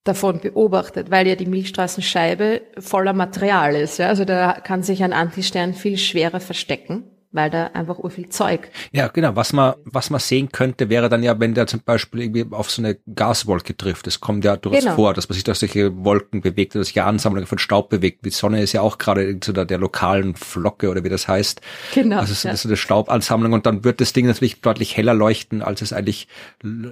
davon 0.03 0.39
beobachtet, 0.39 1.09
weil 1.11 1.27
ja 1.27 1.35
die 1.35 1.47
Milchstraßenscheibe 1.47 2.61
voller 2.79 3.13
Material 3.13 3.75
ist. 3.75 3.97
Ja? 3.97 4.07
Also 4.07 4.23
da 4.23 4.53
kann 4.53 4.83
sich 4.83 5.03
ein 5.03 5.13
Antistern 5.13 5.73
viel 5.73 5.97
schwerer 5.97 6.39
verstecken, 6.39 7.03
weil 7.35 7.49
da 7.49 7.67
einfach 7.67 7.99
urviel 7.99 8.29
Zeug. 8.29 8.69
Ja, 8.91 9.07
genau. 9.09 9.35
Was 9.35 9.53
man, 9.53 9.75
was 9.83 10.09
man 10.09 10.19
sehen 10.19 10.51
könnte, 10.51 10.89
wäre 10.89 11.09
dann 11.09 11.21
ja, 11.21 11.39
wenn 11.39 11.53
der 11.53 11.67
zum 11.67 11.81
Beispiel 11.81 12.21
irgendwie 12.21 12.45
auf 12.51 12.71
so 12.71 12.81
eine 12.81 12.97
Gaswolke 13.13 13.75
trifft. 13.77 14.07
Das 14.07 14.19
kommt 14.21 14.43
ja 14.45 14.57
durchaus 14.57 14.83
Genau. 14.83 14.95
vor, 14.95 15.13
dass 15.13 15.29
man 15.29 15.33
sich 15.35 15.43
durch 15.43 15.59
solche 15.59 15.95
Wolken 16.03 16.41
bewegt, 16.41 16.73
dass 16.75 16.87
sich 16.87 17.01
Ansammlungen 17.01 17.47
von 17.47 17.57
Staub 17.59 17.89
bewegt. 17.89 18.25
Die 18.25 18.29
Sonne 18.31 18.61
ist 18.61 18.73
ja 18.73 18.81
auch 18.81 18.97
gerade 18.97 19.39
zu 19.39 19.53
der, 19.53 19.65
der 19.65 19.77
lokalen 19.77 20.35
Flocke 20.35 20.89
oder 20.89 21.03
wie 21.03 21.09
das 21.09 21.27
heißt. 21.27 21.61
Genau. 21.93 22.19
Also 22.19 22.33
so, 22.33 22.47
ja. 22.47 22.53
ist 22.53 22.65
eine 22.65 22.77
Staubansammlung 22.77 23.53
und 23.53 23.65
dann 23.65 23.83
wird 23.83 24.01
das 24.01 24.13
Ding 24.13 24.25
natürlich 24.25 24.61
deutlich 24.61 24.95
heller 24.97 25.13
leuchten, 25.13 25.61
als 25.61 25.81
es 25.81 25.93
eigentlich 25.93 26.27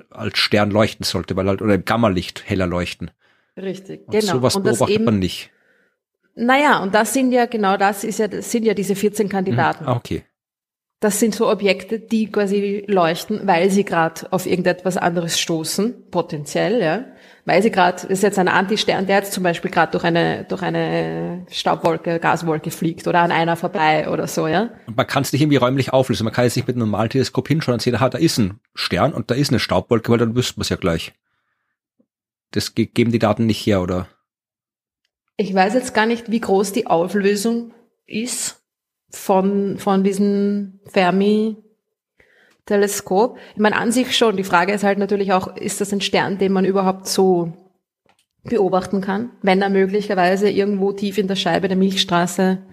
als 0.10 0.38
Stern 0.38 0.70
leuchten 0.72 1.04
sollte, 1.04 1.36
weil 1.36 1.48
halt, 1.48 1.62
oder 1.62 1.76
im 1.76 1.86
Gammalicht 1.86 2.44
heller 2.46 2.68
leuchten. 2.68 3.12
Richtig, 3.56 4.02
Und 4.08 4.12
genau. 4.20 4.34
sowas 4.34 4.56
und 4.56 4.64
beobachtet 4.64 4.96
eben, 4.96 5.06
man 5.06 5.20
nicht. 5.20 5.52
naja, 6.36 6.82
und 6.82 6.94
das 6.96 7.14
sind 7.14 7.32
ja 7.32 7.46
genau 7.46 7.78
das 7.78 8.04
ist 8.04 8.20
ja, 8.20 8.28
das 8.28 8.50
sind 8.52 8.64
ja 8.66 8.74
diese 8.74 8.96
14 8.96 9.30
Kandidaten. 9.30 9.86
Ah, 9.86 9.96
okay. 9.96 10.24
Das 11.04 11.20
sind 11.20 11.36
so 11.36 11.52
Objekte, 11.52 12.00
die 12.00 12.32
quasi 12.32 12.86
leuchten, 12.88 13.46
weil 13.46 13.70
sie 13.70 13.84
gerade 13.84 14.32
auf 14.32 14.46
irgendetwas 14.46 14.96
anderes 14.96 15.38
stoßen, 15.38 16.10
potenziell, 16.12 16.82
ja. 16.82 17.04
Weil 17.44 17.62
sie 17.62 17.72
gerade, 17.72 18.08
ist 18.08 18.24
jetzt 18.24 18.40
ein 18.40 18.48
Antistern, 18.48 19.06
der 19.06 19.18
jetzt 19.18 19.34
zum 19.34 19.44
Beispiel 19.44 19.70
gerade 19.70 19.92
durch 19.92 20.06
eine, 20.06 20.46
durch 20.46 20.62
eine 20.62 21.46
Staubwolke, 21.52 22.20
Gaswolke 22.22 22.72
fliegt 22.72 23.06
oder 23.06 23.20
an 23.20 23.34
einer 23.34 23.58
vorbei 23.58 24.08
oder 24.08 24.28
so, 24.28 24.48
ja. 24.48 24.70
Und 24.88 24.96
man 24.96 25.06
kann 25.06 25.24
es 25.24 25.34
nicht 25.34 25.42
irgendwie 25.42 25.58
räumlich 25.58 25.92
auflösen. 25.92 26.24
Man 26.24 26.32
kann 26.32 26.46
jetzt 26.46 26.56
nicht 26.56 26.68
mit 26.68 26.78
einem 26.78 26.86
normalen 26.86 27.10
Teleskop 27.10 27.50
hinschauen 27.50 27.74
und 27.74 27.82
sehen, 27.82 27.96
aha, 27.96 28.08
da 28.08 28.18
ist 28.18 28.38
ein 28.38 28.62
Stern 28.74 29.12
und 29.14 29.30
da 29.30 29.36
ist 29.36 29.50
eine 29.50 29.60
Staubwolke, 29.60 30.10
weil 30.10 30.20
dann 30.20 30.38
wüsste 30.38 30.58
man 30.58 30.62
es 30.62 30.70
ja 30.70 30.78
gleich. 30.78 31.12
Das 32.52 32.76
ge- 32.76 32.86
geben 32.86 33.12
die 33.12 33.20
Daten 33.20 33.46
nicht 33.46 33.66
her, 33.66 33.82
oder? 33.82 34.08
Ich 35.36 35.54
weiß 35.54 35.74
jetzt 35.74 35.94
gar 35.94 36.06
nicht, 36.06 36.32
wie 36.32 36.40
groß 36.40 36.72
die 36.72 36.88
Auflösung 36.88 37.74
ist 38.06 38.63
von, 39.14 39.78
von 39.78 40.04
diesem 40.04 40.82
Fermi-Teleskop. 40.88 43.38
Ich 43.54 43.60
meine, 43.60 43.78
an 43.78 43.92
sich 43.92 44.18
schon. 44.18 44.38
Die 44.38 44.44
Frage 44.44 44.74
ist 44.74 44.84
halt 44.84 44.98
natürlich 44.98 45.34
auch, 45.34 45.56
ist 45.56 45.82
das 45.82 45.94
ein 45.94 46.02
Stern, 46.02 46.40
den 46.40 46.52
man 46.52 46.66
überhaupt 46.66 47.08
so 47.08 47.54
beobachten 48.44 49.02
kann, 49.02 49.30
wenn 49.42 49.62
er 49.62 49.70
möglicherweise 49.70 50.50
irgendwo 50.50 50.92
tief 50.92 51.18
in 51.18 51.28
der 51.28 51.36
Scheibe 51.36 51.70
der 51.70 51.78
Milchstraße 51.78 52.64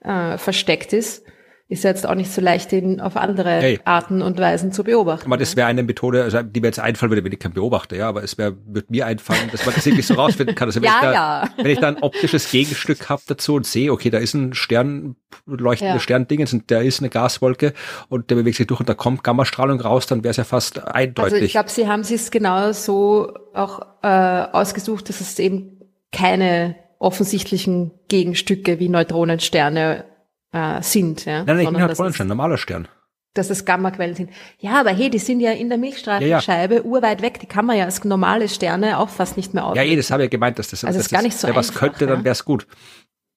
äh, 0.00 0.38
versteckt 0.38 0.92
ist? 0.92 1.24
Ist 1.70 1.84
ja 1.84 1.90
jetzt 1.90 2.04
auch 2.04 2.16
nicht 2.16 2.32
so 2.32 2.40
leicht, 2.40 2.72
ihn 2.72 3.00
auf 3.00 3.16
andere 3.16 3.48
Hey. 3.60 3.80
Arten 3.84 4.22
und 4.22 4.38
Weisen 4.40 4.72
zu 4.72 4.82
beobachten. 4.82 5.26
Aber 5.26 5.36
das 5.36 5.54
wäre 5.54 5.68
eine 5.68 5.84
Methode, 5.84 6.24
also 6.24 6.42
die 6.42 6.60
mir 6.60 6.66
jetzt 6.66 6.80
einfallen 6.80 7.10
würde, 7.12 7.22
wenn 7.24 7.30
ich 7.30 7.38
kein 7.38 7.52
Beobachter, 7.52 7.94
ja, 7.96 8.08
aber 8.08 8.24
es 8.24 8.36
wäre, 8.38 8.56
würde 8.66 8.88
mir 8.90 9.06
einfallen, 9.06 9.48
dass 9.52 9.64
man 9.64 9.76
das 9.76 9.86
irgendwie 9.86 10.02
so 10.02 10.14
rausfinden 10.14 10.56
kann. 10.56 10.66
Also 10.68 10.82
wenn, 10.82 10.88
Ja, 10.90 10.96
ich 10.96 11.00
da, 11.02 11.12
ja. 11.12 11.48
wenn 11.56 11.70
ich 11.70 11.78
da 11.78 11.86
ein 11.88 12.02
optisches 12.02 12.50
Gegenstück 12.50 13.08
habe 13.08 13.22
dazu 13.28 13.54
und 13.54 13.66
sehe, 13.66 13.92
okay, 13.92 14.10
da 14.10 14.18
ist 14.18 14.34
ein 14.34 14.52
Stern, 14.52 15.14
leuchtendes 15.46 15.94
Ja. 15.94 16.00
Sternding, 16.00 16.44
und 16.52 16.70
da 16.72 16.80
ist 16.80 16.98
eine 17.00 17.08
Gaswolke 17.08 17.72
und 18.08 18.30
der 18.30 18.34
bewegt 18.34 18.56
sich 18.56 18.66
durch 18.66 18.80
und 18.80 18.88
da 18.88 18.94
kommt 18.94 19.22
Gammastrahlung 19.22 19.80
raus, 19.80 20.06
dann 20.06 20.24
wäre 20.24 20.32
es 20.32 20.38
ja 20.38 20.44
fast 20.44 20.78
Also 20.80 20.90
eindeutig. 20.92 21.42
ich 21.42 21.52
glaube, 21.52 21.70
Sie 21.70 21.86
haben 21.86 22.00
es 22.00 22.30
genau 22.32 22.72
so 22.72 23.32
auch 23.54 23.80
äh, 24.02 24.08
ausgesucht, 24.08 25.08
dass 25.08 25.20
es 25.20 25.38
eben 25.38 25.80
keine 26.10 26.74
offensichtlichen 26.98 27.92
Gegenstücke 28.08 28.78
wie 28.80 28.88
Neutronensterne 28.88 30.04
äh, 30.52 30.82
sind. 30.82 31.24
Ja? 31.24 31.44
nein, 31.44 31.46
nein, 31.46 31.58
ich 31.60 31.64
bin 31.70 31.94
Sondern 31.94 32.12
halt 32.12 32.20
ein 32.20 32.26
normaler 32.28 32.58
Stern. 32.58 32.88
dass 33.34 33.50
es 33.50 33.64
Gammaquellen 33.64 34.14
sind. 34.16 34.30
Ja, 34.58 34.80
aber 34.80 34.90
hey, 34.90 35.08
die 35.10 35.18
sind 35.18 35.40
ja 35.40 35.52
in 35.52 35.68
der 35.68 35.78
Milchstraßenscheibe 35.78 36.82
urweit 36.84 37.22
weg. 37.22 37.38
Die 37.40 37.46
kann 37.46 37.64
man 37.66 37.76
ja 37.76 37.84
als 37.84 38.02
normale 38.04 38.48
Sterne 38.48 38.98
auch 38.98 39.08
fast 39.08 39.36
nicht 39.36 39.54
mehr 39.54 39.62
Ja, 39.62 39.68
aufnehmen. 39.68 39.92
eh, 39.92 39.96
das 39.96 40.10
habe 40.10 40.22
ich 40.22 40.26
ja 40.26 40.30
gemeint, 40.30 40.58
dass 40.58 40.68
das, 40.70 40.84
Also 40.84 40.98
dass 40.98 41.06
ist 41.06 41.12
gar 41.12 41.18
das, 41.18 41.24
nicht 41.24 41.38
so 41.38 41.48
was 41.54 41.68
einfach, 41.68 41.80
könnte, 41.80 42.06
dann 42.06 42.18
ja. 42.20 42.24
wäre 42.24 42.32
es 42.32 42.44
gut. 42.44 42.66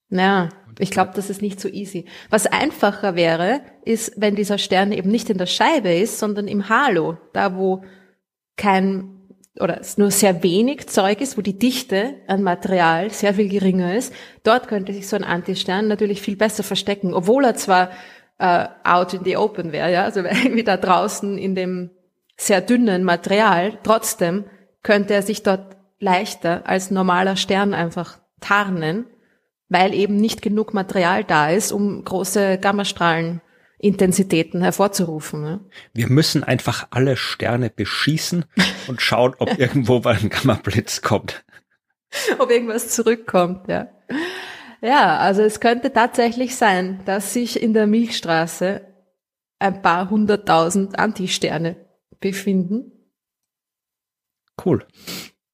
Ja, 0.10 0.50
ich 0.80 0.92
glaube, 0.92 1.12
das 1.16 1.30
ist 1.30 1.42
nicht 1.42 1.60
so 1.60 1.68
easy. 1.70 2.06
Was 2.30 2.46
einfacher 2.48 3.16
wäre, 3.16 3.62
ist, 3.84 4.14
wenn 4.18 4.36
dieser 4.36 4.58
Stern 4.58 4.92
eben 4.92 5.10
nicht 5.10 5.30
in 5.30 5.38
der 5.38 5.46
Scheibe 5.48 5.92
ist, 5.94 6.20
sondern 6.20 6.48
im 6.48 6.70
Halo, 6.70 7.18
da 7.34 7.56
wo 7.56 7.84
kein 8.58 9.23
oder 9.60 9.80
es 9.80 9.98
nur 9.98 10.10
sehr 10.10 10.42
wenig 10.42 10.88
Zeug 10.88 11.22
ist, 11.22 11.38
wo 11.38 11.42
die 11.42 11.58
Dichte 11.58 12.16
an 12.28 12.42
Material 12.42 13.12
sehr 13.12 13.36
viel 13.36 13.50
geringer 13.50 13.96
ist. 13.96 14.14
Dort 14.44 14.68
könnte 14.68 14.94
sich 14.94 15.08
so 15.08 15.16
ein 15.16 15.24
Antistern 15.24 15.88
natürlich 15.88 16.22
viel 16.22 16.36
besser 16.36 16.64
verstecken, 16.64 17.14
obwohl 17.14 17.46
er 17.46 17.56
zwar 17.56 17.92
äh, 18.40 18.68
out 18.84 19.14
in 19.14 19.24
the 19.24 19.38
open 19.38 19.72
wäre, 19.72 19.92
ja, 19.92 20.04
also 20.04 20.20
irgendwie 20.24 20.64
da 20.64 20.78
draußen 20.78 21.38
in 21.38 21.56
dem 21.56 21.92
sehr 22.36 22.62
dünnen 22.62 23.04
Material, 23.04 23.78
trotzdem 23.84 24.46
könnte 24.82 25.14
er 25.14 25.22
sich 25.22 25.44
dort 25.44 25.78
leichter 26.00 26.64
als 26.66 26.92
normaler 26.92 27.36
Stern 27.36 27.74
einfach 27.74 28.20
tarnen, 28.42 29.06
weil 29.70 29.94
eben 29.94 30.18
nicht 30.18 30.42
genug 30.42 30.74
Material 30.74 31.24
da 31.24 31.50
ist, 31.50 31.72
um 31.72 32.04
große 32.04 32.58
Gammastrahlenintensitäten 33.84 34.62
hervorzurufen. 34.62 35.42
Ne? 35.42 35.60
Wir 35.94 36.10
müssen 36.10 36.44
einfach 36.44 36.88
alle 36.92 37.18
Sterne 37.18 37.70
beschießen 37.70 38.46
und 38.88 39.02
schauen, 39.02 39.36
ob 39.38 39.60
irgendwo 39.60 40.00
mal 40.00 40.16
ein 40.16 40.30
Gammablitz 40.30 41.02
kommt. 41.02 41.44
Ob 42.40 42.50
irgendwas 42.50 42.90
zurückkommt, 42.90 43.68
ja. 43.68 43.90
Ja, 44.82 45.18
also 45.18 45.42
es 45.42 45.60
könnte 45.60 45.94
tatsächlich 45.94 46.56
sein, 46.56 47.02
dass 47.06 47.34
sich 47.34 47.62
in 47.62 47.74
der 47.74 47.88
Milchstraße 47.88 48.82
ein 49.60 49.82
paar 49.82 50.10
hunderttausend 50.10 51.00
Antisterne 51.00 51.78
befinden. 52.20 52.92
Cool. 54.64 54.86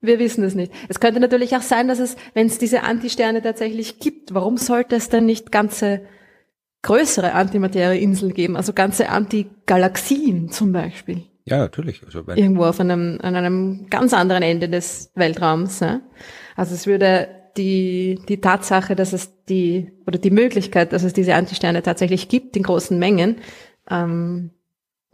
Wir 0.01 0.19
wissen 0.19 0.43
es 0.43 0.55
nicht. 0.55 0.71
Es 0.87 0.99
könnte 0.99 1.19
natürlich 1.19 1.55
auch 1.55 1.61
sein, 1.61 1.87
dass 1.87 1.99
es, 1.99 2.15
wenn 2.33 2.47
es 2.47 2.57
diese 2.57 2.83
Antisterne 2.83 3.41
tatsächlich 3.41 3.99
gibt, 3.99 4.33
warum 4.33 4.57
sollte 4.57 4.95
es 4.95 5.09
denn 5.09 5.25
nicht 5.25 5.51
ganze 5.51 6.07
größere 6.81 7.33
Antimaterieinseln 7.33 8.33
geben, 8.33 8.55
also 8.55 8.73
ganze 8.73 9.09
Antigalaxien 9.09 10.49
zum 10.49 10.71
Beispiel, 10.71 11.23
Ja, 11.45 11.57
natürlich. 11.57 12.03
Also 12.05 12.23
irgendwo 12.35 12.65
auf 12.65 12.79
einem, 12.79 13.19
an 13.21 13.35
einem 13.35 13.87
ganz 13.89 14.13
anderen 14.13 14.43
Ende 14.43 14.69
des 14.69 15.11
Weltraums. 15.15 15.79
Ja? 15.81 16.01
Also 16.55 16.75
es 16.75 16.87
würde 16.87 17.27
die, 17.57 18.19
die 18.29 18.39
Tatsache, 18.39 18.95
dass 18.95 19.13
es 19.13 19.45
die, 19.45 19.91
oder 20.05 20.19
die 20.19 20.31
Möglichkeit, 20.31 20.93
dass 20.93 21.03
es 21.03 21.13
diese 21.13 21.35
Antisterne 21.35 21.83
tatsächlich 21.83 22.29
gibt 22.29 22.55
in 22.55 22.63
großen 22.63 22.97
Mengen, 22.97 23.37
ähm, 23.89 24.51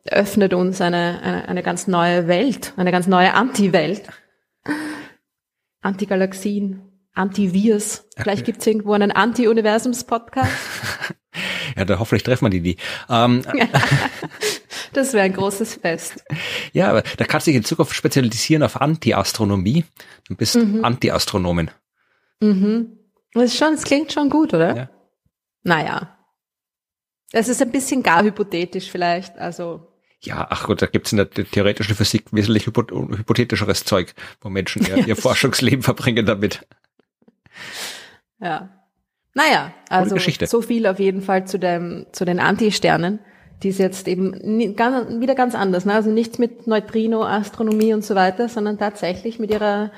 öffnet 0.05 0.53
uns 0.53 0.81
eine, 0.81 1.21
eine, 1.23 1.47
eine 1.47 1.63
ganz 1.63 1.87
neue 1.87 2.27
Welt, 2.27 2.73
eine 2.77 2.91
ganz 2.91 3.07
neue 3.07 3.33
Anti-Welt. 3.33 4.03
Antigalaxien, 5.81 6.81
Antivirs. 7.13 8.07
Vielleicht 8.17 8.45
gibt's 8.45 8.67
irgendwo 8.67 8.93
einen 8.93 9.11
Anti-Universums-Podcast. 9.11 10.51
ja, 11.75 11.85
da 11.85 11.99
hoffentlich 11.99 12.23
treffen 12.23 12.45
wir 12.45 12.49
die 12.49 12.61
die. 12.61 12.77
Ähm, 13.09 13.41
das 14.93 15.13
wäre 15.13 15.25
ein 15.25 15.33
großes 15.33 15.75
Fest. 15.75 16.23
Ja, 16.73 16.89
aber 16.89 17.03
da 17.17 17.25
kannst 17.25 17.47
du 17.47 17.51
dich 17.51 17.57
in 17.57 17.65
Zukunft 17.65 17.95
spezialisieren 17.95 18.63
auf 18.63 18.79
Anti-Astronomie. 18.81 19.83
Du 20.27 20.35
bist 20.35 20.55
mhm. 20.55 20.83
Anti-Astronomin. 20.83 21.71
Mhm. 22.39 22.97
Das, 23.33 23.45
ist 23.45 23.57
schon, 23.57 23.73
das 23.73 23.83
klingt 23.83 24.13
schon 24.13 24.29
gut, 24.29 24.53
oder? 24.53 24.75
Ja. 24.75 24.89
Naja. 25.63 26.17
Es 27.31 27.49
ist 27.49 27.61
ein 27.61 27.71
bisschen 27.71 28.03
gar 28.03 28.23
hypothetisch 28.23 28.89
vielleicht, 28.89 29.37
also. 29.37 29.91
Ja, 30.21 30.47
ach 30.49 30.65
gut, 30.65 30.81
da 30.81 30.85
gibt's 30.85 31.11
in 31.11 31.17
der 31.17 31.29
theoretischen 31.29 31.95
Physik 31.95 32.25
wesentlich 32.31 32.65
hypothetischeres 32.65 33.83
Zeug, 33.83 34.13
wo 34.41 34.49
Menschen 34.49 34.85
ihr, 34.87 34.97
ihr 35.07 35.15
Forschungsleben 35.15 35.83
verbringen 35.83 36.25
damit. 36.25 36.65
Ja. 38.39 38.69
Naja, 39.35 39.73
also 39.89 40.15
so 40.45 40.61
viel 40.61 40.87
auf 40.87 40.97
jeden 40.97 41.21
Fall 41.21 41.45
zu 41.45 41.59
dem, 41.59 42.05
zu 42.13 42.23
den 42.23 42.39
Anti-Sternen, 42.39 43.19
die 43.61 43.69
ist 43.69 43.79
jetzt 43.79 44.07
eben 44.07 44.75
ganz, 44.75 45.19
wieder 45.19 45.35
ganz 45.35 45.55
anders, 45.55 45.85
ne? 45.85 45.93
Also 45.93 46.09
nichts 46.09 46.39
mit 46.39 46.67
Neutrino, 46.67 47.23
Astronomie 47.23 47.93
und 47.93 48.03
so 48.03 48.15
weiter, 48.15 48.49
sondern 48.49 48.77
tatsächlich 48.77 49.37
mit 49.37 49.51
ihrer 49.51 49.91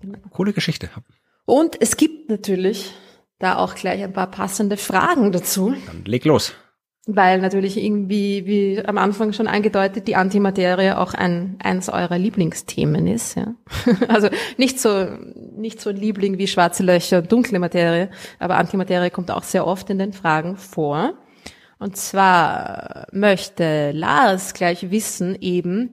Genau. 0.00 0.18
Coole 0.30 0.54
Geschichte. 0.54 0.88
Und 1.44 1.80
es 1.80 1.98
gibt 1.98 2.30
natürlich 2.30 2.94
da 3.38 3.56
auch 3.56 3.74
gleich 3.74 4.02
ein 4.02 4.12
paar 4.12 4.30
passende 4.30 4.76
Fragen 4.76 5.32
dazu. 5.32 5.74
Dann 5.86 6.04
leg 6.04 6.24
los. 6.24 6.54
Weil 7.08 7.40
natürlich 7.40 7.76
irgendwie, 7.76 8.46
wie 8.46 8.84
am 8.84 8.98
Anfang 8.98 9.32
schon 9.32 9.46
angedeutet, 9.46 10.08
die 10.08 10.16
Antimaterie 10.16 10.98
auch 10.98 11.14
ein, 11.14 11.56
eines 11.62 11.88
eurer 11.88 12.18
Lieblingsthemen 12.18 13.06
ist, 13.06 13.36
ja. 13.36 13.54
Also 14.08 14.28
nicht 14.56 14.80
so, 14.80 15.04
nicht 15.56 15.80
so 15.80 15.90
ein 15.90 15.96
Liebling 15.96 16.38
wie 16.38 16.48
schwarze 16.48 16.82
Löcher 16.82 17.18
und 17.18 17.30
dunkle 17.30 17.60
Materie, 17.60 18.10
aber 18.40 18.56
Antimaterie 18.56 19.10
kommt 19.10 19.30
auch 19.30 19.44
sehr 19.44 19.68
oft 19.68 19.88
in 19.90 19.98
den 19.98 20.12
Fragen 20.12 20.56
vor. 20.56 21.12
Und 21.78 21.96
zwar 21.96 23.06
möchte 23.12 23.92
Lars 23.92 24.54
gleich 24.54 24.90
wissen 24.90 25.36
eben, 25.40 25.92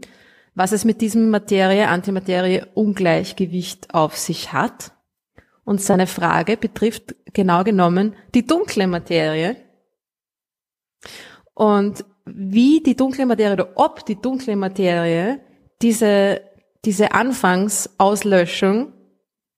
was 0.56 0.72
es 0.72 0.86
mit 0.86 1.02
diesem 1.02 1.30
Materie-Antimaterie-Ungleichgewicht 1.30 3.94
auf 3.94 4.18
sich 4.18 4.54
hat. 4.54 4.93
Und 5.66 5.82
seine 5.82 6.08
Frage 6.08 6.58
betrifft 6.58 7.16
genau 7.34 7.64
genommen 7.64 8.16
die 8.34 8.46
dunkle 8.46 8.88
Materie. 8.88 9.56
Und 11.54 12.06
wie 12.26 12.82
die 12.82 12.96
dunkle 12.96 13.26
Materie 13.26 13.54
oder 13.54 13.72
ob 13.76 14.06
die 14.06 14.20
dunkle 14.20 14.56
Materie 14.56 15.40
diese, 15.82 16.42
diese 16.86 17.14
Anfangsauslöschung 17.14 18.94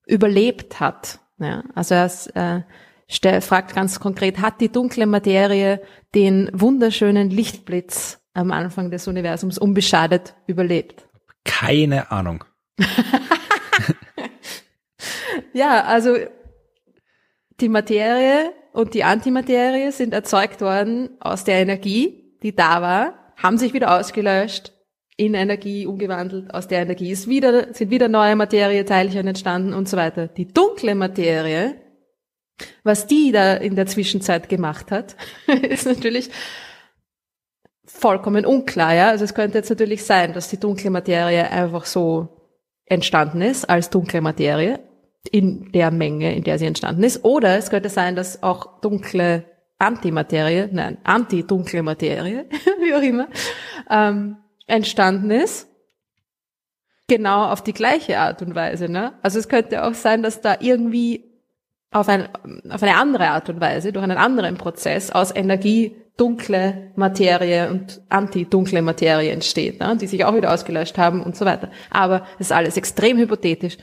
überlebt 0.08 0.80
hat. 0.80 1.20
Ja, 1.40 1.64
also 1.74 1.96
er 1.96 2.66
äh, 3.08 3.42
fragt 3.42 3.76
ganz 3.76 4.00
konkret, 4.00 4.40
hat 4.40 4.62
die 4.62 4.72
dunkle 4.72 5.06
Materie 5.06 5.82
den 6.14 6.50
wunderschönen 6.54 7.30
Lichtblitz 7.30 8.20
am 8.34 8.52
Anfang 8.52 8.92
des 8.92 9.08
Universums 9.08 9.58
unbeschadet 9.58 10.36
überlebt? 10.48 11.08
Keine 11.44 12.12
Ahnung. 12.12 12.44
ja, 15.54 15.84
also 15.84 16.16
die 17.60 17.70
Materie 17.70 18.52
und 18.74 18.94
die 18.94 19.04
Antimaterie 19.04 19.92
sind 19.92 20.14
erzeugt 20.14 20.62
worden 20.62 21.10
aus 21.20 21.44
der 21.44 21.56
Energie, 21.56 22.36
die 22.44 22.56
da 22.56 22.82
war, 22.82 23.34
haben 23.38 23.58
sich 23.58 23.74
wieder 23.74 23.98
ausgelöscht, 23.98 24.74
in 25.18 25.34
Energie 25.34 25.86
umgewandelt, 25.86 26.54
aus 26.54 26.68
der 26.68 26.82
Energie 26.82 27.12
ist 27.12 27.28
wieder, 27.28 27.74
sind 27.74 27.90
wieder 27.90 28.10
neue 28.10 28.36
Materieteilchen 28.36 29.26
entstanden 29.28 29.74
und 29.74 29.88
so 29.88 29.96
weiter. 29.96 30.28
Die 30.28 30.48
dunkle 30.48 30.94
Materie, 30.94 31.76
was 32.84 33.08
die 33.08 33.32
da 33.32 33.54
in 33.54 33.76
der 33.76 33.86
Zwischenzeit 33.86 34.50
gemacht 34.50 34.92
hat, 34.92 35.16
ist 35.48 35.86
natürlich 35.86 36.30
vollkommen 37.86 38.46
unklar, 38.46 38.94
ja. 38.94 39.10
Also 39.10 39.24
es 39.24 39.34
könnte 39.34 39.58
jetzt 39.58 39.70
natürlich 39.70 40.04
sein, 40.04 40.34
dass 40.34 40.50
die 40.50 40.60
dunkle 40.60 40.90
Materie 40.90 41.50
einfach 41.50 41.86
so 41.86 42.42
entstanden 42.86 43.42
ist 43.42 43.70
als 43.70 43.90
dunkle 43.90 44.20
Materie, 44.20 44.80
in 45.30 45.72
der 45.72 45.92
Menge, 45.92 46.36
in 46.36 46.44
der 46.44 46.60
sie 46.60 46.66
entstanden 46.66 47.04
ist. 47.04 47.24
Oder 47.24 47.58
es 47.58 47.70
könnte 47.70 47.90
sein, 47.90 48.16
dass 48.16 48.44
auch 48.44 48.82
dunkle 48.82 49.46
Antimaterie, 49.78 50.70
nein, 50.72 50.98
anti-dunkle 51.04 51.84
Materie, 51.84 52.46
wie 52.82 52.94
auch 52.94 53.02
immer, 53.02 53.28
ähm, 53.90 54.38
entstanden 54.68 55.32
ist. 55.32 55.68
Genau 57.08 57.46
auf 57.46 57.62
die 57.62 57.74
gleiche 57.74 58.20
Art 58.20 58.42
und 58.42 58.56
Weise. 58.56 58.90
Ne? 58.90 59.14
Also 59.22 59.38
es 59.38 59.48
könnte 59.48 59.86
auch 59.86 59.94
sein, 59.94 60.24
dass 60.24 60.42
da 60.42 60.58
irgendwie 60.60 61.24
auf, 61.92 62.10
ein, 62.10 62.30
auf 62.70 62.82
eine 62.82 62.96
andere 62.96 63.30
Art 63.30 63.50
und 63.50 63.62
Weise, 63.62 63.92
durch 63.94 64.04
einen 64.04 64.18
anderen 64.18 64.58
Prozess 64.58 65.12
aus 65.12 65.36
Energie 65.36 65.96
dunkle 66.18 66.92
Materie 66.96 67.70
und 67.70 68.02
anti-dunkle 68.10 68.82
Materie 68.82 69.32
entsteht, 69.32 69.80
ne? 69.82 69.98
die 70.00 70.08
sich 70.08 70.24
auch 70.26 70.36
wieder 70.36 70.54
ausgelöscht 70.54 70.98
haben 70.98 71.22
und 71.22 71.36
so 71.36 71.46
weiter. 71.46 71.70
Aber 71.90 72.26
es 72.40 72.48
ist 72.48 72.52
alles 72.52 72.78
extrem 72.78 73.18
hypothetisch. 73.18 73.78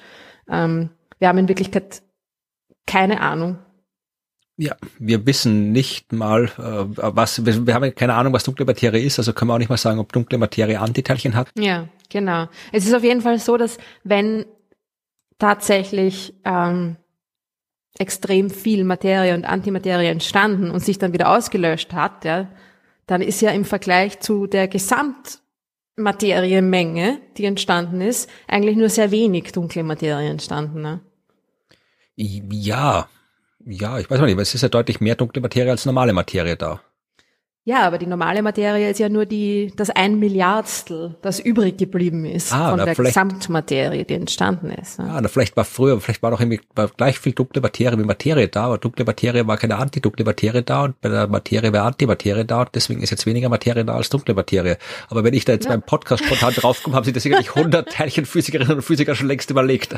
Ähm, 0.50 0.90
wir 1.22 1.28
haben 1.28 1.38
in 1.38 1.48
Wirklichkeit 1.48 2.02
keine 2.84 3.20
Ahnung. 3.20 3.58
Ja, 4.56 4.74
wir 4.98 5.24
wissen 5.24 5.70
nicht 5.70 6.12
mal, 6.12 6.46
äh, 6.58 6.84
was, 6.96 7.46
wir, 7.46 7.64
wir 7.64 7.74
haben 7.74 7.94
keine 7.94 8.14
Ahnung, 8.14 8.32
was 8.32 8.42
dunkle 8.42 8.66
Materie 8.66 9.00
ist, 9.00 9.20
also 9.20 9.32
können 9.32 9.48
wir 9.48 9.54
auch 9.54 9.58
nicht 9.58 9.70
mal 9.70 9.76
sagen, 9.76 10.00
ob 10.00 10.12
dunkle 10.12 10.36
Materie 10.36 10.80
Antiteilchen 10.80 11.36
hat. 11.36 11.48
Ja, 11.56 11.86
genau. 12.08 12.48
Es 12.72 12.84
ist 12.84 12.92
auf 12.92 13.04
jeden 13.04 13.20
Fall 13.20 13.38
so, 13.38 13.56
dass 13.56 13.78
wenn 14.02 14.46
tatsächlich 15.38 16.34
ähm, 16.44 16.96
extrem 17.98 18.50
viel 18.50 18.82
Materie 18.82 19.36
und 19.36 19.44
Antimaterie 19.44 20.08
entstanden 20.08 20.72
und 20.72 20.80
sich 20.80 20.98
dann 20.98 21.12
wieder 21.12 21.30
ausgelöscht 21.30 21.92
hat, 21.92 22.24
ja, 22.24 22.48
dann 23.06 23.22
ist 23.22 23.40
ja 23.42 23.52
im 23.52 23.64
Vergleich 23.64 24.18
zu 24.18 24.48
der 24.48 24.66
Gesamtmateriemenge, 24.66 27.20
die 27.36 27.44
entstanden 27.44 28.00
ist, 28.00 28.28
eigentlich 28.48 28.76
nur 28.76 28.88
sehr 28.88 29.12
wenig 29.12 29.52
dunkle 29.52 29.84
Materie 29.84 30.28
entstanden. 30.28 30.82
Ne? 30.82 30.98
Ja, 32.22 33.08
ja, 33.64 33.98
ich 33.98 34.10
weiß 34.10 34.20
nicht, 34.20 34.32
aber 34.32 34.42
es 34.42 34.54
ist 34.54 34.62
ja 34.62 34.68
deutlich 34.68 35.00
mehr 35.00 35.14
dunkle 35.14 35.42
Materie 35.42 35.70
als 35.70 35.86
normale 35.86 36.12
Materie 36.12 36.56
da. 36.56 36.80
Ja, 37.64 37.86
aber 37.86 37.98
die 37.98 38.06
normale 38.06 38.42
Materie 38.42 38.90
ist 38.90 38.98
ja 38.98 39.08
nur 39.08 39.24
die, 39.24 39.72
das 39.76 39.88
ein 39.88 40.18
Milliardstel, 40.18 41.14
das 41.22 41.38
übrig 41.38 41.76
geblieben 41.78 42.24
ist 42.24 42.52
ah, 42.52 42.70
von 42.70 42.84
der 42.84 42.96
Gesamtmaterie, 42.96 44.04
die 44.04 44.14
entstanden 44.14 44.70
ist. 44.72 44.98
Ja, 44.98 45.20
na, 45.20 45.28
vielleicht 45.28 45.56
war 45.56 45.64
früher, 45.64 46.00
vielleicht 46.00 46.24
war 46.24 46.32
noch 46.32 46.40
irgendwie 46.40 46.60
war 46.74 46.88
gleich 46.88 47.20
viel 47.20 47.34
dunkle 47.34 47.62
Materie 47.62 47.96
wie 47.96 48.02
Materie 48.02 48.48
da, 48.48 48.64
aber 48.64 48.78
dunkle 48.78 49.04
Materie 49.04 49.46
war 49.46 49.58
keine 49.58 49.76
antidunkle 49.76 50.24
Materie 50.24 50.64
da 50.64 50.82
und 50.82 51.00
bei 51.00 51.08
der 51.08 51.28
Materie 51.28 51.72
war 51.72 51.84
Antimaterie 51.84 52.44
da 52.44 52.62
und 52.62 52.70
deswegen 52.74 53.00
ist 53.00 53.10
jetzt 53.10 53.26
weniger 53.26 53.48
Materie 53.48 53.84
da 53.84 53.94
als 53.94 54.10
dunkle 54.10 54.34
Materie. 54.34 54.76
Aber 55.08 55.22
wenn 55.22 55.32
ich 55.32 55.44
da 55.44 55.52
jetzt 55.52 55.66
ja. 55.66 55.70
beim 55.70 55.82
Podcast 55.82 56.24
spontan 56.24 56.54
draufkomme, 56.54 56.96
haben 56.96 57.04
sich 57.04 57.14
das 57.14 57.22
sicherlich 57.22 57.54
100 57.54 57.88
Teilchenphysikerinnen 57.92 58.74
und 58.74 58.82
Physiker 58.82 59.14
schon 59.14 59.28
längst 59.28 59.50
überlegt. 59.50 59.94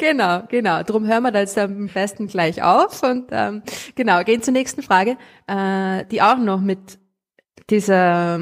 Genau, 0.00 0.44
genau. 0.48 0.82
Drum 0.82 1.06
hören 1.06 1.22
wir 1.24 1.30
da 1.30 1.40
jetzt 1.40 1.58
am 1.58 1.88
besten 1.88 2.26
gleich 2.26 2.62
auf 2.62 3.02
und 3.02 3.26
ähm, 3.32 3.62
genau, 3.96 4.24
gehen 4.24 4.42
zur 4.42 4.54
nächsten 4.54 4.82
Frage, 4.82 5.18
äh, 5.46 6.06
die 6.10 6.22
auch 6.22 6.38
noch 6.38 6.62
mit 6.62 6.98
dieser, 7.68 8.40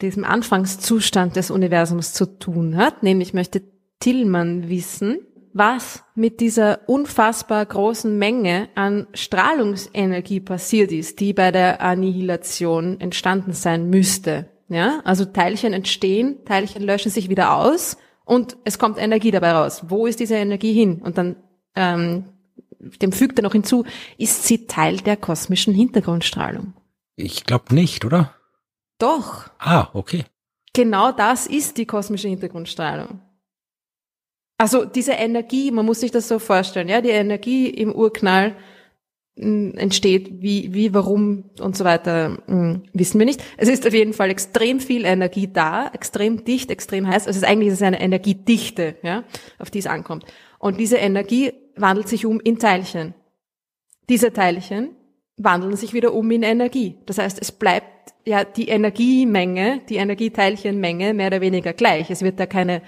diesem 0.00 0.24
Anfangszustand 0.24 1.34
des 1.34 1.50
Universums 1.50 2.12
zu 2.12 2.38
tun 2.38 2.76
hat. 2.76 3.02
Nämlich 3.02 3.34
möchte 3.34 3.62
Tillmann 3.98 4.68
wissen, 4.68 5.18
was 5.52 6.04
mit 6.14 6.38
dieser 6.38 6.88
unfassbar 6.88 7.66
großen 7.66 8.16
Menge 8.16 8.68
an 8.76 9.08
Strahlungsenergie 9.12 10.38
passiert 10.38 10.92
ist, 10.92 11.18
die 11.18 11.32
bei 11.32 11.50
der 11.50 11.80
Annihilation 11.80 13.00
entstanden 13.00 13.52
sein 13.52 13.90
müsste. 13.90 14.48
Ja, 14.68 15.00
also 15.02 15.24
Teilchen 15.24 15.72
entstehen, 15.72 16.44
Teilchen 16.44 16.84
löschen 16.84 17.10
sich 17.10 17.28
wieder 17.28 17.56
aus 17.56 17.96
und 18.30 18.56
es 18.62 18.78
kommt 18.78 18.96
Energie 18.96 19.32
dabei 19.32 19.50
raus. 19.50 19.82
Wo 19.88 20.06
ist 20.06 20.20
diese 20.20 20.36
Energie 20.36 20.72
hin? 20.72 21.02
Und 21.02 21.18
dann 21.18 21.34
ähm, 21.74 22.26
dem 22.80 23.12
fügt 23.12 23.38
er 23.38 23.42
noch 23.42 23.52
hinzu, 23.52 23.84
ist 24.18 24.44
sie 24.44 24.66
Teil 24.66 24.98
der 24.98 25.16
kosmischen 25.16 25.74
Hintergrundstrahlung? 25.74 26.74
Ich 27.16 27.44
glaube 27.44 27.74
nicht, 27.74 28.04
oder? 28.04 28.34
Doch. 28.98 29.50
Ah, 29.58 29.88
okay. 29.92 30.24
Genau 30.72 31.12
das 31.12 31.48
ist 31.48 31.76
die 31.76 31.86
kosmische 31.86 32.28
Hintergrundstrahlung. 32.28 33.20
Also 34.58 34.84
diese 34.84 35.12
Energie, 35.12 35.70
man 35.72 35.86
muss 35.86 36.00
sich 36.00 36.12
das 36.12 36.28
so 36.28 36.38
vorstellen, 36.38 36.88
ja, 36.88 37.00
die 37.00 37.08
Energie 37.10 37.68
im 37.68 37.92
Urknall 37.92 38.56
entsteht, 39.40 40.42
wie, 40.42 40.74
wie, 40.74 40.92
warum 40.92 41.44
und 41.60 41.76
so 41.76 41.84
weiter, 41.84 42.38
hm, 42.46 42.82
wissen 42.92 43.18
wir 43.18 43.26
nicht. 43.26 43.42
Es 43.56 43.68
ist 43.68 43.86
auf 43.86 43.94
jeden 43.94 44.12
Fall 44.12 44.30
extrem 44.30 44.80
viel 44.80 45.04
Energie 45.04 45.48
da, 45.50 45.90
extrem 45.92 46.44
dicht, 46.44 46.70
extrem 46.70 47.06
heiß. 47.06 47.26
Also 47.26 47.30
es 47.30 47.36
ist 47.38 47.48
eigentlich 47.48 47.82
eine 47.82 48.00
Energiedichte, 48.00 48.96
ja, 49.02 49.24
auf 49.58 49.70
die 49.70 49.78
es 49.78 49.86
ankommt. 49.86 50.24
Und 50.58 50.78
diese 50.78 50.98
Energie 50.98 51.52
wandelt 51.76 52.08
sich 52.08 52.26
um 52.26 52.40
in 52.40 52.58
Teilchen. 52.58 53.14
Diese 54.08 54.32
Teilchen 54.32 54.90
wandeln 55.36 55.76
sich 55.76 55.94
wieder 55.94 56.12
um 56.12 56.30
in 56.30 56.42
Energie. 56.42 56.98
Das 57.06 57.18
heißt, 57.18 57.38
es 57.40 57.50
bleibt 57.52 58.12
ja 58.26 58.44
die 58.44 58.68
Energiemenge, 58.68 59.80
die 59.88 59.96
Energieteilchenmenge 59.96 61.14
mehr 61.14 61.28
oder 61.28 61.40
weniger 61.40 61.72
gleich. 61.72 62.10
Es 62.10 62.22
wird 62.22 62.38
da 62.38 62.46
keine 62.46 62.82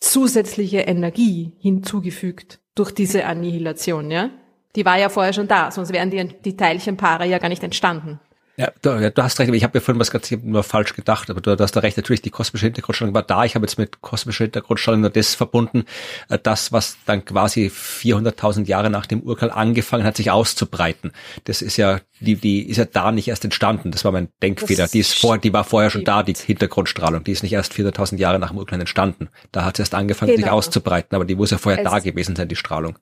zusätzliche 0.00 0.80
Energie 0.80 1.52
hinzugefügt 1.58 2.60
durch 2.74 2.92
diese 2.92 3.24
Annihilation, 3.24 4.10
ja? 4.10 4.30
Die 4.76 4.84
war 4.84 4.98
ja 4.98 5.08
vorher 5.08 5.32
schon 5.32 5.48
da, 5.48 5.70
sonst 5.70 5.92
wären 5.92 6.10
die, 6.10 6.26
die 6.44 6.56
Teilchenpaare 6.56 7.26
ja 7.26 7.38
gar 7.38 7.48
nicht 7.48 7.62
entstanden. 7.62 8.20
Ja, 8.56 8.70
du, 8.82 9.10
du 9.10 9.22
hast 9.22 9.40
recht, 9.40 9.48
aber 9.48 9.56
ich 9.56 9.64
habe 9.64 9.78
ja 9.78 9.80
vorhin 9.82 9.98
was 9.98 10.12
ganz 10.12 10.30
nur 10.30 10.62
falsch 10.62 10.94
gedacht, 10.94 11.28
aber 11.28 11.40
du, 11.40 11.56
du 11.56 11.62
hast 11.62 11.74
da 11.74 11.80
recht, 11.80 11.96
natürlich 11.96 12.22
die 12.22 12.30
kosmische 12.30 12.66
Hintergrundstrahlung 12.66 13.12
war 13.12 13.24
da, 13.24 13.44
ich 13.44 13.56
habe 13.56 13.64
jetzt 13.64 13.78
mit 13.78 14.00
kosmischer 14.00 14.44
Hintergrundstrahlung 14.44 15.00
nur 15.00 15.10
das 15.10 15.34
verbunden, 15.34 15.86
äh, 16.28 16.38
das, 16.40 16.70
was 16.70 16.96
dann 17.04 17.24
quasi 17.24 17.66
400.000 17.66 18.66
Jahre 18.66 18.90
nach 18.90 19.06
dem 19.06 19.22
Urknall 19.22 19.50
angefangen 19.50 20.04
hat, 20.04 20.16
sich 20.16 20.30
auszubreiten. 20.30 21.10
Das 21.44 21.62
ist 21.62 21.76
ja, 21.78 22.00
die, 22.20 22.36
die 22.36 22.68
ist 22.68 22.76
ja 22.76 22.84
da 22.84 23.10
nicht 23.10 23.26
erst 23.26 23.44
entstanden, 23.44 23.90
das 23.90 24.04
war 24.04 24.12
mein 24.12 24.28
Denkfehler, 24.40 24.86
die 24.86 25.00
ist 25.00 25.18
vor, 25.18 25.36
die 25.38 25.52
war 25.52 25.64
vorher 25.64 25.90
schon 25.90 26.04
da, 26.04 26.22
die 26.22 26.34
Hintergrundstrahlung, 26.34 27.24
die 27.24 27.32
ist 27.32 27.42
nicht 27.42 27.54
erst 27.54 27.72
400.000 27.72 28.18
Jahre 28.18 28.38
nach 28.38 28.50
dem 28.50 28.58
Urknall 28.58 28.78
entstanden. 28.78 29.30
Da 29.50 29.64
hat 29.64 29.78
sie 29.78 29.82
erst 29.82 29.96
angefangen, 29.96 30.30
genau. 30.30 30.44
sich 30.44 30.52
auszubreiten, 30.52 31.16
aber 31.16 31.24
die 31.24 31.34
muss 31.34 31.50
ja 31.50 31.58
vorher 31.58 31.84
es 31.84 31.90
da 31.90 31.98
gewesen 31.98 32.36
sein, 32.36 32.46
die 32.46 32.56
Strahlung. 32.56 32.98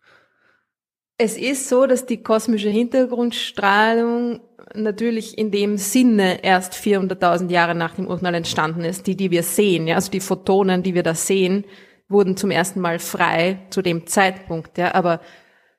Es 1.22 1.36
ist 1.36 1.68
so, 1.68 1.86
dass 1.86 2.04
die 2.04 2.20
kosmische 2.20 2.68
Hintergrundstrahlung 2.68 4.40
natürlich 4.74 5.38
in 5.38 5.52
dem 5.52 5.78
Sinne 5.78 6.42
erst 6.42 6.74
400.000 6.74 7.48
Jahre 7.48 7.76
nach 7.76 7.94
dem 7.94 8.08
Urknall 8.08 8.34
entstanden 8.34 8.84
ist, 8.84 9.06
die, 9.06 9.16
die 9.16 9.30
wir 9.30 9.44
sehen, 9.44 9.86
ja, 9.86 9.94
also 9.94 10.10
die 10.10 10.18
Photonen, 10.18 10.82
die 10.82 10.94
wir 10.94 11.04
da 11.04 11.14
sehen, 11.14 11.64
wurden 12.08 12.36
zum 12.36 12.50
ersten 12.50 12.80
Mal 12.80 12.98
frei 12.98 13.60
zu 13.70 13.82
dem 13.82 14.08
Zeitpunkt, 14.08 14.78
ja, 14.78 14.96
aber 14.96 15.20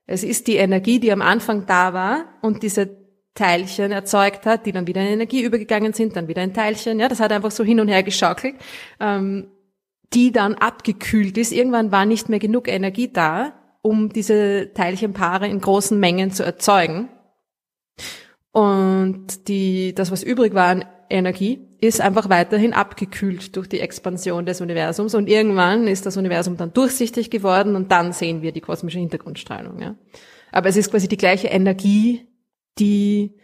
es 0.06 0.24
ist 0.24 0.48
die 0.48 0.56
Energie, 0.56 1.02
die 1.02 1.12
am 1.12 1.22
Anfang 1.22 1.66
da 1.66 1.94
war 1.94 2.24
und 2.42 2.64
diese 2.64 2.96
Teilchen 3.36 3.92
erzeugt 3.92 4.46
hat, 4.46 4.66
die 4.66 4.72
dann 4.72 4.88
wieder 4.88 5.02
in 5.02 5.08
Energie 5.08 5.44
übergegangen 5.44 5.92
sind, 5.92 6.16
dann 6.16 6.30
wieder 6.30 6.42
in 6.42 6.54
Teilchen, 6.54 7.02
ja, 7.02 7.10
das 7.10 7.20
hat 7.20 7.34
einfach 7.34 7.52
so 7.52 7.66
hin 7.66 7.82
und 7.82 7.90
her 7.90 8.04
geschaukelt, 8.04 8.56
ähm, 9.02 9.48
die 10.14 10.32
dann 10.32 10.56
abgekühlt 10.56 11.38
ist. 11.38 11.52
Irgendwann 11.52 11.92
war 11.92 12.06
nicht 12.06 12.30
mehr 12.30 12.40
genug 12.40 12.70
Energie 12.70 13.12
da, 13.12 13.60
um 13.84 14.10
diese 14.10 14.72
Teilchenpaare 14.74 15.48
in 15.48 15.60
großen 15.60 16.00
Mengen 16.00 16.32
zu 16.32 16.44
erzeugen. 16.44 17.10
Und 18.52 19.48
die, 19.48 19.94
das, 19.94 20.10
was 20.10 20.24
übrig 20.24 20.54
war 20.54 20.68
an 20.68 20.86
Energie, 21.10 21.68
ist 21.82 22.00
einfach 22.00 22.30
weiterhin 22.30 22.74
abgekühlt 22.74 23.56
durch 23.58 23.68
die 23.68 23.82
Expansion 23.82 24.46
des 24.46 24.62
Universums. 24.62 25.14
Und 25.16 25.28
irgendwann 25.28 25.88
ist 25.88 26.06
das 26.06 26.16
Universum 26.16 26.56
dann 26.56 26.72
durchsichtig 26.72 27.30
geworden 27.30 27.76
und 27.76 27.92
dann 27.92 28.14
sehen 28.14 28.42
wir 28.42 28.54
die 28.54 28.62
kosmische 28.62 29.00
Hintergrundstrahlung. 29.00 29.80
Ja. 29.80 29.96
Aber 30.52 30.70
es 30.70 30.78
ist 30.78 30.90
quasi 30.90 31.10
die 31.10 31.18
gleiche 31.18 31.48
Energie, 31.50 32.28
die 32.80 33.36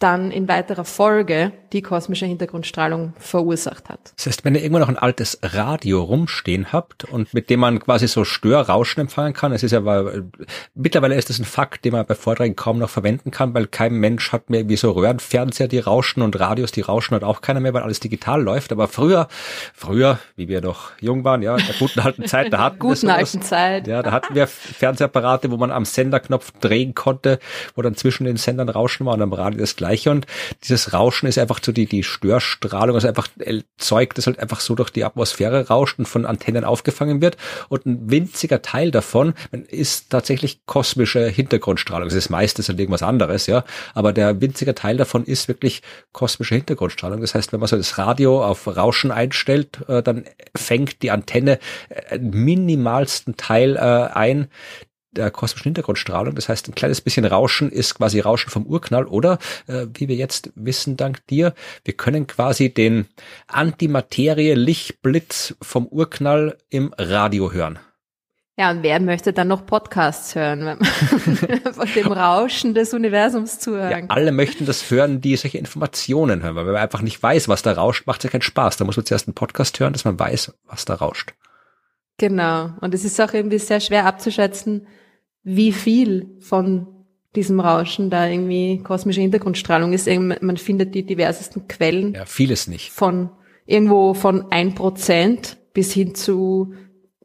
dann 0.00 0.32
in 0.32 0.48
weiterer 0.48 0.84
Folge 0.84 1.52
die 1.72 1.82
kosmische 1.82 2.26
Hintergrundstrahlung 2.26 3.14
verursacht 3.18 3.88
hat. 3.88 4.12
Das 4.16 4.26
heißt, 4.26 4.44
wenn 4.44 4.54
ihr 4.54 4.62
irgendwo 4.62 4.80
noch 4.80 4.88
ein 4.88 4.98
altes 4.98 5.38
Radio 5.42 6.02
rumstehen 6.02 6.72
habt 6.72 7.04
und 7.04 7.32
mit 7.32 7.50
dem 7.50 7.60
man 7.60 7.80
quasi 7.80 8.08
so 8.08 8.24
Störrauschen 8.24 9.02
empfangen 9.02 9.32
kann, 9.32 9.52
es 9.52 9.62
ist 9.62 9.72
ja, 9.72 9.84
weil, 9.84 10.24
mittlerweile 10.74 11.14
ist 11.14 11.30
das 11.30 11.38
ein 11.38 11.44
Fakt, 11.44 11.84
den 11.84 11.92
man 11.92 12.04
bei 12.06 12.14
Vorträgen 12.14 12.56
kaum 12.56 12.78
noch 12.78 12.90
verwenden 12.90 13.30
kann, 13.30 13.54
weil 13.54 13.66
kein 13.66 13.94
Mensch 13.94 14.32
hat 14.32 14.50
mehr 14.50 14.68
wie 14.68 14.76
so 14.76 14.90
Röhrenfernseher, 14.90 15.68
die 15.68 15.78
rauschen 15.78 16.22
und 16.22 16.38
Radios, 16.38 16.72
die 16.72 16.80
rauschen 16.80 17.14
hat 17.14 17.24
auch 17.24 17.40
keiner 17.40 17.60
mehr, 17.60 17.72
weil 17.74 17.82
alles 17.82 18.00
digital 18.00 18.42
läuft. 18.42 18.72
Aber 18.72 18.88
früher, 18.88 19.28
früher, 19.74 20.18
wie 20.36 20.48
wir 20.48 20.60
noch 20.60 20.90
jung 21.00 21.24
waren, 21.24 21.42
ja, 21.42 21.56
in 21.56 21.66
der 21.66 21.76
guten 21.76 22.00
alten 22.00 22.26
Zeit, 22.26 22.52
da 22.52 22.58
hatten 22.64 22.78
guten 22.78 23.06
wir 23.06 23.14
alten 23.14 23.42
Zeit. 23.42 23.86
Ja, 23.86 24.02
da 24.02 24.12
hatten 24.12 24.34
wir 24.34 24.46
Fernsehapparate, 24.46 25.50
wo 25.50 25.56
man 25.56 25.70
am 25.70 25.84
Senderknopf 25.84 26.52
drehen 26.60 26.94
konnte, 26.94 27.38
wo 27.74 27.82
dann 27.82 27.94
zwischen 27.94 28.24
den 28.24 28.36
Sendern 28.36 28.68
Rauschen 28.68 29.06
war 29.06 29.14
und 29.14 29.22
am 29.22 29.32
Radio 29.32 29.60
das 29.60 29.76
gleiche 29.76 30.10
und 30.10 30.26
dieses 30.64 30.92
Rauschen 30.92 31.26
ist 31.26 31.38
einfach 31.38 31.59
so 31.64 31.72
die, 31.72 31.86
die 31.86 32.02
Störstrahlung, 32.02 32.94
also 32.94 33.08
einfach 33.08 33.28
Zeug, 33.78 34.14
das 34.14 34.26
halt 34.26 34.38
einfach 34.38 34.60
so 34.60 34.74
durch 34.74 34.90
die 34.90 35.04
Atmosphäre 35.04 35.68
rauscht 35.68 35.98
und 35.98 36.06
von 36.06 36.26
Antennen 36.26 36.64
aufgefangen 36.64 37.20
wird 37.20 37.36
und 37.68 37.86
ein 37.86 38.10
winziger 38.10 38.62
Teil 38.62 38.90
davon 38.90 39.34
ist 39.68 40.10
tatsächlich 40.10 40.64
kosmische 40.66 41.26
Hintergrundstrahlung. 41.28 42.08
Das 42.08 42.16
ist 42.16 42.30
meistens 42.30 42.68
halt 42.68 42.78
irgendwas 42.78 43.02
anderes, 43.02 43.46
ja, 43.46 43.64
aber 43.94 44.12
der 44.12 44.40
winzige 44.40 44.74
Teil 44.74 44.96
davon 44.96 45.24
ist 45.24 45.48
wirklich 45.48 45.82
kosmische 46.12 46.54
Hintergrundstrahlung. 46.54 47.20
Das 47.20 47.34
heißt, 47.34 47.52
wenn 47.52 47.60
man 47.60 47.68
so 47.68 47.76
das 47.76 47.98
Radio 47.98 48.44
auf 48.44 48.66
Rauschen 48.66 49.10
einstellt, 49.10 49.80
äh, 49.88 50.02
dann 50.02 50.24
fängt 50.56 51.02
die 51.02 51.10
Antenne 51.10 51.58
einen 52.10 52.30
minimalsten 52.30 53.36
Teil 53.36 53.76
äh, 53.76 53.80
ein, 53.80 54.48
der 55.12 55.30
kosmischen 55.30 55.64
Hintergrundstrahlung. 55.64 56.34
Das 56.34 56.48
heißt, 56.48 56.68
ein 56.68 56.74
kleines 56.74 57.00
bisschen 57.00 57.24
Rauschen 57.24 57.70
ist 57.70 57.96
quasi 57.96 58.20
Rauschen 58.20 58.50
vom 58.50 58.66
Urknall 58.66 59.06
oder, 59.06 59.38
äh, 59.66 59.86
wie 59.94 60.08
wir 60.08 60.16
jetzt 60.16 60.52
wissen, 60.54 60.96
dank 60.96 61.26
dir, 61.26 61.54
wir 61.84 61.94
können 61.94 62.26
quasi 62.26 62.72
den 62.72 63.06
Antimaterie-Lichtblitz 63.48 65.56
vom 65.60 65.86
Urknall 65.86 66.56
im 66.68 66.94
Radio 66.96 67.52
hören. 67.52 67.78
Ja, 68.60 68.70
und 68.70 68.82
wer 68.82 69.00
möchte 69.00 69.32
dann 69.32 69.48
noch 69.48 69.64
Podcasts 69.64 70.34
hören, 70.34 70.78
von 71.72 71.88
dem 71.96 72.12
Rauschen 72.12 72.74
des 72.74 72.92
Universums 72.92 73.58
zuhören? 73.58 73.90
Ja, 73.90 74.04
alle 74.08 74.32
möchten 74.32 74.66
das 74.66 74.90
hören, 74.90 75.22
die 75.22 75.34
solche 75.36 75.56
Informationen 75.56 76.42
hören, 76.42 76.56
weil 76.56 76.66
wenn 76.66 76.74
man 76.74 76.82
einfach 76.82 77.00
nicht 77.00 77.22
weiß, 77.22 77.48
was 77.48 77.62
da 77.62 77.72
rauscht, 77.72 78.06
macht 78.06 78.20
es 78.20 78.24
ja 78.24 78.30
keinen 78.30 78.42
Spaß. 78.42 78.76
Da 78.76 78.84
muss 78.84 78.98
man 78.98 79.06
zuerst 79.06 79.28
einen 79.28 79.34
Podcast 79.34 79.80
hören, 79.80 79.94
dass 79.94 80.04
man 80.04 80.18
weiß, 80.18 80.52
was 80.66 80.84
da 80.84 80.94
rauscht. 80.94 81.32
Genau. 82.18 82.74
Und 82.82 82.92
es 82.92 83.02
ist 83.02 83.18
auch 83.18 83.32
irgendwie 83.32 83.58
sehr 83.58 83.80
schwer 83.80 84.04
abzuschätzen, 84.04 84.86
wie 85.42 85.72
viel 85.72 86.36
von 86.40 86.86
diesem 87.36 87.60
Rauschen 87.60 88.10
da 88.10 88.26
irgendwie 88.26 88.82
kosmische 88.82 89.20
Hintergrundstrahlung 89.20 89.92
ist. 89.92 90.08
Man 90.08 90.56
findet 90.56 90.94
die 90.94 91.06
diversesten 91.06 91.68
Quellen. 91.68 92.14
Ja, 92.14 92.24
vieles 92.24 92.66
nicht. 92.66 92.90
Von 92.90 93.30
irgendwo 93.66 94.14
von 94.14 94.50
ein 94.50 94.74
Prozent 94.74 95.58
bis 95.72 95.92
hin 95.92 96.14
zu 96.14 96.74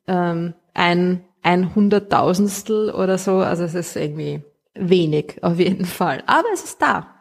ähm, 0.08 0.54
ein, 0.74 1.24
ein 1.42 1.74
Hunderttausendstel 1.74 2.92
oder 2.92 3.18
so. 3.18 3.38
Also 3.38 3.64
es 3.64 3.74
ist 3.74 3.96
irgendwie 3.96 4.44
wenig 4.76 5.44
auf 5.44 5.58
jeden 5.58 5.86
Fall. 5.86 6.24
Aber 6.28 6.48
es 6.54 6.64
ist 6.64 6.82
da 6.82 7.15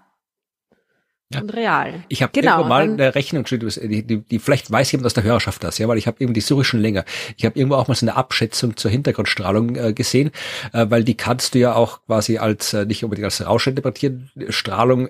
ja. 1.33 1.41
und 1.41 1.55
real. 1.55 2.05
Ich 2.09 2.23
habe 2.23 2.33
genau, 2.33 2.59
irgendwo 2.59 2.69
mal 2.69 2.83
eine 2.83 3.15
Rechnung, 3.15 3.45
die, 3.45 4.03
die, 4.03 4.19
die 4.19 4.39
vielleicht 4.39 4.71
weiß 4.71 4.93
jemand 4.93 5.07
aus 5.07 5.15
der 5.15 5.25
Hörerschaft 5.25 5.65
das, 5.65 5.79
ja, 5.79 5.89
weil 5.89 5.99
ich 5.99 6.07
habe 6.07 6.19
eben 6.21 6.35
die 6.35 6.41
suche 6.41 6.65
schon 6.65 6.81
länger. 6.81 7.05
Ich 7.37 7.45
habe 7.45 7.59
irgendwo 7.59 7.77
auch 7.77 7.89
mal 7.89 7.95
so 7.95 8.07
eine 8.07 8.17
Abschätzung 8.17 8.77
zur 8.77 8.91
Hintergrundstrahlung 8.91 9.77
äh, 9.77 9.93
gesehen, 9.93 10.31
äh, 10.73 10.87
weil 10.89 11.05
die 11.05 11.17
kannst 11.17 11.55
du 11.55 11.59
ja 11.59 11.75
auch 11.75 12.03
quasi 12.07 12.39
als 12.39 12.73
äh, 12.75 12.87
nicht 12.87 13.05
unbedingt 13.05 13.25
als 13.25 13.45
Rauschinterpretieren 13.45 14.31
Strahlung 14.51 15.09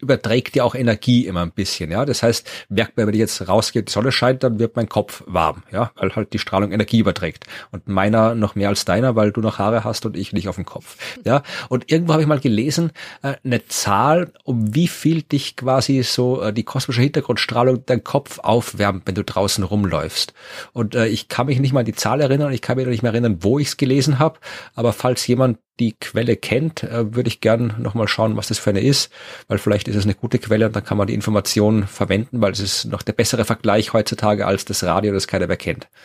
überträgt 0.00 0.56
ja 0.56 0.64
auch 0.64 0.74
Energie 0.74 1.26
immer 1.26 1.42
ein 1.42 1.52
bisschen, 1.52 1.90
ja. 1.90 2.04
Das 2.04 2.22
heißt, 2.22 2.48
merkt 2.68 2.96
man, 2.96 3.06
wenn 3.06 3.14
ich 3.14 3.20
jetzt 3.20 3.48
rausgehe, 3.48 3.82
die 3.82 3.92
Sonne 3.92 4.12
scheint, 4.12 4.42
dann 4.42 4.58
wird 4.58 4.76
mein 4.76 4.88
Kopf 4.88 5.22
warm, 5.26 5.62
ja, 5.72 5.90
weil 5.96 6.14
halt 6.14 6.32
die 6.32 6.38
Strahlung 6.38 6.72
Energie 6.72 6.98
überträgt. 6.98 7.46
Und 7.70 7.88
meiner 7.88 8.34
noch 8.34 8.54
mehr 8.54 8.68
als 8.68 8.84
deiner, 8.84 9.16
weil 9.16 9.32
du 9.32 9.40
noch 9.40 9.58
Haare 9.58 9.84
hast 9.84 10.06
und 10.06 10.16
ich 10.16 10.32
nicht 10.32 10.48
auf 10.48 10.56
dem 10.56 10.66
Kopf, 10.66 10.96
ja. 11.24 11.42
Und 11.68 11.90
irgendwo 11.90 12.12
habe 12.12 12.22
ich 12.22 12.28
mal 12.28 12.40
gelesen, 12.40 12.92
äh, 13.22 13.34
eine 13.44 13.64
Zahl, 13.66 14.32
um 14.44 14.74
wie 14.74 14.88
viel 14.88 15.22
dich 15.22 15.56
quasi 15.56 16.02
so 16.02 16.42
äh, 16.42 16.52
die 16.52 16.64
kosmische 16.64 17.00
Hintergrundstrahlung 17.00 17.84
dein 17.86 18.04
Kopf 18.04 18.38
aufwärmt, 18.40 19.02
wenn 19.06 19.14
du 19.14 19.24
draußen 19.24 19.64
rumläufst. 19.64 20.32
Und 20.72 20.94
äh, 20.94 21.06
ich 21.06 21.28
kann 21.28 21.46
mich 21.46 21.60
nicht 21.60 21.72
mal 21.72 21.80
an 21.80 21.86
die 21.86 21.94
Zahl 21.94 22.20
erinnern 22.20 22.48
ich 22.52 22.62
kann 22.62 22.76
mich 22.76 22.86
nicht 22.86 23.02
mehr 23.02 23.12
erinnern, 23.12 23.38
wo 23.40 23.58
ich 23.58 23.68
es 23.68 23.76
gelesen 23.76 24.18
habe. 24.18 24.38
Aber 24.74 24.92
falls 24.92 25.26
jemand 25.26 25.58
die 25.78 25.92
Quelle 25.98 26.36
kennt, 26.36 26.82
äh, 26.82 27.14
würde 27.14 27.28
ich 27.28 27.40
gern 27.40 27.74
nochmal 27.78 28.08
schauen, 28.08 28.36
was 28.36 28.48
das 28.48 28.58
für 28.58 28.70
eine 28.70 28.80
ist, 28.80 29.12
weil 29.46 29.58
vielleicht 29.58 29.88
ist 29.88 29.96
es 29.96 30.04
eine 30.04 30.14
gute 30.14 30.38
Quelle 30.38 30.66
und 30.66 30.76
dann 30.76 30.84
kann 30.84 30.98
man 30.98 31.06
die 31.06 31.14
Information 31.14 31.86
verwenden, 31.86 32.40
weil 32.40 32.52
es 32.52 32.60
ist 32.60 32.86
noch 32.86 33.02
der 33.02 33.12
bessere 33.12 33.44
Vergleich 33.44 33.92
heutzutage 33.92 34.46
als 34.46 34.64
das 34.64 34.84
Radio, 34.84 35.12
das 35.12 35.28
keiner 35.28 35.46
mehr 35.46 35.56
kennt. 35.56 35.88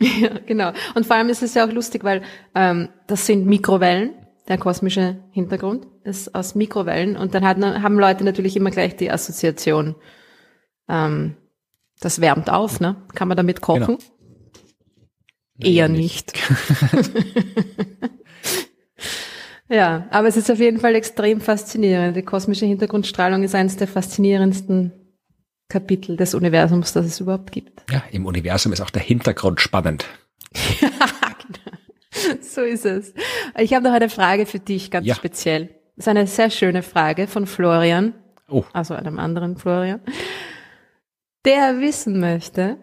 Ja, 0.00 0.30
genau. 0.46 0.70
Und 0.94 1.06
vor 1.06 1.16
allem 1.16 1.28
ist 1.28 1.42
es 1.42 1.54
ja 1.54 1.66
auch 1.66 1.72
lustig, 1.72 2.04
weil 2.04 2.22
ähm, 2.54 2.88
das 3.08 3.26
sind 3.26 3.46
Mikrowellen, 3.46 4.14
der 4.46 4.56
kosmische 4.56 5.18
Hintergrund 5.32 5.88
ist 6.04 6.36
aus 6.36 6.54
Mikrowellen 6.54 7.16
und 7.16 7.34
dann 7.34 7.44
hat, 7.44 7.58
haben 7.58 7.98
Leute 7.98 8.22
natürlich 8.22 8.54
immer 8.54 8.70
gleich 8.70 8.94
die 8.94 9.10
Assoziation, 9.10 9.96
ähm, 10.88 11.36
das 11.98 12.20
wärmt 12.20 12.48
auf, 12.48 12.78
ne? 12.78 12.94
Kann 13.16 13.26
man 13.26 13.36
damit 13.36 13.60
kochen? 13.60 13.98
Genau. 15.58 15.68
Eher 15.68 15.88
nicht. 15.88 16.32
Ja, 19.68 20.06
aber 20.10 20.28
es 20.28 20.36
ist 20.36 20.50
auf 20.50 20.58
jeden 20.58 20.80
Fall 20.80 20.94
extrem 20.94 21.40
faszinierend. 21.40 22.16
Die 22.16 22.22
kosmische 22.22 22.66
Hintergrundstrahlung 22.66 23.42
ist 23.42 23.54
eines 23.54 23.76
der 23.76 23.86
faszinierendsten 23.86 24.92
Kapitel 25.68 26.16
des 26.16 26.34
Universums, 26.34 26.94
das 26.94 27.04
es 27.04 27.20
überhaupt 27.20 27.52
gibt. 27.52 27.82
Ja, 27.90 28.02
im 28.10 28.24
Universum 28.24 28.72
ist 28.72 28.80
auch 28.80 28.90
der 28.90 29.02
Hintergrund 29.02 29.60
spannend. 29.60 30.06
ja, 30.80 30.88
genau. 31.46 32.38
So 32.40 32.62
ist 32.62 32.86
es. 32.86 33.12
Ich 33.58 33.74
habe 33.74 33.84
noch 33.84 33.92
eine 33.92 34.08
Frage 34.08 34.46
für 34.46 34.58
dich, 34.58 34.90
ganz 34.90 35.06
ja. 35.06 35.14
speziell. 35.14 35.68
Das 35.96 36.06
ist 36.06 36.08
eine 36.08 36.26
sehr 36.26 36.50
schöne 36.50 36.82
Frage 36.82 37.26
von 37.26 37.46
Florian. 37.46 38.14
Oh. 38.48 38.64
Also 38.72 38.94
einem 38.94 39.18
anderen 39.18 39.56
Florian. 39.56 40.00
Der 41.44 41.80
wissen 41.80 42.18
möchte, 42.18 42.78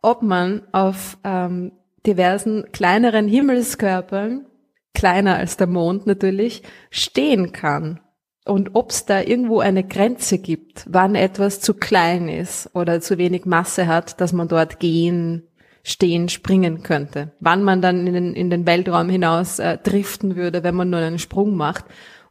ob 0.00 0.22
man 0.22 0.62
auf 0.72 1.18
ähm, 1.24 1.72
diversen 2.06 2.72
kleineren 2.72 3.28
Himmelskörpern, 3.28 4.46
kleiner 4.94 5.36
als 5.36 5.56
der 5.56 5.66
Mond 5.66 6.06
natürlich, 6.06 6.62
stehen 6.90 7.52
kann. 7.52 8.00
Und 8.44 8.74
ob 8.74 8.90
es 8.90 9.04
da 9.04 9.20
irgendwo 9.20 9.60
eine 9.60 9.84
Grenze 9.84 10.38
gibt, 10.38 10.86
wann 10.88 11.14
etwas 11.14 11.60
zu 11.60 11.74
klein 11.74 12.28
ist 12.28 12.70
oder 12.74 13.00
zu 13.00 13.18
wenig 13.18 13.44
Masse 13.44 13.86
hat, 13.86 14.20
dass 14.20 14.32
man 14.32 14.48
dort 14.48 14.80
gehen, 14.80 15.42
stehen, 15.82 16.28
springen 16.28 16.82
könnte. 16.82 17.32
Wann 17.40 17.62
man 17.62 17.82
dann 17.82 18.06
in 18.06 18.14
den, 18.14 18.34
in 18.34 18.48
den 18.48 18.66
Weltraum 18.66 19.10
hinaus 19.10 19.58
äh, 19.58 19.76
driften 19.76 20.36
würde, 20.36 20.62
wenn 20.62 20.74
man 20.74 20.90
nur 20.90 21.00
einen 21.00 21.18
Sprung 21.18 21.56
macht. 21.56 21.84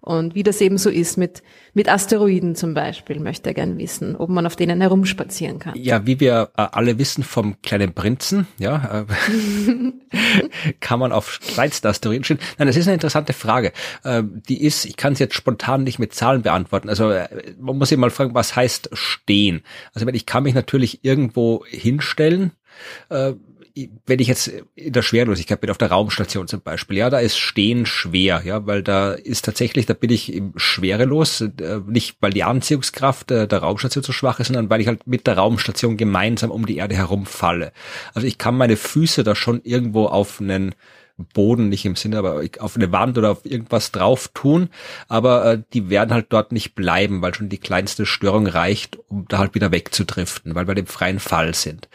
Und 0.08 0.36
wie 0.36 0.44
das 0.44 0.62
eben 0.62 0.78
so 0.78 0.90
ist 0.90 1.18
mit, 1.18 1.44
mit 1.74 1.90
Asteroiden 1.90 2.56
zum 2.56 2.74
Beispiel, 2.74 3.20
möchte 3.20 3.50
er 3.50 3.54
gern 3.54 3.78
wissen, 3.78 4.16
ob 4.16 4.30
man 4.30 4.46
auf 4.46 4.56
denen 4.56 4.80
herumspazieren 4.80 5.60
kann. 5.60 5.74
Ja, 5.76 6.06
wie 6.06 6.22
wir 6.22 6.52
äh, 6.56 6.66
alle 6.72 6.98
wissen 6.98 7.26
vom 7.26 7.62
kleinen 7.62 7.92
Prinzen, 7.92 8.48
ja, 8.58 9.06
äh, 9.06 10.72
kann 10.80 11.00
man 11.02 11.12
auf 11.12 11.42
kleinste 11.42 11.90
Asteroiden 11.90 12.24
stehen. 12.24 12.40
Nein, 12.58 12.70
das 12.70 12.78
ist 12.78 12.88
eine 12.88 12.94
interessante 12.94 13.34
Frage. 13.34 13.74
Äh, 14.06 14.24
die 14.48 14.64
ist, 14.64 14.86
ich 14.86 14.96
kann 14.96 15.12
es 15.12 15.20
jetzt 15.20 15.36
spontan 15.36 15.84
nicht 15.84 16.00
mit 16.00 16.14
Zahlen 16.14 16.42
beantworten. 16.42 16.88
Also 16.88 17.12
äh, 17.12 17.28
man 17.60 17.78
muss 17.78 17.90
sich 17.90 17.98
mal 17.98 18.10
fragen, 18.10 18.34
was 18.34 18.56
heißt 18.56 18.92
stehen? 18.94 19.62
Also 19.94 20.08
ich 20.08 20.26
kann 20.26 20.44
mich 20.44 20.54
natürlich 20.54 21.04
irgendwo 21.04 21.66
hinstellen, 21.68 22.54
wenn 24.06 24.20
ich 24.20 24.28
jetzt 24.28 24.52
in 24.76 24.94
der 24.94 25.02
Schwerlosigkeit 25.02 25.62
bin, 25.62 25.70
auf 25.70 25.78
der 25.78 25.92
Raumstation 25.92 26.48
zum 26.48 26.62
Beispiel, 26.62 26.98
ja, 26.98 27.10
da 27.10 27.20
ist 27.20 27.38
Stehen 27.38 27.86
schwer, 27.86 28.42
ja, 28.46 28.66
weil 28.66 28.84
da 28.84 29.12
ist 29.14 29.46
tatsächlich, 29.46 29.86
da 29.86 29.94
bin 29.94 30.10
ich 30.10 30.42
schwerelos, 30.56 31.42
äh, 31.42 31.52
nicht 31.86 32.18
weil 32.22 32.32
die 32.32 32.44
Anziehungskraft 32.44 33.30
der, 33.30 33.48
der 33.48 33.60
Raumstation 33.60 34.04
so 34.04 34.14
schwach 34.14 34.40
ist, 34.40 34.48
sondern 34.48 34.70
weil 34.70 34.82
ich 34.82 34.88
halt 34.88 35.06
mit 35.06 35.28
der 35.28 35.38
Raumstation 35.38 35.98
gemeinsam 35.98 36.52
um 36.52 36.66
die 36.66 36.78
Erde 36.78 36.96
herumfalle. 36.96 37.72
Also 38.14 38.28
ich 38.28 38.38
kann 38.38 38.56
meine 38.58 38.78
Füße 38.78 39.24
da 39.24 39.36
schon 39.36 39.62
irgendwo 39.64 40.06
auf 40.06 40.42
einen 40.42 40.74
Boden, 41.18 41.70
nicht 41.70 41.86
im 41.86 41.96
Sinne, 41.96 42.20
aber 42.20 42.44
auf 42.60 42.76
eine 42.76 42.92
Wand 42.92 43.18
oder 43.18 43.32
auf 43.32 43.46
irgendwas 43.46 43.92
drauf 43.92 44.30
tun, 44.34 44.70
aber 45.08 45.46
äh, 45.46 45.62
die 45.74 45.90
werden 45.90 46.14
halt 46.14 46.28
dort 46.30 46.52
nicht 46.52 46.76
bleiben, 46.76 47.22
weil 47.22 47.34
schon 47.34 47.50
die 47.50 47.58
kleinste 47.58 48.06
Störung 48.06 48.46
reicht, 48.46 48.98
um 49.10 49.26
da 49.28 49.40
halt 49.40 49.56
wieder 49.56 49.72
wegzudriften, 49.72 50.54
weil 50.54 50.68
wir 50.68 50.76
dem 50.76 50.86
freien 50.86 51.20
Fall 51.20 51.56
sind. 51.56 51.90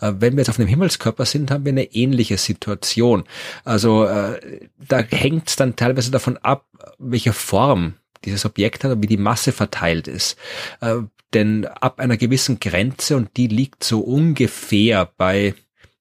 Äh, 0.00 0.12
wenn 0.18 0.34
wir 0.34 0.40
jetzt 0.40 0.50
auf 0.50 0.58
einem 0.58 0.68
Himmelskörper 0.68 1.24
sind, 1.24 1.50
haben 1.50 1.64
wir 1.64 1.72
eine 1.72 1.94
ähnliche 1.94 2.36
Situation. 2.36 3.24
Also 3.64 4.04
äh, 4.04 4.68
da 4.78 4.98
hängt 4.98 5.48
es 5.48 5.56
dann 5.56 5.76
teilweise 5.76 6.10
davon 6.10 6.36
ab, 6.36 6.66
welche 6.98 7.32
Form 7.32 7.94
dieses 8.24 8.44
Objekt 8.44 8.84
hat 8.84 8.92
und 8.92 9.02
wie 9.02 9.06
die 9.06 9.16
Masse 9.16 9.52
verteilt 9.52 10.08
ist. 10.08 10.36
Äh, 10.80 10.96
denn 11.32 11.66
ab 11.66 11.98
einer 11.98 12.16
gewissen 12.16 12.60
Grenze, 12.60 13.16
und 13.16 13.36
die 13.36 13.48
liegt 13.48 13.84
so 13.84 14.00
ungefähr 14.00 15.10
bei 15.16 15.54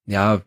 ja, 0.07 0.41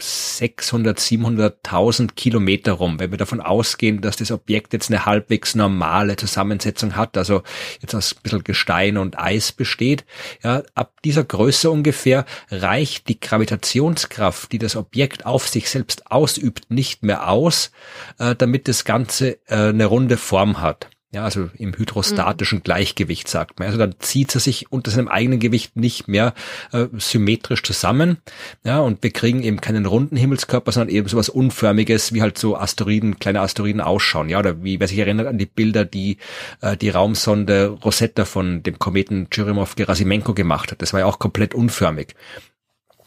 600, 0.00 0.98
700.000 0.98 2.14
Kilometer 2.14 2.72
rum, 2.72 2.98
wenn 2.98 3.10
wir 3.10 3.18
davon 3.18 3.42
ausgehen, 3.42 4.00
dass 4.00 4.16
das 4.16 4.30
Objekt 4.30 4.72
jetzt 4.72 4.90
eine 4.90 5.04
halbwegs 5.04 5.54
normale 5.54 6.16
Zusammensetzung 6.16 6.96
hat, 6.96 7.18
also 7.18 7.42
jetzt 7.80 7.94
aus 7.94 8.14
ein 8.14 8.22
bisschen 8.22 8.44
Gestein 8.44 8.96
und 8.96 9.18
Eis 9.18 9.52
besteht, 9.52 10.06
ja, 10.42 10.62
ab 10.74 10.94
dieser 11.04 11.24
Größe 11.24 11.70
ungefähr 11.70 12.24
reicht 12.50 13.08
die 13.08 13.20
Gravitationskraft, 13.20 14.50
die 14.50 14.58
das 14.58 14.76
Objekt 14.76 15.26
auf 15.26 15.46
sich 15.46 15.68
selbst 15.68 16.10
ausübt, 16.10 16.70
nicht 16.70 17.02
mehr 17.02 17.28
aus, 17.28 17.70
äh, 18.18 18.34
damit 18.34 18.66
das 18.66 18.86
Ganze 18.86 19.38
äh, 19.46 19.68
eine 19.68 19.84
runde 19.84 20.16
Form 20.16 20.62
hat. 20.62 20.88
Ja, 21.14 21.24
also 21.24 21.50
im 21.58 21.76
hydrostatischen 21.76 22.60
mhm. 22.60 22.62
Gleichgewicht 22.62 23.28
sagt 23.28 23.58
man. 23.58 23.66
Also 23.66 23.78
dann 23.78 23.94
zieht 23.98 24.34
er 24.34 24.40
sich 24.40 24.72
unter 24.72 24.90
seinem 24.90 25.08
eigenen 25.08 25.40
Gewicht 25.40 25.76
nicht 25.76 26.08
mehr 26.08 26.32
äh, 26.72 26.86
symmetrisch 26.96 27.62
zusammen. 27.62 28.16
Ja, 28.64 28.80
und 28.80 29.02
wir 29.02 29.10
kriegen 29.10 29.42
eben 29.42 29.60
keinen 29.60 29.84
runden 29.84 30.16
Himmelskörper, 30.16 30.72
sondern 30.72 30.94
eben 30.94 31.08
sowas 31.08 31.28
Unförmiges, 31.28 32.14
wie 32.14 32.22
halt 32.22 32.38
so 32.38 32.56
Asteroiden, 32.56 33.18
kleine 33.18 33.42
Asteroiden 33.42 33.82
ausschauen. 33.82 34.30
Ja, 34.30 34.38
oder 34.38 34.64
wie, 34.64 34.80
wer 34.80 34.88
sich 34.88 34.98
erinnert 34.98 35.26
an 35.26 35.36
die 35.36 35.44
Bilder, 35.44 35.84
die 35.84 36.16
äh, 36.62 36.78
die 36.78 36.88
Raumsonde 36.88 37.66
Rosetta 37.66 38.24
von 38.24 38.62
dem 38.62 38.78
Kometen 38.78 39.28
Churyumov-Gerasimenko 39.28 40.32
gemacht 40.32 40.72
hat. 40.72 40.80
Das 40.80 40.94
war 40.94 41.00
ja 41.00 41.06
auch 41.06 41.18
komplett 41.18 41.54
unförmig. 41.54 42.14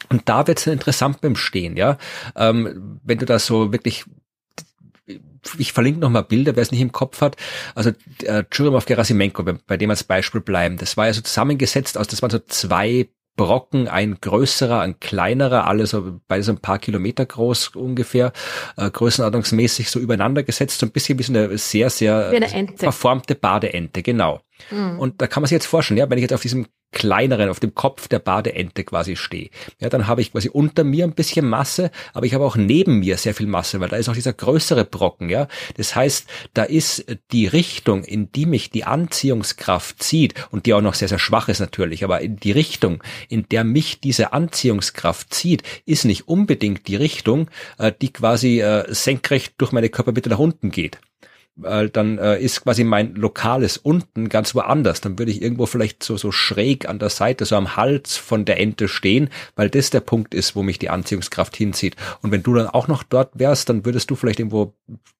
Und 0.09 0.29
da 0.29 0.45
wird 0.45 0.59
es 0.59 0.67
interessant 0.67 1.21
beim 1.21 1.35
Stehen, 1.35 1.75
ja. 1.75 1.97
Ähm, 2.35 2.99
wenn 3.03 3.17
du 3.17 3.25
da 3.25 3.39
so 3.39 3.71
wirklich 3.71 4.05
ich 5.57 5.73
verlinke 5.73 5.99
nochmal 5.99 6.23
Bilder, 6.23 6.55
wer 6.55 6.63
es 6.63 6.71
nicht 6.71 6.81
im 6.81 6.91
Kopf 6.91 7.21
hat. 7.21 7.37
Also 7.75 7.91
äh, 8.23 8.43
Churimov 8.49 8.85
Gerasimenko, 8.85 9.43
bei 9.43 9.77
dem 9.77 9.89
als 9.89 10.03
Beispiel 10.03 10.41
bleiben. 10.41 10.77
Das 10.77 10.97
war 10.97 11.07
ja 11.07 11.13
so 11.13 11.21
zusammengesetzt 11.21 11.97
aus, 11.97 12.07
das 12.07 12.21
waren 12.21 12.31
so 12.31 12.39
zwei 12.39 13.09
Brocken, 13.35 13.87
ein 13.87 14.17
größerer, 14.21 14.79
ein 14.79 14.99
kleinerer, 14.99 15.67
alle 15.67 15.87
so 15.87 16.19
beide 16.27 16.43
so 16.43 16.53
ein 16.53 16.59
paar 16.59 16.79
Kilometer 16.79 17.25
groß 17.25 17.69
ungefähr, 17.69 18.31
äh, 18.77 18.89
größenordnungsmäßig 18.89 19.89
so 19.89 19.99
übereinander 19.99 20.43
gesetzt, 20.43 20.79
so 20.79 20.85
ein 20.85 20.91
bisschen 20.91 21.19
wie 21.19 21.23
so 21.23 21.33
eine 21.33 21.57
sehr, 21.57 21.89
sehr 21.89 22.31
verformte 22.77 23.35
Badeente, 23.35 24.03
genau. 24.03 24.39
Mhm. 24.71 24.99
Und 24.99 25.21
da 25.21 25.27
kann 25.27 25.41
man 25.41 25.47
sich 25.47 25.55
jetzt 25.55 25.65
vorstellen, 25.65 25.97
ja, 25.97 26.09
wenn 26.09 26.17
ich 26.17 26.23
jetzt 26.23 26.33
auf 26.33 26.41
diesem 26.41 26.67
kleineren, 26.95 27.49
auf 27.49 27.59
dem 27.59 27.75
Kopf 27.75 28.07
der 28.07 28.19
Badeente 28.19 28.83
quasi 28.83 29.15
stehe. 29.17 29.49
Ja, 29.79 29.89
dann 29.89 30.07
habe 30.07 30.21
ich 30.21 30.31
quasi 30.31 30.49
unter 30.49 30.83
mir 30.83 31.03
ein 31.03 31.13
bisschen 31.13 31.47
Masse, 31.47 31.91
aber 32.13 32.25
ich 32.25 32.33
habe 32.33 32.45
auch 32.45 32.55
neben 32.55 32.99
mir 32.99 33.17
sehr 33.17 33.35
viel 33.35 33.47
Masse, 33.47 33.79
weil 33.81 33.89
da 33.89 33.97
ist 33.97 34.07
auch 34.07 34.13
dieser 34.13 34.33
größere 34.33 34.85
Brocken, 34.85 35.29
ja. 35.29 35.47
Das 35.75 35.95
heißt, 35.95 36.27
da 36.53 36.63
ist 36.63 37.05
die 37.31 37.47
Richtung, 37.47 38.05
in 38.05 38.31
die 38.31 38.45
mich 38.45 38.69
die 38.69 38.85
Anziehungskraft 38.85 40.01
zieht 40.01 40.33
und 40.51 40.65
die 40.65 40.73
auch 40.73 40.81
noch 40.81 40.93
sehr, 40.93 41.09
sehr 41.09 41.19
schwach 41.19 41.49
ist 41.49 41.59
natürlich, 41.59 42.03
aber 42.03 42.21
in 42.21 42.37
die 42.37 42.53
Richtung, 42.53 43.03
in 43.27 43.47
der 43.49 43.65
mich 43.65 43.99
diese 43.99 44.31
Anziehungskraft 44.31 45.33
zieht, 45.33 45.63
ist 45.85 46.05
nicht 46.05 46.29
unbedingt 46.29 46.87
die 46.87 46.95
Richtung, 46.95 47.49
äh, 47.77 47.91
die 48.01 48.13
quasi 48.13 48.61
äh, 48.61 48.85
senkrecht 48.93 49.55
durch 49.57 49.73
meine 49.73 49.89
Körpermitte 49.89 50.29
nach 50.29 50.39
unten 50.39 50.71
geht 50.71 50.99
weil 51.55 51.89
dann 51.89 52.17
äh, 52.17 52.39
ist 52.39 52.63
quasi 52.63 52.83
mein 52.83 53.15
lokales 53.15 53.77
unten 53.77 54.29
ganz 54.29 54.55
woanders. 54.55 55.01
Dann 55.01 55.17
würde 55.17 55.31
ich 55.31 55.41
irgendwo 55.41 55.65
vielleicht 55.65 56.03
so, 56.03 56.17
so 56.17 56.31
schräg 56.31 56.87
an 56.87 56.99
der 56.99 57.09
Seite, 57.09 57.45
so 57.45 57.55
am 57.55 57.75
Hals 57.75 58.17
von 58.17 58.45
der 58.45 58.59
Ente 58.59 58.87
stehen, 58.87 59.29
weil 59.55 59.69
das 59.69 59.89
der 59.89 60.01
Punkt 60.01 60.33
ist, 60.33 60.55
wo 60.55 60.63
mich 60.63 60.79
die 60.79 60.89
Anziehungskraft 60.89 61.55
hinzieht. 61.55 61.95
Und 62.21 62.31
wenn 62.31 62.43
du 62.43 62.53
dann 62.53 62.67
auch 62.67 62.87
noch 62.87 63.03
dort 63.03 63.39
wärst, 63.39 63.69
dann 63.69 63.85
würdest 63.85 64.11
du 64.11 64.15
vielleicht 64.15 64.39
irgendwo 64.39 64.73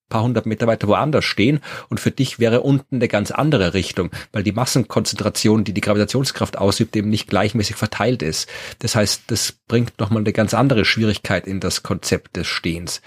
paar 0.08 0.22
hundert 0.22 0.46
Meter 0.46 0.66
weiter 0.66 0.88
woanders 0.88 1.24
stehen 1.24 1.60
und 1.88 2.00
für 2.00 2.10
dich 2.10 2.38
wäre 2.38 2.60
unten 2.60 2.96
eine 2.96 3.08
ganz 3.08 3.30
andere 3.30 3.74
Richtung, 3.74 4.10
weil 4.32 4.42
die 4.42 4.52
Massenkonzentration, 4.52 5.64
die 5.64 5.72
die 5.72 5.80
Gravitationskraft 5.80 6.58
ausübt, 6.58 6.94
eben 6.96 7.10
nicht 7.10 7.28
gleichmäßig 7.28 7.76
verteilt 7.76 8.22
ist. 8.22 8.48
Das 8.78 8.94
heißt, 8.94 9.24
das 9.28 9.52
bringt 9.68 9.98
nochmal 9.98 10.20
eine 10.20 10.32
ganz 10.32 10.54
andere 10.54 10.84
Schwierigkeit 10.84 11.46
in 11.46 11.60
das 11.60 11.82
Konzept 11.82 12.36
des 12.36 12.46
Stehens. 12.46 13.02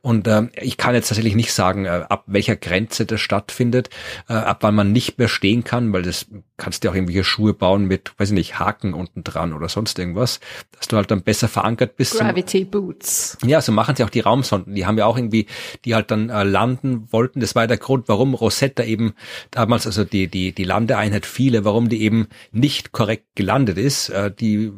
Und 0.00 0.26
äh, 0.26 0.48
ich 0.60 0.76
kann 0.76 0.94
jetzt 0.94 1.08
tatsächlich 1.08 1.34
nicht 1.34 1.52
sagen, 1.52 1.86
äh, 1.86 2.04
ab 2.08 2.24
welcher 2.26 2.56
Grenze 2.56 3.06
das 3.06 3.20
stattfindet, 3.20 3.88
äh, 4.28 4.34
ab 4.34 4.58
wann 4.60 4.74
man 4.74 4.92
nicht 4.92 5.18
mehr 5.18 5.28
stehen 5.28 5.64
kann, 5.64 5.92
weil 5.92 6.02
das 6.02 6.26
kannst 6.56 6.84
du 6.84 6.90
auch 6.90 6.94
irgendwelche 6.94 7.24
Schuhe 7.24 7.52
bauen 7.52 7.86
mit, 7.86 8.12
weiß 8.18 8.28
ich 8.28 8.34
nicht, 8.34 8.58
Haken 8.58 8.94
unten 8.94 9.24
dran 9.24 9.52
oder 9.52 9.68
sonst 9.68 9.98
irgendwas, 9.98 10.40
dass 10.72 10.86
du 10.88 10.96
halt 10.96 11.10
dann 11.10 11.22
besser 11.22 11.48
verankert 11.48 11.96
bist. 11.96 12.16
Gravity 12.18 12.64
Boots. 12.64 13.38
Ja, 13.44 13.60
so 13.60 13.72
machen 13.72 13.96
sie 13.96 14.04
auch 14.04 14.10
die 14.10 14.20
Raumsonden. 14.20 14.74
Die 14.74 14.86
haben 14.86 14.96
ja 14.96 15.06
auch 15.06 15.16
irgendwie, 15.16 15.46
die 15.84 15.94
halt 15.94 16.10
dann 16.10 16.30
äh, 16.30 16.44
landen 16.44 17.12
wollten. 17.12 17.40
Das 17.40 17.54
war 17.54 17.66
der 17.66 17.78
Grund, 17.78 18.08
warum 18.08 18.34
Rosetta 18.34 18.84
eben 18.84 19.14
damals, 19.50 19.86
also 19.86 20.04
die, 20.04 20.28
die, 20.28 20.52
die 20.52 20.64
Landeeinheit 20.64 21.26
viele, 21.26 21.64
warum 21.64 21.88
die 21.88 22.02
eben 22.02 22.28
nicht 22.52 22.92
korrekt 22.92 23.34
gelandet 23.34 23.78
ist. 23.78 24.10
Äh, 24.10 24.30
die 24.32 24.72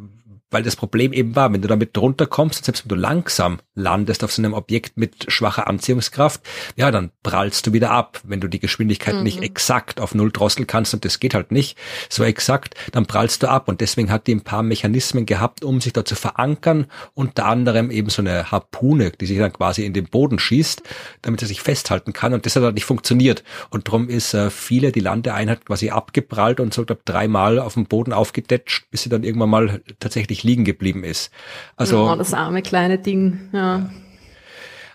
weil 0.51 0.62
das 0.62 0.77
Problem 0.77 1.12
eben 1.12 1.35
war, 1.35 1.52
wenn 1.52 1.62
du 1.62 1.68
damit 1.68 1.97
drunter 1.97 2.27
kommst, 2.27 2.64
selbst 2.64 2.85
wenn 2.85 2.90
du 2.90 2.94
langsam 2.94 3.59
landest 3.74 4.23
auf 4.23 4.32
so 4.32 4.40
einem 4.40 4.55
Objekt 4.55 4.97
mit 4.97 5.31
schwacher 5.31 5.66
Anziehungskraft, 5.66 6.40
ja, 6.77 6.90
dann 6.90 7.10
prallst 7.23 7.66
du 7.66 7.73
wieder 7.73 7.90
ab. 7.90 8.20
Wenn 8.24 8.40
du 8.40 8.48
die 8.48 8.60
Geschwindigkeit 8.60 9.16
mhm. 9.16 9.23
nicht 9.24 9.43
exakt 9.43 10.01
auf 10.01 10.14
Null 10.14 10.31
drosseln 10.31 10.66
kannst, 10.66 10.94
und 10.94 11.05
das 11.05 11.20
geht 11.20 11.35
halt 11.35 11.51
nicht 11.51 11.77
so 12.09 12.23
exakt, 12.23 12.74
dann 12.93 13.06
prallst 13.06 13.43
du 13.43 13.48
ab. 13.48 13.68
Und 13.68 13.81
deswegen 13.81 14.10
hat 14.10 14.27
die 14.28 14.35
ein 14.35 14.43
paar 14.43 14.62
Mechanismen 14.62 15.27
gehabt, 15.27 15.64
um 15.64 15.81
sich 15.81 15.93
da 15.93 16.05
zu 16.05 16.14
verankern, 16.14 16.86
unter 17.14 17.47
anderem 17.47 17.90
eben 17.90 18.09
so 18.09 18.23
eine 18.23 18.51
Harpune, 18.51 19.10
die 19.10 19.27
sich 19.27 19.39
dann 19.39 19.52
quasi 19.52 19.85
in 19.85 19.93
den 19.93 20.06
Boden 20.06 20.39
schießt, 20.39 20.82
damit 21.23 21.40
sie 21.40 21.47
sich 21.47 21.60
festhalten 21.60 22.12
kann. 22.12 22.35
Und 22.35 22.47
das 22.47 22.55
hat 22.55 22.62
halt 22.62 22.74
nicht 22.74 22.85
funktioniert. 22.85 23.43
Und 23.70 23.89
darum 23.89 24.09
ist 24.09 24.32
äh, 24.32 24.51
viele 24.51 24.93
die 24.93 25.01
Landeeinheit 25.01 25.66
quasi 25.66 25.90
abgeprallt 25.90 26.60
und 26.60 26.73
so 26.73 26.85
glaub, 26.85 27.05
dreimal 27.05 27.59
auf 27.59 27.74
dem 27.74 27.86
Boden 27.86 28.12
aufgedetscht, 28.12 28.90
bis 28.90 29.02
sie 29.02 29.09
dann 29.09 29.24
irgendwann 29.24 29.51
mal 29.51 29.82
tatsächlich 29.98 30.35
wirklich 30.36 30.44
liegen 30.44 30.64
geblieben 30.64 31.04
ist. 31.04 31.30
Also 31.76 32.10
oh, 32.10 32.16
das 32.16 32.34
arme 32.34 32.62
kleine 32.62 32.98
Ding. 32.98 33.48
Ja. 33.52 33.90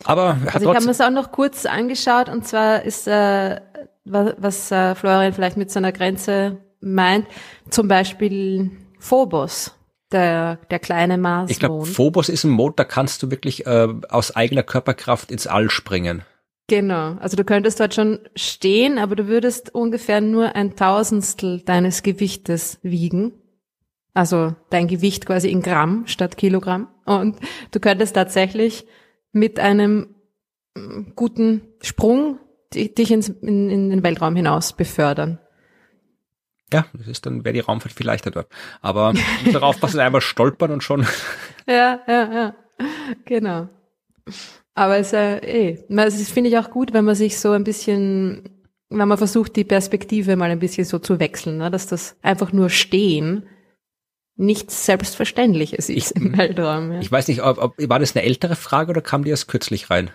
Aber 0.03 0.39
hat 0.41 0.55
also 0.55 0.69
ich 0.69 0.75
habe 0.75 0.85
mir 0.85 0.91
es 0.91 1.01
auch 1.01 1.11
noch 1.11 1.31
kurz 1.31 1.65
angeschaut 1.65 2.29
und 2.29 2.45
zwar 2.45 2.83
ist 2.83 3.07
äh, 3.07 3.61
was, 4.05 4.33
was 4.37 4.71
äh, 4.71 4.95
Florian 4.95 5.33
vielleicht 5.33 5.57
mit 5.57 5.69
seiner 5.69 5.91
Grenze 5.91 6.57
meint, 6.79 7.27
zum 7.69 7.87
Beispiel 7.87 8.71
Phobos. 8.99 9.75
Der, 10.11 10.57
der 10.69 10.79
kleine 10.79 11.17
Mars. 11.17 11.49
Ich 11.49 11.59
glaube, 11.59 11.85
Phobos 11.85 12.27
ist 12.27 12.43
ein 12.43 12.51
Mond, 12.51 12.77
da 12.77 12.83
kannst 12.83 13.23
du 13.23 13.31
wirklich 13.31 13.65
äh, 13.65 13.87
aus 14.09 14.35
eigener 14.35 14.61
Körperkraft 14.61 15.31
ins 15.31 15.47
All 15.47 15.69
springen. 15.69 16.23
Genau. 16.67 17.15
Also 17.21 17.37
du 17.37 17.45
könntest 17.45 17.79
dort 17.79 17.93
schon 17.93 18.19
stehen, 18.35 18.97
aber 18.97 19.15
du 19.15 19.27
würdest 19.27 19.73
ungefähr 19.73 20.19
nur 20.19 20.53
ein 20.53 20.75
Tausendstel 20.75 21.61
deines 21.61 22.03
Gewichtes 22.03 22.77
wiegen. 22.83 23.40
Also 24.13 24.55
dein 24.69 24.87
Gewicht 24.87 25.25
quasi 25.25 25.49
in 25.49 25.61
Gramm 25.61 26.05
statt 26.07 26.37
Kilogramm. 26.37 26.87
Und 27.05 27.37
du 27.71 27.79
könntest 27.79 28.15
tatsächlich 28.15 28.85
mit 29.31 29.59
einem 29.59 30.15
mm, 30.75 31.13
guten 31.15 31.61
Sprung 31.81 32.39
dich 32.73 33.11
ins, 33.11 33.29
in, 33.29 33.69
in 33.69 33.89
den 33.89 34.03
Weltraum 34.03 34.35
hinaus 34.35 34.73
befördern. 34.73 35.39
Ja, 36.73 36.85
das 36.93 37.07
ist 37.07 37.25
dann, 37.25 37.43
wäre 37.43 37.53
die 37.53 37.59
Raumfahrt 37.59 37.93
viel 37.93 38.05
leichter 38.05 38.31
dort. 38.31 38.47
Aber 38.81 39.13
darauf 39.51 39.79
passen, 39.79 39.99
einmal 39.99 40.21
stolpern 40.21 40.71
und 40.71 40.83
schon. 40.83 41.05
Ja, 41.67 41.99
ja, 42.07 42.33
ja. 42.33 42.55
Genau. 43.25 43.69
Aber 44.73 44.97
es, 44.97 45.13
äh, 45.13 45.37
eh, 45.37 45.83
es 45.89 46.31
finde 46.31 46.49
ich 46.49 46.57
auch 46.57 46.71
gut, 46.71 46.91
wenn 46.91 47.05
man 47.05 47.13
sich 47.13 47.39
so 47.39 47.51
ein 47.51 47.63
bisschen, 47.63 48.49
wenn 48.89 49.07
man 49.07 49.19
versucht, 49.19 49.55
die 49.55 49.63
Perspektive 49.63 50.35
mal 50.35 50.49
ein 50.49 50.57
bisschen 50.57 50.85
so 50.85 50.97
zu 50.97 51.19
wechseln, 51.19 51.59
ne? 51.59 51.69
dass 51.69 51.85
das 51.85 52.17
einfach 52.23 52.51
nur 52.51 52.71
stehen 52.71 53.43
nichts 54.41 54.85
Selbstverständliches 54.85 55.87
ist 55.89 56.11
im 56.11 56.37
Weltraum. 56.37 56.91
Ja. 56.93 56.99
Ich 56.99 57.11
weiß 57.11 57.27
nicht, 57.27 57.43
ob, 57.43 57.57
ob, 57.59 57.75
war 57.77 57.99
das 57.99 58.15
eine 58.15 58.25
ältere 58.25 58.55
Frage 58.55 58.89
oder 58.89 59.01
kam 59.01 59.23
die 59.23 59.29
erst 59.29 59.47
kürzlich 59.47 59.89
rein? 59.89 60.11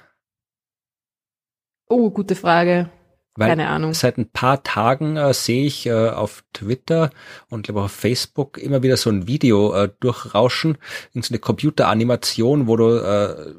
Oh, 1.88 2.10
gute 2.10 2.34
Frage. 2.34 2.90
Weil 3.36 3.48
Keine 3.48 3.68
Ahnung. 3.68 3.92
Seit 3.92 4.16
ein 4.16 4.30
paar 4.30 4.62
Tagen 4.62 5.16
äh, 5.16 5.32
sehe 5.34 5.66
ich 5.66 5.86
äh, 5.86 6.08
auf 6.08 6.42
Twitter 6.54 7.10
und 7.50 7.66
glaube 7.66 7.82
auf 7.82 7.92
Facebook 7.92 8.56
immer 8.58 8.82
wieder 8.82 8.96
so 8.96 9.10
ein 9.10 9.28
Video 9.28 9.74
äh, 9.74 9.90
durchrauschen, 10.00 10.78
in 11.12 11.22
so 11.22 11.32
eine 11.32 11.38
Computeranimation, 11.38 12.66
wo 12.66 12.76
du 12.76 12.96
äh, 12.96 13.54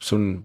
so 0.00 0.16
eine 0.16 0.42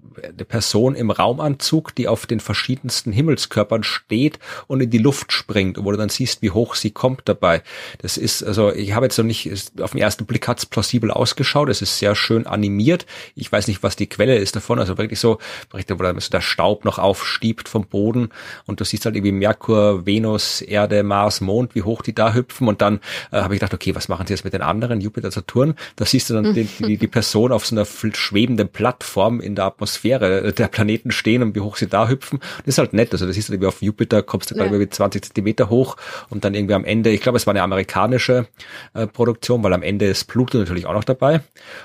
Person 0.47 0.95
im 0.95 1.11
Raumanzug, 1.11 1.93
die 1.95 2.07
auf 2.07 2.25
den 2.25 2.39
verschiedensten 2.39 3.11
Himmelskörpern 3.11 3.83
steht 3.83 4.39
und 4.67 4.81
in 4.81 4.89
die 4.89 4.97
Luft 4.97 5.31
springt, 5.31 5.83
wo 5.83 5.91
du 5.91 5.97
dann 5.97 6.09
siehst, 6.09 6.41
wie 6.41 6.51
hoch 6.51 6.75
sie 6.75 6.91
kommt 6.91 7.23
dabei. 7.25 7.61
Das 8.01 8.17
ist, 8.17 8.43
also 8.43 8.71
ich 8.71 8.93
habe 8.93 9.05
jetzt 9.05 9.17
noch 9.17 9.25
nicht, 9.25 9.51
auf 9.81 9.91
den 9.91 10.01
ersten 10.01 10.25
Blick 10.25 10.47
hat 10.47 10.59
es 10.59 10.65
plausibel 10.65 11.11
ausgeschaut, 11.11 11.69
es 11.69 11.81
ist 11.81 11.99
sehr 11.99 12.15
schön 12.15 12.47
animiert. 12.47 13.05
Ich 13.35 13.51
weiß 13.51 13.67
nicht, 13.67 13.83
was 13.83 13.95
die 13.95 14.07
Quelle 14.07 14.37
ist 14.37 14.55
davon, 14.55 14.79
also 14.79 14.97
wirklich 14.97 15.19
so, 15.19 15.39
wo 15.71 15.77
dann 15.77 16.19
so 16.19 16.29
der 16.29 16.41
Staub 16.41 16.85
noch 16.85 16.99
aufstiebt 16.99 17.67
vom 17.67 17.87
Boden 17.87 18.29
und 18.65 18.79
du 18.79 18.85
siehst 18.85 19.05
halt 19.05 19.15
irgendwie 19.15 19.33
Merkur, 19.33 20.05
Venus, 20.05 20.61
Erde, 20.61 21.03
Mars, 21.03 21.41
Mond, 21.41 21.75
wie 21.75 21.83
hoch 21.83 22.01
die 22.01 22.15
da 22.15 22.33
hüpfen 22.33 22.67
und 22.67 22.81
dann 22.81 22.99
äh, 23.31 23.41
habe 23.41 23.53
ich 23.53 23.59
gedacht, 23.59 23.73
okay, 23.73 23.95
was 23.95 24.07
machen 24.07 24.27
sie 24.27 24.33
jetzt 24.33 24.45
mit 24.45 24.53
den 24.53 24.61
anderen, 24.61 25.01
Jupiter, 25.01 25.31
Saturn? 25.31 25.75
Da 25.95 26.05
siehst 26.05 26.29
du 26.29 26.35
dann 26.35 26.53
die, 26.53 26.63
die, 26.63 26.97
die 26.97 27.07
Person 27.07 27.51
auf 27.51 27.65
so 27.65 27.75
einer 27.75 27.85
schwebenden 27.85 28.69
Plattform 28.69 29.24
Form 29.25 29.41
in 29.41 29.55
der 29.55 29.65
Atmosphäre 29.65 30.53
der 30.53 30.67
Planeten 30.67 31.11
stehen 31.11 31.41
und 31.41 31.55
wie 31.55 31.59
hoch 31.59 31.77
sie 31.77 31.87
da 31.87 32.07
hüpfen. 32.07 32.39
Das 32.59 32.75
ist 32.75 32.77
halt 32.77 32.93
nett. 32.93 33.11
Also 33.11 33.25
das 33.25 33.37
ist 33.37 33.49
irgendwie 33.49 33.67
auf 33.67 33.81
Jupiter, 33.81 34.21
kommst 34.21 34.51
du 34.51 34.55
ja. 34.55 34.63
irgendwie 34.63 34.87
20 34.87 35.23
Zentimeter 35.23 35.69
hoch 35.69 35.97
und 36.29 36.45
dann 36.45 36.53
irgendwie 36.53 36.75
am 36.75 36.85
Ende, 36.85 37.09
ich 37.09 37.21
glaube, 37.21 37.37
es 37.37 37.47
war 37.47 37.53
eine 37.53 37.63
amerikanische 37.63 38.47
äh, 38.93 39.07
Produktion, 39.07 39.63
weil 39.63 39.73
am 39.73 39.81
Ende 39.81 40.05
ist 40.05 40.25
Pluto 40.25 40.59
natürlich 40.59 40.85
auch 40.85 40.93
noch 40.93 41.03
dabei. 41.03 41.41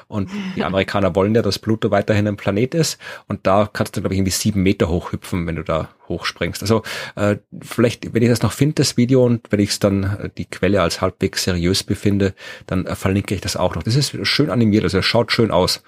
Und 0.07 0.31
die 0.55 0.65
Amerikaner 0.65 1.15
wollen 1.15 1.35
ja, 1.35 1.43
dass 1.43 1.59
Pluto 1.59 1.91
weiterhin 1.91 2.29
ein 2.29 2.37
Planet 2.37 2.75
ist. 2.75 2.99
Und 3.27 3.47
da 3.47 3.69
kannst 3.73 3.97
du, 3.97 4.03
glaube 4.03 4.15
ich, 4.15 4.19
irgendwie 4.19 4.33
sieben 4.33 4.63
Meter 4.63 4.89
hoch 4.89 5.13
hüpfen, 5.13 5.47
wenn 5.47 5.57
du 5.57 5.65
da 5.65 5.89
hochspringst. 6.09 6.61
Also 6.61 6.83
äh, 7.17 7.37
vielleicht, 7.63 8.13
wenn 8.13 8.23
ich 8.23 8.29
das 8.29 8.43
noch 8.43 8.53
finde, 8.53 8.75
das 8.75 8.99
Video, 8.99 9.25
und 9.25 9.47
wenn 9.51 9.61
ich 9.61 9.71
es 9.71 9.79
dann 9.79 10.03
äh, 10.05 10.31
die 10.37 10.45
Quelle 10.45 10.83
als 10.83 11.01
halbwegs 11.01 11.45
seriös 11.45 11.85
befinde, 11.85 12.35
dann 12.67 12.85
äh, 12.85 12.95
verlinke 12.95 13.35
ich 13.35 13.41
das 13.41 13.57
auch 13.57 13.75
noch. 13.75 13.83
Das 13.83 13.97
ist 13.97 14.15
schön 14.27 14.51
animiert, 14.51 14.85
also 14.85 14.99
es 14.99 15.07
schaut 15.07 15.33
schön 15.33 15.51
aus. 15.51 15.83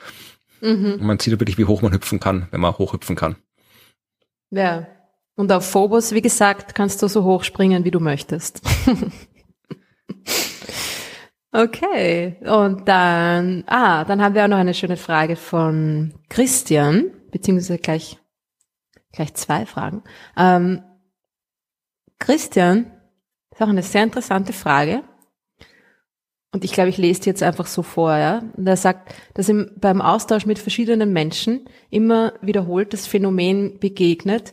Mhm. 0.63 0.95
Und 0.95 1.03
man 1.03 1.19
sieht 1.19 1.39
wirklich, 1.39 1.59
wie 1.59 1.65
hoch 1.65 1.83
man 1.83 1.93
hüpfen 1.93 2.21
kann, 2.21 2.47
wenn 2.53 2.61
man 2.61 2.79
hochhüpfen 2.79 3.17
kann. 3.17 3.37
Ja. 4.51 4.87
Und 5.35 5.51
auf 5.51 5.69
Phobos, 5.69 6.13
wie 6.13 6.23
gesagt, 6.23 6.75
kannst 6.75 7.03
du 7.03 7.09
so 7.09 7.25
hoch 7.25 7.43
springen, 7.43 7.85
wie 7.85 7.91
du 7.91 7.99
möchtest. 7.99 8.63
okay. 11.53 12.37
Und 12.43 12.87
dann, 12.87 13.65
ah, 13.67 14.05
dann 14.05 14.23
haben 14.23 14.35
wir 14.35 14.45
auch 14.45 14.49
noch 14.49 14.59
eine 14.59 14.75
schöne 14.75 14.97
Frage 14.97 15.37
von 15.37 16.15
Christian, 16.29 17.11
beziehungsweise 17.33 17.79
gleich, 17.79 18.19
gleich 19.11 19.35
zwei 19.35 19.67
Fragen. 19.67 20.05
Ähm, 20.37 20.83
Christian, 22.21 22.93
ist 23.51 23.61
auch 23.61 23.69
eine 23.69 23.83
sehr 23.83 24.05
interessante 24.05 24.53
Frage. 24.53 25.03
Und 26.53 26.65
ich 26.65 26.73
glaube, 26.73 26.91
ich 26.91 26.99
lese 26.99 27.23
jetzt 27.25 27.43
einfach 27.43 27.67
so 27.67 27.83
vor, 27.83 28.17
ja. 28.17 28.43
Und 28.57 28.67
er 28.67 28.77
sagt, 28.77 29.15
dass 29.35 29.49
ihm 29.49 29.71
beim 29.77 30.03
Austausch 30.03 30.45
mit 30.45 30.59
verschiedenen 30.59 31.13
Menschen 31.13 31.67
immer 31.89 32.35
wiederholt 32.43 32.93
das 32.93 33.07
Phänomen 33.07 33.79
begegnet, 33.79 34.53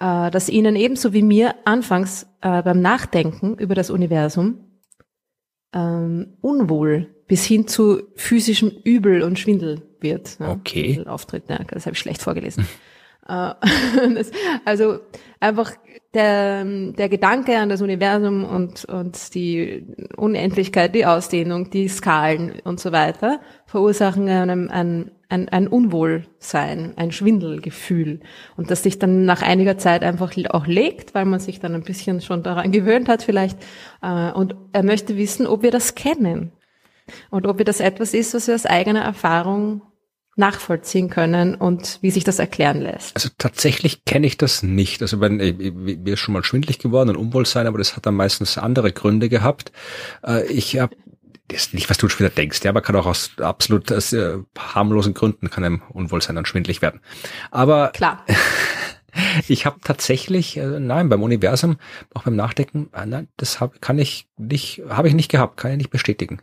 äh, 0.00 0.30
dass 0.30 0.48
ihnen 0.48 0.74
ebenso 0.74 1.12
wie 1.12 1.22
mir 1.22 1.54
anfangs 1.66 2.24
äh, 2.40 2.62
beim 2.62 2.80
Nachdenken 2.80 3.58
über 3.58 3.74
das 3.74 3.90
Universum 3.90 4.64
ähm, 5.74 6.38
unwohl 6.40 7.14
bis 7.26 7.44
hin 7.44 7.68
zu 7.68 8.02
physischem 8.16 8.70
Übel 8.84 9.22
und 9.22 9.38
Schwindel 9.38 9.82
wird. 10.00 10.38
Ja? 10.40 10.52
Okay. 10.52 11.04
Auftritt, 11.06 11.44
ja, 11.50 11.58
das 11.68 11.84
habe 11.84 11.94
ich 11.94 12.00
schlecht 12.00 12.22
vorgelesen. 12.22 12.66
Äh, 13.30 13.52
also 14.64 15.00
einfach 15.38 15.72
der, 16.14 16.64
der 16.64 17.08
Gedanke 17.08 17.58
an 17.58 17.68
das 17.68 17.82
Universum 17.82 18.44
und, 18.44 18.86
und 18.86 19.34
die 19.34 19.86
Unendlichkeit, 20.16 20.94
die 20.94 21.04
Ausdehnung, 21.04 21.70
die 21.70 21.88
Skalen 21.88 22.60
und 22.64 22.80
so 22.80 22.92
weiter 22.92 23.40
verursachen 23.66 24.28
einem 24.28 24.70
ein, 24.70 25.10
ein, 25.28 25.50
ein 25.50 25.68
Unwohlsein, 25.68 26.94
ein 26.96 27.12
Schwindelgefühl. 27.12 28.20
Und 28.56 28.70
das 28.70 28.82
sich 28.82 28.98
dann 28.98 29.26
nach 29.26 29.42
einiger 29.42 29.76
Zeit 29.76 30.02
einfach 30.02 30.32
auch 30.50 30.66
legt, 30.66 31.14
weil 31.14 31.26
man 31.26 31.40
sich 31.40 31.60
dann 31.60 31.74
ein 31.74 31.82
bisschen 31.82 32.22
schon 32.22 32.42
daran 32.42 32.72
gewöhnt 32.72 33.08
hat 33.08 33.22
vielleicht. 33.22 33.58
Äh, 34.02 34.32
und 34.32 34.56
er 34.72 34.82
möchte 34.82 35.18
wissen, 35.18 35.46
ob 35.46 35.62
wir 35.62 35.70
das 35.70 35.94
kennen. 35.94 36.52
Und 37.30 37.46
ob 37.46 37.58
wir 37.58 37.64
das 37.64 37.80
etwas 37.80 38.14
ist, 38.14 38.34
was 38.34 38.48
wir 38.48 38.54
aus 38.54 38.66
eigener 38.66 39.02
Erfahrung 39.02 39.82
nachvollziehen 40.38 41.10
können 41.10 41.54
und 41.54 41.98
wie 42.00 42.10
sich 42.10 42.24
das 42.24 42.38
erklären 42.38 42.80
lässt. 42.80 43.16
Also 43.16 43.28
tatsächlich 43.38 44.04
kenne 44.04 44.26
ich 44.26 44.38
das 44.38 44.62
nicht. 44.62 45.02
Also 45.02 45.20
wenn 45.20 45.36
mir 45.36 46.14
ist 46.14 46.20
schon 46.20 46.34
mal 46.34 46.44
schwindlig 46.44 46.78
geworden 46.78 47.10
und 47.10 47.16
Unwohlsein, 47.16 47.66
aber 47.66 47.78
das 47.78 47.96
hat 47.96 48.06
dann 48.06 48.14
meistens 48.14 48.56
andere 48.56 48.92
Gründe 48.92 49.28
gehabt. 49.28 49.72
Äh, 50.24 50.46
ich 50.46 50.78
habe 50.78 50.96
das 51.48 51.62
ist 51.62 51.74
nicht, 51.74 51.88
was 51.88 51.96
du 51.96 52.08
schon 52.08 52.20
wieder 52.20 52.34
denkst, 52.34 52.62
ja, 52.62 52.72
man 52.72 52.82
kann 52.82 52.94
auch 52.94 53.06
aus 53.06 53.30
absolut 53.38 53.90
aus, 53.90 54.12
äh, 54.12 54.38
harmlosen 54.56 55.14
Gründen 55.14 55.48
kann 55.48 55.64
einem 55.64 55.82
Unwohlsein 55.88 56.36
dann 56.36 56.44
schwindlig 56.44 56.82
werden. 56.82 57.00
Aber 57.50 57.88
klar. 57.88 58.24
ich 59.48 59.64
habe 59.64 59.80
tatsächlich, 59.82 60.58
äh, 60.58 60.78
nein, 60.78 61.08
beim 61.08 61.22
Universum, 61.22 61.78
auch 62.14 62.24
beim 62.24 62.36
Nachdenken, 62.36 62.90
äh, 62.92 63.06
nein, 63.06 63.28
das 63.38 63.60
hab, 63.60 63.80
kann 63.80 63.98
ich 63.98 64.28
nicht, 64.36 64.82
habe 64.90 65.08
ich 65.08 65.14
nicht 65.14 65.30
gehabt, 65.30 65.56
kann 65.56 65.70
ich 65.70 65.78
nicht 65.78 65.90
bestätigen. 65.90 66.42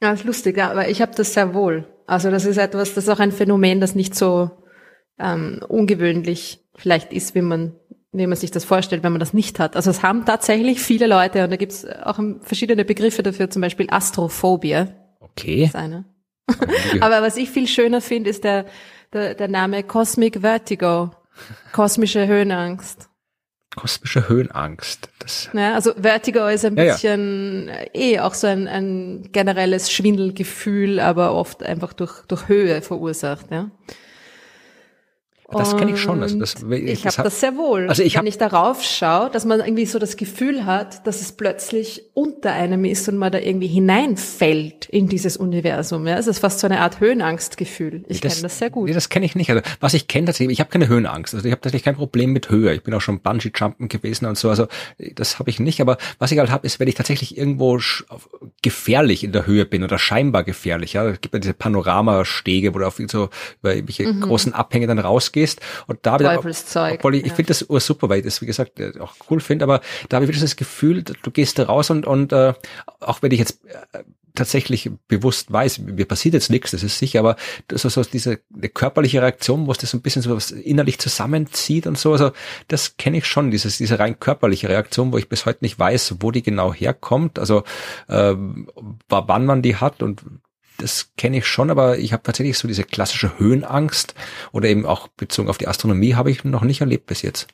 Ja, 0.00 0.12
ist 0.12 0.24
lustig, 0.24 0.58
aber 0.58 0.88
ich 0.88 1.02
habe 1.02 1.14
das 1.14 1.34
sehr 1.34 1.52
wohl. 1.52 1.86
Also 2.08 2.30
das 2.30 2.46
ist 2.46 2.56
etwas, 2.56 2.94
das 2.94 3.04
ist 3.04 3.10
auch 3.10 3.20
ein 3.20 3.32
Phänomen, 3.32 3.80
das 3.80 3.94
nicht 3.94 4.14
so 4.14 4.50
ähm, 5.18 5.60
ungewöhnlich 5.68 6.64
vielleicht 6.74 7.12
ist, 7.12 7.34
wie 7.34 7.42
man, 7.42 7.74
wie 8.12 8.26
man 8.26 8.36
sich 8.36 8.50
das 8.50 8.64
vorstellt, 8.64 9.02
wenn 9.02 9.12
man 9.12 9.20
das 9.20 9.34
nicht 9.34 9.60
hat. 9.60 9.76
Also 9.76 9.90
es 9.90 10.02
haben 10.02 10.24
tatsächlich 10.24 10.80
viele 10.80 11.06
Leute, 11.06 11.44
und 11.44 11.50
da 11.50 11.56
gibt's 11.56 11.84
auch 11.84 12.18
verschiedene 12.40 12.86
Begriffe 12.86 13.22
dafür, 13.22 13.50
zum 13.50 13.60
Beispiel 13.60 13.88
Astrophobie. 13.90 14.86
Okay. 15.20 15.64
Ist 15.64 15.76
eine. 15.76 16.06
aber 17.00 17.20
was 17.20 17.36
ich 17.36 17.50
viel 17.50 17.68
schöner 17.68 18.00
finde, 18.00 18.30
ist 18.30 18.42
der, 18.42 18.64
der, 19.12 19.34
der 19.34 19.48
Name 19.48 19.82
Cosmic 19.82 20.40
Vertigo. 20.40 21.10
Kosmische 21.72 22.26
Höhenangst 22.26 23.07
kosmische 23.76 24.28
Höhenangst. 24.28 25.08
Das 25.18 25.50
ja, 25.52 25.74
also 25.74 25.92
Vertigo 25.94 26.46
ist 26.46 26.64
ein 26.64 26.76
ja, 26.76 26.84
bisschen 26.84 27.68
ja. 27.68 27.84
eh 27.94 28.20
auch 28.20 28.34
so 28.34 28.46
ein, 28.46 28.66
ein 28.66 29.28
generelles 29.32 29.90
Schwindelgefühl, 29.92 31.00
aber 31.00 31.34
oft 31.34 31.62
einfach 31.62 31.92
durch, 31.92 32.22
durch 32.26 32.48
Höhe 32.48 32.82
verursacht, 32.82 33.50
ja. 33.50 33.70
Das 35.50 35.76
kenne 35.78 35.92
ich 35.92 35.98
schon. 35.98 36.22
Also 36.22 36.38
das, 36.38 36.56
ich 36.70 37.06
habe 37.06 37.22
das 37.22 37.40
sehr 37.40 37.56
wohl. 37.56 37.88
Also 37.88 38.02
ich 38.02 38.16
Wenn 38.16 38.26
ich 38.26 38.36
darauf 38.36 38.82
schaue, 38.82 39.30
dass 39.30 39.46
man 39.46 39.60
irgendwie 39.60 39.86
so 39.86 39.98
das 39.98 40.18
Gefühl 40.18 40.66
hat, 40.66 41.06
dass 41.06 41.22
es 41.22 41.32
plötzlich 41.32 42.02
unter 42.12 42.52
einem 42.52 42.84
ist 42.84 43.08
und 43.08 43.16
man 43.16 43.32
da 43.32 43.38
irgendwie 43.38 43.66
hineinfällt 43.66 44.90
in 44.90 45.08
dieses 45.08 45.38
Universum. 45.38 46.06
Ja, 46.06 46.18
es 46.18 46.26
ist 46.26 46.40
fast 46.40 46.60
so 46.60 46.66
eine 46.66 46.80
Art 46.80 47.00
Höhenangstgefühl. 47.00 48.04
Ich 48.08 48.20
kenne 48.20 48.34
das 48.42 48.58
sehr 48.58 48.68
gut. 48.68 48.88
Nee, 48.88 48.92
das 48.94 49.08
kenne 49.08 49.24
ich 49.24 49.34
nicht. 49.36 49.48
Also 49.48 49.62
was 49.80 49.94
ich 49.94 50.06
kenne 50.06 50.26
tatsächlich, 50.26 50.56
ich 50.56 50.60
habe 50.60 50.70
keine 50.70 50.86
Höhenangst. 50.86 51.34
Also 51.34 51.46
ich 51.46 51.52
habe 51.52 51.62
tatsächlich 51.62 51.84
kein 51.84 51.96
Problem 51.96 52.32
mit 52.32 52.50
Höhe. 52.50 52.74
Ich 52.74 52.82
bin 52.82 52.92
auch 52.92 53.00
schon 53.00 53.20
Bungee-Jumpen 53.20 53.88
gewesen 53.88 54.26
und 54.26 54.36
so. 54.36 54.50
Also 54.50 54.66
das 54.98 55.38
habe 55.38 55.48
ich 55.48 55.60
nicht. 55.60 55.80
Aber 55.80 55.96
was 56.18 56.30
ich 56.30 56.38
halt 56.38 56.50
habe, 56.50 56.66
ist, 56.66 56.78
wenn 56.78 56.88
ich 56.88 56.94
tatsächlich 56.94 57.38
irgendwo 57.38 57.78
gefährlich 58.60 59.24
in 59.24 59.32
der 59.32 59.46
Höhe 59.46 59.64
bin 59.64 59.82
oder 59.82 59.98
scheinbar 59.98 60.44
gefährlich. 60.44 60.92
Ja, 60.92 61.06
es 61.08 61.22
gibt 61.22 61.32
ja 61.32 61.40
diese 61.40 61.54
Panoramastege, 61.54 62.74
wo 62.74 62.80
du 62.80 62.86
auf 62.86 63.00
so 63.10 63.30
über 63.62 63.74
irgendwelche 63.74 64.12
mhm. 64.12 64.20
großen 64.20 64.52
Abhänge 64.52 64.86
dann 64.86 64.98
rausgehst 64.98 65.37
gehst 65.38 65.60
und 65.86 66.00
da 66.02 66.18
wieder, 66.18 66.38
obwohl 66.38 67.14
ich, 67.14 67.26
ich 67.26 67.32
finde 67.32 67.54
das 67.54 67.66
super, 67.86 68.08
weil 68.08 68.18
ich 68.18 68.24
das, 68.24 68.42
wie 68.42 68.46
gesagt, 68.46 68.78
äh, 68.80 68.92
auch 69.00 69.14
cool 69.30 69.40
finde, 69.40 69.64
aber 69.64 69.80
da 70.08 70.16
habe 70.16 70.24
ich 70.24 70.30
wieder 70.30 70.40
das 70.40 70.56
Gefühl, 70.56 71.02
du 71.02 71.30
gehst 71.30 71.58
da 71.58 71.64
raus 71.64 71.90
und, 71.90 72.06
und 72.06 72.32
äh, 72.32 72.54
auch 73.00 73.22
wenn 73.22 73.32
ich 73.32 73.38
jetzt 73.38 73.60
äh, 73.92 74.02
tatsächlich 74.38 74.90
bewusst 75.08 75.52
weiß, 75.52 75.80
mir 75.80 76.04
passiert 76.04 76.34
jetzt 76.34 76.50
nichts, 76.50 76.70
das 76.70 76.82
ist 76.82 76.98
sicher, 76.98 77.18
aber 77.20 77.36
das 77.66 77.84
ist 77.84 77.94
so 77.94 78.02
diese 78.04 78.38
eine 78.54 78.68
körperliche 78.68 79.20
Reaktion, 79.20 79.66
wo 79.66 79.72
es 79.72 79.78
das 79.78 79.90
so 79.90 79.98
ein 79.98 80.02
bisschen 80.02 80.22
so 80.22 80.34
was 80.34 80.52
innerlich 80.52 80.98
zusammenzieht 80.98 81.86
und 81.86 81.98
so, 81.98 82.12
also 82.12 82.30
das 82.68 82.96
kenne 82.96 83.18
ich 83.18 83.26
schon, 83.26 83.50
dieses, 83.50 83.78
diese 83.78 83.98
rein 83.98 84.20
körperliche 84.20 84.68
Reaktion, 84.68 85.12
wo 85.12 85.18
ich 85.18 85.28
bis 85.28 85.44
heute 85.44 85.58
nicht 85.62 85.78
weiß, 85.78 86.16
wo 86.20 86.30
die 86.30 86.42
genau 86.42 86.72
herkommt, 86.72 87.38
also 87.38 87.64
ähm, 88.08 88.68
wann 89.08 89.44
man 89.44 89.62
die 89.62 89.76
hat 89.76 90.02
und 90.02 90.22
das 90.78 91.12
kenne 91.16 91.38
ich 91.38 91.46
schon, 91.46 91.70
aber 91.70 91.98
ich 91.98 92.12
habe 92.12 92.22
tatsächlich 92.22 92.56
so 92.56 92.66
diese 92.66 92.84
klassische 92.84 93.38
Höhenangst 93.38 94.14
oder 94.52 94.68
eben 94.68 94.86
auch 94.86 95.08
bezogen 95.08 95.48
auf 95.48 95.58
die 95.58 95.68
Astronomie 95.68 96.14
habe 96.14 96.30
ich 96.30 96.44
noch 96.44 96.62
nicht 96.62 96.80
erlebt 96.80 97.06
bis 97.06 97.22
jetzt. 97.22 97.48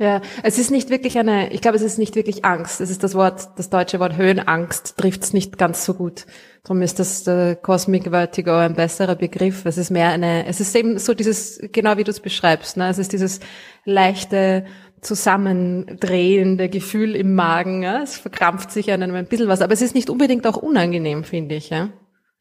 Ja, 0.00 0.20
es 0.44 0.58
ist 0.58 0.70
nicht 0.70 0.90
wirklich 0.90 1.18
eine, 1.18 1.52
ich 1.52 1.60
glaube, 1.60 1.76
es 1.76 1.82
ist 1.82 1.98
nicht 1.98 2.14
wirklich 2.14 2.44
Angst. 2.44 2.80
Es 2.80 2.88
ist 2.88 3.02
das 3.02 3.16
Wort, 3.16 3.48
das 3.56 3.68
deutsche 3.68 3.98
Wort 3.98 4.16
Höhenangst 4.16 4.96
trifft 4.96 5.24
es 5.24 5.32
nicht 5.32 5.58
ganz 5.58 5.84
so 5.84 5.94
gut. 5.94 6.26
Darum 6.62 6.82
ist 6.82 7.00
das 7.00 7.26
äh, 7.26 7.56
Cosmic 7.56 8.04
Vertigo 8.04 8.54
ein 8.54 8.74
besserer 8.74 9.16
Begriff. 9.16 9.66
Es 9.66 9.76
ist 9.76 9.90
mehr 9.90 10.10
eine, 10.10 10.46
es 10.46 10.60
ist 10.60 10.76
eben 10.76 10.98
so 10.98 11.14
dieses, 11.14 11.60
genau 11.72 11.96
wie 11.96 12.04
du 12.04 12.12
es 12.12 12.20
beschreibst, 12.20 12.76
ne? 12.76 12.88
Es 12.88 12.98
ist 12.98 13.12
dieses 13.12 13.40
leichte, 13.84 14.66
zusammendrehende 15.00 16.68
Gefühl 16.68 17.16
im 17.16 17.34
Magen, 17.34 17.82
ja? 17.82 18.00
Es 18.00 18.18
verkrampft 18.18 18.70
sich 18.70 18.92
einem 18.92 19.16
ein 19.16 19.26
bisschen 19.26 19.48
was, 19.48 19.62
aber 19.62 19.72
es 19.72 19.82
ist 19.82 19.96
nicht 19.96 20.10
unbedingt 20.10 20.46
auch 20.46 20.56
unangenehm, 20.56 21.24
finde 21.24 21.56
ich, 21.56 21.70
ja. 21.70 21.90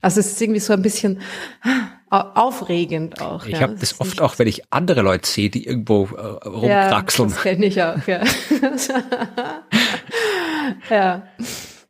Also 0.01 0.19
es 0.19 0.27
ist 0.27 0.41
irgendwie 0.41 0.59
so 0.59 0.73
ein 0.73 0.81
bisschen 0.81 1.21
aufregend 2.09 3.21
auch. 3.21 3.45
Ich 3.45 3.53
ja. 3.53 3.61
habe 3.61 3.75
das 3.75 3.99
oft 3.99 4.21
auch, 4.21 4.39
wenn 4.39 4.47
ich 4.47 4.71
andere 4.71 5.01
Leute 5.01 5.27
sehe, 5.27 5.49
die 5.49 5.65
irgendwo 5.65 6.05
äh, 6.15 6.47
rumkraxeln. 6.47 7.29
Ja, 7.29 7.35
das 7.35 7.43
kenne 7.43 7.65
ich 7.65 7.83
auch, 7.83 8.07
ja. 8.07 8.23
ja. 10.89 11.27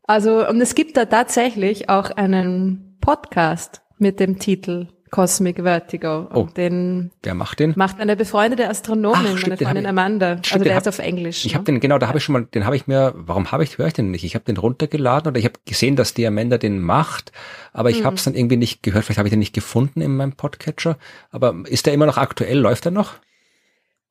Also, 0.04 0.48
und 0.48 0.62
es 0.62 0.74
gibt 0.74 0.98
da 0.98 1.06
tatsächlich 1.06 1.90
auch 1.90 2.10
einen 2.12 2.98
Podcast 3.02 3.82
mit 4.00 4.20
dem 4.20 4.40
Titel 4.40 4.88
Cosmic 5.12 5.62
Vertigo. 5.62 6.28
Oh, 6.34 6.48
den 6.56 7.12
wer 7.24 7.34
macht 7.34 7.60
den? 7.60 7.74
Macht 7.76 8.00
eine 8.00 8.16
befreundete 8.16 8.70
Astronomin, 8.70 9.22
Ach, 9.34 9.38
stimmt, 9.38 9.48
meine 9.48 9.58
Freundin 9.58 9.86
Amanda. 9.86 10.38
Stimmt, 10.38 10.54
also 10.54 10.64
der 10.64 10.78
ist 10.78 10.88
auf 10.88 11.00
Englisch. 11.00 11.46
Ich 11.46 11.54
ne? 11.54 11.56
habe 11.56 11.66
den 11.66 11.80
genau, 11.80 11.98
da 11.98 12.08
habe 12.08 12.18
ich 12.18 12.24
schon 12.24 12.34
mal, 12.34 12.46
den 12.46 12.66
habe 12.66 12.76
ich 12.76 12.88
mir. 12.88 13.14
Warum 13.16 13.52
habe 13.52 13.64
ich 13.64 13.78
höre 13.78 13.88
ich 13.88 13.94
den 13.94 14.12
nicht? 14.12 14.24
Ich 14.24 14.36
habe 14.36 14.46
den 14.46 14.58
runtergeladen 14.58 15.30
oder 15.32 15.40
ich 15.40 15.46
habe 15.46 15.60
gesehen, 15.66 15.96
dass 15.96 16.14
die 16.14 16.26
Amanda 16.26 16.58
den 16.58 16.80
macht, 16.80 17.32
aber 17.74 17.90
ich 17.90 18.00
hm. 18.00 18.06
habe 18.06 18.16
es 18.16 18.24
dann 18.24 18.36
irgendwie 18.36 18.58
nicht 18.58 18.84
gehört. 18.84 19.06
Vielleicht 19.06 19.20
habe 19.20 19.28
ich 19.28 19.34
den 19.34 19.40
nicht 19.40 19.54
gefunden 19.54 20.02
in 20.02 20.16
meinem 20.16 20.34
Podcatcher. 20.34 20.98
Aber 21.32 21.56
ist 21.66 21.86
der 21.86 21.94
immer 21.94 22.06
noch 22.06 22.18
aktuell? 22.18 22.60
Läuft 22.60 22.86
er 22.86 22.92
noch? 22.92 23.16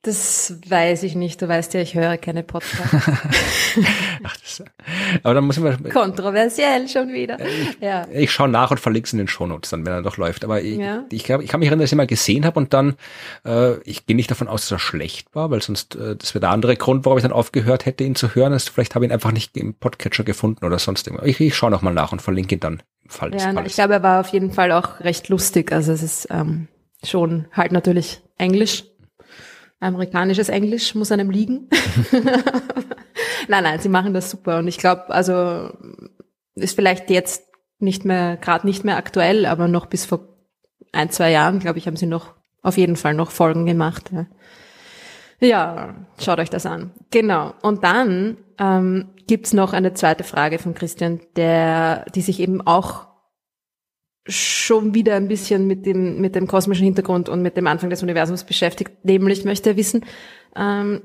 Das 0.06 0.54
weiß 0.68 1.02
ich 1.02 1.16
nicht. 1.16 1.42
Du 1.42 1.48
weißt 1.48 1.74
ja, 1.74 1.80
ich 1.80 1.96
höre 1.96 2.16
keine 2.16 2.44
Podcasts. 2.44 2.94
Ach, 4.22 4.36
das, 4.36 4.62
aber 5.24 5.34
dann 5.34 5.44
muss 5.44 5.58
man 5.58 5.82
kontroversiell 5.90 6.86
schon 6.86 7.08
wieder. 7.08 7.38
Ich, 7.40 7.78
ja. 7.80 8.06
ich 8.12 8.30
schaue 8.30 8.48
nach 8.48 8.70
und 8.70 8.78
verlinke 8.78 9.06
es 9.06 9.12
in 9.12 9.18
den 9.18 9.26
Shownotes 9.26 9.70
dann, 9.70 9.84
wenn 9.84 9.92
er 9.92 10.02
doch 10.02 10.16
läuft. 10.16 10.44
Aber 10.44 10.62
ich, 10.62 10.78
ja. 10.78 11.02
ich, 11.10 11.24
glaub, 11.24 11.42
ich 11.42 11.48
kann 11.48 11.58
mich 11.58 11.66
erinnern, 11.66 11.80
dass 11.80 11.90
ich 11.90 11.96
mal 11.96 12.06
gesehen 12.06 12.46
habe 12.46 12.56
und 12.60 12.72
dann, 12.72 12.94
äh, 13.44 13.80
ich 13.80 14.06
gehe 14.06 14.14
nicht 14.14 14.30
davon 14.30 14.46
aus, 14.46 14.62
dass 14.62 14.70
er 14.70 14.78
schlecht 14.78 15.34
war, 15.34 15.50
weil 15.50 15.60
sonst, 15.60 15.96
äh, 15.96 16.14
das 16.14 16.34
wäre 16.34 16.40
der 16.40 16.50
andere 16.50 16.76
Grund, 16.76 17.04
warum 17.04 17.18
ich 17.18 17.22
dann 17.22 17.32
aufgehört 17.32 17.84
hätte, 17.84 18.04
ihn 18.04 18.14
zu 18.14 18.32
hören. 18.36 18.52
Ist, 18.52 18.68
vielleicht 18.68 18.94
habe 18.94 19.04
ich 19.04 19.10
ihn 19.10 19.12
einfach 19.12 19.32
nicht 19.32 19.56
im 19.56 19.74
Podcatcher 19.74 20.22
gefunden 20.22 20.64
oder 20.64 20.78
sonst 20.78 21.08
irgendwas. 21.08 21.26
Ich, 21.26 21.40
ich 21.40 21.56
schaue 21.56 21.72
noch 21.72 21.82
mal 21.82 21.92
nach 21.92 22.12
und 22.12 22.22
verlinke 22.22 22.54
ihn 22.54 22.60
dann. 22.60 22.80
Falls, 23.08 23.42
ja, 23.42 23.52
falls. 23.52 23.66
ich 23.66 23.74
glaube, 23.74 23.94
er 23.94 24.02
war 24.04 24.20
auf 24.20 24.28
jeden 24.28 24.52
Fall 24.52 24.70
auch 24.70 25.00
recht 25.00 25.28
lustig. 25.28 25.72
Also 25.72 25.90
es 25.90 26.04
ist 26.04 26.28
ähm, 26.30 26.68
schon 27.02 27.46
halt 27.52 27.72
natürlich 27.72 28.22
Englisch 28.38 28.84
Amerikanisches 29.81 30.48
Englisch 30.48 30.94
muss 30.94 31.12
einem 31.12 31.31
liegen. 31.31 31.69
nein, 33.48 33.65
nein, 33.65 33.81
sie 33.81 33.89
machen 33.89 34.15
das 34.15 34.31
super. 34.31 34.59
Und 34.59 34.69
ich 34.69 34.78
glaube, 34.78 35.11
also 35.11 35.70
ist 36.55 36.74
vielleicht 36.74 37.11
jetzt 37.11 37.44
nicht 37.78 38.05
mehr, 38.05 38.36
gerade 38.39 38.66
nicht 38.66 38.85
mehr 38.85 38.97
aktuell, 38.97 39.44
aber 39.47 39.69
noch 39.69 39.86
bis 39.86 40.07
vor 40.07 40.36
ein, 40.93 41.11
zwei 41.11 41.31
Jahren, 41.31 41.59
glaube 41.59 41.78
ich, 41.78 41.86
haben 41.86 41.97
sie 41.97 42.07
noch 42.07 42.35
auf 42.62 42.78
jeden 42.78 42.97
Fall 42.97 43.15
noch 43.15 43.31
Folgen 43.31 43.66
gemacht. 43.66 44.11
Ja. 44.12 44.27
ja, 45.40 45.94
schaut 46.19 46.39
euch 46.39 46.51
das 46.51 46.66
an. 46.66 46.93
Genau. 47.11 47.53
Und 47.62 47.85
dann 47.85 48.39
ähm, 48.59 49.11
gibt's 49.27 49.53
noch 49.53 49.73
eine 49.73 49.93
zweite 49.93 50.24
Frage 50.24 50.59
von 50.59 50.74
Christian, 50.74 51.20
der, 51.36 52.07
die 52.15 52.23
sich 52.23 52.40
eben 52.40 52.66
auch 52.66 53.07
schon 54.27 54.94
wieder 54.94 55.15
ein 55.16 55.28
bisschen 55.28 55.66
mit 55.66 55.86
dem, 55.86 56.20
mit 56.20 56.35
dem 56.35 56.47
kosmischen 56.47 56.85
Hintergrund 56.85 57.28
und 57.28 57.43
mit 57.43 57.57
dem 57.57 57.66
Anfang 57.66 57.90
des 57.90 58.03
Universums 58.03 58.44
beschäftigt. 58.44 59.05
Nämlich 59.05 59.44
möchte 59.44 59.70
er 59.70 59.77
wissen, 59.77 60.05
ähm, 60.57 61.03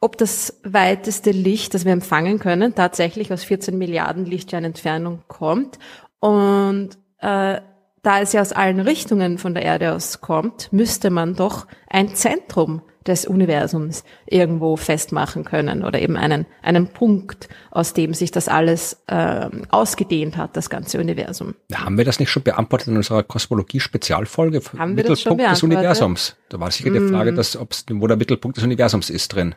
ob 0.00 0.18
das 0.18 0.60
weiteste 0.64 1.30
Licht, 1.30 1.74
das 1.74 1.84
wir 1.84 1.92
empfangen 1.92 2.38
können, 2.38 2.74
tatsächlich 2.74 3.32
aus 3.32 3.44
14 3.44 3.78
Milliarden 3.78 4.24
Lichtjahren 4.24 4.64
Entfernung 4.64 5.22
kommt. 5.28 5.78
Und 6.18 6.90
äh, 7.18 7.60
da 8.02 8.20
es 8.20 8.32
ja 8.32 8.40
aus 8.40 8.52
allen 8.52 8.80
Richtungen 8.80 9.38
von 9.38 9.54
der 9.54 9.62
Erde 9.62 9.92
aus 9.92 10.20
kommt, 10.20 10.72
müsste 10.72 11.10
man 11.10 11.34
doch 11.34 11.66
ein 11.88 12.14
Zentrum 12.14 12.82
des 13.06 13.26
Universums 13.26 14.04
irgendwo 14.26 14.76
festmachen 14.76 15.44
können 15.44 15.84
oder 15.84 16.00
eben 16.00 16.16
einen, 16.16 16.46
einen 16.62 16.88
Punkt, 16.88 17.48
aus 17.70 17.94
dem 17.94 18.14
sich 18.14 18.30
das 18.30 18.48
alles 18.48 19.02
äh, 19.06 19.48
ausgedehnt 19.70 20.36
hat, 20.36 20.56
das 20.56 20.70
ganze 20.70 20.98
Universum. 21.00 21.54
haben 21.74 21.98
wir 21.98 22.04
das 22.04 22.20
nicht 22.20 22.30
schon 22.30 22.42
beantwortet 22.42 22.88
in 22.88 22.96
unserer 22.96 23.22
Kosmologie-Spezialfolge? 23.22 24.60
Haben 24.76 24.96
wir 24.96 25.04
das 25.04 25.20
schon 25.20 25.38
des 25.38 25.62
Universums. 25.62 26.36
Da 26.48 26.60
war 26.60 26.70
sicher 26.70 26.90
die 26.90 27.00
mm. 27.00 27.10
Frage, 27.10 27.32
dass, 27.32 27.56
ob's, 27.56 27.84
wo 27.90 28.06
der 28.06 28.16
Mittelpunkt 28.16 28.56
des 28.56 28.64
Universums 28.64 29.10
ist 29.10 29.28
drin. 29.34 29.54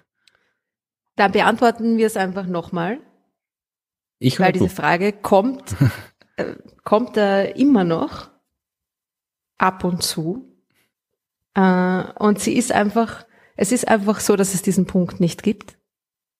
Dann 1.16 1.32
beantworten 1.32 1.98
wir 1.98 2.08
es 2.08 2.18
einfach 2.18 2.46
nochmal. 2.46 3.00
Ich 4.20 4.40
Weil 4.40 4.52
diese 4.52 4.70
Frage 4.70 5.14
kommt, 5.14 5.76
äh, 6.38 6.56
kommt 6.84 7.18
äh, 7.18 7.52
immer 7.52 7.84
noch 7.84 8.30
ab 9.58 9.84
und 9.84 10.04
zu. 10.04 10.56
Äh, 11.54 12.04
und 12.20 12.40
sie 12.40 12.54
ist 12.54 12.72
einfach 12.72 13.26
es 13.56 13.72
ist 13.72 13.88
einfach 13.88 14.20
so, 14.20 14.36
dass 14.36 14.54
es 14.54 14.62
diesen 14.62 14.86
Punkt 14.86 15.20
nicht 15.20 15.44
gibt, 15.44 15.78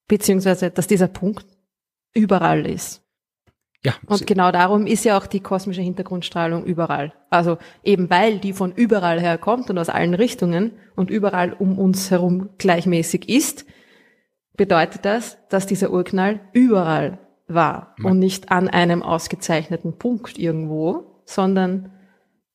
beziehungsweise 0.08 0.70
dass 0.70 0.88
dieser 0.88 1.08
Punkt 1.08 1.46
überall 2.14 2.66
ist. 2.66 3.02
Ja. 3.84 3.94
Und 4.08 4.26
genau 4.26 4.52
darum 4.52 4.88
ist 4.88 5.06
ja 5.06 5.16
auch 5.16 5.28
die 5.28 5.42
kosmische 5.42 5.82
Hintergrundstrahlung 5.82 6.66
überall. 6.66 7.14
Also 7.30 7.60
eben 7.84 8.10
weil 8.10 8.40
die 8.40 8.54
von 8.54 8.72
überall 8.72 9.22
her 9.22 9.38
kommt 9.38 9.70
und 9.70 9.78
aus 9.78 9.90
allen 9.90 10.16
Richtungen 10.16 10.72
und 10.96 11.12
überall 11.12 11.54
um 11.54 11.78
uns 11.78 12.10
herum 12.10 12.50
gleichmäßig 12.58 13.30
ist, 13.30 13.66
bedeutet 14.58 15.06
das, 15.06 15.38
dass 15.50 15.68
dieser 15.68 15.92
Urknall 15.92 16.40
überall 16.52 17.20
war 17.48 17.96
und 18.04 18.18
nicht 18.18 18.50
an 18.50 18.70
einem 18.70 19.04
ausgezeichneten 19.04 20.00
Punkt 20.00 20.40
irgendwo, 20.40 21.22
sondern 21.26 21.92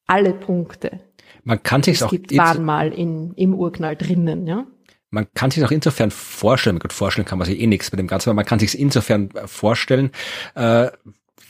alle 0.07 0.33
Punkte 0.33 0.99
man 1.45 1.63
kann 1.63 1.83
sich 1.83 2.03
auch 2.03 2.11
gibt, 2.11 2.37
waren 2.37 2.65
mal 2.65 2.93
in, 2.93 3.33
im 3.35 3.55
Urknall 3.55 3.97
drinnen, 3.97 4.47
ja. 4.47 4.67
Man 5.13 5.27
kann 5.35 5.51
sich 5.51 5.65
auch 5.65 5.73
insofern 5.73 6.13
vorstellen, 6.13 6.79
gut, 6.79 6.93
vorstellen 6.93 7.27
kann 7.27 7.39
man 7.39 7.47
sich 7.47 7.61
eh 7.61 7.67
nichts 7.67 7.91
mit 7.91 7.99
dem 7.99 8.07
Ganzen, 8.07 8.31
aber 8.31 8.37
man 8.37 8.45
kann 8.45 8.61
sich 8.61 8.79
insofern 8.79 9.31
vorstellen, 9.47 10.11
äh, 10.55 10.89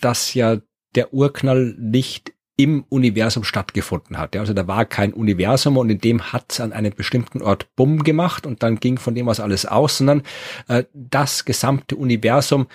dass 0.01 0.33
ja 0.33 0.59
der 0.95 1.13
Urknall 1.13 1.77
nicht 1.79 2.33
im 2.57 2.85
Universum 2.91 3.43
stattgefunden 3.43 4.19
hat. 4.19 4.35
Ja, 4.35 4.43
also 4.43 4.53
da 4.53 4.67
war 4.67 4.85
kein 4.85 5.15
Universum 5.15 5.79
und 5.79 5.89
in 5.89 5.99
dem 5.99 6.33
hat 6.33 6.53
es 6.53 6.61
an 6.61 6.75
einem 6.75 6.95
bestimmten 6.95 7.41
Ort 7.41 7.75
Bumm 7.75 8.03
gemacht 8.03 8.45
und 8.45 8.63
dann 8.63 8.81
ging 8.81 8.99
von 8.99 9.15
dem 9.15 9.31
aus 9.31 9.41
alles 9.41 9.65
aus, 9.65 9.97
sondern 9.97 10.23
äh, 10.69 10.85
das 10.93 11.47
gesamte 11.47 11.97
Universum 11.97 12.67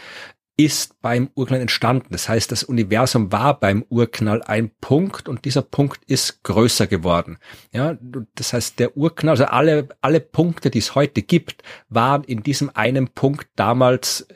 ist 0.57 1.01
beim 1.01 1.29
Urknall 1.35 1.59
entstanden. 1.59 2.07
Das 2.11 2.29
heißt, 2.29 2.51
das 2.51 2.63
Universum 2.63 3.31
war 3.31 3.59
beim 3.59 3.85
Urknall 3.89 4.41
ein 4.41 4.71
Punkt 4.79 5.27
und 5.27 5.43
dieser 5.43 5.61
Punkt 5.61 6.03
ist 6.05 6.43
größer 6.43 6.87
geworden. 6.87 7.37
Ja, 7.73 7.97
das 8.35 8.53
heißt, 8.53 8.79
der 8.79 8.95
Urknall, 8.95 9.31
also 9.31 9.45
alle, 9.45 9.89
alle 10.01 10.21
Punkte, 10.21 10.69
die 10.69 10.79
es 10.79 10.95
heute 10.95 11.21
gibt, 11.21 11.63
waren 11.89 12.23
in 12.23 12.41
diesem 12.41 12.71
einen 12.73 13.09
Punkt 13.09 13.47
damals 13.55 14.27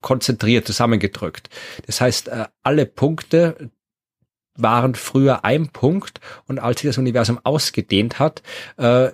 konzentriert, 0.00 0.66
zusammengedrückt. 0.66 1.50
Das 1.86 2.00
heißt, 2.00 2.28
äh, 2.28 2.46
alle 2.62 2.86
Punkte 2.86 3.70
waren 4.56 4.94
früher 4.94 5.44
ein 5.44 5.68
Punkt 5.68 6.20
und 6.46 6.58
als 6.58 6.80
sich 6.80 6.88
das 6.88 6.98
Universum 6.98 7.40
ausgedehnt 7.42 8.18
hat, 8.18 8.42
äh, 8.76 9.10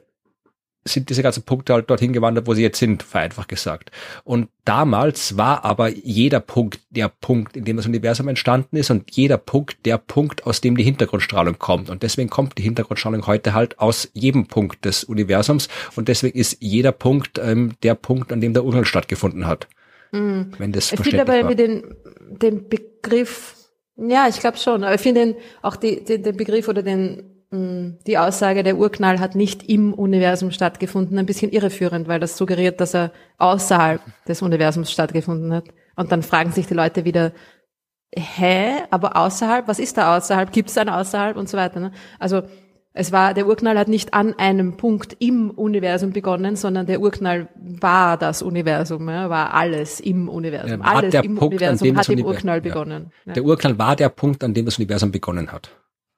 sind 0.87 1.11
diese 1.11 1.23
ganzen 1.23 1.43
Punkte 1.43 1.75
halt 1.75 1.91
dorthin 1.91 2.13
gewandert, 2.13 2.47
wo 2.47 2.55
sie 2.55 2.63
jetzt 2.63 2.79
sind, 2.79 3.03
vereinfacht 3.03 3.49
gesagt. 3.49 3.91
Und 4.25 4.49
damals 4.65 5.37
war 5.37 5.65
aber 5.65 5.89
jeder 5.89 6.41
Punkt 6.41 6.81
der 6.91 7.09
Punkt, 7.09 7.57
in 7.57 7.65
dem 7.65 7.77
das 7.77 7.87
Universum 7.87 8.29
entstanden 8.29 8.77
ist 8.77 8.91
und 8.91 9.11
jeder 9.15 9.39
Punkt 9.39 9.85
der 9.85 9.99
Punkt, 9.99 10.47
aus 10.47 10.61
dem 10.61 10.77
die 10.77 10.85
Hintergrundstrahlung 10.85 11.59
kommt. 11.59 11.91
Und 11.91 12.03
deswegen 12.03 12.31
kommt 12.31 12.59
die 12.59 12.63
Hintergrundstrahlung 12.63 13.27
heute 13.27 13.55
halt 13.55 13.79
aus 13.79 14.11
jedem 14.15 14.47
Punkt 14.47 14.85
des 14.85 15.05
Universums 15.05 15.69
und 15.95 16.09
deswegen 16.09 16.39
ist 16.39 16.59
jeder 16.61 16.93
Punkt 16.93 17.39
ähm, 17.39 17.75
der 17.83 17.95
Punkt, 17.95 18.33
an 18.33 18.41
dem 18.41 18.55
der 18.55 18.65
Urknall 18.65 18.85
stattgefunden 18.85 19.47
hat. 19.47 19.69
Mhm. 20.13 20.53
Wenn 20.59 20.73
das 20.73 20.93
ich 20.93 21.01
finde 21.01 21.23
aber 21.23 21.55
den, 21.55 21.95
den 22.29 22.69
Begriff, 22.69 23.55
ja, 23.97 24.27
ich 24.29 24.41
glaube 24.41 24.59
schon, 24.59 24.85
aber 24.85 24.95
ich 24.95 25.01
finde 25.01 25.37
auch 25.63 25.77
die, 25.77 26.05
den, 26.05 26.23
den 26.23 26.37
Begriff 26.37 26.69
oder 26.69 26.83
den 26.83 27.36
die 27.53 28.19
Aussage, 28.19 28.65
der 28.65 28.77
Urknall 28.77 29.21
hat 29.21 29.37
nicht 29.37 29.63
im 29.69 29.95
Universum 29.95 30.51
stattgefunden, 30.51 31.19
ein 31.19 31.27
bisschen 31.27 31.53
irreführend, 31.53 32.09
weil 32.09 32.19
das 32.19 32.37
suggeriert, 32.37 32.81
dass 32.81 32.95
er 32.95 33.13
außerhalb 33.39 34.01
des 34.27 34.43
Universums 34.43 34.91
stattgefunden 34.91 35.53
hat. 35.55 35.65
Und 35.95 36.11
dann 36.11 36.23
fragen 36.23 36.51
sich 36.51 36.67
die 36.67 36.75
Leute 36.75 37.05
wieder, 37.05 37.33
hä, 38.15 38.71
aber 38.91 39.17
außerhalb, 39.17 39.69
was 39.69 39.79
ist 39.79 39.97
da 39.97 40.17
außerhalb? 40.17 40.51
Gibt 40.51 40.71
es 40.71 40.79
ein 40.79 40.89
außerhalb 40.89 41.37
und 41.37 41.49
so 41.49 41.57
weiter. 41.57 41.79
Ne? 41.81 41.93
Also 42.19 42.43
es 42.93 43.13
war, 43.13 43.35
der 43.35 43.47
Urknall 43.47 43.79
hat 43.79 43.89
nicht 43.89 44.15
an 44.15 44.35
einem 44.39 44.77
Punkt 44.77 45.17
im 45.19 45.51
Universum 45.51 46.13
begonnen, 46.13 46.57
sondern 46.57 46.87
der 46.87 47.01
Urknall 47.01 47.49
war 47.55 48.17
das 48.17 48.41
Universum, 48.41 49.09
ja, 49.09 49.29
war 49.29 49.53
alles 49.53 50.01
im 50.01 50.31
Universum. 50.31 50.81
Ja, 50.81 50.87
alles 50.87 51.11
der 51.11 51.23
im 51.23 51.37
Punkt, 51.37 51.55
Universum 51.55 51.97
hat 51.97 52.09
im 52.09 52.25
Urknall 52.25 52.61
begonnen. 52.63 53.13
Ja. 53.27 53.35
Der 53.35 53.45
Urknall 53.45 53.79
war 53.79 53.97
der 53.97 54.09
Punkt, 54.09 54.43
an 54.43 54.55
dem 54.55 54.65
das 54.65 54.79
Universum 54.79 55.13
begonnen 55.13 55.53
hat. 55.53 55.71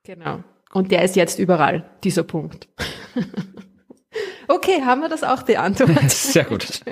Genau. 0.05 0.45
Und 0.73 0.90
der 0.93 1.03
ist 1.03 1.16
jetzt 1.16 1.39
überall, 1.39 1.89
dieser 2.05 2.23
Punkt. 2.23 2.69
okay, 4.49 4.82
haben 4.85 5.01
wir 5.01 5.09
das 5.09 5.24
auch 5.24 5.43
beantwortet. 5.43 6.11
Sehr 6.11 6.45
gut. 6.45 6.82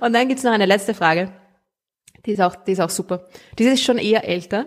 Und 0.00 0.12
dann 0.12 0.28
gibt's 0.28 0.44
noch 0.44 0.52
eine 0.52 0.66
letzte 0.66 0.94
Frage. 0.94 1.32
Die 2.26 2.32
ist 2.32 2.40
auch, 2.40 2.54
die 2.54 2.72
ist 2.72 2.80
auch 2.80 2.90
super. 2.90 3.24
Die 3.58 3.64
ist 3.64 3.82
schon 3.82 3.98
eher 3.98 4.28
älter. 4.28 4.66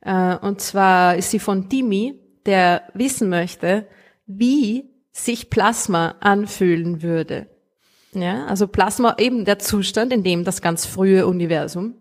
Äh, 0.00 0.36
Und 0.36 0.60
zwar 0.60 1.16
ist 1.16 1.30
sie 1.30 1.38
von 1.38 1.68
Dimi, 1.68 2.18
der 2.46 2.84
wissen 2.94 3.28
möchte, 3.28 3.86
wie 4.26 4.90
sich 5.12 5.50
Plasma 5.50 6.14
anfühlen 6.20 7.02
würde. 7.02 7.48
Ja, 8.12 8.46
also 8.46 8.66
Plasma 8.66 9.16
eben 9.18 9.44
der 9.44 9.58
Zustand, 9.58 10.12
in 10.12 10.24
dem 10.24 10.44
das 10.44 10.62
ganz 10.62 10.86
frühe 10.86 11.26
Universum 11.26 11.94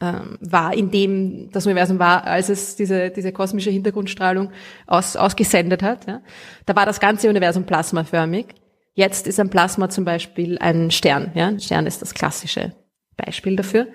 ähm, 0.00 0.38
war, 0.40 0.74
in 0.74 0.90
dem 0.90 1.50
das 1.52 1.66
Universum 1.66 1.98
war, 1.98 2.24
als 2.26 2.48
es 2.48 2.76
diese, 2.76 3.10
diese 3.10 3.32
kosmische 3.32 3.70
Hintergrundstrahlung 3.70 4.50
aus, 4.86 5.16
ausgesendet 5.16 5.82
hat. 5.82 6.06
Ja. 6.06 6.20
Da 6.66 6.76
war 6.76 6.86
das 6.86 7.00
ganze 7.00 7.28
Universum 7.28 7.64
plasmaförmig. 7.64 8.46
Jetzt 8.94 9.26
ist 9.26 9.40
ein 9.40 9.50
Plasma 9.50 9.88
zum 9.88 10.04
Beispiel 10.04 10.58
ein 10.58 10.90
Stern. 10.90 11.32
Ja. 11.34 11.48
Ein 11.48 11.60
Stern 11.60 11.86
ist 11.86 12.02
das 12.02 12.14
klassische 12.14 12.72
Beispiel 13.16 13.56
dafür. 13.56 13.88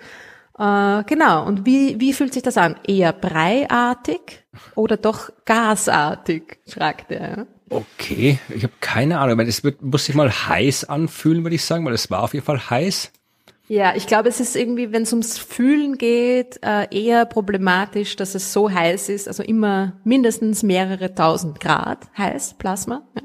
Äh, 0.58 1.04
genau. 1.06 1.46
Und 1.46 1.66
wie, 1.66 2.00
wie 2.00 2.14
fühlt 2.14 2.34
sich 2.34 2.44
das 2.44 2.58
an? 2.58 2.76
Eher 2.86 3.14
breiartig 3.14 4.44
oder 4.76 4.98
doch 4.98 5.30
gasartig? 5.46 6.60
fragt 6.68 7.12
er. 7.12 7.38
Ja. 7.38 7.48
Okay, 7.70 8.38
ich 8.50 8.64
habe 8.64 8.74
keine 8.82 9.20
Ahnung. 9.20 9.32
Ich 9.32 9.38
meine, 9.38 9.50
es 9.50 9.64
wird, 9.64 9.82
muss 9.82 10.06
sich 10.06 10.16
mal 10.16 10.30
heiß 10.30 10.86
anfühlen, 10.86 11.44
würde 11.44 11.56
ich 11.56 11.64
sagen, 11.64 11.86
weil 11.86 11.94
es 11.94 12.12
war 12.12 12.22
auf 12.22 12.34
jeden 12.34 12.46
Fall 12.46 12.70
heiß. 12.70 13.12
Ja, 13.72 13.96
ich 13.96 14.06
glaube, 14.06 14.28
es 14.28 14.42
ist 14.42 14.58
irgendwie, 14.58 14.92
wenn 14.92 15.04
es 15.04 15.14
ums 15.14 15.38
Fühlen 15.38 15.98
geht, 15.98 16.60
äh, 16.62 16.94
eher 16.94 17.24
problematisch, 17.24 18.18
dass 18.18 18.36
es 18.36 18.52
so 18.52 18.70
heiß 18.70 19.08
ist, 19.08 19.30
also 19.30 19.44
immer 19.44 19.94
mindestens 20.04 20.62
mehrere 20.62 21.16
tausend 21.16 21.62
Grad 21.62 22.00
heiß, 22.18 22.56
Plasma, 22.56 23.08
ja, 23.16 23.22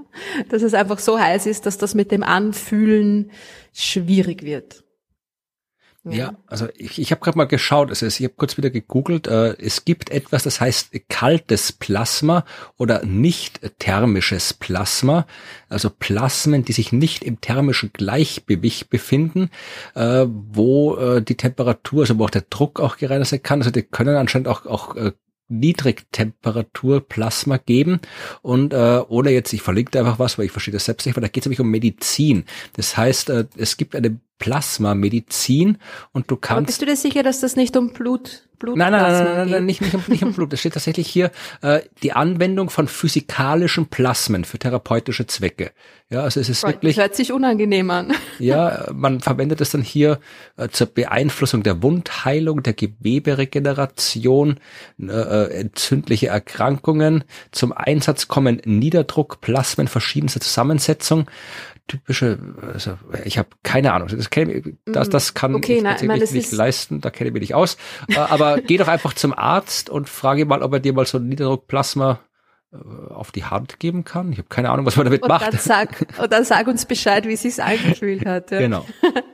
dass 0.48 0.62
es 0.62 0.72
einfach 0.72 1.00
so 1.00 1.18
heiß 1.18 1.46
ist, 1.46 1.66
dass 1.66 1.78
das 1.78 1.96
mit 1.96 2.12
dem 2.12 2.22
Anfühlen 2.22 3.32
schwierig 3.72 4.44
wird. 4.44 4.84
Ja, 6.08 6.36
also 6.46 6.68
ich, 6.76 7.00
ich 7.00 7.10
habe 7.10 7.20
gerade 7.20 7.36
mal 7.36 7.46
geschaut, 7.46 7.88
also 7.88 8.06
ich 8.06 8.22
habe 8.22 8.34
kurz 8.36 8.56
wieder 8.56 8.70
gegoogelt, 8.70 9.26
äh, 9.26 9.56
es 9.58 9.84
gibt 9.84 10.10
etwas, 10.10 10.44
das 10.44 10.60
heißt 10.60 10.92
kaltes 11.08 11.72
Plasma 11.72 12.44
oder 12.76 13.04
nicht 13.04 13.60
thermisches 13.80 14.54
Plasma, 14.54 15.26
also 15.68 15.90
Plasmen, 15.90 16.64
die 16.64 16.72
sich 16.72 16.92
nicht 16.92 17.24
im 17.24 17.40
thermischen 17.40 17.90
Gleichgewicht 17.92 18.88
befinden, 18.88 19.50
äh, 19.94 20.26
wo 20.28 20.96
äh, 20.96 21.22
die 21.22 21.36
Temperatur, 21.36 22.02
also 22.02 22.18
wo 22.18 22.26
auch 22.26 22.30
der 22.30 22.44
Druck 22.48 22.78
auch 22.78 22.98
gereinigt 22.98 23.30
sein 23.30 23.42
kann, 23.42 23.60
also 23.60 23.72
die 23.72 23.82
können 23.82 24.16
anscheinend 24.16 24.46
auch, 24.46 24.64
auch 24.66 24.94
äh, 24.94 25.10
Niedrigtemperaturplasma 25.48 27.58
geben. 27.58 28.00
Und 28.42 28.72
äh, 28.72 29.00
ohne 29.08 29.30
jetzt, 29.30 29.52
ich 29.52 29.62
verlinke 29.62 29.96
einfach 29.98 30.18
was, 30.18 30.38
weil 30.38 30.46
ich 30.46 30.52
verstehe 30.52 30.74
das 30.74 30.86
selbst 30.86 31.06
nicht, 31.06 31.16
weil 31.16 31.22
da 31.22 31.28
geht 31.28 31.44
es 31.44 31.46
nämlich 31.46 31.60
um 31.60 31.70
Medizin. 31.70 32.46
Das 32.74 32.96
heißt, 32.96 33.30
äh, 33.30 33.46
es 33.56 33.76
gibt 33.76 33.94
eine 33.94 34.18
Plasmamedizin 34.38 35.78
und 36.12 36.30
du 36.30 36.34
Aber 36.34 36.40
kannst 36.40 36.66
bist 36.66 36.82
du 36.82 36.86
dir 36.86 36.96
sicher, 36.96 37.22
dass 37.22 37.40
das 37.40 37.56
nicht 37.56 37.76
um 37.76 37.92
Blut, 37.92 38.46
Blut 38.58 38.76
Nein, 38.76 38.92
nein, 38.92 39.02
nein, 39.02 39.24
nein, 39.24 39.36
nein, 39.36 39.50
nein 39.50 39.66
nicht, 39.66 39.80
nicht, 39.82 39.94
um, 39.94 40.02
nicht 40.08 40.22
um 40.22 40.32
Blut. 40.32 40.52
Es 40.52 40.60
steht 40.60 40.74
tatsächlich 40.74 41.08
hier 41.08 41.30
äh, 41.62 41.80
die 42.02 42.12
Anwendung 42.12 42.70
von 42.70 42.88
physikalischen 42.88 43.86
Plasmen 43.86 44.44
für 44.44 44.58
therapeutische 44.58 45.26
Zwecke. 45.26 45.72
Ja, 46.08 46.22
also 46.22 46.40
es 46.40 46.48
ist 46.48 46.62
Das 46.62 46.72
wirklich, 46.72 46.96
hört 46.98 47.14
sich 47.16 47.32
unangenehm 47.32 47.90
an. 47.90 48.12
ja, 48.38 48.88
man 48.94 49.20
verwendet 49.20 49.60
es 49.60 49.70
dann 49.70 49.82
hier 49.82 50.20
äh, 50.56 50.68
zur 50.68 50.86
Beeinflussung 50.86 51.62
der 51.62 51.82
Wundheilung, 51.82 52.62
der 52.62 52.74
Geweberegeneration, 52.74 54.60
äh, 55.00 55.04
äh, 55.06 55.60
entzündliche 55.60 56.28
Erkrankungen. 56.28 57.24
Zum 57.52 57.72
Einsatz 57.72 58.28
kommen 58.28 58.62
Niederdruckplasmen 58.64 59.88
verschiedenster 59.88 60.40
Zusammensetzung. 60.40 61.26
Typische, 61.88 62.38
also 62.72 62.98
ich 63.24 63.38
habe 63.38 63.48
keine 63.62 63.92
Ahnung. 63.92 64.08
Das, 64.08 64.30
kenn, 64.30 64.76
das, 64.86 65.08
das 65.08 65.34
kann 65.34 65.52
Mm, 65.52 65.54
Okay, 65.56 65.76
ich 65.76 65.82
nein, 65.82 65.92
tatsächlich 65.92 66.02
ich 66.02 66.08
meine, 66.08 66.20
nicht 66.38 66.46
ist- 66.46 66.52
leisten, 66.52 67.00
da 67.00 67.10
kenne 67.10 67.28
ich 67.28 67.32
mich 67.34 67.40
nicht 67.42 67.54
aus. 67.54 67.76
Äh, 68.08 68.16
Aber 68.18 68.60
geh 68.66 68.76
doch 68.76 68.88
einfach 68.88 69.14
zum 69.14 69.32
Arzt 69.32 69.88
und 69.88 70.08
frage 70.08 70.42
ihn 70.42 70.48
mal, 70.48 70.62
ob 70.62 70.72
er 70.72 70.80
dir 70.80 70.92
mal 70.92 71.06
so 71.06 71.18
ein 71.18 71.28
Niederdruckplasma 71.28 72.18
äh, 72.72 72.76
auf 73.12 73.30
die 73.30 73.44
Hand 73.44 73.78
geben 73.78 74.02
kann. 74.04 74.32
Ich 74.32 74.38
habe 74.38 74.48
keine 74.48 74.70
Ahnung, 74.70 74.84
was 74.84 74.96
man 74.96 75.04
damit 75.04 75.22
Und 75.22 75.28
macht. 75.28 75.46
dann 75.52 75.60
sag, 75.60 76.06
und 76.20 76.32
dann 76.32 76.44
sag 76.44 76.66
uns 76.66 76.86
Bescheid, 76.86 77.24
wie 77.28 77.34
es 77.34 77.42
sich 77.42 77.62
angefühlt 77.62 78.26
hat. 78.26 78.50
Ja. 78.50 78.58
Genau. 78.58 78.84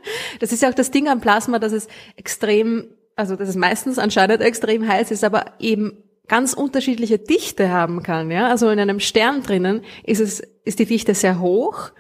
Das 0.40 0.52
ist 0.52 0.62
ja 0.62 0.68
auch 0.68 0.74
das 0.74 0.90
Ding 0.90 1.08
am 1.08 1.20
Plasma, 1.20 1.58
dass 1.58 1.72
es 1.72 1.86
extrem, 2.16 2.86
also 3.16 3.36
dass 3.36 3.48
es 3.48 3.56
meistens 3.56 3.98
anscheinend 3.98 4.40
extrem 4.42 4.86
heiß 4.86 5.10
ist, 5.10 5.22
aber 5.24 5.52
eben 5.60 5.96
ganz 6.28 6.52
unterschiedliche 6.54 7.18
Dichte 7.18 7.70
haben 7.70 8.02
kann. 8.02 8.30
Ja, 8.30 8.48
also 8.48 8.68
in 8.70 8.78
einem 8.80 8.98
Stern 9.00 9.42
drinnen 9.42 9.82
ist 10.04 10.20
es 10.20 10.40
ist 10.64 10.78
die 10.78 10.86
Dichte 10.86 11.14
sehr 11.14 11.38
hoch 11.40 11.90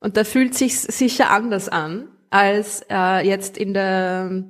und 0.00 0.16
da 0.16 0.24
fühlt 0.24 0.54
sich 0.54 0.78
sicher 0.80 1.30
anders 1.30 1.68
an 1.68 2.08
als 2.30 2.84
äh, 2.90 3.26
jetzt 3.26 3.56
in 3.56 3.74
der 3.74 4.44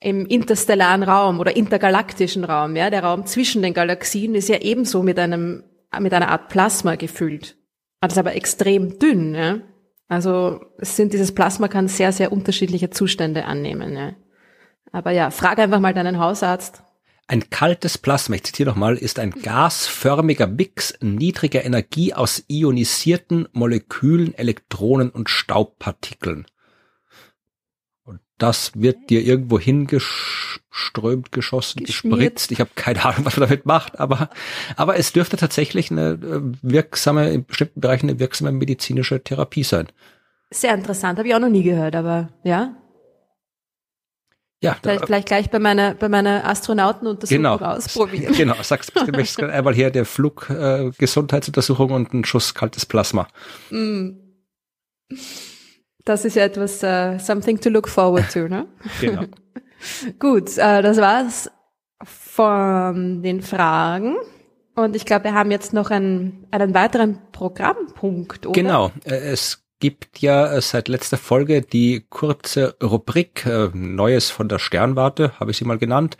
im 0.00 0.26
interstellaren 0.26 1.02
Raum 1.02 1.40
oder 1.40 1.56
intergalaktischen 1.56 2.44
Raum. 2.44 2.76
Ja, 2.76 2.88
der 2.88 3.02
Raum 3.02 3.26
zwischen 3.26 3.62
den 3.62 3.74
Galaxien 3.74 4.34
ist 4.34 4.48
ja 4.48 4.58
ebenso 4.58 5.02
mit 5.02 5.18
einem 5.18 5.64
mit 5.98 6.12
einer 6.12 6.28
Art 6.28 6.48
Plasma 6.48 6.94
gefüllt. 6.94 7.56
Das 8.00 8.12
ist 8.12 8.18
aber 8.18 8.34
extrem 8.36 8.98
dünn. 8.98 9.34
Ja? 9.34 9.60
Also 10.06 10.60
es 10.78 10.96
sind 10.96 11.12
dieses 11.12 11.34
Plasma 11.34 11.68
kann 11.68 11.88
sehr, 11.88 12.12
sehr 12.12 12.32
unterschiedliche 12.32 12.90
Zustände 12.90 13.44
annehmen. 13.44 13.96
Ja. 13.96 14.12
Aber 14.92 15.10
ja, 15.10 15.30
frag 15.30 15.58
einfach 15.58 15.80
mal 15.80 15.94
deinen 15.94 16.18
Hausarzt. 16.18 16.82
Ein 17.30 17.50
kaltes 17.50 17.98
Plasma, 17.98 18.36
ich 18.36 18.44
zitiere 18.44 18.70
nochmal, 18.70 18.96
ist 18.96 19.18
ein 19.18 19.32
gasförmiger 19.32 20.46
Mix 20.46 20.94
niedriger 21.02 21.62
Energie 21.62 22.14
aus 22.14 22.42
ionisierten 22.48 23.46
Molekülen, 23.52 24.32
Elektronen 24.32 25.10
und 25.10 25.28
Staubpartikeln. 25.28 26.46
Und 28.04 28.20
das 28.38 28.72
wird 28.74 29.10
dir 29.10 29.20
irgendwo 29.20 29.58
hingeströmt, 29.60 31.30
geschossen, 31.30 31.84
Geschmiert. 31.84 32.18
gespritzt. 32.18 32.50
Ich 32.50 32.60
habe 32.60 32.70
keine 32.74 33.04
Ahnung, 33.04 33.26
was 33.26 33.36
man 33.36 33.46
damit 33.46 33.66
macht, 33.66 34.00
aber, 34.00 34.30
aber 34.76 34.96
es 34.96 35.12
dürfte 35.12 35.36
tatsächlich 35.36 35.90
eine 35.90 36.12
äh, 36.12 36.40
wirksame, 36.62 37.28
in 37.28 37.44
bestimmten 37.44 37.82
Bereichen 37.82 38.08
eine 38.08 38.18
wirksame 38.18 38.52
medizinische 38.52 39.22
Therapie 39.22 39.64
sein. 39.64 39.88
Sehr 40.50 40.72
interessant, 40.72 41.18
habe 41.18 41.28
ich 41.28 41.34
auch 41.34 41.40
noch 41.40 41.50
nie 41.50 41.62
gehört, 41.62 41.94
aber 41.94 42.30
ja, 42.42 42.74
Ja, 44.60 44.72
da, 44.72 44.90
vielleicht, 44.90 45.06
vielleicht 45.06 45.28
gleich 45.28 45.50
bei 45.50 45.60
meiner 45.60 45.94
bei 45.94 46.08
meiner 46.08 46.44
Astronautenuntersuchung 46.44 47.42
genau. 47.42 47.56
ausprobieren. 47.58 48.34
Genau, 48.34 48.56
sagst 48.62 48.92
du 49.06 49.12
möchtest 49.12 49.38
gerade 49.38 49.52
einmal 49.52 49.74
hier 49.74 49.90
der 49.90 50.04
Flug 50.04 50.50
äh, 50.50 50.90
Gesundheitsuntersuchung 50.98 51.92
und 51.92 52.12
ein 52.12 52.24
Schuss 52.24 52.54
kaltes 52.54 52.84
Plasma. 52.84 53.28
Mm. 53.70 54.10
Das 56.04 56.24
ist 56.24 56.36
ja 56.36 56.44
etwas 56.44 56.82
uh, 56.82 57.18
something 57.18 57.60
to 57.60 57.68
look 57.68 57.88
forward 57.88 58.32
to, 58.32 58.48
ne? 58.48 58.66
Genau. 59.00 59.24
Gut, 60.18 60.56
äh, 60.58 60.82
das 60.82 60.98
war's 60.98 61.50
von 62.02 63.22
den 63.22 63.42
Fragen. 63.42 64.16
Und 64.74 64.96
ich 64.96 65.04
glaube, 65.04 65.24
wir 65.24 65.34
haben 65.34 65.50
jetzt 65.50 65.72
noch 65.72 65.90
einen, 65.90 66.46
einen 66.50 66.72
weiteren 66.72 67.18
Programmpunkt, 67.32 68.46
oder? 68.46 68.54
Genau, 68.60 68.92
äh, 69.04 69.16
es 69.16 69.67
gibt 69.80 70.20
ja 70.20 70.52
äh, 70.52 70.60
seit 70.60 70.88
letzter 70.88 71.16
Folge 71.16 71.62
die 71.62 72.04
kurze 72.08 72.76
Rubrik 72.82 73.46
äh, 73.46 73.68
Neues 73.72 74.30
von 74.30 74.48
der 74.48 74.58
Sternwarte, 74.58 75.32
habe 75.38 75.50
ich 75.52 75.58
sie 75.58 75.64
mal 75.64 75.78
genannt. 75.78 76.16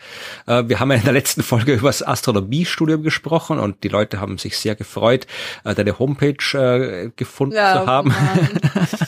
Äh, 0.47 0.64
Wir 0.68 0.80
haben 0.80 0.90
ja 0.90 0.98
in 0.98 1.05
der 1.05 1.12
letzten 1.12 1.43
Folge 1.43 1.74
über 1.74 1.89
das 1.89 2.02
Astronomiestudium 2.06 3.02
gesprochen 3.02 3.59
und 3.59 3.82
die 3.85 3.89
Leute 3.89 4.20
haben 4.20 4.39
sich 4.39 4.56
sehr 4.59 4.74
gefreut, 4.74 5.26
äh, 5.64 5.74
deine 5.74 5.98
Homepage 5.98 6.36
äh, 6.55 7.10
gefunden 7.16 7.56
Ja, 7.56 7.80
zu 7.80 7.86
haben. 7.86 8.14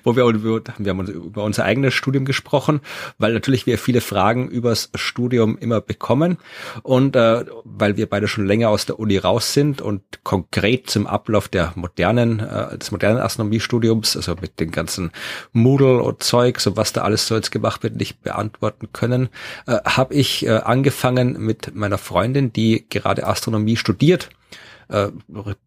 Wo 0.04 0.16
wir, 0.16 0.26
wir 0.78 0.90
haben 0.90 1.06
über 1.06 1.44
unser 1.44 1.64
eigenes 1.64 1.94
Studium 1.94 2.24
gesprochen, 2.24 2.80
weil 3.18 3.32
natürlich 3.32 3.66
wir 3.66 3.78
viele 3.78 4.00
Fragen 4.00 4.48
übers 4.48 4.90
Studium 4.94 5.58
immer 5.58 5.80
bekommen. 5.80 6.38
Und 6.82 7.16
äh, 7.16 7.44
weil 7.64 7.96
wir 7.96 8.08
beide 8.08 8.28
schon 8.28 8.46
länger 8.46 8.70
aus 8.70 8.86
der 8.86 8.98
Uni 8.98 9.18
raus 9.18 9.52
sind 9.52 9.80
und 9.80 10.02
konkret 10.24 10.88
zum 10.90 11.06
Ablauf 11.06 11.48
der 11.48 11.72
modernen, 11.74 12.40
äh, 12.40 12.78
des 12.78 12.90
modernen 12.90 13.18
Astronomiestudiums, 13.18 14.16
also 14.16 14.34
mit 14.40 14.60
den 14.60 14.70
ganzen 14.70 15.10
Moodle 15.52 16.02
und 16.02 16.22
Zeug, 16.22 16.60
so 16.60 16.76
was 16.76 16.92
da 16.92 17.02
alles 17.02 17.26
so 17.26 17.34
jetzt 17.34 17.50
gemacht 17.50 17.82
wird, 17.82 17.96
nicht 17.96 18.22
beantworten 18.22 18.88
können, 18.92 19.28
äh, 19.66 19.78
habe 19.84 20.14
ich 20.14 20.46
äh, 20.46 20.50
angefangen 20.50 21.38
mit 21.38 21.74
meiner 21.74 21.98
Freundin, 21.98 22.52
die 22.52 22.86
gerade 22.88 23.26
Astronomie 23.26 23.76
studiert 23.76 24.30
äh, 24.90 25.08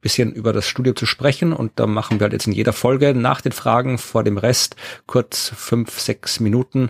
bisschen 0.01 0.33
über 0.33 0.53
das 0.53 0.67
Studio 0.67 0.93
zu 0.93 1.05
sprechen. 1.05 1.53
Und 1.53 1.73
da 1.75 1.87
machen 1.87 2.19
wir 2.19 2.25
halt 2.25 2.33
jetzt 2.33 2.47
in 2.47 2.53
jeder 2.53 2.73
Folge 2.73 3.13
nach 3.13 3.41
den 3.41 3.51
Fragen 3.51 3.97
vor 3.97 4.23
dem 4.23 4.37
Rest 4.37 4.75
kurz 5.07 5.51
fünf, 5.55 5.99
sechs 5.99 6.39
Minuten 6.39 6.89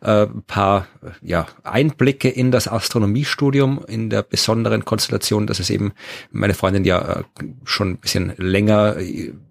äh, 0.00 0.26
paar 0.46 0.86
ja, 1.22 1.46
Einblicke 1.62 2.28
in 2.28 2.50
das 2.50 2.68
Astronomiestudium 2.68 3.84
in 3.86 4.10
der 4.10 4.22
besonderen 4.22 4.84
Konstellation, 4.84 5.46
dass 5.46 5.60
es 5.60 5.70
eben 5.70 5.92
meine 6.30 6.54
Freundin 6.54 6.84
ja 6.84 7.20
äh, 7.20 7.22
schon 7.64 7.90
ein 7.90 7.98
bisschen 7.98 8.32
länger 8.36 8.96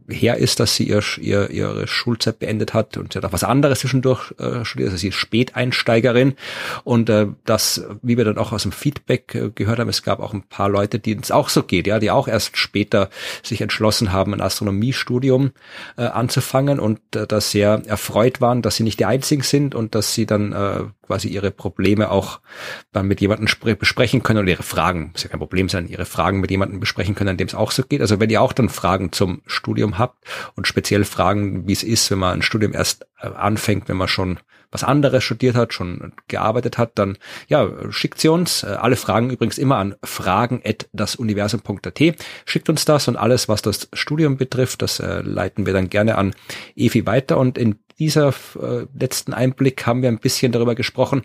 her 0.09 0.37
ist, 0.37 0.59
dass 0.59 0.75
sie 0.75 0.87
ihr, 0.87 1.01
ihr, 1.19 1.49
ihre 1.49 1.87
Schulzeit 1.87 2.39
beendet 2.39 2.73
hat 2.73 2.97
und 2.97 3.13
sie 3.13 3.17
hat 3.17 3.25
auch 3.25 3.33
was 3.33 3.43
anderes 3.43 3.79
zwischendurch 3.79 4.33
äh, 4.39 4.65
studiert, 4.65 4.89
also 4.89 4.99
sie 4.99 5.09
ist 5.09 5.15
Späteinsteigerin 5.15 6.35
und 6.83 7.09
äh, 7.09 7.27
das, 7.45 7.85
wie 8.01 8.17
wir 8.17 8.25
dann 8.25 8.37
auch 8.37 8.51
aus 8.51 8.63
dem 8.63 8.71
Feedback 8.71 9.35
äh, 9.35 9.49
gehört 9.53 9.79
haben, 9.79 9.89
es 9.89 10.03
gab 10.03 10.19
auch 10.19 10.33
ein 10.33 10.43
paar 10.43 10.69
Leute, 10.69 10.99
denen 10.99 11.21
es 11.21 11.31
auch 11.31 11.49
so 11.49 11.63
geht, 11.63 11.87
ja, 11.87 11.99
die 11.99 12.11
auch 12.11 12.27
erst 12.27 12.57
später 12.57 13.09
sich 13.41 13.61
entschlossen 13.61 14.11
haben, 14.11 14.33
ein 14.33 14.41
Astronomiestudium 14.41 15.51
äh, 15.97 16.03
anzufangen 16.03 16.79
und 16.79 16.99
äh, 17.15 17.27
da 17.27 17.41
sehr 17.41 17.81
erfreut 17.85 18.41
waren, 18.41 18.61
dass 18.61 18.75
sie 18.75 18.83
nicht 18.83 18.99
die 18.99 19.05
einzigen 19.05 19.43
sind 19.43 19.75
und 19.75 19.95
dass 19.95 20.13
sie 20.13 20.25
dann 20.25 20.53
äh, 20.53 20.83
quasi 21.05 21.27
ihre 21.27 21.51
Probleme 21.51 22.09
auch 22.09 22.39
dann 22.91 23.07
mit 23.07 23.21
jemandem 23.21 23.47
besprechen 23.77 24.23
können 24.23 24.39
oder 24.39 24.49
ihre 24.49 24.63
Fragen, 24.63 25.11
muss 25.11 25.23
ja 25.23 25.29
kein 25.29 25.39
Problem 25.39 25.69
sein, 25.69 25.87
ihre 25.87 26.05
Fragen 26.05 26.39
mit 26.39 26.49
jemandem 26.49 26.79
besprechen 26.79 27.13
können, 27.13 27.31
an 27.31 27.37
dem 27.37 27.47
es 27.47 27.55
auch 27.55 27.71
so 27.71 27.83
geht. 27.83 28.01
Also 28.01 28.19
wenn 28.19 28.29
ihr 28.29 28.41
auch 28.41 28.53
dann 28.53 28.69
Fragen 28.69 29.11
zum 29.11 29.41
Studium 29.45 29.92
habt 29.97 30.25
und 30.55 30.67
speziell 30.67 31.05
Fragen, 31.05 31.67
wie 31.67 31.73
es 31.73 31.83
ist, 31.83 32.09
wenn 32.11 32.19
man 32.19 32.39
ein 32.39 32.41
Studium 32.41 32.73
erst 32.73 33.05
äh, 33.21 33.27
anfängt, 33.27 33.89
wenn 33.89 33.97
man 33.97 34.07
schon 34.07 34.39
was 34.73 34.83
anderes 34.83 35.23
studiert 35.23 35.55
hat, 35.55 35.73
schon 35.73 36.13
gearbeitet 36.27 36.77
hat, 36.77 36.93
dann 36.95 37.17
ja, 37.47 37.69
schickt 37.91 38.19
sie 38.19 38.27
uns. 38.27 38.63
Äh, 38.63 38.67
alle 38.67 38.95
Fragen 38.95 39.29
übrigens 39.29 39.57
immer 39.57 39.77
an 39.77 39.95
fragen@dasuniversum.at. 40.03 42.01
Schickt 42.45 42.69
uns 42.69 42.83
das 42.83 43.07
und 43.07 43.15
alles, 43.15 43.47
was 43.47 43.61
das 43.61 43.87
Studium 43.93 44.37
betrifft, 44.37 44.81
das 44.81 44.99
äh, 44.99 45.21
leiten 45.21 45.67
wir 45.67 45.73
dann 45.73 45.89
gerne 45.89 46.17
an 46.17 46.33
Evi 46.75 47.05
weiter. 47.05 47.37
Und 47.37 47.59
in 47.59 47.75
dieser 47.99 48.29
äh, 48.29 48.87
letzten 48.97 49.33
Einblick 49.33 49.85
haben 49.85 50.01
wir 50.01 50.09
ein 50.09 50.17
bisschen 50.17 50.51
darüber 50.51 50.73
gesprochen, 50.73 51.21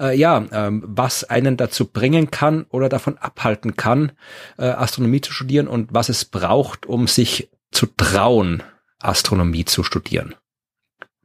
äh, 0.00 0.16
ja, 0.16 0.46
ähm, 0.52 0.84
was 0.86 1.24
einen 1.24 1.56
dazu 1.56 1.86
bringen 1.86 2.30
kann 2.30 2.66
oder 2.70 2.88
davon 2.88 3.18
abhalten 3.18 3.76
kann, 3.76 4.12
äh, 4.58 4.66
Astronomie 4.66 5.20
zu 5.20 5.32
studieren 5.32 5.66
und 5.66 5.92
was 5.92 6.08
es 6.08 6.24
braucht, 6.24 6.86
um 6.86 7.08
sich 7.08 7.50
zu 7.72 7.86
trauen, 7.86 8.62
Astronomie 9.00 9.64
zu 9.64 9.82
studieren. 9.82 10.36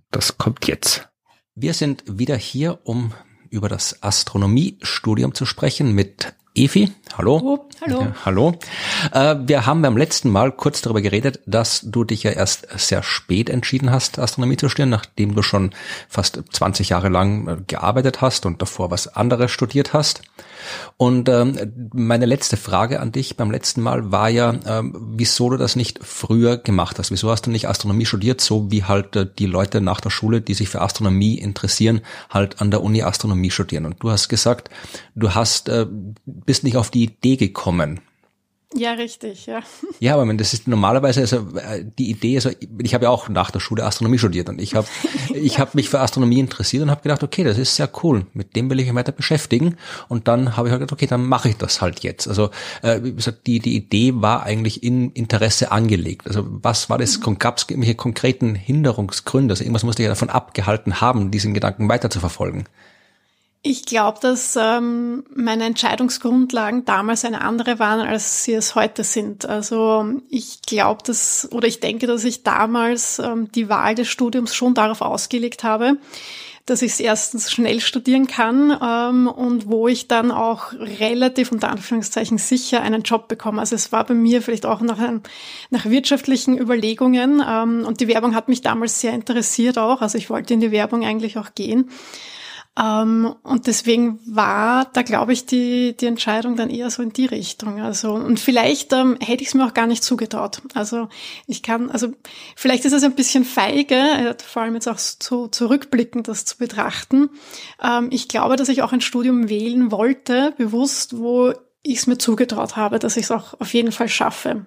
Das 0.10 0.38
kommt 0.38 0.65
jetzt. 0.65 1.10
Wir 1.53 1.74
sind 1.74 2.03
wieder 2.07 2.36
hier, 2.36 2.80
um 2.84 3.14
über 3.49 3.69
das 3.69 4.02
Astronomiestudium 4.02 5.34
zu 5.34 5.45
sprechen 5.45 5.91
mit 5.94 6.34
Evi. 6.57 6.91
Hallo. 7.15 7.40
Oh, 7.44 7.69
hallo. 7.82 8.02
Ja, 8.02 8.15
hallo. 8.26 8.60
Äh, 9.11 9.36
wir 9.48 9.68
haben 9.68 9.84
beim 9.84 9.95
letzten 9.95 10.32
Mal 10.32 10.52
kurz 10.52 10.82
darüber 10.82 11.02
geredet, 11.02 11.40
dass 11.45 11.82
du 11.82 12.03
dich 12.03 12.24
ja 12.24 12.32
erst 12.32 12.68
sehr 12.80 13.03
spät 13.03 13.49
entschieden 13.49 13.91
hast, 13.91 14.18
Astronomie 14.18 14.57
zu 14.57 14.68
studieren, 14.68 14.90
nachdem 14.90 15.36
du 15.36 15.44
schon 15.44 15.72
fast 16.10 16.41
20 16.52 16.90
Jahre 16.90 17.10
lang 17.10 17.48
äh, 17.48 17.57
gearbeitet 17.68 18.22
hast 18.22 18.48
und 18.48 18.61
davor 18.61 18.90
was 18.90 19.07
anderes 19.07 19.52
studiert 19.52 19.94
hast. 19.94 20.24
Und 20.98 21.30
ähm, 21.30 21.89
meine 21.94 22.26
letzte 22.26 22.57
Frage 22.57 22.99
an 22.99 23.11
dich 23.11 23.38
beim 23.38 23.52
letzten 23.52 23.81
Mal 23.81 24.11
war 24.11 24.30
ja, 24.30 24.56
ähm, 24.65 24.95
wieso 25.15 25.49
du 25.49 25.57
das 25.57 25.76
nicht 25.76 25.99
früher 26.03 26.57
gemacht 26.57 26.99
hast. 26.99 27.11
Wieso 27.11 27.30
hast 27.30 27.45
du 27.45 27.52
nicht 27.52 27.68
Astronomie 27.68 28.06
studiert, 28.06 28.41
so 28.41 28.72
wie 28.72 28.84
halt 28.84 29.15
äh, 29.15 29.27
die 29.38 29.45
Leute 29.45 29.81
nach 29.81 30.02
der 30.02 30.10
Schule, 30.10 30.41
die 30.41 30.53
sich 30.53 30.69
für 30.69 30.81
Astronomie 30.81 31.35
interessieren, 31.35 32.02
halt 32.30 32.61
an 32.61 32.72
der 32.72 32.84
Uni 32.84 33.03
Astronomie 33.03 33.52
studieren. 33.52 33.85
Und 33.85 34.02
du 34.02 34.11
hast 34.11 34.30
gesagt, 34.30 34.69
du 35.15 35.34
hast 35.34 35.69
äh, 35.69 35.85
bist 36.26 36.64
nicht 36.64 36.77
auf 36.77 36.91
die 36.91 37.03
Idee 37.03 37.35
gekommen, 37.35 37.99
ja, 38.78 38.94
richtig, 38.94 39.45
ja. 39.45 39.62
Ja, 39.99 40.16
aber 40.16 40.32
das 40.34 40.54
ist 40.54 40.68
normalerweise 40.68 41.22
also 41.22 41.38
äh, 41.58 41.84
die 41.98 42.10
Idee, 42.10 42.36
also 42.36 42.49
ich 42.82 42.94
habe 42.94 43.06
ja 43.06 43.10
auch 43.10 43.30
nach 43.30 43.52
der 43.52 43.60
Schule 43.60 43.84
Astronomie 43.84 44.18
studiert 44.18 44.49
und 44.49 44.62
ich 44.62 44.76
habe 44.76 44.88
ich 45.34 45.60
habe 45.60 45.72
mich 45.74 45.90
für 45.90 45.99
Astronomie 45.99 46.40
interessiert 46.40 46.84
und 46.84 46.91
habe 46.91 47.02
gedacht, 47.02 47.24
okay, 47.24 47.44
das 47.44 47.58
ist 47.58 47.76
sehr 47.76 47.90
cool, 48.04 48.26
mit 48.34 48.56
dem 48.56 48.70
will 48.70 48.80
ich 48.80 48.86
mich 48.88 48.95
weiter 48.95 49.12
beschäftigen 49.12 49.78
und 50.08 50.28
dann 50.28 50.56
habe 50.56 50.68
ich 50.68 50.72
halt 50.72 50.82
gedacht, 50.82 50.94
okay, 50.94 51.08
dann 51.08 51.26
mache 51.26 51.49
ich 51.49 51.58
das 51.58 51.82
halt 51.82 52.02
jetzt. 52.02 52.28
Also 52.28 52.49
äh, 52.82 53.02
wie 53.04 53.14
gesagt, 53.14 53.48
die 53.48 53.60
die 53.60 53.76
Idee 53.76 54.14
war 54.16 54.44
eigentlich 54.44 54.84
in 54.84 55.12
Interesse 55.12 55.72
angelegt. 55.72 56.28
Also 56.28 56.45
was 56.48 56.90
war 56.90 56.98
das? 56.98 57.20
Mhm. 57.20 57.40
Gab 57.40 57.58
es 57.58 57.66
irgendwelche 57.70 57.95
konkreten 57.95 58.56
Hinderungsgründe? 58.56 59.54
Also 59.54 59.64
irgendwas 59.64 59.84
musste 59.84 60.02
ich 60.02 60.06
ja 60.06 60.12
davon 60.12 60.30
abgehalten 60.30 61.02
haben, 61.02 61.32
diesen 61.32 61.54
Gedanken 61.54 61.90
weiter 61.90 62.10
zu 62.10 62.20
verfolgen. 62.20 62.66
Ich 63.64 63.86
glaube, 63.86 64.20
dass 64.22 64.56
ähm, 64.56 65.26
meine 65.36 65.66
Entscheidungsgrundlagen 65.66 66.86
damals 66.86 67.26
eine 67.26 67.42
andere 67.42 67.80
waren, 67.80 68.00
als 68.00 68.44
sie 68.44 68.54
es 68.54 68.76
heute 68.76 69.04
sind. 69.04 69.46
Also 69.46 70.06
ich 70.30 70.62
glaube, 70.62 71.04
dass 71.04 71.50
oder 71.52 71.68
ich 71.68 71.80
denke, 71.80 72.08
dass 72.08 72.24
ich 72.24 72.44
damals 72.44 73.20
ähm, 73.20 73.52
die 73.52 73.68
Wahl 73.68 73.96
des 73.96 74.08
Studiums 74.08 74.56
schon 74.56 74.74
darauf 74.74 75.02
ausgelegt 75.02 75.64
habe, 75.64 75.98
dass 76.68 76.82
ich 76.82 76.92
es 76.92 77.00
erstens 77.00 77.52
schnell 77.52 77.80
studieren 77.80 78.28
kann 78.28 78.78
ähm, 78.82 79.28
und 79.28 79.68
wo 79.68 79.88
ich 79.88 80.08
dann 80.08 80.32
auch 80.32 80.74
relativ 80.74 81.52
unter 81.52 81.70
Anführungszeichen 81.70 82.38
sicher 82.38 82.82
einen 82.82 83.02
Job 83.02 83.28
bekomme. 83.28 83.60
Also 83.62 83.76
es 83.76 83.92
war 83.92 84.06
bei 84.06 84.14
mir 84.14 84.42
vielleicht 84.42 84.66
auch 84.66 84.82
nach, 84.82 85.00
nach 85.72 85.86
wirtschaftlichen 85.86 86.58
Überlegungen 86.58 87.42
ähm, 87.46 87.86
und 87.86 88.02
die 88.02 88.08
Werbung 88.08 88.36
hat 88.36 88.50
mich 88.50 88.62
damals 88.62 89.02
sehr 89.02 89.14
interessiert 89.14 89.78
auch. 89.78 90.02
Also 90.02 90.18
ich 90.18 90.30
wollte 90.30 90.54
in 90.54 90.60
die 90.60 90.72
Werbung 90.72 91.04
eigentlich 91.04 91.38
auch 91.38 91.56
gehen. 91.56 91.90
Ähm, 92.80 93.34
und 93.44 93.66
deswegen 93.66 94.20
war 94.26 94.86
da, 94.94 95.02
glaube 95.02 95.34
ich, 95.34 95.45
die, 95.45 95.98
die 95.98 96.06
Entscheidung 96.06 96.56
dann 96.56 96.70
eher 96.70 96.91
so 96.91 97.02
in 97.02 97.12
die 97.12 97.26
Richtung. 97.26 97.82
Also, 97.82 98.14
und 98.14 98.40
vielleicht 98.40 98.94
ähm, 98.94 99.18
hätte 99.20 99.41
ich 99.41 99.49
es 99.49 99.54
mir 99.56 99.66
auch 99.66 99.74
gar 99.74 99.88
nicht 99.88 100.04
zugetraut. 100.04 100.62
Also 100.76 101.10
ich 101.48 101.64
kann, 101.64 101.90
also 101.90 102.10
vielleicht 102.56 102.86
ist 102.86 102.94
es 102.94 103.04
ein 103.04 103.16
bisschen 103.16 103.45
feige, 103.45 103.95
äh, 103.95 104.36
vor 104.45 104.62
allem 104.62 104.76
jetzt 104.76 104.88
auch 104.88 104.99
so 104.99 105.48
zurückblickend 105.48 106.28
das 106.28 106.45
zu 106.45 106.58
betrachten. 106.58 107.30
Ähm, 107.82 108.10
ich 108.12 108.28
glaube, 108.28 108.58
dass 108.58 108.70
ich 108.70 108.84
auch 108.84 108.94
ein 108.94 109.02
Studium 109.02 109.49
wählen 109.49 109.91
wollte, 109.91 110.54
bewusst, 110.58 111.18
wo 111.18 111.54
ich 111.82 111.99
es 111.99 112.08
mir 112.08 112.18
zugetraut 112.18 112.76
habe, 112.76 112.99
dass 112.99 113.18
ich 113.18 113.24
es 113.24 113.32
auch 113.32 113.60
auf 113.60 113.74
jeden 113.74 113.91
Fall 113.91 114.10
schaffe. 114.10 114.66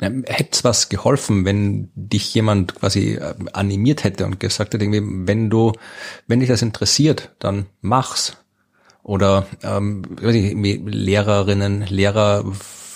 Hätte 0.00 0.50
es 0.52 0.64
was 0.64 0.88
geholfen, 0.88 1.44
wenn 1.44 1.90
dich 1.94 2.34
jemand 2.34 2.74
quasi 2.74 3.14
äh, 3.14 3.34
animiert 3.52 4.04
hätte 4.04 4.24
und 4.24 4.40
gesagt 4.40 4.72
hätte, 4.72 4.84
irgendwie, 4.84 5.26
wenn 5.28 5.50
du, 5.50 5.72
wenn 6.26 6.40
dich 6.40 6.48
das 6.48 6.62
interessiert, 6.62 7.32
dann 7.38 7.66
mach's. 7.80 8.36
Oder 9.02 9.46
ähm, 9.62 10.02
Lehrerinnen, 10.20 11.86
Lehrer, 11.86 12.44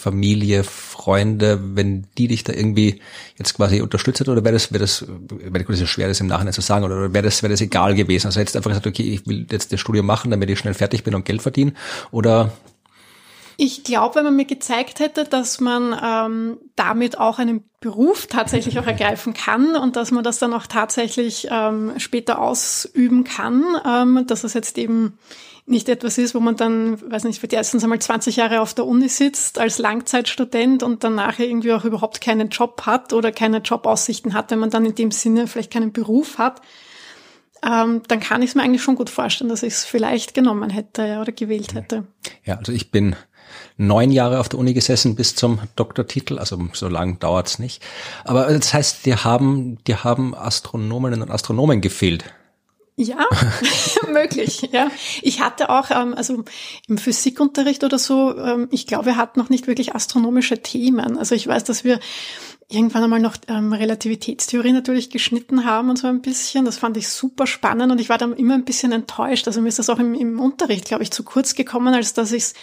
Familie, 0.05 0.65
Freunde, 0.65 1.59
wenn 1.63 2.07
die 2.19 2.29
dich 2.29 2.45
da 2.45 2.53
irgendwie 2.53 3.01
jetzt 3.39 3.55
quasi 3.55 3.81
unterstützt 3.81 4.29
oder 4.29 4.45
wäre 4.45 4.53
das, 4.53 4.71
wäre 4.71 4.81
das, 4.81 5.07
wäre 5.09 5.65
das 5.65 5.89
schwer, 5.89 6.09
das 6.09 6.21
im 6.21 6.27
Nachhinein 6.27 6.53
zu 6.53 6.61
sagen, 6.61 6.85
oder 6.85 7.15
wäre 7.15 7.25
das, 7.25 7.43
wäre 7.43 7.55
das 7.55 7.63
egal 7.63 7.95
gewesen? 7.95 8.27
Also 8.27 8.41
jetzt 8.41 8.55
einfach 8.55 8.71
gesagt, 8.71 8.87
okay, 8.87 9.03
ich 9.03 9.27
will 9.27 9.47
jetzt 9.51 9.73
das 9.73 9.81
Studium 9.81 10.05
machen, 10.05 10.31
damit 10.31 10.51
ich 10.51 10.59
schnell 10.59 10.75
fertig 10.75 11.05
bin 11.05 11.15
und 11.15 11.25
Geld 11.25 11.41
verdienen, 11.41 11.75
oder 12.11 12.53
ich 13.57 13.85
glaube, 13.85 14.17
wenn 14.17 14.25
man 14.25 14.37
mir 14.37 14.45
gezeigt 14.45 15.01
hätte, 15.01 15.25
dass 15.25 15.61
man 15.61 15.97
ähm, 16.03 16.59
damit 16.77 17.19
auch 17.19 17.39
einen 17.39 17.65
Beruf 17.81 18.27
tatsächlich 18.27 18.79
auch 18.79 18.87
ergreifen 18.87 19.35
kann 19.35 19.77
und 19.77 19.97
dass 19.97 20.11
man 20.11 20.25
das 20.25 20.39
dann 20.39 20.53
auch 20.55 20.67
tatsächlich 20.67 21.49
ähm, 21.51 21.93
später 21.99 22.41
ausüben 22.41 23.25
kann, 23.25 23.65
ähm, 23.87 24.27
dass 24.27 24.45
es 24.45 24.55
jetzt 24.55 24.79
eben 24.79 25.19
nicht 25.67 25.89
etwas 25.89 26.19
ist, 26.19 26.35
wo 26.35 26.41
man 26.41 26.57
dann, 26.57 27.01
weiß 27.11 27.25
nicht, 27.25 27.41
wird 27.41 27.53
erstens 27.53 27.85
einmal 27.85 27.99
20 27.99 28.37
Jahre 28.37 28.61
auf 28.61 28.75
der 28.75 28.87
Uni 28.87 29.09
sitzt 29.09 29.59
als 29.59 29.79
Langzeitstudent 29.79 30.83
und 30.83 31.05
dann 31.05 31.15
nachher 31.15 31.47
irgendwie 31.47 31.73
auch 31.73 31.85
überhaupt 31.85 32.21
keinen 32.21 32.51
Job 32.51 32.83
hat 32.85 33.13
oder 33.13 33.33
keine 33.33 33.59
Jobaussichten 33.59 34.35
hat, 34.35 34.51
wenn 34.51 34.59
man 34.59 34.71
dann 34.71 34.85
in 34.85 34.95
dem 34.95 35.11
Sinne 35.11 35.47
vielleicht 35.47 35.73
keinen 35.73 35.93
Beruf 35.93 36.37
hat, 36.37 36.61
ähm, 37.65 38.03
dann 38.09 38.21
kann 38.21 38.43
ich 38.43 38.51
es 38.51 38.55
mir 38.55 38.63
eigentlich 38.63 38.83
schon 38.83 38.97
gut 38.97 39.09
vorstellen, 39.09 39.49
dass 39.49 39.63
ich 39.63 39.73
es 39.73 39.85
vielleicht 39.85 40.35
genommen 40.35 40.69
hätte 40.69 41.07
ja, 41.07 41.21
oder 41.23 41.33
gewählt 41.33 41.75
hätte. 41.75 42.07
Ja, 42.45 42.57
also 42.57 42.73
ich 42.73 42.91
bin 42.91 43.17
neun 43.77 44.11
Jahre 44.11 44.41
auf 44.41 44.49
der 44.49 44.59
Uni 44.59 44.73
gesessen 44.73 45.17
bis 45.17 45.35
zum 45.35 45.61
Doktortitel, 45.77 46.39
also 46.39 46.59
so 46.73 46.89
lang 46.89 47.19
dauert's 47.19 47.59
nicht. 47.59 47.83
Aber 48.25 48.47
das 48.47 48.73
heißt, 48.73 49.07
die 49.07 49.17
haben, 49.17 49.79
die 49.87 49.97
haben 49.97 50.35
Astronominnen 50.35 51.23
und 51.23 51.31
Astronomen 51.31 51.81
gefehlt. 51.81 52.25
Ja, 52.97 53.27
möglich. 54.13 54.69
Ja, 54.71 54.89
ich 55.21 55.41
hatte 55.41 55.69
auch, 55.69 55.91
ähm, 55.91 56.15
also 56.15 56.45
im 56.87 56.99
Physikunterricht 56.99 57.83
oder 57.83 57.99
so, 57.99 58.39
ähm, 58.39 58.69
ich 58.71 58.87
glaube, 58.87 59.07
wir 59.07 59.17
hatten 59.17 59.41
noch 59.41 59.51
nicht 59.51 59.67
wirklich 59.67 59.97
astronomische 59.97 60.63
Themen. 60.63 61.19
Also 61.19 61.35
ich 61.35 61.45
weiß, 61.45 61.65
dass 61.65 61.83
wir 61.83 61.99
irgendwann 62.69 63.03
einmal 63.03 63.21
noch 63.21 63.37
ähm, 63.49 63.73
Relativitätstheorie 63.73 64.73
natürlich 64.73 65.11
geschnitten 65.11 65.65
haben 65.65 65.91
und 65.91 65.99
so 65.99 66.07
ein 66.07 66.23
bisschen. 66.23 66.65
Das 66.65 66.79
fand 66.79 66.97
ich 66.97 67.09
super 67.09 67.49
spannend 67.49 67.91
und 67.91 68.01
ich 68.01 68.09
war 68.09 68.19
dann 68.19 68.33
immer 68.33 68.55
ein 68.55 68.65
bisschen 68.65 68.93
enttäuscht. 68.93 69.49
Also 69.49 69.61
mir 69.61 69.69
ist 69.69 69.81
das 69.81 69.91
auch 69.91 69.99
im, 69.99 70.15
im 70.15 70.39
Unterricht, 70.39 70.85
glaube 70.85 71.03
ich, 71.03 71.11
zu 71.11 71.25
kurz 71.25 71.57
gekommen, 71.57 71.95
als 71.95 72.15
dass 72.15 72.31
ich 72.31 72.45
es 72.45 72.55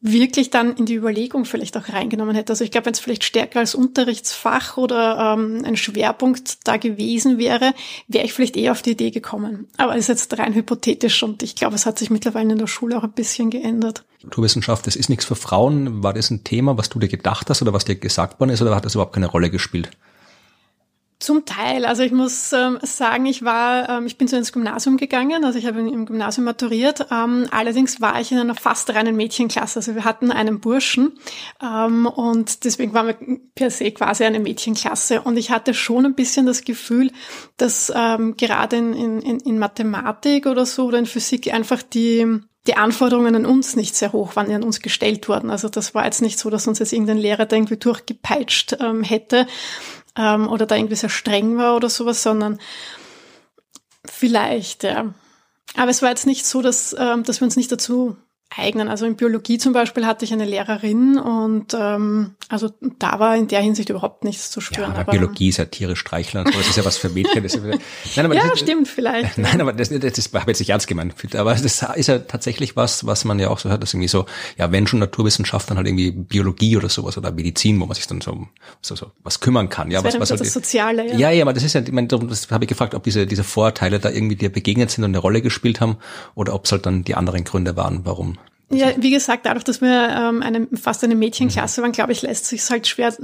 wirklich 0.00 0.50
dann 0.50 0.76
in 0.76 0.86
die 0.86 0.94
Überlegung 0.94 1.44
vielleicht 1.44 1.76
auch 1.76 1.88
reingenommen 1.88 2.34
hätte. 2.34 2.52
Also 2.52 2.64
ich 2.64 2.70
glaube, 2.70 2.86
wenn 2.86 2.92
es 2.92 3.00
vielleicht 3.00 3.24
stärker 3.24 3.60
als 3.60 3.74
Unterrichtsfach 3.74 4.76
oder 4.76 5.34
ähm, 5.36 5.62
ein 5.64 5.76
Schwerpunkt 5.76 6.66
da 6.66 6.76
gewesen 6.76 7.38
wäre, 7.38 7.74
wäre 8.06 8.24
ich 8.24 8.32
vielleicht 8.32 8.56
eher 8.56 8.72
auf 8.72 8.82
die 8.82 8.92
Idee 8.92 9.10
gekommen. 9.10 9.66
Aber 9.76 9.94
es 9.94 10.00
ist 10.00 10.08
jetzt 10.08 10.38
rein 10.38 10.54
hypothetisch 10.54 11.22
und 11.22 11.42
ich 11.42 11.56
glaube, 11.56 11.74
es 11.74 11.86
hat 11.86 11.98
sich 11.98 12.10
mittlerweile 12.10 12.52
in 12.52 12.58
der 12.58 12.66
Schule 12.66 12.96
auch 12.96 13.04
ein 13.04 13.12
bisschen 13.12 13.50
geändert. 13.50 14.04
Naturwissenschaft, 14.22 14.86
das 14.86 14.96
ist 14.96 15.08
nichts 15.08 15.24
für 15.24 15.36
Frauen. 15.36 16.02
War 16.02 16.14
das 16.14 16.30
ein 16.30 16.44
Thema, 16.44 16.76
was 16.76 16.88
du 16.88 16.98
dir 16.98 17.08
gedacht 17.08 17.50
hast 17.50 17.62
oder 17.62 17.72
was 17.72 17.84
dir 17.84 17.96
gesagt 17.96 18.40
worden 18.40 18.50
ist 18.50 18.62
oder 18.62 18.74
hat 18.74 18.84
das 18.84 18.94
überhaupt 18.94 19.14
keine 19.14 19.26
Rolle 19.26 19.50
gespielt? 19.50 19.90
Zum 21.20 21.44
Teil. 21.44 21.84
Also 21.84 22.04
ich 22.04 22.12
muss 22.12 22.52
ähm, 22.52 22.78
sagen, 22.82 23.26
ich 23.26 23.44
war, 23.44 23.88
ähm, 23.88 24.06
ich 24.06 24.18
bin 24.18 24.28
so 24.28 24.36
ins 24.36 24.52
Gymnasium 24.52 24.96
gegangen, 24.98 25.44
also 25.44 25.58
ich 25.58 25.66
habe 25.66 25.80
im 25.80 26.06
Gymnasium 26.06 26.44
maturiert. 26.44 27.06
Ähm, 27.10 27.48
allerdings 27.50 28.00
war 28.00 28.20
ich 28.20 28.30
in 28.30 28.38
einer 28.38 28.54
fast 28.54 28.94
reinen 28.94 29.16
Mädchenklasse. 29.16 29.80
Also 29.80 29.96
wir 29.96 30.04
hatten 30.04 30.30
einen 30.30 30.60
Burschen 30.60 31.18
ähm, 31.60 32.06
und 32.06 32.64
deswegen 32.64 32.94
waren 32.94 33.08
wir 33.08 33.16
per 33.56 33.70
se 33.72 33.90
quasi 33.90 34.22
eine 34.22 34.38
Mädchenklasse. 34.38 35.22
Und 35.22 35.36
ich 35.38 35.50
hatte 35.50 35.74
schon 35.74 36.06
ein 36.06 36.14
bisschen 36.14 36.46
das 36.46 36.62
Gefühl, 36.62 37.10
dass 37.56 37.92
ähm, 37.92 38.36
gerade 38.36 38.76
in, 38.76 39.20
in, 39.20 39.40
in 39.40 39.58
Mathematik 39.58 40.46
oder 40.46 40.66
so 40.66 40.84
oder 40.84 40.98
in 40.98 41.06
Physik 41.06 41.52
einfach 41.52 41.82
die 41.82 42.42
die 42.68 42.76
Anforderungen 42.76 43.34
an 43.34 43.46
uns 43.46 43.76
nicht 43.76 43.96
sehr 43.96 44.12
hoch 44.12 44.36
waren, 44.36 44.48
die 44.48 44.54
an 44.54 44.62
uns 44.62 44.80
gestellt 44.80 45.26
wurden. 45.28 45.48
Also 45.48 45.70
das 45.70 45.94
war 45.94 46.04
jetzt 46.04 46.20
nicht 46.20 46.38
so, 46.38 46.50
dass 46.50 46.68
uns 46.68 46.78
jetzt 46.78 46.92
irgendein 46.92 47.16
Lehrer 47.16 47.46
da 47.46 47.56
irgendwie 47.56 47.78
durchgepeitscht 47.78 48.76
ähm, 48.80 49.02
hätte, 49.02 49.46
ähm, 50.18 50.48
oder 50.48 50.66
da 50.66 50.76
irgendwie 50.76 50.96
sehr 50.96 51.08
streng 51.08 51.56
war 51.56 51.76
oder 51.76 51.88
sowas, 51.88 52.22
sondern 52.22 52.58
vielleicht, 54.04 54.82
ja. 54.82 55.14
Aber 55.76 55.90
es 55.90 56.02
war 56.02 56.10
jetzt 56.10 56.26
nicht 56.26 56.44
so, 56.44 56.60
dass, 56.60 56.94
ähm, 56.98 57.22
dass 57.22 57.40
wir 57.40 57.44
uns 57.44 57.56
nicht 57.56 57.70
dazu 57.70 58.16
eignen. 58.56 58.88
Also 58.88 59.06
in 59.06 59.16
Biologie 59.16 59.58
zum 59.58 59.72
Beispiel 59.72 60.06
hatte 60.06 60.24
ich 60.24 60.32
eine 60.32 60.44
Lehrerin 60.44 61.18
und 61.18 61.74
ähm, 61.74 62.34
also 62.48 62.70
da 62.98 63.18
war 63.18 63.36
in 63.36 63.48
der 63.48 63.60
Hinsicht 63.60 63.90
überhaupt 63.90 64.24
nichts 64.24 64.50
zu 64.50 64.60
spüren. 64.60 64.92
Ja, 64.94 65.00
aber 65.00 65.12
Biologie 65.12 65.48
ist 65.48 65.58
ja 65.58 65.66
tierisch 65.66 66.00
streicheln, 66.00 66.44
das 66.44 66.68
ist 66.68 66.76
ja 66.76 66.84
was 66.84 66.96
für 66.96 67.10
Mädchen. 67.10 67.42
Das 67.42 67.54
ist 67.54 67.64
ja, 67.64 67.70
nein, 68.16 68.24
aber 68.24 68.34
ja, 68.34 68.48
das, 68.48 68.60
stimmt 68.60 68.88
vielleicht. 68.88 69.36
Nein, 69.38 69.60
aber 69.60 69.72
das, 69.72 69.90
das, 69.90 70.12
das 70.12 70.26
habe 70.32 70.42
ich 70.42 70.46
jetzt 70.46 70.60
nicht 70.60 70.70
ernst 70.70 70.86
gemeint. 70.86 71.14
Aber 71.36 71.54
das 71.54 71.82
ist 71.82 72.06
ja 72.06 72.18
tatsächlich 72.18 72.76
was, 72.76 73.06
was 73.06 73.24
man 73.24 73.38
ja 73.38 73.48
auch 73.50 73.58
so 73.58 73.70
hat, 73.70 73.82
dass 73.82 73.92
irgendwie 73.92 74.08
so, 74.08 74.26
ja, 74.56 74.72
wenn 74.72 74.86
schon 74.86 74.98
Naturwissenschaft, 74.98 75.70
dann 75.70 75.76
halt 75.76 75.86
irgendwie 75.86 76.10
Biologie 76.10 76.76
oder 76.76 76.88
sowas 76.88 77.18
oder 77.18 77.30
Medizin, 77.30 77.80
wo 77.80 77.86
man 77.86 77.94
sich 77.94 78.06
dann 78.06 78.20
so, 78.20 78.48
so, 78.80 78.96
so 78.96 79.12
was 79.22 79.40
kümmern 79.40 79.68
kann. 79.68 79.90
Ja, 79.90 80.00
das 80.00 80.14
was, 80.14 80.20
was 80.20 80.30
halt, 80.30 80.40
das 80.40 80.52
Soziale, 80.52 81.06
ja. 81.06 81.16
Ja, 81.16 81.30
ja, 81.30 81.44
aber 81.44 81.52
das 81.52 81.62
ist 81.62 81.74
ja, 81.74 81.82
ich 81.82 81.92
meine, 81.92 82.08
das 82.08 82.50
habe 82.50 82.64
ich 82.64 82.68
gefragt, 82.68 82.94
ob 82.94 83.04
diese, 83.04 83.26
diese 83.26 83.44
Vorteile 83.44 83.98
da 83.98 84.10
irgendwie 84.10 84.36
dir 84.36 84.50
begegnet 84.50 84.90
sind 84.90 85.04
und 85.04 85.10
eine 85.10 85.18
Rolle 85.18 85.42
gespielt 85.42 85.80
haben 85.80 85.98
oder 86.34 86.54
ob 86.54 86.64
es 86.64 86.72
halt 86.72 86.86
dann 86.86 87.04
die 87.04 87.14
anderen 87.14 87.44
Gründe 87.44 87.76
waren, 87.76 88.00
warum 88.04 88.37
ja, 88.70 88.92
wie 88.98 89.10
gesagt, 89.10 89.46
dadurch, 89.46 89.64
dass 89.64 89.80
wir 89.80 90.08
ähm, 90.10 90.42
eine, 90.42 90.68
fast 90.74 91.02
eine 91.02 91.14
Mädchenklasse 91.14 91.82
waren, 91.82 91.92
glaube 91.92 92.12
ich, 92.12 92.22
lässt 92.22 92.46
sich 92.46 92.68
halt 92.68 92.86
schwer 92.86 93.16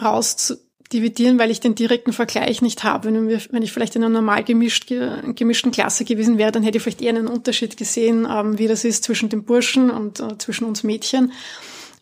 rausdividieren, 0.00 1.38
weil 1.38 1.50
ich 1.50 1.60
den 1.60 1.74
direkten 1.74 2.12
Vergleich 2.12 2.62
nicht 2.62 2.84
habe. 2.84 3.06
Wenn, 3.06 3.28
wir, 3.28 3.40
wenn 3.50 3.62
ich 3.62 3.72
vielleicht 3.72 3.96
in 3.96 4.04
einer 4.04 4.12
normal 4.12 4.44
gemischt, 4.44 4.92
gemischten 5.34 5.72
Klasse 5.72 6.04
gewesen 6.04 6.38
wäre, 6.38 6.52
dann 6.52 6.62
hätte 6.62 6.76
ich 6.76 6.82
vielleicht 6.82 7.02
eher 7.02 7.10
einen 7.10 7.26
Unterschied 7.26 7.76
gesehen, 7.76 8.26
ähm, 8.30 8.58
wie 8.58 8.68
das 8.68 8.84
ist 8.84 9.04
zwischen 9.04 9.28
den 9.28 9.44
Burschen 9.44 9.90
und 9.90 10.20
äh, 10.20 10.38
zwischen 10.38 10.64
uns 10.64 10.84
Mädchen. 10.84 11.32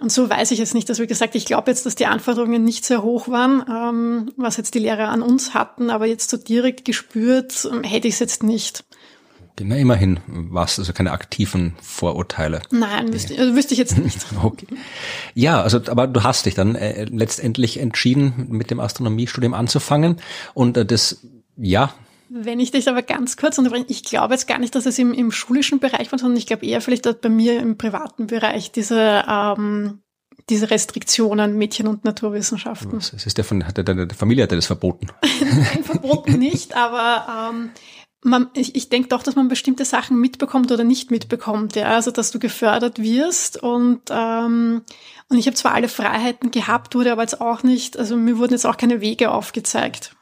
Und 0.03 0.11
so 0.11 0.29
weiß 0.29 0.51
ich 0.51 0.59
jetzt 0.59 0.75
nicht, 0.75 0.89
dass 0.89 0.99
wie 0.99 1.07
gesagt, 1.07 1.37
ich 1.37 1.47
glaube 1.47 1.71
jetzt, 1.71 1.87
dass 1.87 1.95
die 1.95 2.07
Anforderungen 2.07 2.65
nicht 2.65 2.85
sehr 2.85 3.03
hoch 3.05 3.29
waren, 3.29 3.65
ähm, 3.71 4.33
was 4.37 4.57
jetzt 4.57 4.75
die 4.75 4.81
Lehrer 4.81 5.09
an 5.09 5.23
uns 5.23 5.55
hatten, 5.55 5.91
aber 5.91 6.07
jetzt 6.07 6.29
so 6.29 6.37
direkt 6.37 6.85
gespürt 6.85 7.69
ähm, 7.73 7.85
hätte 7.85 8.09
ich 8.09 8.15
es 8.15 8.21
jetzt 8.21 8.43
nicht. 8.43 8.85
Na, 9.61 9.77
immerhin 9.77 10.21
was, 10.27 10.79
also 10.79 10.93
keine 10.93 11.13
aktiven 11.13 11.75
Vorurteile. 11.81 12.63
Nein, 12.71 13.13
wüsste, 13.13 13.39
also 13.39 13.55
wüsste 13.55 13.75
ich 13.75 13.79
jetzt 13.79 13.99
nicht. 13.99 14.25
okay. 14.43 14.67
Ja, 15.35 15.63
also 15.63 15.81
aber 15.89 16.07
du 16.07 16.23
hast 16.23 16.47
dich 16.47 16.55
dann 16.55 16.75
äh, 16.75 17.05
letztendlich 17.05 17.79
entschieden, 17.79 18.47
mit 18.49 18.71
dem 18.71 18.81
Astronomiestudium 18.81 19.55
anzufangen 19.55 20.17
und 20.55 20.77
äh, 20.77 20.87
das, 20.87 21.27
ja. 21.57 21.95
Wenn 22.29 22.61
ich 22.61 22.71
dich 22.71 22.89
aber 22.89 23.03
ganz 23.03 23.37
kurz 23.37 23.59
unterbreche, 23.59 23.85
ich 23.89 24.05
glaube 24.05 24.35
jetzt 24.35 24.49
gar 24.49 24.59
nicht, 24.59 24.75
dass 24.75 24.87
es 24.87 24.99
im, 24.99 25.13
im 25.13 25.31
schulischen 25.31 25.81
Bereich 25.81 26.11
war, 26.11 26.19
sondern 26.19 26.39
ich 26.39 26.47
glaube 26.47 26.65
eher 26.65 26.81
vielleicht 26.81 27.21
bei 27.21 27.29
mir 27.29 27.61
im 27.61 27.77
privaten 27.77 28.29
Bereich 28.29 28.73
diese 28.73 29.23
ähm, 29.29 30.03
diese 30.49 30.71
Restriktionen 30.71 31.57
Mädchen- 31.57 31.87
und 31.87 32.05
Naturwissenschaften. 32.05 32.95
Was, 32.95 33.13
ist 33.13 33.37
der 33.37 33.45
von, 33.45 33.67
hat 33.67 33.77
der, 33.77 33.85
der 33.85 34.11
Familie 34.11 34.45
hat 34.45 34.53
er 34.53 34.57
das 34.57 34.67
verboten? 34.67 35.09
Nein, 35.41 35.85
verboten 35.85 36.33
nicht, 36.39 36.75
aber 36.75 37.51
ähm, 37.51 37.71
man, 38.23 38.49
ich, 38.55 38.75
ich 38.77 38.89
denke 38.89 39.09
doch, 39.09 39.23
dass 39.23 39.35
man 39.35 39.49
bestimmte 39.49 39.85
Sachen 39.85 40.21
mitbekommt 40.21 40.71
oder 40.71 40.85
nicht 40.85 41.11
mitbekommt, 41.11 41.77
ja, 41.77 41.87
also 41.95 42.11
dass 42.11 42.31
du 42.31 42.39
gefördert 42.39 43.01
wirst 43.01 43.63
und 43.63 44.01
ähm, 44.11 44.83
und 45.29 45.39
ich 45.39 45.47
habe 45.47 45.57
zwar 45.57 45.73
alle 45.73 45.89
Freiheiten 45.89 46.51
gehabt, 46.51 46.95
wurde 46.95 47.11
aber 47.11 47.23
jetzt 47.23 47.41
auch 47.41 47.63
nicht, 47.63 47.99
also 47.99 48.17
mir 48.17 48.37
wurden 48.39 48.53
jetzt 48.53 48.67
auch 48.67 48.77
keine 48.77 49.01
Wege 49.01 49.31
aufgezeigt. 49.31 50.15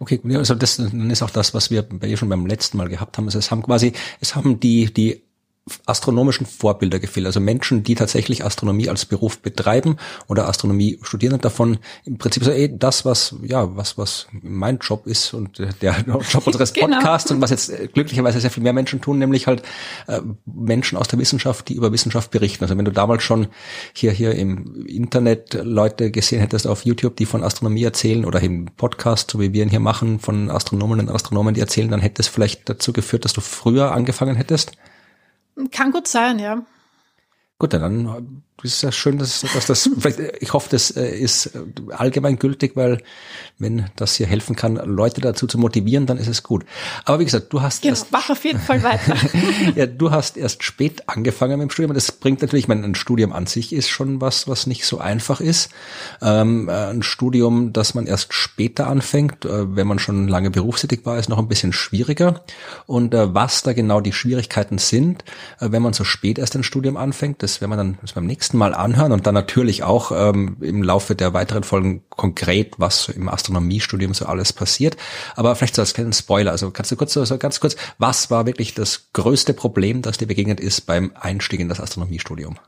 Okay, 0.00 0.20
also 0.34 0.56
das 0.56 0.80
ist 0.80 1.22
auch 1.22 1.30
das, 1.30 1.54
was 1.54 1.70
wir 1.70 1.82
bei 1.82 2.08
ihr 2.08 2.16
schon 2.16 2.28
beim 2.28 2.46
letzten 2.46 2.76
Mal 2.76 2.88
gehabt 2.88 3.16
haben. 3.16 3.26
Also 3.26 3.38
es 3.38 3.52
haben 3.52 3.62
quasi, 3.62 3.92
es 4.20 4.34
haben 4.34 4.58
die 4.58 4.92
die 4.92 5.22
astronomischen 5.86 6.46
Vorbilder 6.46 6.98
gefehlt. 6.98 7.26
Also 7.26 7.40
Menschen, 7.40 7.82
die 7.82 7.94
tatsächlich 7.94 8.44
Astronomie 8.44 8.88
als 8.88 9.04
Beruf 9.04 9.38
betreiben 9.38 9.96
oder 10.28 10.48
Astronomie 10.48 10.98
studieren 11.02 11.34
und 11.34 11.44
davon 11.44 11.78
im 12.04 12.18
Prinzip 12.18 12.44
so, 12.44 12.50
ey, 12.50 12.76
das, 12.76 13.04
was, 13.04 13.34
ja, 13.42 13.76
was, 13.76 13.98
was 13.98 14.26
mein 14.32 14.78
Job 14.78 15.06
ist 15.06 15.34
und 15.34 15.58
der 15.80 15.96
Job 16.06 16.46
unseres 16.46 16.72
genau. 16.72 16.88
Podcasts 16.88 17.30
und 17.30 17.40
was 17.40 17.50
jetzt 17.50 17.72
glücklicherweise 17.94 18.40
sehr 18.40 18.50
viel 18.50 18.62
mehr 18.62 18.72
Menschen 18.72 19.00
tun, 19.00 19.18
nämlich 19.18 19.46
halt 19.46 19.62
äh, 20.06 20.20
Menschen 20.44 20.98
aus 20.98 21.08
der 21.08 21.18
Wissenschaft, 21.18 21.68
die 21.68 21.74
über 21.74 21.92
Wissenschaft 21.92 22.30
berichten. 22.30 22.64
Also 22.64 22.76
wenn 22.76 22.84
du 22.84 22.92
damals 22.92 23.22
schon 23.22 23.48
hier, 23.92 24.12
hier 24.12 24.34
im 24.34 24.86
Internet 24.86 25.54
Leute 25.54 26.10
gesehen 26.10 26.40
hättest 26.40 26.66
auf 26.66 26.84
YouTube, 26.84 27.16
die 27.16 27.26
von 27.26 27.42
Astronomie 27.42 27.84
erzählen 27.84 28.24
oder 28.24 28.40
im 28.40 28.66
Podcast, 28.76 29.30
so 29.30 29.40
wie 29.40 29.52
wir 29.52 29.62
ihn 29.62 29.70
hier 29.70 29.80
machen, 29.80 30.20
von 30.20 30.50
Astronomen 30.50 31.00
und 31.00 31.10
Astronomen, 31.10 31.54
die 31.54 31.60
erzählen, 31.60 31.90
dann 31.90 32.00
hätte 32.00 32.22
es 32.22 32.28
vielleicht 32.28 32.68
dazu 32.68 32.92
geführt, 32.92 33.24
dass 33.24 33.32
du 33.32 33.40
früher 33.40 33.92
angefangen 33.92 34.36
hättest. 34.36 34.72
Kann 35.68 35.92
gut 35.92 36.08
sein, 36.08 36.38
ja. 36.38 36.64
Gut, 37.58 37.74
dann 37.74 38.42
ist 38.64 38.82
ja 38.82 38.92
schön, 38.92 39.18
dass, 39.18 39.40
dass 39.40 39.66
das, 39.66 39.90
vielleicht, 39.98 40.18
ich 40.40 40.52
hoffe, 40.52 40.68
das 40.70 40.90
äh, 40.90 41.16
ist 41.16 41.50
allgemein 41.90 42.38
gültig, 42.38 42.76
weil 42.76 43.02
wenn 43.58 43.86
das 43.96 44.14
hier 44.14 44.26
helfen 44.26 44.56
kann, 44.56 44.76
Leute 44.76 45.20
dazu 45.20 45.46
zu 45.46 45.58
motivieren, 45.58 46.06
dann 46.06 46.18
ist 46.18 46.28
es 46.28 46.42
gut. 46.42 46.64
Aber 47.04 47.20
wie 47.20 47.24
gesagt, 47.24 47.52
du 47.52 47.60
hast 47.60 47.82
genau, 47.82 47.92
erst, 47.92 48.10
mach 48.10 48.30
auf 48.30 48.44
jeden 48.44 48.58
Fall 48.58 48.82
weiter. 48.82 49.16
ja, 49.76 49.86
du 49.86 50.10
hast 50.10 50.36
erst 50.36 50.62
spät 50.62 51.08
angefangen 51.08 51.58
mit 51.58 51.68
dem 51.68 51.70
Studium. 51.70 51.94
Das 51.94 52.12
bringt 52.12 52.40
natürlich, 52.40 52.64
ich 52.64 52.68
meine, 52.68 52.84
ein 52.84 52.94
Studium 52.94 53.32
an 53.32 53.46
sich 53.46 53.72
ist 53.72 53.90
schon 53.90 54.20
was, 54.20 54.48
was 54.48 54.66
nicht 54.66 54.86
so 54.86 54.98
einfach 54.98 55.40
ist. 55.40 55.70
Ähm, 56.22 56.68
äh, 56.68 56.72
ein 56.72 57.02
Studium, 57.02 57.72
das 57.72 57.94
man 57.94 58.06
erst 58.06 58.32
später 58.32 58.86
anfängt, 58.86 59.44
äh, 59.44 59.76
wenn 59.76 59.86
man 59.86 59.98
schon 59.98 60.26
lange 60.28 60.50
berufstätig 60.50 61.04
war, 61.04 61.18
ist 61.18 61.28
noch 61.28 61.38
ein 61.38 61.48
bisschen 61.48 61.72
schwieriger. 61.72 62.42
Und 62.86 63.14
äh, 63.14 63.34
was 63.34 63.62
da 63.62 63.72
genau 63.72 64.00
die 64.00 64.12
Schwierigkeiten 64.12 64.78
sind, 64.78 65.24
äh, 65.60 65.70
wenn 65.70 65.82
man 65.82 65.92
so 65.92 66.04
spät 66.04 66.38
erst 66.38 66.56
ein 66.56 66.62
Studium 66.62 66.96
anfängt, 66.96 67.42
das 67.42 67.60
werden 67.60 67.70
wir 67.70 67.76
dann 67.76 67.98
das 68.00 68.14
beim 68.14 68.26
nächsten 68.26 68.49
nächsten 68.50 68.58
Mal 68.58 68.74
anhören 68.74 69.12
und 69.12 69.26
dann 69.26 69.34
natürlich 69.34 69.84
auch 69.84 70.10
ähm, 70.12 70.56
im 70.60 70.82
Laufe 70.82 71.14
der 71.14 71.32
weiteren 71.32 71.62
Folgen 71.62 72.02
konkret, 72.08 72.74
was 72.78 73.08
im 73.08 73.28
Astronomiestudium 73.28 74.12
so 74.12 74.26
alles 74.26 74.52
passiert. 74.52 74.96
Aber 75.36 75.54
vielleicht 75.54 75.76
so 75.76 75.82
als 75.82 75.94
kleinen 75.94 76.12
Spoiler, 76.12 76.50
also 76.50 76.70
kannst 76.72 76.90
du 76.90 76.96
kurz 76.96 77.12
so, 77.12 77.38
ganz 77.38 77.60
kurz, 77.60 77.76
was 77.98 78.30
war 78.30 78.46
wirklich 78.46 78.74
das 78.74 79.12
größte 79.12 79.54
Problem, 79.54 80.02
das 80.02 80.18
dir 80.18 80.26
begegnet 80.26 80.58
ist 80.58 80.82
beim 80.82 81.12
Einstieg 81.18 81.60
in 81.60 81.68
das 81.68 81.80
Astronomiestudium? 81.80 82.58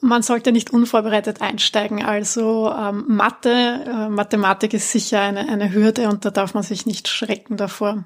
Man 0.00 0.22
sollte 0.22 0.52
nicht 0.52 0.70
unvorbereitet 0.70 1.40
einsteigen. 1.40 2.04
Also 2.04 2.72
ähm, 2.76 3.04
Mathe, 3.08 3.84
äh, 3.86 4.08
Mathematik 4.08 4.74
ist 4.74 4.90
sicher 4.90 5.20
eine, 5.20 5.48
eine 5.48 5.72
Hürde 5.72 6.08
und 6.08 6.24
da 6.24 6.30
darf 6.30 6.52
man 6.52 6.64
sich 6.64 6.84
nicht 6.84 7.08
schrecken 7.08 7.56
davor. 7.56 8.04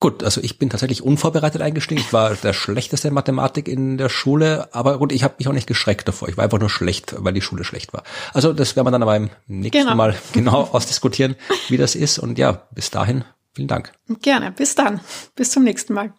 Gut, 0.00 0.22
also 0.22 0.40
ich 0.42 0.58
bin 0.58 0.68
tatsächlich 0.68 1.02
unvorbereitet 1.02 1.62
eingestiegen. 1.62 2.00
Ich 2.00 2.12
war 2.12 2.34
der 2.34 2.52
schlechteste 2.52 3.08
in 3.08 3.14
Mathematik 3.14 3.68
in 3.68 3.96
der 3.96 4.08
Schule, 4.08 4.68
aber 4.74 4.98
gut, 4.98 5.12
ich 5.12 5.24
habe 5.24 5.36
mich 5.38 5.48
auch 5.48 5.52
nicht 5.52 5.66
geschreckt 5.66 6.06
davor. 6.08 6.28
Ich 6.28 6.36
war 6.36 6.44
einfach 6.44 6.58
nur 6.58 6.68
schlecht, 6.68 7.14
weil 7.18 7.32
die 7.32 7.40
Schule 7.40 7.64
schlecht 7.64 7.92
war. 7.92 8.02
Also 8.32 8.52
das 8.52 8.76
werden 8.76 8.86
wir 8.86 8.90
dann 8.90 9.02
aber 9.02 9.16
im 9.16 9.30
nächsten 9.46 9.84
genau. 9.84 9.94
Mal 9.94 10.14
genau 10.32 10.68
ausdiskutieren, 10.72 11.36
wie 11.68 11.76
das 11.76 11.94
ist. 11.94 12.18
Und 12.18 12.38
ja, 12.38 12.52
bis 12.72 12.90
dahin, 12.90 13.24
vielen 13.54 13.68
Dank. 13.68 13.92
Gerne, 14.20 14.52
bis 14.52 14.74
dann. 14.74 15.00
Bis 15.36 15.50
zum 15.50 15.64
nächsten 15.64 15.94
Mal. 15.94 16.12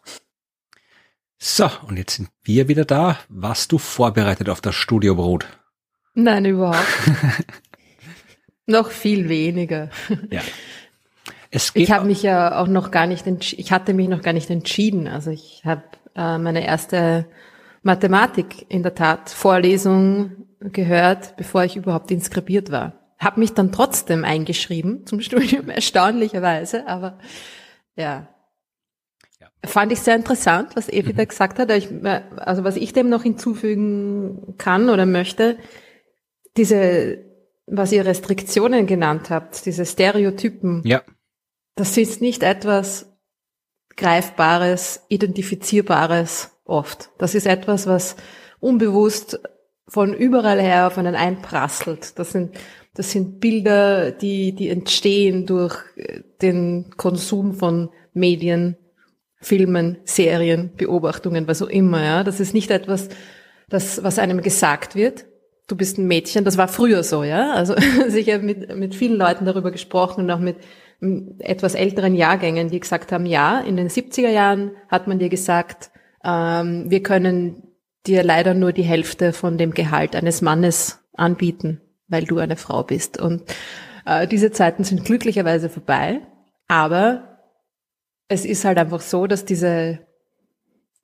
So, 1.38 1.70
und 1.88 1.98
jetzt 1.98 2.16
sind 2.16 2.30
wir 2.44 2.68
wieder 2.68 2.86
da. 2.86 3.20
Warst 3.30 3.72
du 3.72 3.78
vorbereitet 3.78 4.50
auf 4.50 4.62
das 4.62 4.74
Studiobrot? 4.74 5.46
Nein, 6.16 6.46
überhaupt. 6.46 6.88
Noch 8.66 8.90
viel 8.90 9.30
weniger. 9.30 9.90
ja. 10.32 10.42
Es 11.52 11.74
geht 11.74 11.84
ich 11.84 11.92
habe 11.92 12.06
mich 12.06 12.24
ja 12.24 12.60
auch 12.60 12.68
noch 12.68 12.92
gar 12.92 13.08
nicht, 13.08 13.26
ich 13.28 13.72
hatte 13.72 13.94
mich 13.94 14.08
noch 14.08 14.22
gar 14.22 14.34
nicht 14.34 14.50
entschieden. 14.50 15.08
Also 15.08 15.32
ich 15.32 15.62
habe 15.66 15.84
äh, 16.16 16.38
meine 16.38 16.66
erste 16.66 17.26
Mathematik 17.84 18.66
in 18.70 18.82
der 18.82 18.96
Tat 18.96 19.30
Vorlesung 19.30 20.48
gehört, 20.60 21.38
bevor 21.38 21.64
ich 21.64 21.76
überhaupt 21.76 22.10
inskribiert 22.12 22.72
war. 22.72 22.94
Hab 23.20 23.38
mich 23.38 23.54
dann 23.54 23.72
trotzdem 23.72 24.26
eingeschrieben 24.26 25.06
zum 25.06 25.22
Studium, 25.22 25.70
erstaunlicherweise, 25.70 26.88
aber 26.88 27.20
ja. 27.96 28.28
ja. 29.40 29.48
Fand 29.66 29.92
ich 29.92 30.00
sehr 30.00 30.16
interessant, 30.16 30.76
was 30.76 30.90
Evi 30.90 31.14
mhm. 31.14 31.18
da 31.18 31.26
gesagt 31.26 31.60
hat. 31.60 31.72
Ich, 31.72 31.90
also 32.38 32.64
was 32.64 32.76
ich 32.76 32.94
dem 32.94 33.10
noch 33.10 33.24
hinzufügen 33.24 34.56
kann 34.58 34.90
oder 34.90 35.06
möchte, 35.06 35.58
diese, 36.58 37.20
was 37.68 37.92
ihr 37.92 38.06
Restriktionen 38.06 38.88
genannt 38.88 39.30
habt, 39.30 39.66
diese 39.66 39.86
Stereotypen. 39.86 40.82
Ja. 40.86 41.04
Das 41.76 41.98
ist 41.98 42.22
nicht 42.22 42.44
etwas 42.44 43.12
Greifbares, 43.98 45.02
Identifizierbares 45.10 46.52
oft. 46.66 47.10
Das 47.18 47.36
ist 47.36 47.46
etwas, 47.46 47.88
was 47.88 48.16
unbewusst 48.60 49.40
von 49.88 50.14
überall 50.14 50.62
her 50.62 50.88
auf 50.88 50.98
einen 50.98 51.16
einprasselt. 51.16 52.18
Das 52.18 52.32
sind, 52.32 52.58
das 52.96 53.12
sind 53.12 53.40
Bilder, 53.40 54.12
die, 54.12 54.54
die 54.54 54.70
entstehen 54.70 55.46
durch 55.46 55.78
äh, 55.96 56.22
den 56.42 56.92
Konsum 56.98 57.54
von 57.54 57.90
Medien, 58.14 58.78
Filmen, 59.40 59.98
Serien, 60.06 60.72
Beobachtungen, 60.76 61.48
was 61.48 61.62
auch 61.62 61.68
immer, 61.68 62.04
ja. 62.04 62.24
Das 62.24 62.40
ist 62.40 62.54
nicht 62.54 62.72
etwas, 62.72 63.10
das, 63.70 64.04
was 64.04 64.18
einem 64.18 64.42
gesagt 64.42 64.96
wird. 64.96 65.26
Du 65.68 65.76
bist 65.76 65.98
ein 65.98 66.08
Mädchen. 66.08 66.46
Das 66.46 66.58
war 66.58 66.68
früher 66.68 67.04
so, 67.04 67.24
ja. 67.24 67.54
Also, 67.54 67.76
ich 68.16 68.30
habe 68.32 68.44
mit, 68.44 68.76
mit 68.76 68.96
vielen 68.96 69.18
Leuten 69.18 69.46
darüber 69.46 69.72
gesprochen 69.72 70.24
und 70.24 70.32
auch 70.32 70.40
mit 70.40 70.58
etwas 71.40 71.76
älteren 71.76 72.16
Jahrgängen, 72.16 72.70
die 72.70 72.80
gesagt 72.80 73.12
haben, 73.12 73.26
ja, 73.26 73.60
in 73.60 73.78
den 73.78 73.90
70er 73.90 74.30
Jahren 74.30 74.72
hat 74.88 75.08
man 75.08 75.20
dir 75.20 75.30
gesagt, 75.30 75.92
ähm, 76.24 76.90
wir 76.90 77.04
können 77.04 77.64
dir 78.08 78.24
leider 78.24 78.54
nur 78.54 78.72
die 78.72 78.84
Hälfte 78.84 79.34
von 79.34 79.58
dem 79.58 79.72
Gehalt 79.72 80.16
eines 80.16 80.42
Mannes 80.42 81.00
anbieten, 81.14 81.82
weil 82.08 82.26
du 82.26 82.38
eine 82.40 82.56
Frau 82.56 82.84
bist. 82.84 83.20
Und 83.20 83.44
äh, 84.06 84.28
diese 84.28 84.52
Zeiten 84.52 84.84
sind 84.84 85.06
glücklicherweise 85.06 85.70
vorbei. 85.70 86.22
Aber 86.68 87.40
es 88.28 88.46
ist 88.46 88.66
halt 88.66 88.78
einfach 88.78 89.02
so, 89.02 89.28
dass 89.28 89.46
diese 89.46 90.00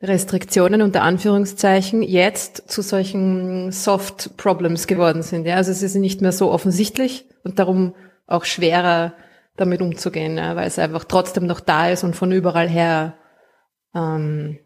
Restriktionen 0.01 0.81
unter 0.81 1.03
Anführungszeichen 1.03 2.01
jetzt 2.01 2.69
zu 2.71 2.81
solchen 2.81 3.71
Soft 3.71 4.35
Problems 4.37 4.87
geworden 4.87 5.21
sind. 5.21 5.45
Ja? 5.45 5.57
Also 5.57 5.71
es 5.71 5.83
ist 5.83 5.95
nicht 5.95 6.21
mehr 6.21 6.31
so 6.31 6.51
offensichtlich 6.51 7.25
und 7.43 7.59
darum 7.59 7.93
auch 8.25 8.45
schwerer 8.45 9.13
damit 9.57 9.81
umzugehen, 9.81 10.37
ja? 10.37 10.55
weil 10.55 10.67
es 10.67 10.79
einfach 10.79 11.03
trotzdem 11.05 11.45
noch 11.45 11.59
da 11.59 11.89
ist 11.89 12.03
und 12.03 12.15
von 12.15 12.31
überall 12.31 12.69
her 12.69 13.17
ähm, 13.93 14.59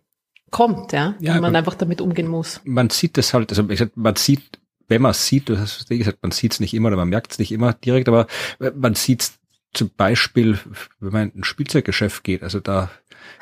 kommt, 0.52 0.94
ja, 0.94 1.16
ja 1.20 1.36
und 1.36 1.42
man 1.42 1.56
einfach 1.56 1.76
damit 1.76 2.02
umgehen 2.02 2.28
muss. 2.28 2.62
Man 2.64 2.90
sieht 2.90 3.18
das 3.18 3.34
halt, 3.34 3.52
also 3.52 3.64
man 3.96 4.16
sieht, 4.16 4.60
wenn 4.88 5.02
man 5.02 5.12
es 5.12 5.26
sieht, 5.26 5.50
du 5.50 5.58
hast 5.58 5.90
gesagt, 5.90 6.20
man 6.22 6.32
sieht 6.32 6.54
es 6.54 6.60
nicht 6.60 6.74
immer 6.74 6.88
oder 6.88 6.98
man 6.98 7.10
merkt 7.10 7.32
es 7.32 7.40
nicht 7.40 7.52
immer 7.52 7.74
direkt, 7.74 8.08
aber 8.08 8.28
man 8.76 8.96
sieht 8.96 9.22
es 9.24 9.40
zum 9.76 9.92
Beispiel, 9.96 10.58
wenn 11.00 11.12
man 11.12 11.30
in 11.32 11.42
ein 11.42 11.44
Spielzeuggeschäft 11.44 12.24
geht, 12.24 12.44
also 12.44 12.60
da 12.60 12.90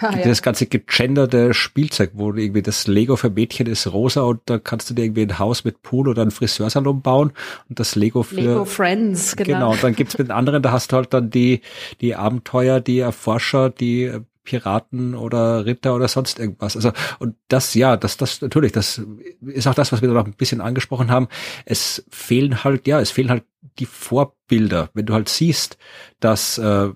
ha, 0.02 0.10
gibt 0.10 0.26
ja. 0.26 0.30
das 0.30 0.42
ganze 0.42 0.66
gegenderte 0.66 1.54
Spielzeug, 1.54 2.12
wo 2.14 2.34
irgendwie 2.34 2.62
das 2.62 2.88
Lego 2.88 3.16
für 3.16 3.30
Mädchen 3.30 3.68
ist 3.68 3.92
rosa 3.92 4.22
und 4.22 4.42
da 4.46 4.58
kannst 4.58 4.90
du 4.90 4.94
dir 4.94 5.04
irgendwie 5.04 5.24
ein 5.24 5.40
Haus 5.40 5.64
mit 5.64 5.82
Pool 5.82 6.08
oder 6.08 6.24
einen 6.24 6.32
Friseursalon 6.32 7.02
bauen 7.02 7.32
und 7.70 7.80
das 7.80 7.96
Lego 7.96 8.24
für 8.24 8.36
Lego 8.36 8.66
Friends, 8.66 9.36
genau. 9.36 9.54
Genau, 9.54 9.72
und 9.72 9.84
dann 9.84 9.96
gibt's 9.96 10.18
mit 10.18 10.28
den 10.28 10.32
anderen, 10.32 10.64
da 10.64 10.72
hast 10.72 10.92
du 10.92 10.98
halt 10.98 11.14
dann 11.14 11.30
die 11.30 11.62
die 12.02 12.16
Abenteuer, 12.16 12.80
die 12.80 13.00
Erforscher, 13.00 13.70
die 13.70 14.12
Piraten 14.44 15.16
oder 15.16 15.66
Ritter 15.66 15.96
oder 15.96 16.08
sonst 16.08 16.40
irgendwas. 16.40 16.76
Also, 16.76 16.92
und 17.20 17.36
das, 17.48 17.74
ja, 17.74 17.98
das, 17.98 18.18
das, 18.18 18.42
natürlich, 18.42 18.72
das 18.72 19.02
ist 19.42 19.68
auch 19.68 19.74
das, 19.74 19.92
was 19.92 20.02
wir 20.02 20.10
da 20.10 20.14
noch 20.14 20.26
ein 20.26 20.34
bisschen 20.34 20.62
angesprochen 20.62 21.10
haben. 21.10 21.28
Es 21.66 22.06
fehlen 22.10 22.64
halt, 22.64 22.88
ja, 22.88 23.00
es 23.00 23.12
fehlen 23.12 23.30
halt 23.30 23.44
die 23.80 23.86
Vorbilder. 23.86 24.90
Wenn 24.94 25.06
du 25.06 25.14
halt 25.14 25.30
siehst, 25.30 25.78
dass 26.20 26.58
äh, 26.58 26.90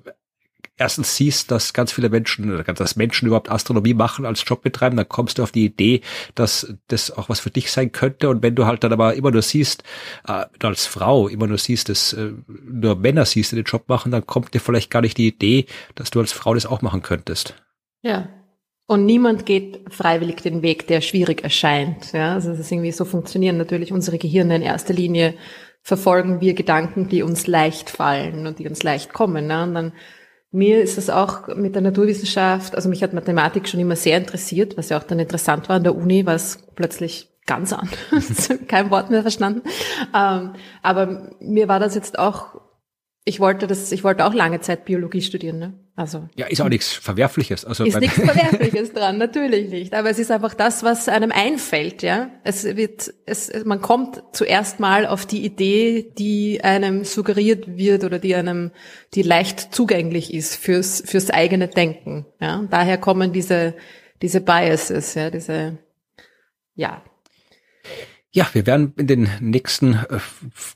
erstens 0.78 1.16
siehst, 1.16 1.52
dass 1.52 1.74
ganz 1.74 1.92
viele 1.92 2.10
Menschen, 2.10 2.64
dass 2.76 2.96
Menschen 2.96 3.28
überhaupt 3.28 3.50
Astronomie 3.52 3.94
machen 3.94 4.26
als 4.26 4.44
Job 4.46 4.62
betreiben, 4.62 4.96
dann 4.96 5.10
kommst 5.10 5.38
du 5.38 5.44
auf 5.44 5.52
die 5.52 5.66
Idee, 5.66 6.02
dass 6.36 6.74
das 6.88 7.12
auch 7.12 7.30
was 7.30 7.40
für 7.40 7.50
dich 7.50 7.72
sein 7.72 7.92
könnte. 7.92 8.30
Und 8.30 8.44
wenn 8.44 8.56
du 8.56 8.66
halt 8.66 8.84
dann 8.84 8.94
aber 8.94 9.16
immer 9.16 9.32
nur 9.32 9.42
siehst, 9.42 9.84
äh, 10.28 10.46
als 10.62 10.86
Frau 10.86 11.28
immer 11.28 11.48
nur 11.48 11.58
siehst, 11.58 11.90
dass 11.90 12.14
äh, 12.14 12.32
nur 12.48 12.96
Männer 12.96 13.26
siehst, 13.26 13.52
die 13.52 13.58
den 13.58 13.66
Job 13.66 13.90
machen, 13.90 14.12
dann 14.12 14.26
kommt 14.26 14.54
dir 14.54 14.60
vielleicht 14.60 14.92
gar 14.92 15.02
nicht 15.02 15.18
die 15.18 15.28
Idee, 15.28 15.66
dass 15.96 16.12
du 16.12 16.20
als 16.20 16.32
Frau 16.32 16.54
das 16.54 16.66
auch 16.66 16.82
machen 16.82 17.02
könntest. 17.02 17.56
Ja. 18.02 18.30
Und 18.90 19.06
niemand 19.06 19.46
geht 19.46 19.82
freiwillig 19.90 20.38
den 20.38 20.62
Weg, 20.62 20.88
der 20.88 21.02
schwierig 21.02 21.44
erscheint. 21.44 22.14
Ja, 22.14 22.36
also 22.36 22.52
das 22.52 22.60
ist 22.60 22.72
irgendwie 22.72 22.94
so 22.94 23.04
funktionieren 23.04 23.58
natürlich 23.58 23.92
unsere 23.92 24.18
Gehirne 24.18 24.56
in 24.56 24.62
erster 24.62 24.94
Linie 24.94 25.34
verfolgen 25.88 26.42
wir 26.42 26.54
Gedanken, 26.54 27.08
die 27.08 27.24
uns 27.24 27.48
leicht 27.48 27.90
fallen 27.90 28.46
und 28.46 28.60
die 28.60 28.68
uns 28.68 28.84
leicht 28.84 29.14
kommen. 29.14 29.48
Ne? 29.48 29.64
Und 29.64 29.74
dann 29.74 29.94
mir 30.52 30.82
ist 30.82 30.98
es 30.98 31.10
auch 31.10 31.48
mit 31.56 31.76
der 31.76 31.82
Naturwissenschaft, 31.82 32.76
also 32.76 32.90
mich 32.90 33.04
hat 33.04 33.14
Mathematik 33.14 33.68
schon 33.68 33.80
immer 33.80 33.96
sehr 33.96 34.18
interessiert, 34.18 34.78
was 34.78 34.90
ja 34.90 34.98
auch 34.98 35.04
dann 35.04 35.20
interessant 35.20 35.70
war 35.70 35.78
an 35.78 35.84
der 35.84 35.96
Uni, 35.96 36.26
war 36.26 36.36
es 36.36 36.60
plötzlich 36.76 37.30
ganz 37.46 37.74
anders, 37.74 38.50
kein 38.68 38.90
Wort 38.90 39.10
mehr 39.10 39.22
verstanden. 39.22 39.62
Ähm, 40.16 40.54
aber 40.82 41.32
mir 41.40 41.68
war 41.68 41.80
das 41.80 41.96
jetzt 41.96 42.18
auch 42.20 42.62
ich 43.28 43.42
wollte 43.42 43.68
das, 43.68 43.92
ich 43.92 44.06
wollte 44.06 44.26
auch 44.26 44.34
lange 44.34 44.62
Zeit 44.62 44.86
Biologie 44.86 45.22
studieren, 45.22 45.60
ne? 45.60 45.74
Also. 45.98 46.30
Ja, 46.36 46.46
ist 46.46 46.62
auch 46.62 46.70
nichts 46.70 46.94
Verwerfliches. 46.94 47.66
Also 47.66 47.84
ist 47.84 48.00
nichts 48.00 48.16
Verwerfliches 48.24 48.94
dran, 48.94 49.18
natürlich 49.18 49.72
nicht. 49.72 49.96
Aber 49.96 50.12
es 50.12 50.20
ist 50.20 50.30
einfach 50.30 50.54
das, 50.54 50.84
was 50.84 51.10
einem 51.10 51.32
einfällt, 51.32 52.04
ja. 52.04 52.30
Es 52.44 52.64
wird, 52.64 53.12
es, 53.26 53.52
man 53.66 53.82
kommt 53.82 54.22
zuerst 54.32 54.80
mal 54.80 55.08
auf 55.08 55.26
die 55.26 55.44
Idee, 55.44 56.14
die 56.16 56.64
einem 56.64 57.04
suggeriert 57.04 57.78
wird 57.78 58.04
oder 58.04 58.20
die 58.20 58.36
einem, 58.36 58.70
die 59.16 59.24
leicht 59.24 59.74
zugänglich 59.74 60.36
ist 60.36 60.56
fürs, 60.56 61.02
fürs 61.04 61.32
eigene 61.32 61.68
Denken, 61.68 62.28
ja. 62.40 62.64
Daher 62.70 63.00
kommen 63.00 63.34
diese, 63.34 63.74
diese 64.22 64.40
Biases, 64.40 65.16
ja, 65.16 65.32
diese, 65.32 65.80
ja. 66.76 67.02
Ja, 68.38 68.48
wir 68.54 68.68
werden 68.68 68.94
in 68.98 69.08
den 69.08 69.32
nächsten 69.40 69.96
äh, 69.96 70.20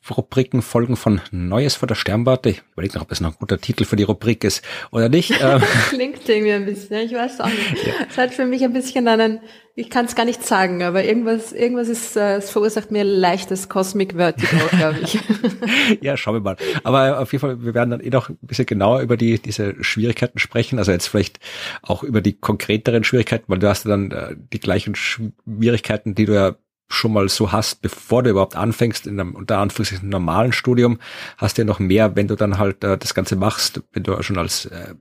Rubriken 0.09 0.63
Folgen 0.63 0.95
von 0.95 1.21
Neues 1.29 1.75
vor 1.75 1.88
der 1.88 1.93
Sternwarte. 1.93 2.49
Ich 2.49 2.63
überlege 2.73 2.95
noch, 2.95 3.03
ob 3.03 3.09
das 3.09 3.21
noch 3.21 3.33
ein 3.33 3.38
guter 3.39 3.61
Titel 3.61 3.85
für 3.85 3.95
die 3.95 4.01
Rubrik 4.01 4.43
ist 4.43 4.65
oder 4.89 5.09
nicht. 5.09 5.31
Ähm, 5.41 5.61
Klingt 5.89 6.29
irgendwie 6.29 6.51
ein 6.51 6.65
bisschen, 6.65 7.05
ich 7.05 7.13
weiß 7.13 7.41
auch 7.41 7.47
nicht. 7.47 7.85
Ja. 7.85 7.93
Es 8.07 8.17
hat 8.17 8.33
für 8.33 8.45
mich 8.45 8.63
ein 8.63 8.73
bisschen 8.73 9.07
einen, 9.07 9.39
ich 9.75 9.89
kann 9.89 10.05
es 10.05 10.13
gar 10.13 10.25
nicht 10.25 10.43
sagen, 10.43 10.83
aber 10.83 11.03
irgendwas, 11.03 11.51
irgendwas 11.51 11.88
ist, 11.88 12.15
äh, 12.15 12.35
es 12.35 12.51
verursacht 12.51 12.91
mir 12.91 13.03
leichtes 13.03 13.69
Cosmic 13.69 14.13
Vertigo, 14.13 14.67
glaube 14.69 14.99
ich. 15.01 15.19
ja, 16.01 16.15
schauen 16.15 16.35
wir 16.35 16.41
mal. 16.41 16.57
Aber 16.83 17.19
auf 17.19 17.31
jeden 17.31 17.41
Fall, 17.41 17.63
wir 17.63 17.73
werden 17.73 17.89
dann 17.89 18.01
eh 18.01 18.09
noch 18.09 18.29
ein 18.29 18.38
bisschen 18.41 18.67
genauer 18.67 19.01
über 19.01 19.17
die, 19.17 19.39
diese 19.39 19.83
Schwierigkeiten 19.83 20.38
sprechen. 20.38 20.77
Also 20.77 20.91
jetzt 20.91 21.07
vielleicht 21.07 21.39
auch 21.81 22.03
über 22.03 22.21
die 22.21 22.33
konkreteren 22.33 23.03
Schwierigkeiten, 23.03 23.45
weil 23.47 23.59
du 23.59 23.67
hast 23.67 23.85
ja 23.85 23.91
dann 23.91 24.11
äh, 24.11 24.35
die 24.53 24.59
gleichen 24.59 24.93
Schwierigkeiten, 24.95 26.13
die 26.13 26.25
du 26.25 26.35
ja 26.35 26.55
schon 26.91 27.13
mal 27.13 27.30
so 27.30 27.51
hast, 27.51 27.81
bevor 27.81 28.23
du 28.23 28.30
überhaupt 28.30 28.55
anfängst 28.55 29.07
in 29.07 29.19
einem 29.19 29.35
unter 29.35 29.57
Anführungszeichen 29.57 30.09
normalen 30.09 30.53
Studium, 30.53 30.99
hast 31.38 31.57
du 31.57 31.63
ja 31.63 31.65
noch 31.65 31.80
mehr, 31.80 32.15
wenn 32.15 32.27
du 32.27 32.35
dann 32.35 32.57
halt 32.57 32.84
äh, 32.84 32.97
das 32.97 33.13
Ganze 33.13 33.35
machst, 33.35 33.81
wenn 33.93 34.03
du 34.03 34.22
schon 34.22 34.38
als 34.38 34.65
äh, 34.65 34.95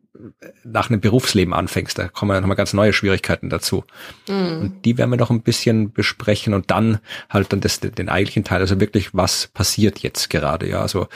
nach 0.64 0.90
einem 0.90 1.00
Berufsleben 1.00 1.54
anfängst, 1.54 1.98
da 1.98 2.08
kommen 2.08 2.32
ja 2.32 2.40
nochmal 2.40 2.56
ganz 2.56 2.72
neue 2.72 2.92
Schwierigkeiten 2.92 3.48
dazu. 3.48 3.84
Mm. 4.28 4.60
Und 4.60 4.84
die 4.84 4.98
werden 4.98 5.10
wir 5.10 5.16
noch 5.16 5.30
ein 5.30 5.42
bisschen 5.42 5.92
besprechen 5.92 6.54
und 6.54 6.70
dann 6.70 6.98
halt 7.28 7.52
dann 7.52 7.60
das, 7.60 7.80
den 7.80 8.08
eigentlichen 8.08 8.44
Teil, 8.44 8.60
also 8.60 8.80
wirklich, 8.80 9.14
was 9.14 9.46
passiert 9.46 10.00
jetzt 10.00 10.30
gerade, 10.30 10.68
ja, 10.68 10.80
also 10.80 11.08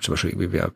zum 0.00 0.12
Beispiel, 0.12 0.38
wie 0.38 0.52
wir 0.52 0.72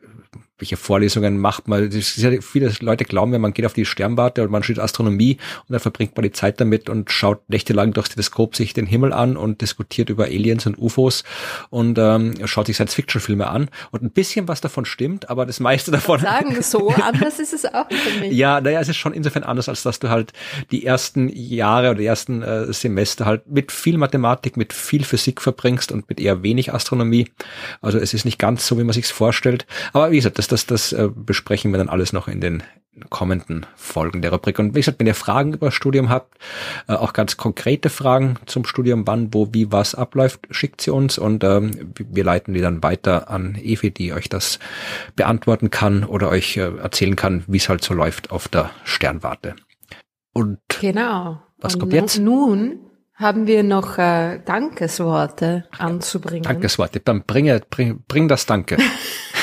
welche 0.63 0.77
Vorlesungen 0.77 1.37
macht 1.37 1.67
man. 1.67 1.89
Ja, 1.91 2.31
viele 2.41 2.71
Leute 2.79 3.03
glauben 3.03 3.33
ja, 3.33 3.39
man 3.39 3.53
geht 3.53 3.65
auf 3.65 3.73
die 3.73 3.83
Sternwarte 3.83 4.43
und 4.43 4.49
man 4.49 4.63
steht 4.63 4.79
Astronomie 4.79 5.37
und 5.67 5.73
dann 5.73 5.81
verbringt 5.81 6.15
man 6.15 6.23
die 6.23 6.31
Zeit 6.31 6.61
damit 6.61 6.89
und 6.89 7.11
schaut 7.11 7.49
nächtelang 7.49 7.91
durchs 7.91 8.11
Teleskop 8.11 8.55
sich 8.55 8.73
den 8.73 8.85
Himmel 8.85 9.11
an 9.11 9.35
und 9.35 9.59
diskutiert 9.59 10.09
über 10.09 10.25
Aliens 10.25 10.65
und 10.65 10.77
UFOs 10.77 11.25
und 11.69 11.97
ähm, 11.97 12.33
schaut 12.45 12.67
sich 12.67 12.77
Science-Fiction-Filme 12.77 13.45
an. 13.47 13.69
Und 13.91 14.03
ein 14.03 14.11
bisschen 14.11 14.47
was 14.47 14.61
davon 14.61 14.85
stimmt, 14.85 15.29
aber 15.29 15.45
das 15.45 15.59
meiste 15.59 15.91
davon. 15.91 16.21
Sagen 16.21 16.55
so, 16.61 16.89
anders 16.89 17.39
ist 17.39 17.53
es 17.53 17.65
auch 17.65 17.89
für 17.89 18.19
mich. 18.21 18.31
Ja, 18.31 18.61
naja, 18.61 18.79
es 18.79 18.87
ist 18.87 18.95
schon 18.95 19.13
insofern 19.13 19.43
anders, 19.43 19.67
als 19.67 19.83
dass 19.83 19.99
du 19.99 20.09
halt 20.09 20.31
die 20.71 20.85
ersten 20.85 21.27
Jahre 21.27 21.89
oder 21.89 21.99
die 21.99 22.05
ersten 22.05 22.41
äh, 22.41 22.71
Semester 22.71 23.25
halt 23.25 23.47
mit 23.47 23.73
viel 23.73 23.97
Mathematik, 23.97 24.55
mit 24.55 24.71
viel 24.71 25.03
Physik 25.03 25.41
verbringst 25.41 25.91
und 25.91 26.07
mit 26.07 26.21
eher 26.21 26.41
wenig 26.41 26.73
Astronomie. 26.73 27.27
Also 27.81 27.97
es 27.97 28.13
ist 28.13 28.23
nicht 28.23 28.39
ganz 28.39 28.65
so, 28.65 28.79
wie 28.79 28.85
man 28.85 28.93
sich's 28.93 29.11
vorstellt. 29.11 29.65
Aber 29.91 30.11
wie 30.11 30.15
gesagt, 30.15 30.39
das 30.39 30.47
das, 30.53 30.65
das 30.67 30.93
äh, 30.93 31.09
besprechen 31.13 31.71
wir 31.71 31.79
dann 31.79 31.89
alles 31.89 32.13
noch 32.13 32.27
in 32.27 32.39
den 32.39 32.63
kommenden 33.09 33.65
Folgen 33.75 34.21
der 34.21 34.31
Rubrik. 34.31 34.59
Und 34.59 34.75
wie 34.75 34.79
gesagt, 34.79 34.99
wenn 34.99 35.07
ihr 35.07 35.15
Fragen 35.15 35.53
über 35.53 35.67
das 35.67 35.73
Studium 35.73 36.09
habt, 36.09 36.37
äh, 36.87 36.93
auch 36.93 37.13
ganz 37.13 37.37
konkrete 37.37 37.89
Fragen 37.89 38.35
zum 38.45 38.65
Studium, 38.65 39.07
wann, 39.07 39.33
wo, 39.33 39.49
wie, 39.51 39.71
was 39.71 39.95
abläuft, 39.95 40.47
schickt 40.51 40.81
sie 40.81 40.91
uns 40.91 41.17
und 41.17 41.43
ähm, 41.43 41.93
wir 41.97 42.23
leiten 42.23 42.53
die 42.53 42.61
dann 42.61 42.83
weiter 42.83 43.29
an 43.29 43.55
Evi, 43.55 43.91
die 43.91 44.13
euch 44.13 44.29
das 44.29 44.59
beantworten 45.15 45.71
kann 45.71 46.03
oder 46.03 46.29
euch 46.29 46.55
äh, 46.57 46.77
erzählen 46.77 47.15
kann, 47.15 47.43
wie 47.47 47.57
es 47.57 47.67
halt 47.67 47.83
so 47.83 47.95
läuft 47.95 48.31
auf 48.31 48.47
der 48.47 48.69
Sternwarte. 48.83 49.55
Und 50.33 50.59
genau. 50.79 51.41
Was 51.59 51.73
und 51.73 51.79
kommt 51.79 51.93
jetzt? 51.93 52.19
Nun 52.19 52.79
haben 53.23 53.47
wir 53.47 53.63
noch 53.63 53.97
äh, 53.97 54.39
Dankesworte 54.45 55.65
anzubringen. 55.77 56.43
Dankesworte, 56.43 56.99
dann 56.99 57.23
bringe, 57.23 57.61
bring, 57.69 58.03
bring 58.07 58.27
das 58.27 58.45
Danke. 58.45 58.77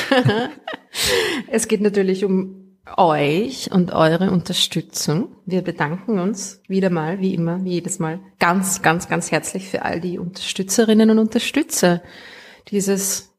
es 1.51 1.67
geht 1.67 1.81
natürlich 1.81 2.23
um 2.23 2.77
euch 2.97 3.71
und 3.71 3.91
eure 3.91 4.31
Unterstützung. 4.31 5.35
Wir 5.45 5.61
bedanken 5.61 6.19
uns 6.19 6.61
wieder 6.67 6.89
mal, 6.89 7.19
wie 7.19 7.33
immer, 7.33 7.63
wie 7.63 7.71
jedes 7.71 7.99
Mal, 7.99 8.19
ganz, 8.39 8.81
ganz, 8.81 9.07
ganz 9.07 9.31
herzlich 9.31 9.67
für 9.67 9.83
all 9.83 9.99
die 9.99 10.19
Unterstützerinnen 10.19 11.09
und 11.09 11.19
Unterstützer 11.19 12.01
dieses 12.69 13.29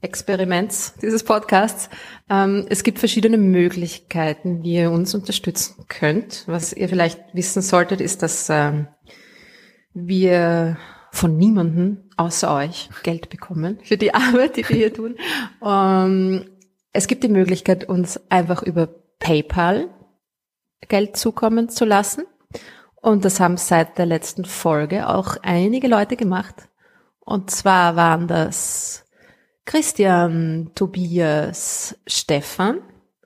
Experiments, 0.00 0.94
dieses 1.00 1.22
Podcasts. 1.22 1.88
Ähm, 2.28 2.66
es 2.68 2.82
gibt 2.82 2.98
verschiedene 2.98 3.38
Möglichkeiten, 3.38 4.62
wie 4.64 4.74
ihr 4.74 4.90
uns 4.90 5.14
unterstützen 5.14 5.84
könnt. 5.88 6.42
Was 6.46 6.72
ihr 6.72 6.88
vielleicht 6.88 7.20
wissen 7.34 7.62
solltet, 7.62 8.00
ist, 8.00 8.22
dass 8.22 8.48
ähm, 8.50 8.88
wir 9.94 10.76
von 11.10 11.36
niemanden 11.36 12.10
außer 12.16 12.54
euch 12.54 12.88
Geld 13.02 13.28
bekommen 13.28 13.78
für 13.82 13.96
die 13.96 14.14
Arbeit, 14.14 14.56
die 14.56 14.68
wir 14.68 14.76
hier 14.76 14.94
tun. 14.94 15.16
Ähm, 15.64 16.48
es 16.92 17.06
gibt 17.06 17.24
die 17.24 17.28
Möglichkeit, 17.28 17.88
uns 17.88 18.20
einfach 18.30 18.62
über 18.62 18.88
PayPal 19.18 19.88
Geld 20.88 21.16
zukommen 21.16 21.68
zu 21.68 21.84
lassen. 21.84 22.24
Und 22.96 23.24
das 23.24 23.40
haben 23.40 23.56
seit 23.56 23.98
der 23.98 24.06
letzten 24.06 24.44
Folge 24.44 25.08
auch 25.08 25.36
einige 25.42 25.88
Leute 25.88 26.16
gemacht. 26.16 26.68
Und 27.20 27.50
zwar 27.50 27.96
waren 27.96 28.28
das 28.28 29.04
Christian, 29.64 30.70
Tobias, 30.74 31.96
Stefan, 32.06 32.80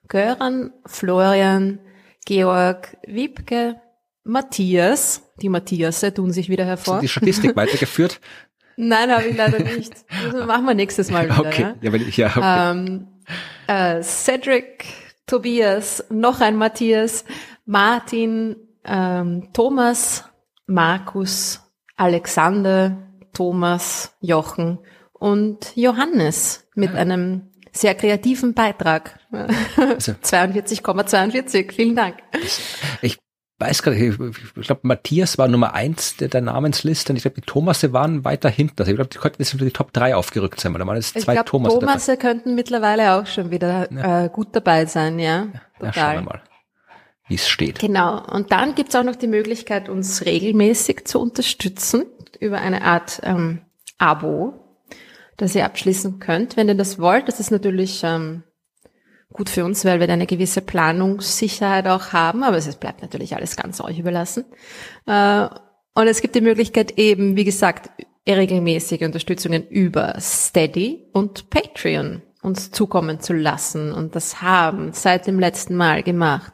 Göran, 0.09 0.73
Florian, 0.85 1.81
Georg, 2.25 2.97
Wiebke, 3.07 3.81
Matthias. 4.25 5.23
Die 5.43 5.49
Matthiasse 5.49 6.13
tun 6.15 6.33
sich 6.33 6.49
wieder 6.49 6.65
hervor. 6.65 7.01
Die 7.01 7.09
Statistik 7.09 7.55
weitergeführt? 7.57 8.21
Nein, 8.77 9.11
habe 9.11 9.25
ich 9.25 9.37
leider 9.37 9.59
nicht. 9.59 9.93
Das 10.33 10.47
machen 10.47 10.65
wir 10.67 10.75
nächstes 10.75 11.11
Mal 11.11 11.25
wieder. 11.27 11.41
Okay, 11.41 11.73
ja, 11.81 11.93
wenn 11.93 12.07
ich, 12.09 12.17
ja 12.17 12.29
okay. 12.29 12.71
ähm, 12.73 13.09
äh, 13.67 14.03
Cedric, 14.03 14.85
Tobias, 15.27 16.05
noch 16.11 16.41
ein 16.41 16.57
Matthias, 16.57 17.25
Martin, 17.65 18.57
ähm, 18.85 19.49
Thomas, 19.53 20.25
Markus, 20.67 21.61
Alexander, 21.97 22.97
Thomas, 23.33 24.15
Jochen 24.21 24.79
und 25.13 25.73
Johannes 25.75 26.69
mit 26.75 26.91
Ja. 26.93 26.97
einem 27.01 27.51
sehr 27.73 27.95
kreativen 27.95 28.55
Beitrag. 28.55 29.19
Also- 29.77 30.13
42,42. 30.23 31.73
Vielen 31.73 31.97
Dank. 31.97 32.17
Ich 33.03 33.19
weiß 33.59 33.83
gerade, 33.83 33.97
ich, 33.97 34.15
ich 34.21 34.67
glaube, 34.67 34.83
Matthias 34.83 35.39
war 35.39 35.49
Nummer 35.49 35.73
eins 35.75 36.17
der, 36.17 36.29
der 36.29 36.43
Namensliste 36.43 37.13
und 37.13 37.17
ich 37.17 37.23
glaube, 37.23 37.41
die 37.41 37.47
Thomasse 37.47 37.93
waren 37.93 38.25
weiter 38.25 38.51
hinten. 38.51 38.77
Also 38.79 38.91
ich 38.91 38.97
glaube, 38.97 39.11
die 39.11 39.19
könnten 39.19 39.43
jetzt 39.43 39.55
unter 39.55 39.65
die 39.65 39.71
Top 39.71 39.93
3 39.93 40.15
aufgerückt 40.15 40.61
sein, 40.61 40.73
weil 40.73 40.81
da 40.81 40.87
waren 40.87 40.97
jetzt 40.97 41.17
Ich 41.17 41.25
zwei 41.25 41.35
glaube, 41.35 41.49
Thomas 41.49 41.73
dabei. 41.73 41.87
Thomasse 41.87 42.17
könnten 42.19 42.55
mittlerweile 42.55 43.15
auch 43.15 43.27
schon 43.27 43.51
wieder 43.51 43.91
äh, 43.91 44.29
gut 44.29 44.49
dabei 44.53 44.87
sein, 44.87 45.19
ja. 45.19 45.47
Ja, 45.47 45.61
Total. 45.79 45.93
schauen 45.93 46.15
wir 46.15 46.23
mal, 46.23 46.43
wie 47.29 47.35
es 47.35 47.49
steht. 47.49 47.79
Genau. 47.79 48.23
Und 48.27 48.53
dann 48.53 48.75
gibt's 48.75 48.95
auch 48.95 49.05
noch 49.05 49.17
die 49.17 49.27
Möglichkeit, 49.27 49.89
uns 49.89 50.25
regelmäßig 50.27 51.07
zu 51.07 51.21
unterstützen 51.21 52.05
über 52.39 52.59
eine 52.59 52.83
Art 52.83 53.21
ähm, 53.23 53.63
Abo, 53.97 54.53
das 55.39 55.55
ihr 55.55 55.65
abschließen 55.65 56.19
könnt, 56.19 56.59
wenn 56.59 56.69
ihr 56.69 56.75
das 56.75 56.99
wollt. 56.99 57.29
Das 57.29 57.41
ist 57.41 57.51
natürlich 57.51 58.03
ähm, 58.05 58.43
gut 59.37 59.51
für 59.51 59.65
uns, 59.65 59.85
weil 59.85 60.01
wir 60.01 60.07
da 60.07 60.15
eine 60.15 60.27
gewisse 60.27 60.63
Planungssicherheit 60.63 61.87
auch 61.87 62.13
haben, 62.13 62.43
aber 62.43 62.57
es 62.57 62.75
bleibt 62.77 63.03
natürlich 63.03 63.37
alles 63.37 63.57
ganz 63.57 63.81
euch 63.81 63.99
überlassen. 63.99 64.45
Äh, 65.07 65.49
und 65.95 66.07
es 66.09 66.21
gibt 66.21 66.35
die 66.35 66.41
Möglichkeit 66.41 66.99
eben, 66.99 67.37
wie 67.37 67.45
gesagt, 67.45 67.91
regelmäßige 68.29 69.03
Unterstützungen 69.03 69.67
über 69.69 70.17
Steady 70.21 71.07
und 71.13 71.49
Patreon 71.51 72.23
uns 72.43 72.71
zukommen 72.71 73.21
zu 73.21 73.33
lassen. 73.33 73.93
Und 73.93 74.17
das 74.17 74.43
haben 74.43 74.93
seit 74.93 75.27
dem 75.27 75.39
letzten 75.39 75.77
Mal 75.77 76.03
gemacht 76.03 76.53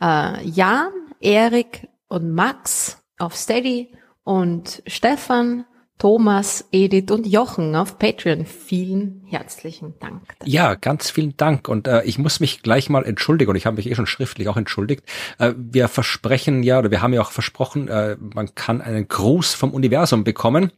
äh, 0.00 0.44
Jan, 0.46 0.92
Erik 1.20 1.88
und 2.08 2.32
Max 2.32 3.02
auf 3.18 3.36
Steady 3.36 3.92
und 4.24 4.82
Stefan, 4.86 5.64
Thomas, 6.00 6.66
Edith 6.72 7.10
und 7.10 7.26
Jochen 7.26 7.76
auf 7.76 7.98
Patreon. 7.98 8.46
Vielen 8.46 9.20
herzlichen 9.28 9.92
Dank. 10.00 10.22
Ja, 10.46 10.74
ganz 10.74 11.10
vielen 11.10 11.36
Dank. 11.36 11.68
Und 11.68 11.86
äh, 11.86 12.02
ich 12.04 12.18
muss 12.18 12.40
mich 12.40 12.62
gleich 12.62 12.88
mal 12.88 13.04
entschuldigen, 13.04 13.50
und 13.50 13.56
ich 13.56 13.66
habe 13.66 13.76
mich 13.76 13.88
eh 13.88 13.94
schon 13.94 14.06
schriftlich 14.06 14.48
auch 14.48 14.56
entschuldigt. 14.56 15.04
Äh, 15.38 15.52
wir 15.58 15.88
versprechen 15.88 16.62
ja, 16.62 16.78
oder 16.78 16.90
wir 16.90 17.02
haben 17.02 17.12
ja 17.12 17.20
auch 17.20 17.32
versprochen, 17.32 17.88
äh, 17.88 18.16
man 18.18 18.54
kann 18.54 18.80
einen 18.80 19.08
Gruß 19.08 19.52
vom 19.52 19.72
Universum 19.72 20.24
bekommen, 20.24 20.72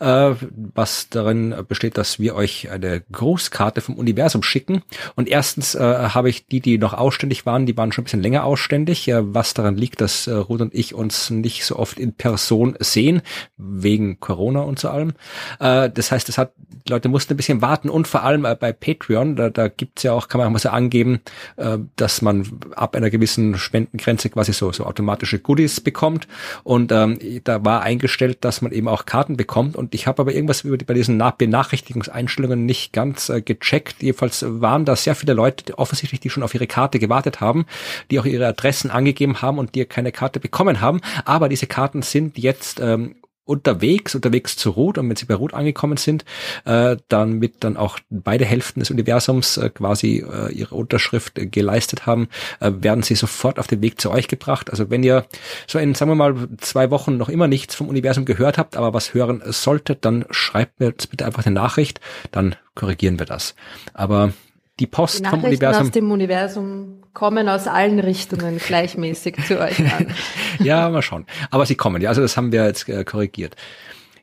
äh, 0.00 0.34
was 0.74 1.08
darin 1.08 1.54
besteht, 1.66 1.96
dass 1.96 2.18
wir 2.18 2.34
euch 2.34 2.70
eine 2.70 3.02
Grußkarte 3.10 3.80
vom 3.80 3.94
Universum 3.94 4.42
schicken. 4.42 4.82
Und 5.16 5.28
erstens 5.28 5.74
äh, 5.76 5.80
habe 5.80 6.28
ich 6.28 6.46
die, 6.46 6.60
die 6.60 6.76
noch 6.76 6.92
ausständig 6.92 7.46
waren, 7.46 7.64
die 7.64 7.76
waren 7.78 7.90
schon 7.90 8.02
ein 8.02 8.04
bisschen 8.04 8.22
länger 8.22 8.44
ausständig, 8.44 9.08
äh, 9.08 9.34
was 9.34 9.54
daran 9.54 9.76
liegt, 9.76 10.02
dass 10.02 10.26
äh, 10.26 10.34
Ruth 10.34 10.60
und 10.60 10.74
ich 10.74 10.94
uns 10.94 11.30
nicht 11.30 11.64
so 11.64 11.76
oft 11.76 11.98
in 11.98 12.12
Person 12.12 12.76
sehen, 12.80 13.22
wegen 13.56 14.20
Corona 14.20 14.57
und 14.64 14.78
so 14.78 14.88
allem. 14.88 15.12
Äh, 15.60 15.90
das 15.90 16.12
heißt, 16.12 16.28
es 16.28 16.38
hat, 16.38 16.52
Leute 16.88 17.08
mussten 17.08 17.34
ein 17.34 17.36
bisschen 17.36 17.62
warten 17.62 17.88
und 17.88 18.08
vor 18.08 18.22
allem 18.22 18.44
äh, 18.44 18.54
bei 18.54 18.72
Patreon, 18.72 19.36
da, 19.36 19.50
da 19.50 19.68
gibt's 19.68 20.02
ja 20.02 20.12
auch, 20.12 20.28
kann 20.28 20.38
man 20.38 20.48
auch 20.48 20.52
mal 20.52 20.58
so 20.58 20.70
angeben, 20.70 21.20
äh, 21.56 21.78
dass 21.96 22.22
man 22.22 22.46
ab 22.74 22.96
einer 22.96 23.10
gewissen 23.10 23.56
Spendengrenze 23.58 24.30
quasi 24.30 24.52
so, 24.52 24.72
so 24.72 24.84
automatische 24.84 25.38
Goodies 25.38 25.80
bekommt. 25.80 26.28
Und 26.64 26.92
ähm, 26.92 27.18
da 27.44 27.64
war 27.64 27.82
eingestellt, 27.82 28.38
dass 28.42 28.62
man 28.62 28.72
eben 28.72 28.88
auch 28.88 29.06
Karten 29.06 29.36
bekommt. 29.36 29.76
Und 29.76 29.94
ich 29.94 30.06
habe 30.06 30.22
aber 30.22 30.32
irgendwas 30.32 30.62
über 30.62 30.78
die, 30.78 30.84
bei 30.84 30.94
diesen 30.94 31.16
Nach 31.16 31.32
Benachrichtigungseinstellungen 31.32 32.66
nicht 32.66 32.92
ganz 32.92 33.28
äh, 33.28 33.40
gecheckt. 33.40 34.02
Jedenfalls 34.02 34.44
waren 34.46 34.84
da 34.84 34.96
sehr 34.96 35.14
viele 35.14 35.34
Leute, 35.34 35.64
die 35.64 35.74
offensichtlich, 35.74 36.20
die 36.20 36.30
schon 36.30 36.42
auf 36.42 36.54
ihre 36.54 36.66
Karte 36.66 36.98
gewartet 36.98 37.40
haben, 37.40 37.66
die 38.10 38.18
auch 38.20 38.26
ihre 38.26 38.46
Adressen 38.46 38.90
angegeben 38.90 39.42
haben 39.42 39.58
und 39.58 39.74
die 39.74 39.84
keine 39.84 40.12
Karte 40.12 40.40
bekommen 40.40 40.80
haben. 40.80 41.00
Aber 41.24 41.48
diese 41.48 41.66
Karten 41.66 42.02
sind 42.02 42.38
jetzt 42.38 42.80
ähm, 42.80 43.16
unterwegs, 43.48 44.14
unterwegs 44.14 44.56
zu 44.56 44.70
Ruth 44.70 44.98
und 44.98 45.08
wenn 45.08 45.16
sie 45.16 45.24
bei 45.24 45.34
Ruth 45.34 45.54
angekommen 45.54 45.96
sind, 45.96 46.24
äh, 46.66 46.96
dann 47.08 47.34
mit 47.34 47.64
dann 47.64 47.76
auch 47.76 47.98
beide 48.10 48.44
Hälften 48.44 48.80
des 48.80 48.90
Universums 48.90 49.56
äh, 49.56 49.70
quasi 49.70 50.24
äh, 50.30 50.52
ihre 50.52 50.74
Unterschrift 50.74 51.38
äh, 51.38 51.46
geleistet 51.46 52.04
haben, 52.04 52.28
äh, 52.60 52.70
werden 52.80 53.02
sie 53.02 53.14
sofort 53.14 53.58
auf 53.58 53.66
den 53.66 53.80
Weg 53.80 54.00
zu 54.00 54.10
euch 54.10 54.28
gebracht. 54.28 54.70
Also 54.70 54.90
wenn 54.90 55.02
ihr 55.02 55.24
so 55.66 55.78
in, 55.78 55.94
sagen 55.94 56.10
wir 56.10 56.14
mal, 56.14 56.34
zwei 56.58 56.90
Wochen 56.90 57.16
noch 57.16 57.30
immer 57.30 57.48
nichts 57.48 57.74
vom 57.74 57.88
Universum 57.88 58.26
gehört 58.26 58.58
habt, 58.58 58.76
aber 58.76 58.92
was 58.92 59.14
hören 59.14 59.42
solltet, 59.46 60.04
dann 60.04 60.26
schreibt 60.30 60.78
mir 60.80 60.88
jetzt 60.88 61.10
bitte 61.10 61.24
einfach 61.24 61.46
eine 61.46 61.54
Nachricht, 61.54 62.00
dann 62.30 62.54
korrigieren 62.74 63.18
wir 63.18 63.26
das. 63.26 63.54
Aber 63.94 64.32
die 64.78 64.86
Post 64.86 65.20
Die 65.20 65.28
vom 65.28 65.44
Universum. 65.44 65.82
aus 65.82 65.90
dem 65.90 66.10
Universum 66.10 67.02
kommen 67.14 67.48
aus 67.48 67.66
allen 67.66 67.98
Richtungen 67.98 68.58
gleichmäßig 68.58 69.36
zu 69.46 69.58
euch 69.58 69.80
an. 69.80 70.14
ja, 70.60 70.88
mal 70.88 71.02
schauen. 71.02 71.26
Aber 71.50 71.66
sie 71.66 71.74
kommen, 71.74 72.00
ja, 72.00 72.10
also 72.10 72.20
das 72.20 72.36
haben 72.36 72.52
wir 72.52 72.64
jetzt 72.64 72.88
äh, 72.88 73.04
korrigiert. 73.04 73.56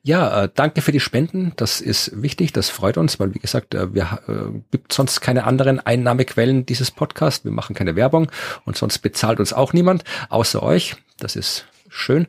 Ja, 0.04 0.44
äh, 0.44 0.50
danke 0.54 0.82
für 0.82 0.92
die 0.92 1.00
Spenden. 1.00 1.54
Das 1.56 1.82
ist 1.82 2.22
wichtig, 2.22 2.54
das 2.54 2.70
freut 2.70 2.98
uns, 2.98 3.20
weil 3.20 3.34
wie 3.34 3.40
gesagt, 3.40 3.74
äh, 3.74 3.94
wir 3.94 4.20
äh, 4.28 4.60
gibt 4.70 4.94
sonst 4.94 5.20
keine 5.20 5.46
anderen 5.46 5.80
Einnahmequellen 5.80 6.66
dieses 6.66 6.92
Podcast. 6.92 7.44
Wir 7.44 7.52
machen 7.52 7.76
keine 7.76 7.96
Werbung 7.96 8.32
und 8.66 8.78
sonst 8.78 9.00
bezahlt 9.00 9.40
uns 9.40 9.52
auch 9.52 9.74
niemand 9.74 10.04
außer 10.30 10.62
euch. 10.62 10.96
Das 11.18 11.36
ist 11.36 11.66
schön, 11.90 12.28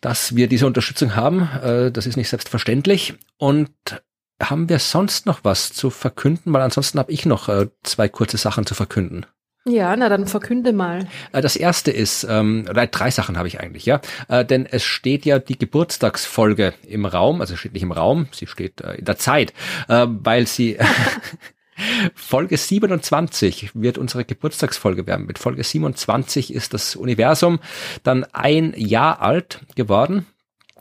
dass 0.00 0.36
wir 0.36 0.46
diese 0.46 0.66
Unterstützung 0.66 1.16
haben. 1.16 1.48
Äh, 1.62 1.90
das 1.90 2.06
ist 2.06 2.16
nicht 2.16 2.28
selbstverständlich 2.28 3.14
und 3.38 3.70
haben 4.42 4.68
wir 4.68 4.78
sonst 4.78 5.26
noch 5.26 5.40
was 5.42 5.72
zu 5.72 5.90
verkünden? 5.90 6.52
Weil 6.52 6.62
ansonsten 6.62 6.98
habe 6.98 7.12
ich 7.12 7.26
noch 7.26 7.48
äh, 7.48 7.68
zwei 7.82 8.08
kurze 8.08 8.36
Sachen 8.36 8.66
zu 8.66 8.74
verkünden. 8.74 9.26
Ja, 9.66 9.94
na 9.96 10.08
dann 10.08 10.26
verkünde 10.26 10.72
mal. 10.72 11.06
Äh, 11.32 11.42
Das 11.42 11.56
erste 11.56 11.90
ist, 11.90 12.24
ähm, 12.28 12.64
drei 12.66 13.10
Sachen 13.10 13.36
habe 13.36 13.48
ich 13.48 13.60
eigentlich, 13.60 13.84
ja. 13.86 14.00
Äh, 14.28 14.44
denn 14.44 14.66
es 14.66 14.84
steht 14.84 15.24
ja 15.26 15.38
die 15.38 15.58
Geburtstagsfolge 15.58 16.74
im 16.86 17.04
Raum, 17.04 17.40
also 17.40 17.56
steht 17.56 17.74
nicht 17.74 17.82
im 17.82 17.92
Raum, 17.92 18.28
sie 18.32 18.46
steht 18.46 18.80
äh, 18.80 18.94
in 18.94 19.04
der 19.04 19.18
Zeit, 19.18 19.52
äh, 19.88 20.06
weil 20.08 20.46
sie 20.46 20.78
Folge 22.14 22.56
27 22.56 23.70
wird 23.74 23.98
unsere 23.98 24.24
Geburtstagsfolge 24.24 25.06
werden. 25.06 25.26
Mit 25.26 25.38
Folge 25.38 25.62
27 25.62 26.52
ist 26.52 26.74
das 26.74 26.96
Universum 26.96 27.60
dann 28.02 28.24
ein 28.32 28.74
Jahr 28.76 29.20
alt 29.20 29.60
geworden. 29.76 30.26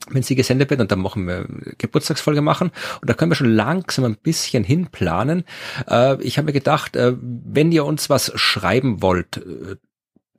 Wenn 0.10 0.24
sie 0.24 0.36
gesendet 0.36 0.70
wird 0.70 0.82
und 0.82 0.92
dann 0.92 1.00
machen 1.00 1.28
wir 1.28 1.46
Geburtstagsfolge 1.78 2.42
machen 2.42 2.72
und 3.02 3.10
da 3.10 3.14
können 3.14 3.32
wir 3.32 3.36
schon 3.36 3.54
langsam 3.54 4.06
ein 4.06 4.16
bisschen 4.16 4.64
hinplanen. 4.64 5.44
Äh, 5.90 6.22
ich 6.22 6.38
habe 6.38 6.48
mir 6.48 6.54
gedacht, 6.54 6.96
äh, 6.96 7.14
wenn 7.20 7.72
ihr 7.72 7.86
uns 7.86 8.10
was 8.10 8.32
schreiben 8.36 9.02
wollt 9.02 9.38
äh, 9.38 9.76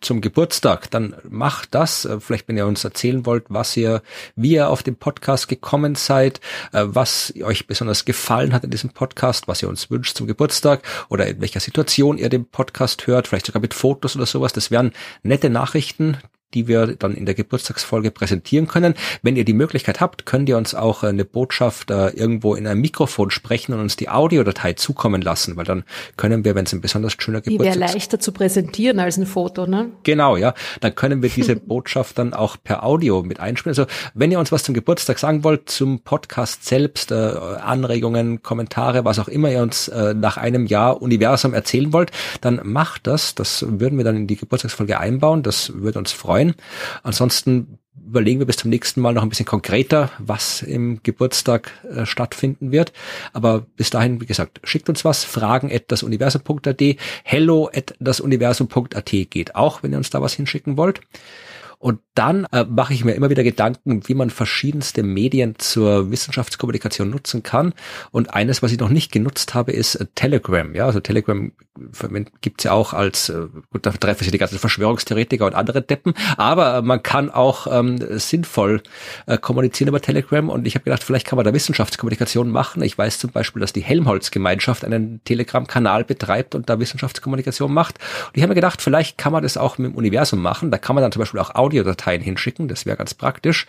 zum 0.01 0.21
Geburtstag, 0.21 0.91
dann 0.91 1.17
macht 1.29 1.75
das. 1.75 2.05
Äh, 2.05 2.21
vielleicht, 2.21 2.49
wenn 2.49 2.57
ihr 2.57 2.67
uns 2.67 2.85
erzählen 2.85 3.27
wollt, 3.27 3.47
was 3.49 3.77
ihr, 3.77 4.03
wie 4.37 4.53
ihr 4.53 4.69
auf 4.69 4.83
den 4.83 4.97
Podcast 4.97 5.49
gekommen 5.49 5.95
seid, 5.95 6.41
äh, 6.73 6.85
was 6.87 7.35
euch 7.43 7.67
besonders 7.67 8.05
gefallen 8.05 8.53
hat 8.53 8.65
in 8.65 8.71
diesem 8.71 8.91
Podcast, 8.91 9.49
was 9.49 9.63
ihr 9.63 9.69
uns 9.69 9.91
wünscht 9.91 10.17
zum 10.17 10.27
Geburtstag 10.27 10.83
oder 11.09 11.27
in 11.27 11.41
welcher 11.41 11.61
Situation 11.61 12.19
ihr 12.19 12.29
den 12.29 12.49
Podcast 12.49 13.07
hört, 13.07 13.29
vielleicht 13.29 13.47
sogar 13.47 13.63
mit 13.63 13.75
Fotos 13.75 14.17
oder 14.17 14.27
sowas. 14.27 14.53
Das 14.53 14.71
wären 14.71 14.93
nette 15.23 15.51
Nachrichten, 15.51 16.19
die 16.55 16.67
wir 16.67 16.87
dann 16.97 17.15
in 17.15 17.27
der 17.27 17.35
Geburtstagsfolge 17.35 18.11
präsentieren 18.11 18.69
können. 18.69 18.95
Wenn 19.23 19.37
ihr 19.37 19.45
die 19.45 19.53
Möglichkeit 19.53 20.01
habt, 20.01 20.25
könnt 20.25 20.49
ihr 20.49 20.57
uns 20.57 20.75
auch 20.75 21.03
eine 21.03 21.25
Botschaft 21.25 21.91
äh, 21.91 22.09
irgendwo 22.09 22.55
in 22.55 22.67
einem 22.67 22.81
Mikrofon 22.81 23.31
sprechen 23.31 23.75
und 23.75 23.81
uns 23.81 23.97
die 23.97 24.09
Audiodatei 24.09 24.73
zukommen 24.73 25.21
lassen, 25.21 25.57
weil 25.57 25.65
dann 25.65 25.85
können 26.17 26.45
wir, 26.45 26.55
wenn 26.55 26.65
es 26.65 26.73
ein 26.73 26.81
besonders 26.81 27.15
schöner 27.19 27.41
Geburtstag 27.41 27.75
Die 27.75 27.81
wäre 27.81 27.93
leichter 27.93 28.19
zu 28.19 28.33
präsentieren 28.33 28.99
als 28.99 29.19
ein 29.19 29.27
Foto, 29.27 29.67
ne? 29.67 29.91
Genau, 30.05 30.37
ja. 30.37 30.55
Dann 30.81 30.95
können 30.95 31.23
wir 31.23 31.29
diese 31.29 31.57
Botschaft 31.69 32.19
dann 32.19 32.33
auch 32.33 32.57
per 32.63 32.85
Audio 32.85 33.23
mit 33.23 33.41
einspielen. 33.41 33.73
Also 33.73 33.87
wenn 34.15 34.33
ihr 34.33 34.39
uns 34.39 34.51
was 34.51 34.63
zum 34.63 34.75
Geburtstag 34.75 35.19
sagen 35.19 35.45
wollt, 35.45 35.69
zum 35.69 36.01
Podcast 36.01 36.65
selbst, 36.65 37.11
äh, 37.11 37.15
Anregungen, 37.15 38.43
Kommentare, 38.43 39.05
was 39.05 39.19
auch 39.19 39.29
immer 39.29 39.51
ihr 39.51 39.63
uns 39.63 39.89
äh, 39.89 40.15
nach 40.15 40.39
einem 40.39 40.67
Jahr 40.67 41.03
Universum 41.03 41.53
erzählen 41.53 41.93
wollt, 41.93 42.11
dann 42.41 42.61
macht 42.65 43.07
das. 43.07 43.35
Das 43.35 43.67
würden 43.69 43.99
wir 43.99 44.05
dann 44.05 44.17
in 44.17 44.27
die 44.27 44.37
Geburtstagsfolge 44.37 44.99
einbauen. 44.99 45.43
Das 45.43 45.73
würde 45.75 45.99
uns 45.99 46.13
freuen 46.13 46.38
freuen. 46.39 46.55
Ansonsten 47.03 47.79
überlegen 48.07 48.39
wir 48.39 48.47
bis 48.47 48.57
zum 48.57 48.71
nächsten 48.71 49.01
Mal 49.01 49.13
noch 49.13 49.23
ein 49.23 49.29
bisschen 49.29 49.45
konkreter, 49.45 50.11
was 50.19 50.63
im 50.63 51.01
Geburtstag 51.03 51.73
äh, 51.95 52.07
stattfinden 52.07 52.73
wird. 52.73 52.93
Aber 53.35 53.67
bis 53.77 53.91
dahin, 53.91 54.21
wie 54.21 54.27
gesagt, 54.27 54.61
schickt 54.65 54.89
uns 54.89 55.05
was, 55.05 55.25
fragen 55.25 55.71
at 55.71 55.91
dasuniversum.at, 55.93 56.83
hello 57.25 57.69
at 57.75 57.95
dasuniversum.at 58.01 59.11
geht 59.11 59.55
auch, 59.55 59.83
wenn 59.83 59.93
ihr 59.93 59.99
uns 59.99 60.11
da 60.11 60.23
was 60.23 60.33
hinschicken 60.33 60.77
wollt. 60.77 61.01
Und 61.79 62.01
dann 62.15 62.47
äh, 62.53 62.65
mache 62.65 62.93
ich 62.93 63.05
mir 63.05 63.13
immer 63.13 63.31
wieder 63.31 63.45
Gedanken, 63.45 64.09
wie 64.09 64.15
man 64.15 64.31
verschiedenste 64.31 65.05
Medien 65.05 65.55
zur 65.59 66.11
Wissenschaftskommunikation 66.11 67.09
nutzen 67.09 67.45
kann. 67.45 67.73
Und 68.11 68.35
eines, 68.35 68.63
was 68.63 68.73
ich 68.73 68.79
noch 68.79 68.89
nicht 68.89 69.13
genutzt 69.13 69.55
habe, 69.55 69.73
ist 69.73 69.95
äh, 69.95 70.07
Telegram. 70.15 70.75
Ja, 70.75 70.87
also 70.87 70.99
Telegram 70.99 71.53
gibt's 72.41 72.65
ja 72.65 72.73
auch 72.73 72.93
als, 72.93 73.29
äh, 73.29 73.47
gut, 73.71 73.87
da 73.87 73.93
treffen 73.93 74.25
sich 74.25 74.33
die 74.33 74.39
ganzen 74.39 74.59
Verschwörungstheoretiker 74.59 75.47
und 75.47 75.55
andere 75.55 75.81
Deppen, 75.83 76.15
aber 76.37 76.83
man 76.83 77.03
kann 77.03 77.31
auch 77.31 77.67
ähm, 77.71 77.99
sinnvoll 78.19 78.83
äh, 79.27 79.39
kommunizieren 79.39 79.89
über 79.89 80.01
Telegram. 80.01 80.49
Und 80.49 80.67
ich 80.67 80.75
habe 80.75 80.85
gedacht, 80.85 81.05
vielleicht 81.05 81.27
kann 81.27 81.37
man 81.37 81.45
da 81.45 81.55
Wissenschaftskommunikation 81.55 82.51
machen. 82.51 82.83
Ich 82.83 82.99
weiß 82.99 83.19
zum 83.19 83.31
Beispiel, 83.31 83.61
dass 83.61 83.73
die 83.73 83.83
Helmholtz-Gemeinschaft 83.83 84.85
einen 84.85 85.23
Telegram-Kanal 85.25 86.05
betreibt 86.05 86.55
und 86.55 86.69
da 86.69 86.81
Wissenschaftskommunikation 86.81 87.73
macht. 87.73 87.99
Und 88.27 88.37
ich 88.37 88.43
habe 88.43 88.51
mir 88.51 88.57
gedacht, 88.57 88.83
vielleicht 88.83 89.19
kann 89.19 89.33
man 89.33 89.43
das 89.43 89.57
auch 89.57 89.79
mit 89.79 89.93
dem 89.93 89.97
Universum 89.97 90.41
machen. 90.41 90.71
Da 90.71 90.79
kann 90.79 90.95
man 90.95 91.03
dann 91.03 91.13
zum 91.13 91.21
Beispiel 91.21 91.41
auch 91.41 91.55
Audiodateien 91.69 92.23
hinschicken. 92.23 92.67
Das 92.69 92.87
wäre 92.87 92.97
ganz 92.97 93.15
praktisch 93.15 93.67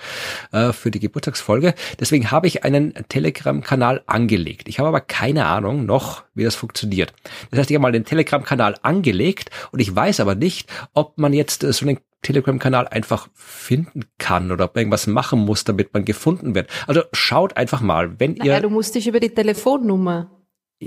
äh, 0.52 0.72
für 0.72 0.90
die 0.90 1.00
Geburtstagsfolge. 1.00 1.74
Deswegen 2.00 2.32
habe 2.32 2.48
ich 2.48 2.64
einen 2.64 2.94
Telegram-Kanal 3.10 4.04
angelegt. 4.08 4.70
Ich 4.70 4.80
habe 4.80 4.88
aber 4.88 5.02
keine 5.02 5.46
Ahnung 5.46 5.86
noch, 5.86 6.24
wie 6.34 6.44
das 6.44 6.56
funktioniert. 6.56 7.14
Das 7.52 7.60
heißt, 7.60 7.72
ich 7.72 7.76
habe 7.76 7.84
mal 7.84 7.92
den 7.92 8.06
Telegram-Kanal 8.06 8.76
angelegt 8.82 9.52
und 9.72 9.80
ich 9.80 9.94
weiß 9.94 10.22
aber 10.22 10.36
nicht, 10.36 10.70
ob 10.94 11.18
man 11.18 11.34
jetzt 11.34 11.64
äh, 11.64 11.74
so 11.74 11.86
einen 11.86 12.00
Telegram-Kanal 12.22 12.88
einfach 12.88 13.30
finden 13.34 14.06
kann 14.18 14.52
oder 14.52 14.66
ob 14.66 14.76
man 14.76 14.82
irgendwas 14.82 15.08
machen 15.08 15.40
muss, 15.40 15.64
damit 15.64 15.94
man 15.94 16.06
gefunden 16.06 16.56
wird. 16.56 16.70
Also 16.88 17.04
schaut 17.14 17.56
einfach 17.58 17.82
mal, 17.82 18.20
wenn 18.20 18.34
naja, 18.34 18.56
ihr. 18.56 18.62
du 18.62 18.70
musst 18.70 18.96
dich 18.96 19.08
über 19.08 19.20
die 19.20 19.30
Telefonnummer 19.30 20.30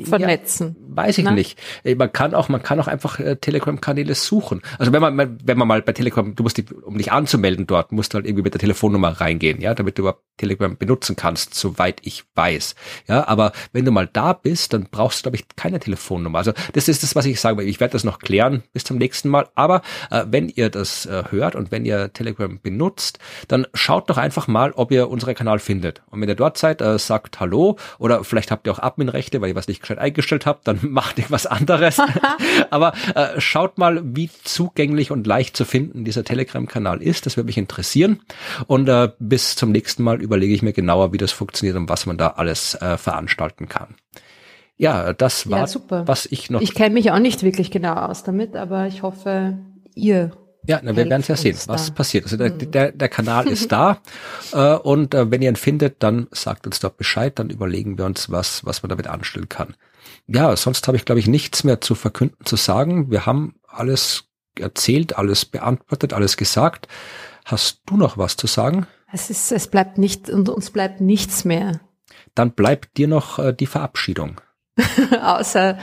vernetzen. 0.05 0.77
Ja, 0.79 0.97
weiß 0.97 1.19
ich 1.19 1.25
Na? 1.25 1.33
nicht. 1.33 1.59
Man 1.85 2.13
kann 2.13 2.35
auch, 2.35 2.49
man 2.49 2.63
kann 2.63 2.81
auch 2.81 2.89
einfach 2.89 3.21
äh, 3.21 3.37
Telegram-Kanäle 3.37 4.15
suchen. 4.15 4.63
Also 4.79 4.93
wenn 4.93 5.03
man, 5.03 5.39
wenn 5.45 5.59
man 5.59 5.69
mal 5.69 5.83
bei 5.83 5.93
Telegram, 5.93 6.35
du 6.35 6.43
musst 6.43 6.57
die, 6.57 6.65
um 6.65 6.97
dich 6.97 7.13
anzumelden 7.13 7.67
dort, 7.67 7.93
musst 7.93 8.13
du 8.13 8.17
halt 8.17 8.27
irgendwie 8.27 8.43
mit 8.43 8.55
der 8.55 8.61
Telefonnummer 8.61 9.09
reingehen, 9.09 9.61
ja, 9.61 9.75
damit 9.75 9.99
du 9.99 10.03
überhaupt 10.03 10.23
Telegram 10.39 10.77
benutzen 10.77 11.15
kannst, 11.15 11.55
soweit 11.55 12.01
ich 12.05 12.25
weiß. 12.35 12.75
Ja, 13.07 13.29
aber 13.29 13.53
wenn 13.73 13.85
du 13.85 13.93
mal 13.93 14.09
da 14.11 14.33
bist, 14.33 14.73
dann 14.73 14.89
brauchst 14.91 15.21
du, 15.21 15.23
glaube 15.25 15.37
ich, 15.37 15.45
keine 15.57 15.79
Telefonnummer. 15.79 16.39
Also 16.39 16.53
das 16.73 16.89
ist 16.89 17.03
das, 17.03 17.15
was 17.15 17.27
ich 17.27 17.39
sage. 17.39 17.63
Ich 17.63 17.79
werde 17.79 17.93
das 17.93 18.05
noch 18.05 18.19
klären 18.19 18.63
bis 18.73 18.85
zum 18.85 18.97
nächsten 18.97 19.29
Mal. 19.29 19.49
Aber 19.55 19.83
äh, 20.11 20.25
wenn 20.29 20.49
ihr 20.49 20.71
das 20.71 21.05
äh, 21.05 21.25
hört 21.31 21.55
und 21.55 21.71
wenn 21.71 21.85
ihr 21.85 22.13
Telegram 22.15 22.59
benutzt, 22.61 23.19
dann 23.49 23.67
schaut 23.75 24.09
doch 24.09 24.17
einfach 24.17 24.49
mal, 24.49 24.73
ob 24.73 24.91
ihr 24.91 25.11
unseren 25.11 25.35
Kanal 25.35 25.59
findet. 25.59 26.03
Und 26.11 26.21
wenn 26.21 26.29
ihr 26.29 26.35
dort 26.35 26.57
seid, 26.57 26.81
äh, 26.81 26.99
sagt 26.99 27.41
Hallo 27.41 27.77
oder 27.99 28.25
vielleicht 28.25 28.51
habt 28.51 28.67
ihr 28.67 28.73
auch 28.73 28.79
Adminrechte, 28.79 29.41
weil 29.41 29.51
ihr 29.51 29.55
was 29.55 29.69
nicht 29.69 29.82
gescheit 29.83 29.99
eingestellt 29.99 30.47
habt, 30.47 30.67
dann 30.67 30.79
macht 30.89 31.19
ihr 31.19 31.27
was 31.29 31.47
anderes. 31.47 31.99
Aber 32.71 32.93
äh, 33.15 33.41
schaut 33.41 33.79
mal, 33.79 34.01
wie 34.03 34.31
zugänglich 34.45 35.11
und 35.11 35.27
leicht 35.27 35.57
zu 35.57 35.65
finden 35.65 36.05
dieser 36.05 36.25
Telegram-Kanal 36.25 37.03
ist. 37.03 37.27
Das 37.27 37.37
würde 37.37 37.47
mich 37.47 37.59
interessieren. 37.59 38.21
Und 38.67 38.89
äh, 38.89 39.11
bis 39.19 39.57
zum 39.57 39.73
nächsten 39.73 40.03
Mal 40.03 40.23
überlege 40.23 40.55
ich 40.55 40.63
mir 40.63 40.73
genauer, 40.73 41.13
wie 41.13 41.19
das 41.19 41.33
funktioniert 41.33 41.77
und 41.77 41.89
was 41.89 42.07
man 42.07 42.17
da 42.17 42.29
alles 42.29 42.75
äh, 42.77 42.97
veranstalten 42.97 43.69
kann. 43.69 43.95
Ja, 44.77 45.13
das 45.13 45.49
war, 45.51 45.69
ja, 45.69 46.07
was 46.07 46.27
ich 46.27 46.51
noch. 46.51 46.61
Ich 46.61 46.75
kenne 46.75 46.95
mich 46.95 47.13
auch 47.13 47.19
nicht 47.19 47.43
wirklich 47.43 47.71
genau 47.71 47.95
aus 47.95 48.25
damit, 48.25 48.57
aber 48.57 48.87
ich 48.89 49.03
hoffe, 49.03 49.59
ihr 49.95 50.33
ja, 50.67 50.81
na, 50.83 50.97
wir 50.97 51.09
werden 51.09 51.21
es 51.21 51.29
ja 51.29 51.37
sehen, 51.37 51.57
was 51.67 51.91
passiert. 51.91 52.25
Also 52.25 52.37
der, 52.37 52.53
mhm. 52.53 52.71
der, 52.71 52.93
der 52.93 53.09
Kanal 53.09 53.49
ist 53.49 53.73
da 53.73 54.01
äh, 54.53 54.77
und 54.77 55.15
äh, 55.15 55.31
wenn 55.31 55.43
ihr 55.43 55.49
ihn 55.49 55.57
findet, 55.57 56.03
dann 56.03 56.29
sagt 56.31 56.67
uns 56.67 56.81
doch 56.81 56.93
Bescheid, 56.93 57.39
dann 57.39 57.51
überlegen 57.51 57.99
wir 57.99 58.05
uns, 58.05 58.31
was, 58.31 58.65
was 58.65 58.83
man 58.83 58.91
damit 58.91 59.09
anstellen 59.09 59.49
kann. 59.49 59.75
Ja, 60.27 60.55
sonst 60.57 60.87
habe 60.87 60.97
ich, 60.97 61.05
glaube 61.05 61.19
ich, 61.19 61.27
nichts 61.27 61.65
mehr 61.65 61.81
zu 61.81 61.95
verkünden, 61.95 62.45
zu 62.45 62.57
sagen. 62.57 63.11
Wir 63.11 63.27
haben 63.27 63.57
alles 63.67 64.25
erzählt, 64.59 65.17
alles 65.17 65.45
beantwortet, 65.45 66.13
alles 66.13 66.37
gesagt. 66.37 66.87
Hast 67.45 67.81
du 67.87 67.97
noch 67.97 68.19
was 68.19 68.37
zu 68.37 68.47
sagen? 68.47 68.87
Es 69.13 69.31
ist, 69.31 69.51
es 69.53 69.67
bleibt 69.67 69.99
nicht 69.99 70.31
und 70.31 70.49
uns 70.49 70.71
bleibt 70.71 71.01
nichts 71.01 71.45
mehr. 71.45 71.81
Dann 72.35 72.53
bleibt 72.53 72.97
dir 72.97 73.09
noch 73.09 73.39
äh, 73.39 73.53
die 73.53 73.67
Verabschiedung. 73.67 74.41
Außer 75.23 75.79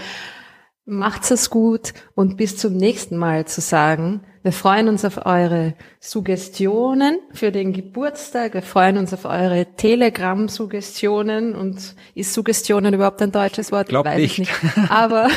macht's 0.89 1.31
es 1.31 1.49
gut 1.49 1.93
und 2.15 2.37
bis 2.37 2.57
zum 2.57 2.75
nächsten 2.75 3.17
Mal 3.17 3.45
zu 3.45 3.61
sagen. 3.61 4.21
Wir 4.41 4.53
freuen 4.53 4.87
uns 4.87 5.03
auf 5.03 5.25
eure 5.25 5.75
Suggestionen 5.99 7.19
für 7.33 7.51
den 7.51 7.73
Geburtstag. 7.73 8.53
Wir 8.53 8.61
freuen 8.61 8.97
uns 8.97 9.13
auf 9.13 9.25
eure 9.25 9.67
Telegram-Suggestionen. 9.75 11.55
Und 11.55 11.95
ist 12.15 12.33
Suggestionen 12.33 12.93
überhaupt 12.93 13.21
ein 13.21 13.31
deutsches 13.31 13.71
Wort? 13.71 13.89
Glaub 13.89 14.05
ich 14.05 14.11
weiß 14.11 14.19
nicht. 14.19 14.39
nicht. 14.39 14.91
Aber 14.91 15.27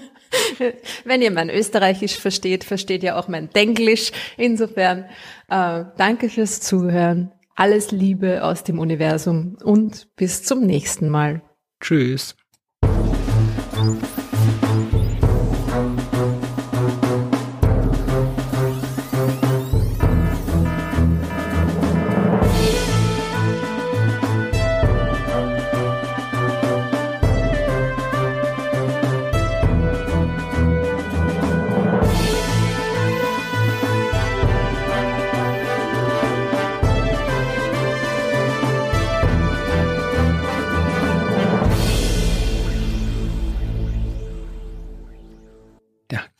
wenn 1.04 1.20
ihr 1.20 1.30
mein 1.30 1.50
Österreichisch 1.50 2.16
versteht, 2.18 2.64
versteht 2.64 3.02
ihr 3.02 3.18
auch 3.18 3.28
mein 3.28 3.50
Denglisch. 3.50 4.12
Insofern 4.38 5.04
äh, 5.48 5.84
danke 5.96 6.30
fürs 6.30 6.60
Zuhören. 6.60 7.32
Alles 7.54 7.90
Liebe 7.90 8.42
aus 8.44 8.64
dem 8.64 8.78
Universum 8.78 9.56
und 9.62 10.08
bis 10.16 10.42
zum 10.42 10.62
nächsten 10.62 11.08
Mal. 11.08 11.42
Tschüss. 11.80 12.34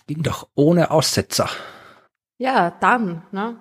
Ging 0.07 0.23
doch 0.23 0.49
ohne 0.55 0.91
Aussetzer. 0.93 1.49
Ja, 2.39 2.71
dann, 2.71 3.27
ne? 3.33 3.61